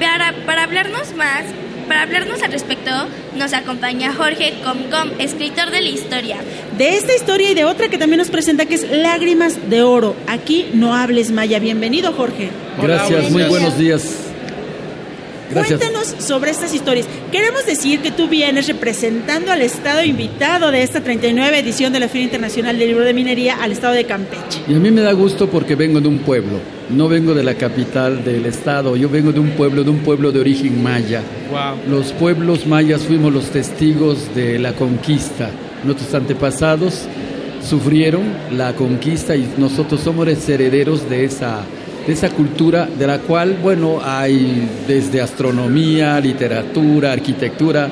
Para, 0.00 0.34
para 0.44 0.64
hablarnos 0.64 1.14
más, 1.14 1.44
para 1.86 2.02
hablarnos 2.02 2.42
al 2.42 2.52
respecto, 2.52 2.90
nos 3.36 3.52
acompaña 3.52 4.12
Jorge 4.14 4.54
Comcom, 4.62 5.10
escritor 5.18 5.70
de 5.70 5.80
la 5.80 5.88
historia. 5.88 6.38
De 6.76 6.96
esta 6.96 7.14
historia 7.14 7.50
y 7.50 7.54
de 7.54 7.64
otra 7.64 7.88
que 7.88 7.98
también 7.98 8.18
nos 8.18 8.30
presenta 8.30 8.66
que 8.66 8.74
es 8.74 8.90
Lágrimas 8.90 9.70
de 9.70 9.82
Oro. 9.82 10.14
Aquí 10.26 10.66
no 10.74 10.94
hables 10.94 11.30
maya. 11.30 11.58
Bienvenido, 11.58 12.12
Jorge. 12.12 12.50
Gracias, 12.80 13.30
muy 13.30 13.44
buenos 13.44 13.78
días. 13.78 14.25
Gracias. 15.50 15.78
Cuéntanos 15.78 16.14
sobre 16.18 16.50
estas 16.50 16.74
historias. 16.74 17.06
Queremos 17.30 17.66
decir 17.66 18.00
que 18.00 18.10
tú 18.10 18.28
vienes 18.28 18.66
representando 18.66 19.52
al 19.52 19.62
estado 19.62 20.04
invitado 20.04 20.70
de 20.70 20.82
esta 20.82 21.02
39 21.02 21.58
edición 21.58 21.92
de 21.92 22.00
la 22.00 22.08
Feria 22.08 22.24
Internacional 22.24 22.78
del 22.78 22.88
Libro 22.88 23.04
de 23.04 23.14
Minería 23.14 23.62
al 23.62 23.72
estado 23.72 23.94
de 23.94 24.04
Campeche. 24.04 24.60
Y 24.68 24.74
a 24.74 24.78
mí 24.78 24.90
me 24.90 25.00
da 25.00 25.12
gusto 25.12 25.48
porque 25.48 25.74
vengo 25.74 26.00
de 26.00 26.08
un 26.08 26.18
pueblo, 26.18 26.58
no 26.90 27.08
vengo 27.08 27.34
de 27.34 27.44
la 27.44 27.54
capital 27.54 28.24
del 28.24 28.46
estado, 28.46 28.96
yo 28.96 29.08
vengo 29.08 29.32
de 29.32 29.40
un 29.40 29.50
pueblo, 29.50 29.84
de 29.84 29.90
un 29.90 29.98
pueblo 29.98 30.32
de 30.32 30.40
origen 30.40 30.82
maya. 30.82 31.22
Los 31.88 32.12
pueblos 32.12 32.66
mayas 32.66 33.02
fuimos 33.02 33.32
los 33.32 33.46
testigos 33.50 34.34
de 34.34 34.58
la 34.58 34.72
conquista. 34.72 35.50
Nuestros 35.84 36.12
antepasados 36.14 37.06
sufrieron 37.62 38.22
la 38.52 38.74
conquista 38.74 39.36
y 39.36 39.48
nosotros 39.58 40.00
somos 40.00 40.26
los 40.26 40.48
herederos 40.48 41.08
de 41.08 41.24
esa, 41.24 41.60
de 42.06 42.12
esa 42.12 42.30
cultura 42.30 42.86
de 42.86 43.06
la 43.06 43.18
cual, 43.18 43.56
bueno, 43.62 44.00
hay 44.02 44.68
desde 44.86 45.20
astronomía, 45.20 46.20
literatura, 46.20 47.12
arquitectura, 47.12 47.88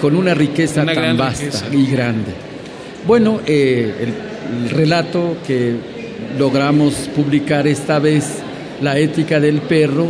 con 0.00 0.16
una 0.16 0.34
riqueza 0.34 0.82
Una 0.82 0.94
tan 0.94 1.16
vasta 1.16 1.44
riqueza. 1.44 1.66
y 1.72 1.86
grande. 1.86 2.32
Bueno, 3.06 3.40
eh, 3.46 3.94
el, 4.00 4.64
el 4.64 4.70
relato 4.70 5.36
que 5.46 5.74
logramos 6.38 6.94
publicar 7.14 7.66
esta 7.66 7.98
vez, 7.98 8.24
La 8.82 8.98
ética 8.98 9.38
del 9.40 9.60
perro, 9.60 10.08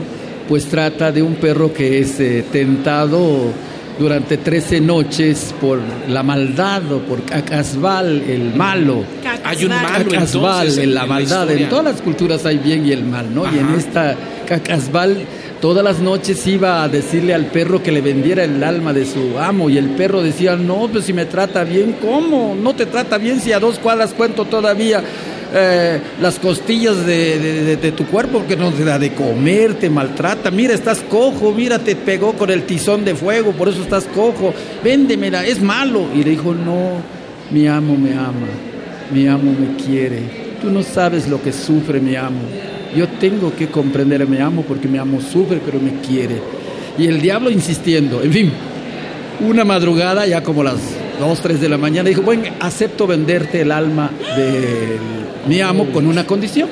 pues 0.49 0.65
trata 0.67 1.13
de 1.13 1.23
un 1.23 1.35
perro 1.35 1.73
que 1.73 2.01
es 2.01 2.19
eh, 2.19 2.45
tentado 2.51 3.53
durante 3.99 4.37
13 4.37 4.81
noches 4.81 5.55
por 5.61 5.79
la 6.09 6.23
maldad 6.23 6.83
o 6.93 7.01
por 7.01 7.23
Cacasbal, 7.23 8.23
el 8.23 8.55
malo. 8.55 9.05
Hay 9.45 9.65
un 9.65 9.71
malo, 9.71 10.11
Cacasbal, 10.11 10.69
entonces, 10.69 10.79
en 10.79 10.95
la 10.95 11.03
en 11.03 11.09
la 11.09 11.15
maldad. 11.15 11.51
En 11.51 11.69
todas 11.69 11.85
las 11.85 12.03
culturas 12.03 12.47
hay 12.47 12.59
bien 12.59 12.87
y 12.87 12.93
el 12.93 13.05
mal, 13.05 13.35
¿no? 13.35 13.45
Y 13.45 13.59
en 13.59 13.71
esta 13.75 14.17
Cacasbal 14.47 15.25
todas 15.61 15.83
las 15.83 16.01
noches 16.01 16.47
iba 16.47 16.83
a 16.83 16.89
decirle 16.89 17.33
al 17.33 17.47
perro 17.47 17.83
que 17.83 17.91
le 17.91 18.03
vendiera 18.03 18.45
el 18.45 18.63
alma 18.63 18.93
de 18.93 19.07
su 19.07 19.39
amo 19.39 19.71
y 19.71 19.79
el 19.79 19.91
perro 19.91 20.23
decía, 20.23 20.57
no, 20.57 20.89
pues 20.93 21.07
si 21.07 21.13
me 21.13 21.25
trata 21.25 21.65
bien, 21.65 21.97
¿cómo? 22.03 22.55
No 22.55 22.75
te 22.75 22.87
trata 22.87 23.17
bien 23.17 23.41
si 23.41 23.53
a 23.53 23.61
dos 23.61 23.79
cuadras 23.79 24.13
cuento 24.13 24.45
todavía 24.45 25.03
eh, 25.55 26.01
las 26.21 26.39
costillas 26.39 27.07
de, 27.07 27.77
de- 27.77 27.93
tu 27.93 28.05
cuerpo 28.07 28.39
porque 28.39 28.57
no 28.57 28.73
te 28.73 28.85
da 28.85 28.99
de 28.99 29.13
comer, 29.15 29.75
te 29.75 29.89
maltrata, 29.89 30.51
mira, 30.51 30.75
estás 30.75 30.99
cojo, 31.09 31.53
mira, 31.53 31.79
te 31.79 31.95
pegó 31.95 32.33
con 32.33 32.51
el 32.51 32.65
tizón 32.65 33.05
de 33.05 33.15
fuego, 33.15 33.53
por 33.53 33.69
eso 33.69 33.83
estás 33.83 34.05
cojo, 34.15 34.53
véndemela, 34.83 35.47
es 35.47 35.61
malo. 35.63 36.07
Y 36.15 36.25
le 36.25 36.31
dijo, 36.31 36.53
no, 36.53 36.95
mi 37.51 37.67
amo 37.69 37.97
me 37.97 38.13
ama, 38.15 38.49
mi 39.13 39.29
amo 39.29 39.53
me 39.53 39.77
quiere, 39.85 40.23
tú 40.61 40.71
no 40.71 40.83
sabes 40.83 41.29
lo 41.29 41.41
que 41.41 41.53
sufre 41.53 42.01
mi 42.01 42.17
amo. 42.17 42.41
Yo 42.97 43.07
tengo 43.09 43.55
que 43.55 43.69
comprender 43.69 44.23
a 44.23 44.27
mi 44.27 44.39
amo 44.39 44.63
porque 44.63 44.89
mi 44.89 44.99
amo 44.99 45.21
sufre, 45.21 45.61
pero 45.65 45.79
me 45.81 46.01
quiere. 46.01 46.37
Y 46.99 47.07
el 47.07 47.21
diablo 47.21 47.51
insistiendo, 47.51 48.23
en 48.23 48.33
fin, 48.33 48.53
una 49.47 49.65
madrugada, 49.65 50.27
ya 50.27 50.43
como 50.43 50.63
las 50.65 50.77
2, 51.19 51.41
3 51.41 51.61
de 51.61 51.69
la 51.69 51.79
mañana, 51.79 52.09
dijo, 52.09 52.23
bueno, 52.23 52.45
acepto 52.61 53.07
venderte 53.07 53.61
el 53.61 53.73
alma 53.73 54.11
de 54.37 54.99
mi 55.47 55.61
amo 55.61 55.87
con 55.93 56.07
una 56.07 56.27
condición. 56.27 56.69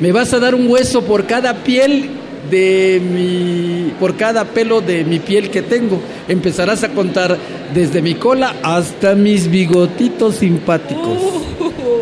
me 0.00 0.12
vas 0.12 0.32
a 0.32 0.38
dar 0.38 0.54
un 0.54 0.68
hueso 0.68 1.02
por 1.02 1.26
cada 1.26 1.54
piel 1.54 2.08
de 2.50 3.00
mi, 3.02 3.92
por 3.98 4.16
cada 4.16 4.44
pelo 4.44 4.80
de 4.80 5.04
mi 5.04 5.18
piel 5.18 5.50
que 5.50 5.62
tengo. 5.62 6.00
Empezarás 6.28 6.82
a 6.84 6.90
contar 6.90 7.36
desde 7.74 8.00
mi 8.00 8.14
cola 8.14 8.56
hasta 8.62 9.14
mis 9.14 9.48
bigotitos 9.50 10.36
simpáticos. 10.36 11.18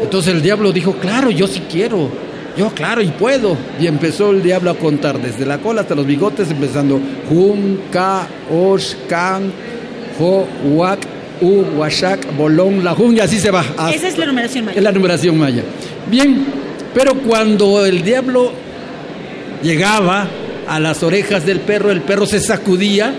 Entonces 0.02 0.34
el 0.34 0.42
diablo 0.42 0.72
dijo, 0.72 0.92
claro, 0.94 1.30
yo 1.30 1.46
sí 1.46 1.62
quiero. 1.70 2.08
Yo, 2.56 2.70
claro, 2.70 3.02
y 3.02 3.08
puedo. 3.08 3.56
Y 3.80 3.86
empezó 3.86 4.30
el 4.30 4.42
diablo 4.42 4.70
a 4.70 4.74
contar 4.74 5.20
desde 5.20 5.46
la 5.46 5.58
cola 5.58 5.82
hasta 5.82 5.94
los 5.94 6.06
bigotes, 6.06 6.50
empezando 6.50 7.00
Jun, 7.28 7.80
Ka, 7.92 8.26
Osh, 8.50 8.94
Kan, 9.08 9.52
Jo, 10.18 10.46
Wak, 10.72 10.98
U, 11.40 11.62
Washak, 11.76 12.36
Bolón, 12.36 12.82
Lajun, 12.84 13.16
y 13.16 13.20
así 13.20 13.38
se 13.38 13.50
va. 13.50 13.60
hasta- 13.60 13.90
Esa 13.90 14.08
es 14.08 14.18
la 14.18 14.26
numeración 14.26 14.64
maya. 14.64 14.76
es 14.78 14.82
la 14.84 14.92
numeración 14.92 15.38
maya. 15.38 15.62
Bien, 16.10 16.44
pero 16.94 17.14
cuando 17.14 17.84
el 17.86 18.02
diablo 18.02 18.52
llegaba 19.62 20.26
a 20.66 20.78
las 20.80 21.02
orejas 21.02 21.44
del 21.46 21.60
perro, 21.60 21.90
el 21.90 22.00
perro 22.02 22.26
se 22.26 22.40
sacudía 22.40 23.12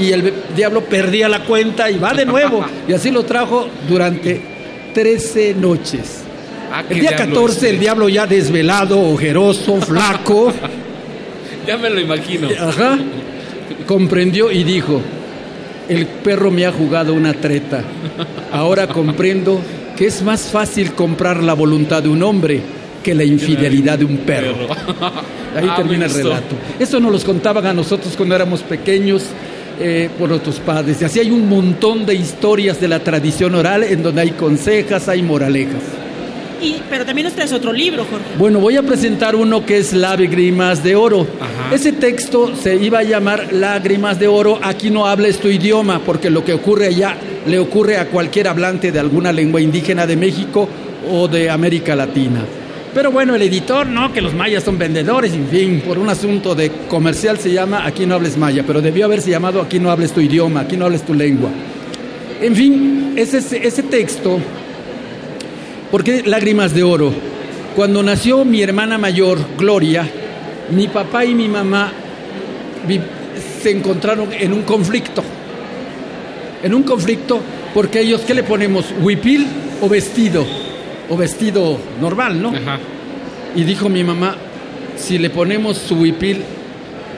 y 0.00 0.10
el 0.12 0.32
diablo 0.56 0.82
perdía 0.84 1.28
la 1.28 1.40
cuenta 1.44 1.90
y 1.90 1.98
va 1.98 2.12
de 2.14 2.24
nuevo. 2.26 2.64
Y 2.88 2.92
así 2.92 3.10
lo 3.10 3.24
trajo 3.24 3.68
durante 3.88 4.40
13 4.92 5.54
noches. 5.54 6.20
Ah, 6.72 6.82
El 6.88 7.00
día 7.00 7.10
diablo 7.10 7.26
14 7.34 7.70
el 7.70 7.78
diablo 7.78 8.08
ya 8.08 8.26
desvelado, 8.26 9.00
ojeroso, 9.00 9.76
flaco, 9.80 10.52
Ya 11.66 11.76
me 11.76 11.88
lo 11.90 12.00
imagino. 12.00 12.48
ajá, 12.58 12.98
comprendió 13.86 14.50
y 14.50 14.64
dijo, 14.64 15.00
el 15.88 16.06
perro 16.06 16.50
me 16.50 16.66
ha 16.66 16.72
jugado 16.72 17.14
una 17.14 17.34
treta. 17.34 17.82
Ahora 18.52 18.86
comprendo 18.86 19.60
que 19.96 20.06
es 20.06 20.22
más 20.22 20.50
fácil 20.50 20.92
comprar 20.92 21.42
la 21.42 21.54
voluntad 21.54 22.02
de 22.02 22.08
un 22.08 22.22
hombre 22.22 22.60
que 23.02 23.14
la 23.14 23.24
infidelidad 23.24 23.98
de 23.98 24.04
un 24.04 24.18
perro. 24.18 24.54
Ahí 25.56 25.66
Ah, 25.68 25.76
termina 25.76 26.06
el 26.06 26.12
relato. 26.14 26.56
Eso 26.78 26.98
nos 26.98 27.12
los 27.12 27.24
contaban 27.24 27.66
a 27.66 27.72
nosotros 27.72 28.14
cuando 28.16 28.34
éramos 28.34 28.62
pequeños 28.62 29.26
eh, 29.78 30.08
por 30.18 30.28
nuestros 30.28 30.58
padres. 30.58 31.00
Y 31.02 31.04
así 31.04 31.20
hay 31.20 31.30
un 31.30 31.48
montón 31.48 32.06
de 32.06 32.14
historias 32.14 32.80
de 32.80 32.88
la 32.88 33.00
tradición 33.00 33.54
oral 33.54 33.84
en 33.84 34.02
donde 34.02 34.22
hay 34.22 34.30
consejas, 34.30 35.08
hay 35.08 35.22
moralejas. 35.22 35.82
Y, 36.60 36.76
pero 36.88 37.04
también 37.04 37.26
nos 37.26 37.34
traes 37.34 37.52
otro 37.52 37.72
libro, 37.72 38.04
Jorge. 38.10 38.24
Bueno, 38.38 38.60
voy 38.60 38.76
a 38.76 38.82
presentar 38.82 39.36
uno 39.36 39.64
que 39.66 39.78
es 39.78 39.92
Lágrimas 39.92 40.82
de 40.82 40.96
Oro. 40.96 41.26
Ese 41.72 41.92
texto 41.92 42.54
se 42.56 42.76
iba 42.76 43.00
a 43.00 43.02
llamar 43.02 43.52
Lágrimas 43.52 44.18
de 44.18 44.28
Oro. 44.28 44.58
Aquí 44.62 44.90
no 44.90 45.06
hables 45.06 45.38
tu 45.38 45.48
idioma, 45.48 46.00
porque 46.00 46.30
lo 46.30 46.44
que 46.44 46.52
ocurre 46.52 46.86
allá 46.86 47.16
le 47.46 47.58
ocurre 47.58 47.98
a 47.98 48.06
cualquier 48.06 48.48
hablante 48.48 48.92
de 48.92 48.98
alguna 48.98 49.32
lengua 49.32 49.60
indígena 49.60 50.06
de 50.06 50.16
México 50.16 50.68
o 51.10 51.28
de 51.28 51.50
América 51.50 51.94
Latina. 51.94 52.40
Pero 52.94 53.10
bueno, 53.10 53.34
el 53.34 53.42
editor, 53.42 53.88
no, 53.88 54.12
que 54.12 54.20
los 54.20 54.34
mayas 54.34 54.62
son 54.62 54.78
vendedores, 54.78 55.32
en 55.32 55.48
fin, 55.48 55.82
por 55.84 55.98
un 55.98 56.08
asunto 56.08 56.54
de 56.54 56.70
comercial 56.88 57.38
se 57.38 57.52
llama 57.52 57.84
Aquí 57.84 58.06
no 58.06 58.14
hables 58.14 58.38
maya, 58.38 58.62
pero 58.64 58.80
debió 58.80 59.06
haberse 59.06 59.30
llamado 59.30 59.60
Aquí 59.60 59.80
no 59.80 59.90
hables 59.90 60.12
tu 60.12 60.20
idioma, 60.20 60.60
aquí 60.60 60.76
no 60.76 60.84
hables 60.84 61.02
tu 61.04 61.12
lengua. 61.12 61.50
En 62.40 62.54
fin, 62.54 63.14
ese, 63.16 63.38
ese 63.66 63.82
texto 63.82 64.38
¿Por 65.94 66.02
qué 66.02 66.24
lágrimas 66.24 66.74
de 66.74 66.82
oro? 66.82 67.12
Cuando 67.76 68.02
nació 68.02 68.44
mi 68.44 68.60
hermana 68.60 68.98
mayor, 68.98 69.38
Gloria, 69.56 70.04
mi 70.70 70.88
papá 70.88 71.24
y 71.24 71.36
mi 71.36 71.46
mamá 71.46 71.92
se 73.62 73.70
encontraron 73.70 74.32
en 74.32 74.52
un 74.52 74.62
conflicto. 74.62 75.22
En 76.64 76.74
un 76.74 76.82
conflicto 76.82 77.40
porque 77.72 78.00
ellos, 78.00 78.22
¿qué 78.22 78.34
le 78.34 78.42
ponemos? 78.42 78.86
¿Huipil 79.02 79.46
o 79.80 79.88
vestido? 79.88 80.44
O 81.08 81.16
vestido 81.16 81.78
normal, 82.00 82.42
¿no? 82.42 82.52
Y 83.54 83.62
dijo 83.62 83.88
mi 83.88 84.02
mamá, 84.02 84.34
si 84.96 85.18
le 85.18 85.30
ponemos 85.30 85.78
su 85.78 85.94
huipil, 85.94 86.42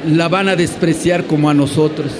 la 0.07 0.29
van 0.29 0.51
a 0.51 0.55
despreciar 0.55 1.25
como 1.25 1.49
a 1.49 1.55
nosotros. 1.55 2.13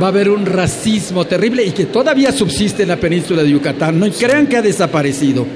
Va 0.00 0.06
a 0.06 0.10
haber 0.10 0.28
un 0.28 0.44
racismo 0.44 1.24
terrible 1.24 1.64
y 1.64 1.70
que 1.70 1.86
todavía 1.86 2.32
subsiste 2.32 2.82
en 2.82 2.88
la 2.88 2.96
península 2.96 3.42
de 3.42 3.50
Yucatán. 3.50 3.98
No 3.98 4.10
crean 4.10 4.48
que 4.48 4.56
ha 4.56 4.62
desaparecido. 4.62 5.46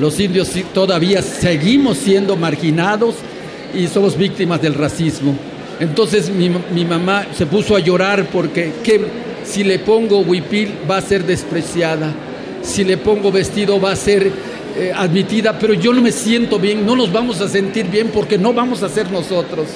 Los 0.00 0.18
indios 0.18 0.50
todavía 0.72 1.20
seguimos 1.20 1.98
siendo 1.98 2.36
marginados 2.36 3.16
y 3.74 3.86
somos 3.88 4.16
víctimas 4.16 4.62
del 4.62 4.74
racismo. 4.74 5.36
Entonces 5.78 6.30
mi, 6.30 6.84
mamá 6.84 7.26
se 7.36 7.46
puso 7.46 7.76
a 7.76 7.80
llorar 7.80 8.28
porque 8.32 8.72
si 9.44 9.64
le 9.64 9.78
pongo 9.78 10.20
huipil 10.20 10.72
va 10.90 10.98
a 10.98 11.02
ser 11.02 11.24
despreciada, 11.24 12.12
si 12.62 12.84
le 12.84 12.96
pongo 12.96 13.30
vestido 13.30 13.80
va 13.80 13.92
a 13.92 13.96
ser 13.96 14.30
eh, 14.76 14.92
admitida, 14.94 15.58
pero 15.58 15.74
yo 15.74 15.92
no 15.92 16.00
me 16.00 16.12
siento 16.12 16.58
bien, 16.58 16.86
no 16.86 16.96
nos 16.96 17.12
vamos 17.12 17.40
a 17.40 17.48
sentir 17.48 17.86
bien 17.86 18.08
porque 18.08 18.38
no 18.38 18.52
vamos 18.52 18.82
a 18.82 18.88
ser 18.88 19.10
nosotros. 19.10 19.66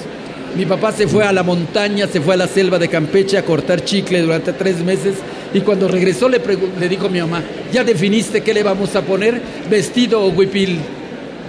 Mi 0.57 0.65
papá 0.65 0.91
se 0.91 1.07
fue 1.07 1.23
a 1.23 1.31
la 1.31 1.43
montaña, 1.43 2.07
se 2.07 2.19
fue 2.19 2.33
a 2.33 2.37
la 2.37 2.47
selva 2.47 2.79
de 2.79 2.87
Campeche 2.87 3.37
a 3.37 3.45
cortar 3.45 3.85
chicle 3.85 4.23
durante 4.23 4.53
tres 4.53 4.83
meses 4.83 5.13
y 5.53 5.59
cuando 5.59 5.87
regresó 5.87 6.27
le, 6.27 6.41
le 6.79 6.89
dijo 6.89 7.05
a 7.05 7.09
mi 7.09 7.19
mamá, 7.19 7.43
¿ya 7.71 7.83
definiste 7.83 8.41
qué 8.41 8.55
le 8.55 8.63
vamos 8.63 8.95
a 8.95 9.03
poner? 9.03 9.39
¿Vestido 9.69 10.19
o 10.19 10.29
huipil? 10.29 10.79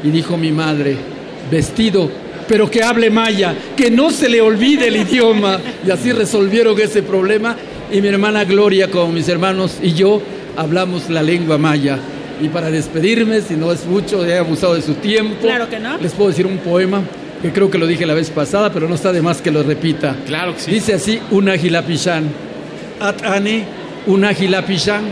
Y 0.05 0.11
dijo 0.11 0.37
mi 0.37 0.53
madre, 0.53 0.95
vestido, 1.51 2.11
pero 2.47 2.71
que 2.71 2.83
hable 2.83 3.09
maya, 3.09 3.55
que 3.75 3.91
no 3.91 4.11
se 4.11 4.29
le 4.29 4.43
olvide 4.43 4.89
el 4.89 4.97
idioma. 4.97 5.59
Y 5.87 5.91
así 5.91 6.13
resolvieron 6.13 6.79
ese 6.79 7.03
problema 7.03 7.57
y 7.91 8.03
mi 8.03 8.09
hermana 8.09 8.45
Gloria 8.45 8.91
con 8.91 9.15
mis 9.15 9.27
hermanos 9.31 9.79
y 9.83 9.95
yo 9.95 10.21
hablamos 10.55 11.09
la 11.09 11.23
lengua 11.23 11.57
maya. 11.57 11.99
Y 12.43 12.49
para 12.49 12.71
despedirme, 12.71 13.41
si 13.41 13.55
no 13.55 13.73
es 13.73 13.87
mucho, 13.87 14.27
he 14.27 14.37
abusado 14.37 14.75
de 14.75 14.83
su 14.83 14.93
tiempo. 14.97 15.37
Claro 15.41 15.71
que 15.71 15.79
no. 15.79 15.97
Les 15.97 16.13
puedo 16.13 16.29
decir 16.29 16.47
un 16.47 16.59
poema 16.59 17.03
que 17.43 17.53
creo 17.53 17.71
que 17.71 17.79
lo 17.79 17.87
dije 17.87 18.07
la 18.07 18.15
vez 18.15 18.31
pasada, 18.31 18.73
pero 18.73 18.89
no 18.89 18.95
está 18.95 19.13
de 19.13 19.23
más 19.23 19.41
que 19.41 19.51
lo 19.51 19.63
repita. 19.63 20.17
Claro 20.27 20.55
que 20.55 20.61
sí. 20.61 20.71
Dice 20.71 20.95
así, 20.95 21.21
un 21.31 21.49
agilapishan. 21.49 22.25
At 23.01 23.25
ane, 23.25 23.65
un 24.07 24.25
agilapishan, 24.25 25.03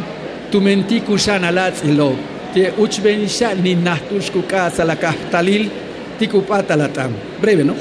tu 0.51 0.61
menti 0.61 1.01
kushan 1.01 1.44
alatzilo. 1.44 2.12
Te 2.53 2.73
uchbenisha 2.77 3.55
ni 3.55 3.74
nahtushkuka 3.74 4.70
salakahtalil 4.70 5.70
tikupatalatam. 6.19 7.12
Breve, 7.40 7.65
¿no? 7.65 7.74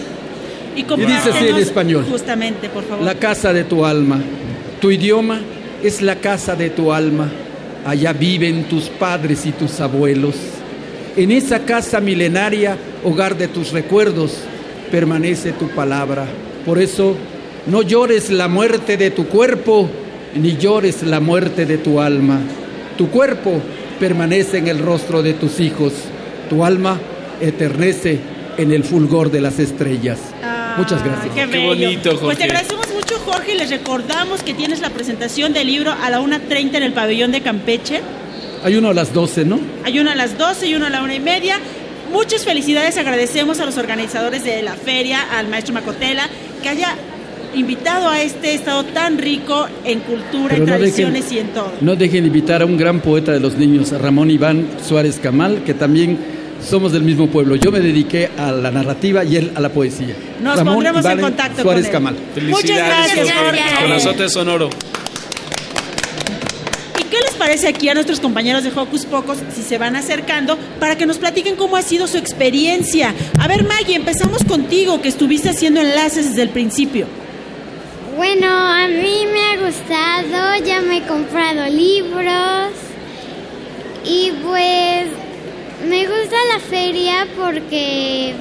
Y, 0.75 0.81
Y 0.81 1.05
dice 1.05 1.29
así 1.29 1.47
en 1.47 1.55
español. 1.57 2.05
Justamente, 2.09 2.69
por 2.69 2.83
favor. 2.83 3.03
La 3.03 3.15
casa 3.15 3.53
de 3.53 3.63
tu 3.63 3.85
alma. 3.85 4.19
Tu 4.81 4.91
idioma 4.91 5.39
es 5.81 6.01
la 6.01 6.15
casa 6.17 6.55
de 6.55 6.69
tu 6.69 6.91
alma. 6.91 7.29
Allá 7.85 8.13
viven 8.13 8.65
tus 8.65 8.89
padres 8.89 9.45
y 9.45 9.51
tus 9.51 9.79
abuelos. 9.79 10.35
En 11.15 11.31
esa 11.31 11.59
casa 11.59 12.01
milenaria, 12.01 12.77
hogar 13.05 13.37
de 13.37 13.47
tus 13.47 13.71
recuerdos, 13.71 14.33
permanece 14.91 15.53
tu 15.53 15.69
palabra. 15.69 16.25
Por 16.65 16.79
eso, 16.79 17.15
no 17.67 17.81
llores 17.81 18.29
la 18.31 18.47
muerte 18.47 18.97
de 18.97 19.11
tu 19.11 19.27
cuerpo, 19.27 19.89
ni 20.35 20.57
llores 20.57 21.03
la 21.03 21.19
muerte 21.19 21.65
de 21.65 21.77
tu 21.77 22.01
alma. 22.01 22.39
Tu 22.97 23.09
cuerpo 23.09 23.61
permanece 23.99 24.57
en 24.57 24.67
el 24.67 24.79
rostro 24.79 25.21
de 25.23 25.33
tus 25.33 25.59
hijos. 25.59 25.93
Tu 26.49 26.65
alma 26.65 26.99
eternece 27.39 28.19
en 28.57 28.71
el 28.71 28.83
fulgor 28.83 29.31
de 29.31 29.41
las 29.41 29.59
estrellas. 29.59 30.19
Muchas 30.77 31.03
gracias. 31.03 31.33
Qué, 31.33 31.45
bello. 31.45 32.19
Pues 32.21 32.37
te 32.37 32.43
agradecemos 32.43 32.87
mucho, 32.93 33.17
Jorge, 33.25 33.53
y 33.53 33.57
les 33.57 33.69
recordamos 33.69 34.43
que 34.43 34.53
tienes 34.53 34.81
la 34.81 34.89
presentación 34.89 35.53
del 35.53 35.67
libro 35.67 35.91
a 35.91 36.09
la 36.09 36.19
1.30 36.19 36.75
en 36.75 36.83
el 36.83 36.93
pabellón 36.93 37.31
de 37.31 37.41
Campeche. 37.41 38.01
Hay 38.63 38.75
uno 38.75 38.89
a 38.89 38.93
las 38.93 39.13
12, 39.13 39.45
¿no? 39.45 39.59
Hay 39.83 39.99
uno 39.99 40.11
a 40.11 40.15
las 40.15 40.37
12 40.37 40.67
y 40.67 40.75
uno 40.75 40.87
a 40.87 40.89
la 40.89 41.03
una 41.03 41.15
y 41.15 41.19
media. 41.19 41.59
Muchas 42.11 42.45
felicidades, 42.45 42.97
agradecemos 42.97 43.59
a 43.59 43.65
los 43.65 43.77
organizadores 43.77 44.43
de 44.43 44.61
la 44.61 44.73
feria, 44.73 45.19
al 45.37 45.47
maestro 45.47 45.73
Macotela, 45.73 46.29
que 46.61 46.69
haya 46.69 46.95
invitado 47.53 48.09
a 48.09 48.21
este 48.21 48.53
estado 48.53 48.83
tan 48.85 49.17
rico 49.17 49.67
en 49.85 49.99
cultura, 50.01 50.49
Pero 50.49 50.63
en 50.63 50.69
no 50.69 50.75
tradiciones 50.77 51.25
dejen- 51.29 51.35
y 51.35 51.39
en 51.39 51.47
todo. 51.49 51.71
No 51.81 51.95
dejen 51.95 52.25
invitar 52.25 52.61
a 52.61 52.65
un 52.65 52.77
gran 52.77 52.99
poeta 52.99 53.31
de 53.31 53.39
los 53.39 53.55
niños, 53.57 53.91
a 53.93 53.97
Ramón 53.97 54.29
Iván 54.29 54.67
Suárez 54.87 55.19
Camal, 55.21 55.63
que 55.65 55.73
también 55.73 56.17
somos 56.61 56.91
del 56.91 57.03
mismo 57.03 57.27
pueblo. 57.27 57.55
Yo 57.55 57.71
me 57.71 57.79
dediqué 57.79 58.29
a 58.37 58.51
la 58.51 58.71
narrativa 58.71 59.23
y 59.23 59.35
él 59.37 59.51
a 59.55 59.59
la 59.61 59.69
poesía. 59.69 60.15
Nos 60.41 60.57
Ramón 60.57 60.75
pondremos 60.75 61.05
en 61.05 61.21
contacto 61.21 61.61
Suárez 61.61 61.85
con 61.85 61.87
él. 61.87 61.91
Camal. 61.91 62.15
Muchas 62.49 62.77
gracias, 62.77 63.31
Jorge. 63.31 63.61
Con 63.83 63.91
azote 63.93 64.29
sonoro. 64.29 64.69
¿Y 67.45 67.47
qué 67.47 67.51
les 67.51 67.61
parece 67.61 67.67
aquí 67.67 67.89
a 67.89 67.93
nuestros 67.93 68.19
compañeros 68.19 68.63
de 68.63 68.71
Hocus 68.71 69.05
Pocos 69.05 69.37
si 69.53 69.61
se 69.61 69.77
van 69.77 69.95
acercando 69.95 70.57
para 70.79 70.97
que 70.97 71.05
nos 71.05 71.19
platiquen 71.19 71.55
cómo 71.55 71.77
ha 71.77 71.83
sido 71.83 72.07
su 72.07 72.17
experiencia? 72.17 73.13
A 73.39 73.47
ver, 73.47 73.63
Maggie, 73.63 73.95
empezamos 73.95 74.43
contigo, 74.43 74.99
que 74.99 75.09
estuviste 75.09 75.49
haciendo 75.49 75.79
enlaces 75.79 76.29
desde 76.29 76.41
el 76.41 76.49
principio. 76.49 77.05
Bueno, 78.15 78.47
a 78.47 78.87
mí 78.87 79.27
me 79.31 79.45
ha 79.45 79.63
gustado, 79.63 80.65
ya 80.65 80.81
me 80.81 80.97
he 80.97 81.01
comprado 81.03 81.67
libros 81.67 82.71
y 84.03 84.31
pues 84.43 85.05
me 85.87 86.07
gusta 86.07 86.35
la 86.51 86.59
feria 86.59 87.27
porque 87.37 88.33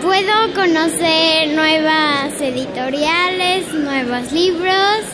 puedo 0.00 0.54
conocer 0.54 1.48
nuevas 1.54 2.40
editoriales, 2.40 3.74
nuevos 3.74 4.32
libros 4.32 5.04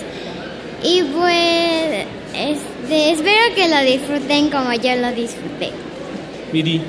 y 0.85 1.03
pues 1.03 2.07
este, 2.33 2.76
espero 2.91 3.55
que 3.55 3.69
lo 3.69 3.81
disfruten 3.83 4.51
como 4.51 4.73
yo 4.75 4.95
lo 4.97 5.13
disfruté. 5.13 5.71
Miri. 6.53 6.81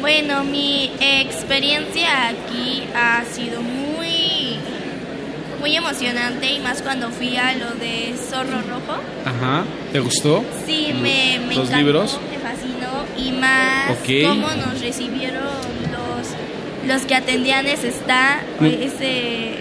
Bueno, 0.00 0.44
mi 0.44 0.90
experiencia 1.00 2.28
aquí 2.28 2.82
ha 2.94 3.24
sido 3.24 3.60
muy, 3.62 4.56
muy 5.60 5.76
emocionante 5.76 6.52
y 6.52 6.60
más 6.60 6.82
cuando 6.82 7.10
fui 7.10 7.36
a 7.36 7.52
lo 7.56 7.70
de 7.74 8.14
Zorro 8.16 8.60
Rojo. 8.62 9.00
Ajá. 9.24 9.64
¿Te 9.92 10.00
gustó? 10.00 10.44
Sí, 10.66 10.92
me, 10.94 11.40
me 11.40 11.54
¿Los 11.56 11.68
encantó, 11.68 11.76
libros? 11.76 12.20
me 12.30 12.38
fascinó 12.38 13.04
y 13.16 13.32
más 13.32 13.90
Ok. 13.90 14.28
cómo 14.28 14.48
nos 14.54 14.80
recibieron 14.80 15.42
los, 15.92 16.88
los 16.88 17.02
que 17.06 17.14
atendían 17.16 17.66
ese 17.66 17.90
sta, 17.90 18.40
Mm. 18.60 18.64
ese, 18.66 19.54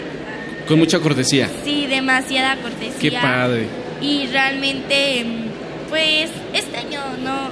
Con 0.67 0.77
mucha 0.79 0.99
cortesía. 0.99 1.49
sí, 1.63 1.87
demasiada 1.87 2.57
cortesía. 2.57 2.99
Qué 2.99 3.11
padre. 3.11 3.67
Y 4.01 4.27
realmente, 4.27 5.23
mm, 5.23 5.46
pues, 5.89 6.29
este 6.53 6.77
año 6.77 7.01
no, 7.23 7.49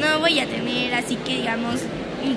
no 0.00 0.20
voy 0.20 0.38
a 0.40 0.46
tener 0.46 0.94
así 0.94 1.16
que 1.16 1.36
digamos 1.36 1.80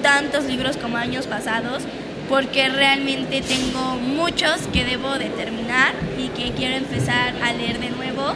tantos 0.01 0.45
libros 0.45 0.77
como 0.77 0.97
años 0.97 1.27
pasados, 1.27 1.83
porque 2.29 2.69
realmente 2.69 3.41
tengo 3.41 3.95
muchos 3.95 4.61
que 4.71 4.83
debo 4.83 5.17
de 5.17 5.25
terminar 5.25 5.93
y 6.17 6.27
que 6.29 6.51
quiero 6.51 6.75
empezar 6.75 7.33
a 7.41 7.53
leer 7.53 7.79
de 7.79 7.89
nuevo. 7.89 8.33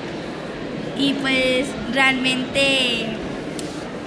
Y 0.99 1.13
pues 1.13 1.67
realmente, 1.93 3.05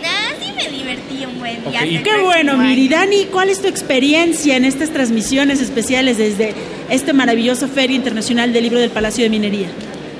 nada, 0.02 0.34
sí 0.40 0.52
me 0.56 0.68
divertí 0.76 1.24
un 1.24 1.38
buen 1.38 1.64
día. 1.70 2.02
Qué 2.02 2.20
bueno. 2.22 2.56
Miri. 2.56 2.88
Dani, 2.88 3.26
¿cuál 3.26 3.48
es 3.48 3.60
tu 3.60 3.68
experiencia 3.68 4.56
en 4.56 4.64
estas 4.64 4.90
transmisiones 4.90 5.60
especiales 5.60 6.18
desde 6.18 6.54
este 6.90 7.12
maravilloso 7.12 7.68
Feria 7.68 7.96
Internacional 7.96 8.52
del 8.52 8.64
Libro 8.64 8.80
del 8.80 8.90
Palacio 8.90 9.22
de 9.22 9.30
Minería? 9.30 9.68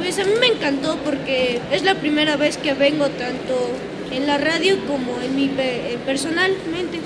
Pues 0.01 0.19
a 0.19 0.25
mí 0.25 0.33
me 0.41 0.47
encantó 0.49 0.97
porque 1.05 1.61
es 1.71 1.83
la 1.85 1.95
primera 1.95 2.37
vez 2.37 2.57
que 2.57 2.73
vengo 2.75 3.07
tanto 3.11 3.71
en 4.11 4.27
la 4.27 4.39
radio 4.39 4.77
como 4.89 5.21
en 5.23 5.37
mi 5.37 5.47
pe- 5.49 5.93
eh, 5.95 5.99
personalmente. 6.05 6.99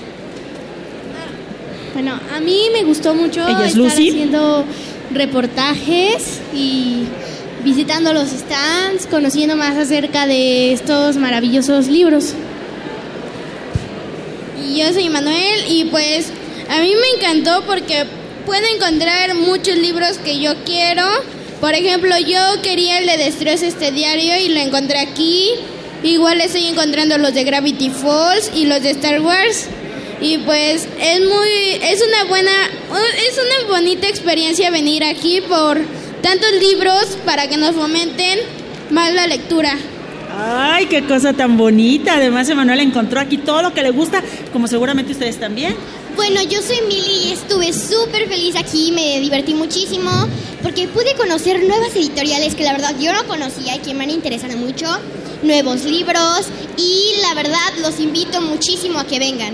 Bueno, 1.93 2.19
a 2.35 2.39
mí 2.39 2.67
me 2.73 2.83
gustó 2.83 3.13
mucho 3.13 3.41
¿Ella 3.47 3.61
es 3.61 3.67
estar 3.75 3.77
Lucy? 3.83 4.09
haciendo 4.09 4.65
reportajes 5.13 6.39
y 6.53 7.03
visitando 7.63 8.11
los 8.13 8.29
stands, 8.29 9.07
conociendo 9.07 9.55
más 9.55 9.75
acerca 9.77 10.25
de 10.27 10.73
estos 10.73 11.15
maravillosos 11.17 11.87
libros. 11.87 12.33
Y 14.67 14.79
yo 14.79 14.91
soy 14.93 15.09
Manuel 15.09 15.65
y 15.69 15.85
pues 15.85 16.31
a 16.69 16.79
mí 16.81 16.93
me 16.95 17.17
encantó 17.17 17.63
porque 17.65 18.05
puedo 18.45 18.63
encontrar 18.75 19.35
muchos 19.35 19.77
libros 19.77 20.17
que 20.17 20.39
yo 20.39 20.53
quiero. 20.65 21.03
Por 21.65 21.73
ejemplo, 21.73 22.15
yo 22.19 22.61
quería 22.61 22.99
el 22.99 23.07
de 23.07 23.17
Destroza 23.17 23.65
este 23.65 23.91
diario 23.91 24.37
y 24.37 24.49
lo 24.49 24.59
encontré 24.59 24.99
aquí. 24.99 25.49
Igual 26.03 26.39
estoy 26.39 26.67
encontrando 26.67 27.17
los 27.17 27.33
de 27.33 27.43
Gravity 27.43 27.89
Falls 27.89 28.51
y 28.53 28.65
los 28.65 28.83
de 28.83 28.91
Star 28.91 29.19
Wars. 29.19 29.65
Y 30.21 30.37
pues 30.37 30.87
es 31.01 31.19
muy, 31.21 31.49
es 31.81 32.03
una 32.07 32.25
buena, 32.25 32.51
es 33.17 33.39
una 33.39 33.67
bonita 33.67 34.07
experiencia 34.07 34.69
venir 34.69 35.03
aquí 35.03 35.41
por 35.41 35.81
tantos 36.21 36.51
libros 36.59 37.17
para 37.25 37.47
que 37.49 37.57
nos 37.57 37.73
fomenten 37.73 38.37
más 38.91 39.11
la 39.15 39.25
lectura. 39.25 39.75
Ay, 40.37 40.85
qué 40.85 41.03
cosa 41.05 41.33
tan 41.33 41.57
bonita. 41.57 42.17
Además, 42.17 42.47
Emanuel 42.47 42.81
encontró 42.81 43.19
aquí 43.19 43.39
todo 43.39 43.63
lo 43.63 43.73
que 43.73 43.81
le 43.81 43.89
gusta, 43.89 44.23
como 44.53 44.67
seguramente 44.67 45.13
ustedes 45.13 45.39
también. 45.39 45.75
Bueno, 46.15 46.43
yo 46.43 46.61
soy 46.61 46.77
Mili 46.87 47.29
y 47.29 47.31
estuve 47.33 47.73
súper 47.73 48.27
feliz 48.27 48.55
aquí, 48.55 48.91
me 48.91 49.19
divertí 49.19 49.53
muchísimo 49.53 50.11
porque 50.65 50.87
pude 50.87 51.13
conocer 51.13 51.63
nuevas 51.63 51.95
editoriales 51.95 52.55
que 52.55 52.63
la 52.63 52.71
verdad 52.71 52.95
yo 52.99 53.13
no 53.13 53.23
conocía 53.27 53.75
y 53.75 53.79
que 53.81 53.93
me 53.93 54.05
han 54.05 54.09
interesado 54.09 54.57
mucho, 54.57 54.87
nuevos 55.43 55.85
libros 55.85 56.47
y 56.75 57.21
la 57.21 57.35
verdad 57.35 57.59
los 57.83 57.99
invito 57.99 58.41
muchísimo 58.41 58.97
a 58.97 59.05
que 59.05 59.19
vengan. 59.19 59.53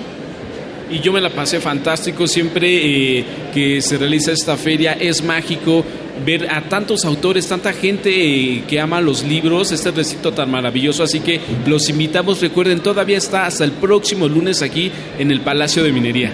Y 0.89 1.01
yo 1.01 1.11
me 1.11 1.19
la 1.19 1.29
pasé 1.29 1.59
fantástico. 1.59 2.27
Siempre 2.27 3.17
eh, 3.19 3.25
que 3.53 3.81
se 3.81 3.97
realiza 3.97 4.31
esta 4.31 4.55
feria 4.55 4.93
es 4.93 5.21
mágico 5.21 5.83
ver 6.25 6.49
a 6.49 6.61
tantos 6.69 7.03
autores, 7.03 7.45
tanta 7.45 7.73
gente 7.73 8.09
eh, 8.09 8.63
que 8.65 8.79
ama 8.79 9.01
los 9.01 9.21
libros, 9.23 9.73
este 9.73 9.91
recinto 9.91 10.31
tan 10.31 10.49
maravilloso. 10.49 11.03
Así 11.03 11.19
que 11.19 11.41
los 11.65 11.89
invitamos, 11.89 12.39
recuerden, 12.39 12.79
todavía 12.79 13.17
está 13.17 13.45
hasta 13.47 13.65
el 13.65 13.73
próximo 13.73 14.29
lunes 14.29 14.61
aquí 14.61 14.89
en 15.19 15.29
el 15.29 15.41
Palacio 15.41 15.83
de 15.83 15.91
Minería. 15.91 16.31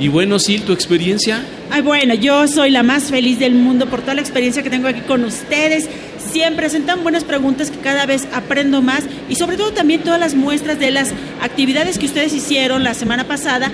Y 0.00 0.08
bueno, 0.08 0.38
Sil, 0.38 0.62
¿tu 0.62 0.72
experiencia? 0.72 1.42
Ay, 1.70 1.82
bueno, 1.82 2.14
yo 2.14 2.46
soy 2.46 2.70
la 2.70 2.82
más 2.84 3.04
feliz 3.04 3.38
del 3.40 3.54
mundo 3.54 3.86
por 3.86 4.00
toda 4.00 4.14
la 4.14 4.20
experiencia 4.20 4.62
que 4.62 4.70
tengo 4.70 4.86
aquí 4.86 5.00
con 5.00 5.24
ustedes. 5.24 5.88
Siempre 6.30 6.66
hacen 6.66 6.84
tan 6.86 7.02
buenas 7.02 7.24
preguntas 7.24 7.70
que 7.70 7.78
cada 7.78 8.06
vez 8.06 8.28
aprendo 8.32 8.80
más 8.80 9.02
y 9.28 9.34
sobre 9.34 9.56
todo 9.56 9.72
también 9.72 10.02
todas 10.02 10.20
las 10.20 10.34
muestras 10.34 10.78
de 10.78 10.92
las 10.92 11.12
actividades 11.42 11.98
que 11.98 12.06
ustedes 12.06 12.32
hicieron 12.32 12.84
la 12.84 12.94
semana 12.94 13.24
pasada, 13.24 13.72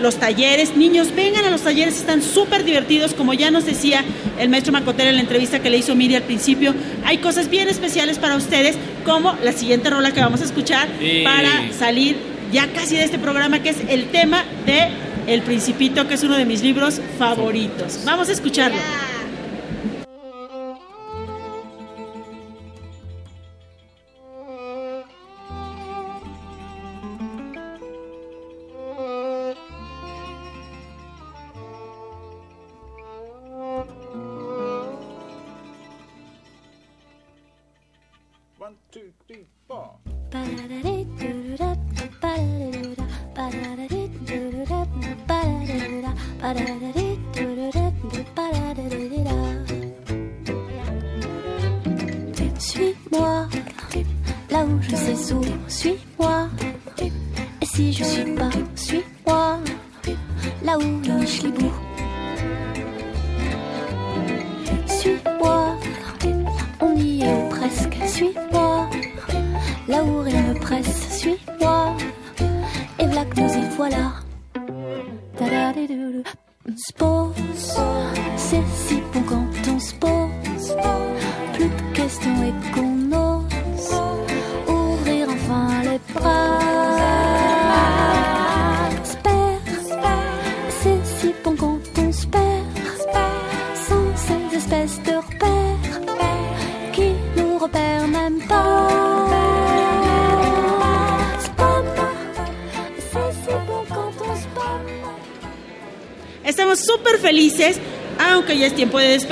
los 0.00 0.16
talleres. 0.16 0.76
Niños, 0.76 1.08
vengan 1.16 1.44
a 1.44 1.50
los 1.50 1.62
talleres, 1.62 1.96
están 1.96 2.22
súper 2.22 2.64
divertidos, 2.64 3.12
como 3.14 3.34
ya 3.34 3.50
nos 3.50 3.64
decía 3.64 4.04
el 4.38 4.50
maestro 4.50 4.72
Macotero 4.72 5.08
en 5.10 5.16
la 5.16 5.22
entrevista 5.22 5.58
que 5.60 5.70
le 5.70 5.78
hizo 5.78 5.96
Miri 5.96 6.14
al 6.14 6.22
principio. 6.22 6.72
Hay 7.04 7.18
cosas 7.18 7.50
bien 7.50 7.68
especiales 7.68 8.18
para 8.18 8.36
ustedes, 8.36 8.76
como 9.04 9.36
la 9.42 9.52
siguiente 9.52 9.90
rola 9.90 10.12
que 10.12 10.20
vamos 10.20 10.40
a 10.40 10.44
escuchar 10.44 10.86
Sí. 11.00 11.22
para 11.24 11.72
salir 11.76 12.16
ya 12.52 12.68
casi 12.68 12.94
de 12.96 13.04
este 13.04 13.18
programa, 13.18 13.60
que 13.60 13.70
es 13.70 13.76
el 13.88 14.04
tema 14.10 14.44
de 14.66 14.88
El 15.26 15.42
Principito, 15.42 16.06
que 16.06 16.14
es 16.14 16.22
uno 16.22 16.36
de 16.36 16.44
mis 16.44 16.62
libros 16.62 17.00
favoritos. 17.18 18.00
Vamos 18.04 18.28
a 18.28 18.32
escucharlo. 18.32 18.78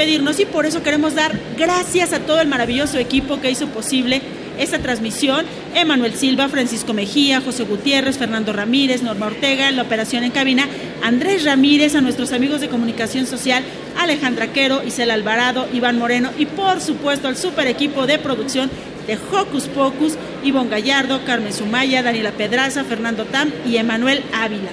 Despedirnos 0.02 0.40
y 0.40 0.46
por 0.46 0.66
eso 0.66 0.82
queremos 0.82 1.14
dar 1.14 1.38
gracias 1.56 2.12
a 2.12 2.18
todo 2.18 2.40
el 2.40 2.48
maravilloso 2.48 2.98
equipo 2.98 3.40
que 3.40 3.52
hizo 3.52 3.68
posible 3.68 4.20
esta 4.58 4.80
transmisión. 4.80 5.46
Emanuel 5.76 6.14
Silva, 6.14 6.48
Francisco 6.48 6.92
Mejía, 6.92 7.40
José 7.40 7.62
Gutiérrez, 7.62 8.18
Fernando 8.18 8.52
Ramírez, 8.52 9.02
Norma 9.02 9.26
Ortega, 9.26 9.70
la 9.70 9.82
operación 9.82 10.24
en 10.24 10.32
cabina, 10.32 10.66
Andrés 11.04 11.44
Ramírez, 11.44 11.94
a 11.94 12.00
nuestros 12.00 12.32
amigos 12.32 12.60
de 12.60 12.68
comunicación 12.68 13.26
social, 13.26 13.62
Alejandra 13.96 14.52
Quero, 14.52 14.82
Isela 14.82 15.14
Alvarado, 15.14 15.68
Iván 15.72 15.98
Moreno 15.98 16.30
y 16.36 16.46
por 16.46 16.80
supuesto 16.80 17.28
al 17.28 17.36
super 17.36 17.68
equipo 17.68 18.08
de 18.08 18.18
producción 18.18 18.70
de 19.06 19.16
Hocus 19.30 19.66
Pocus, 19.66 20.14
Ivonne 20.42 20.70
Gallardo, 20.70 21.24
Carmen 21.24 21.52
Sumaya, 21.52 22.02
Daniela 22.02 22.32
Pedraza, 22.32 22.82
Fernando 22.82 23.24
Tam 23.24 23.52
y 23.64 23.76
Emanuel 23.76 24.24
Ávila. 24.32 24.70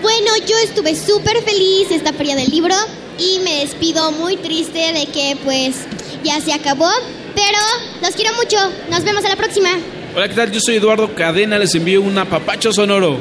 Bueno, 0.00 0.30
yo 0.46 0.56
estuve 0.64 0.96
súper 0.96 1.42
feliz 1.42 1.90
esta 1.90 2.14
feria 2.14 2.36
del 2.36 2.48
libro 2.48 2.74
y 3.18 3.38
me 3.40 3.60
despido 3.60 4.12
muy 4.12 4.36
triste 4.36 4.92
de 4.92 5.06
que 5.06 5.36
pues 5.44 5.76
ya 6.22 6.40
se 6.40 6.52
acabó, 6.52 6.90
pero 7.34 7.58
los 8.02 8.14
quiero 8.14 8.34
mucho. 8.34 8.56
Nos 8.90 9.04
vemos 9.04 9.24
a 9.24 9.28
la 9.28 9.36
próxima. 9.36 9.70
Hola, 10.14 10.28
¿qué 10.28 10.34
tal? 10.34 10.52
Yo 10.52 10.60
soy 10.60 10.76
Eduardo 10.76 11.14
Cadena, 11.14 11.58
les 11.58 11.74
envío 11.74 12.02
un 12.02 12.16
apapacho 12.18 12.72
sonoro. 12.72 13.18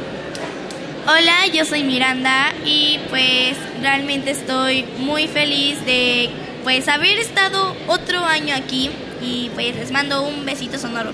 Hola, 1.06 1.48
yo 1.54 1.66
soy 1.66 1.84
Miranda 1.84 2.54
y 2.66 3.00
pues 3.10 3.58
realmente 3.82 4.32
estoy 4.32 4.86
muy 5.00 5.28
feliz 5.28 5.86
de 5.86 6.30
pues 6.64 6.88
haber 6.88 7.20
estado 7.20 7.76
otro 7.88 8.20
año 8.20 8.56
aquí 8.56 8.90
y 9.22 9.50
pues 9.54 9.76
les 9.76 9.92
mando 9.92 10.24
un 10.24 10.46
besito 10.46 10.78
sonoro. 10.78 11.12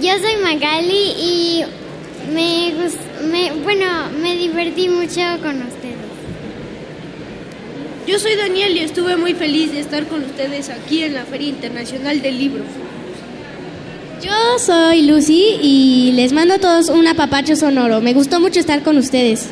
Yo 0.00 0.12
soy 0.18 0.36
Magali 0.42 1.12
y 1.18 1.64
me, 2.32 2.72
me 3.30 3.52
bueno, 3.62 4.10
me 4.22 4.36
divertí 4.36 4.88
mucho 4.88 5.20
con 5.42 5.60
ustedes. 5.62 5.77
Yo 8.08 8.18
soy 8.18 8.36
Daniel 8.36 8.74
y 8.74 8.78
estuve 8.78 9.18
muy 9.18 9.34
feliz 9.34 9.70
de 9.70 9.80
estar 9.80 10.06
con 10.06 10.24
ustedes 10.24 10.70
aquí 10.70 11.02
en 11.02 11.12
la 11.12 11.26
Feria 11.26 11.50
Internacional 11.50 12.22
del 12.22 12.38
Libro. 12.38 12.64
Yo 14.22 14.58
soy 14.58 15.02
Lucy 15.02 15.58
y 15.60 16.12
les 16.12 16.32
mando 16.32 16.54
a 16.54 16.58
todos 16.58 16.88
un 16.88 17.06
apapacho 17.06 17.54
sonoro. 17.54 18.00
Me 18.00 18.14
gustó 18.14 18.40
mucho 18.40 18.60
estar 18.60 18.82
con 18.82 18.96
ustedes. 18.96 19.48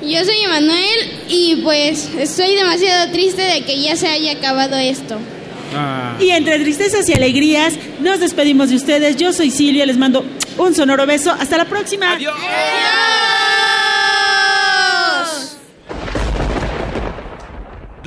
Yo 0.00 0.24
soy 0.24 0.36
Emanuel 0.46 1.12
y 1.28 1.56
pues 1.56 2.08
estoy 2.18 2.54
demasiado 2.54 3.12
triste 3.12 3.42
de 3.42 3.60
que 3.60 3.78
ya 3.82 3.96
se 3.96 4.08
haya 4.08 4.32
acabado 4.32 4.74
esto. 4.78 5.18
Ah. 5.76 6.16
Y 6.18 6.30
entre 6.30 6.58
tristezas 6.60 7.06
y 7.10 7.12
alegrías 7.12 7.74
nos 8.00 8.18
despedimos 8.18 8.70
de 8.70 8.76
ustedes. 8.76 9.16
Yo 9.16 9.34
soy 9.34 9.50
Silvia, 9.50 9.84
les 9.84 9.98
mando 9.98 10.24
un 10.56 10.74
sonoro 10.74 11.04
beso. 11.04 11.32
Hasta 11.38 11.58
la 11.58 11.66
próxima. 11.66 12.14
Adiós. 12.14 12.34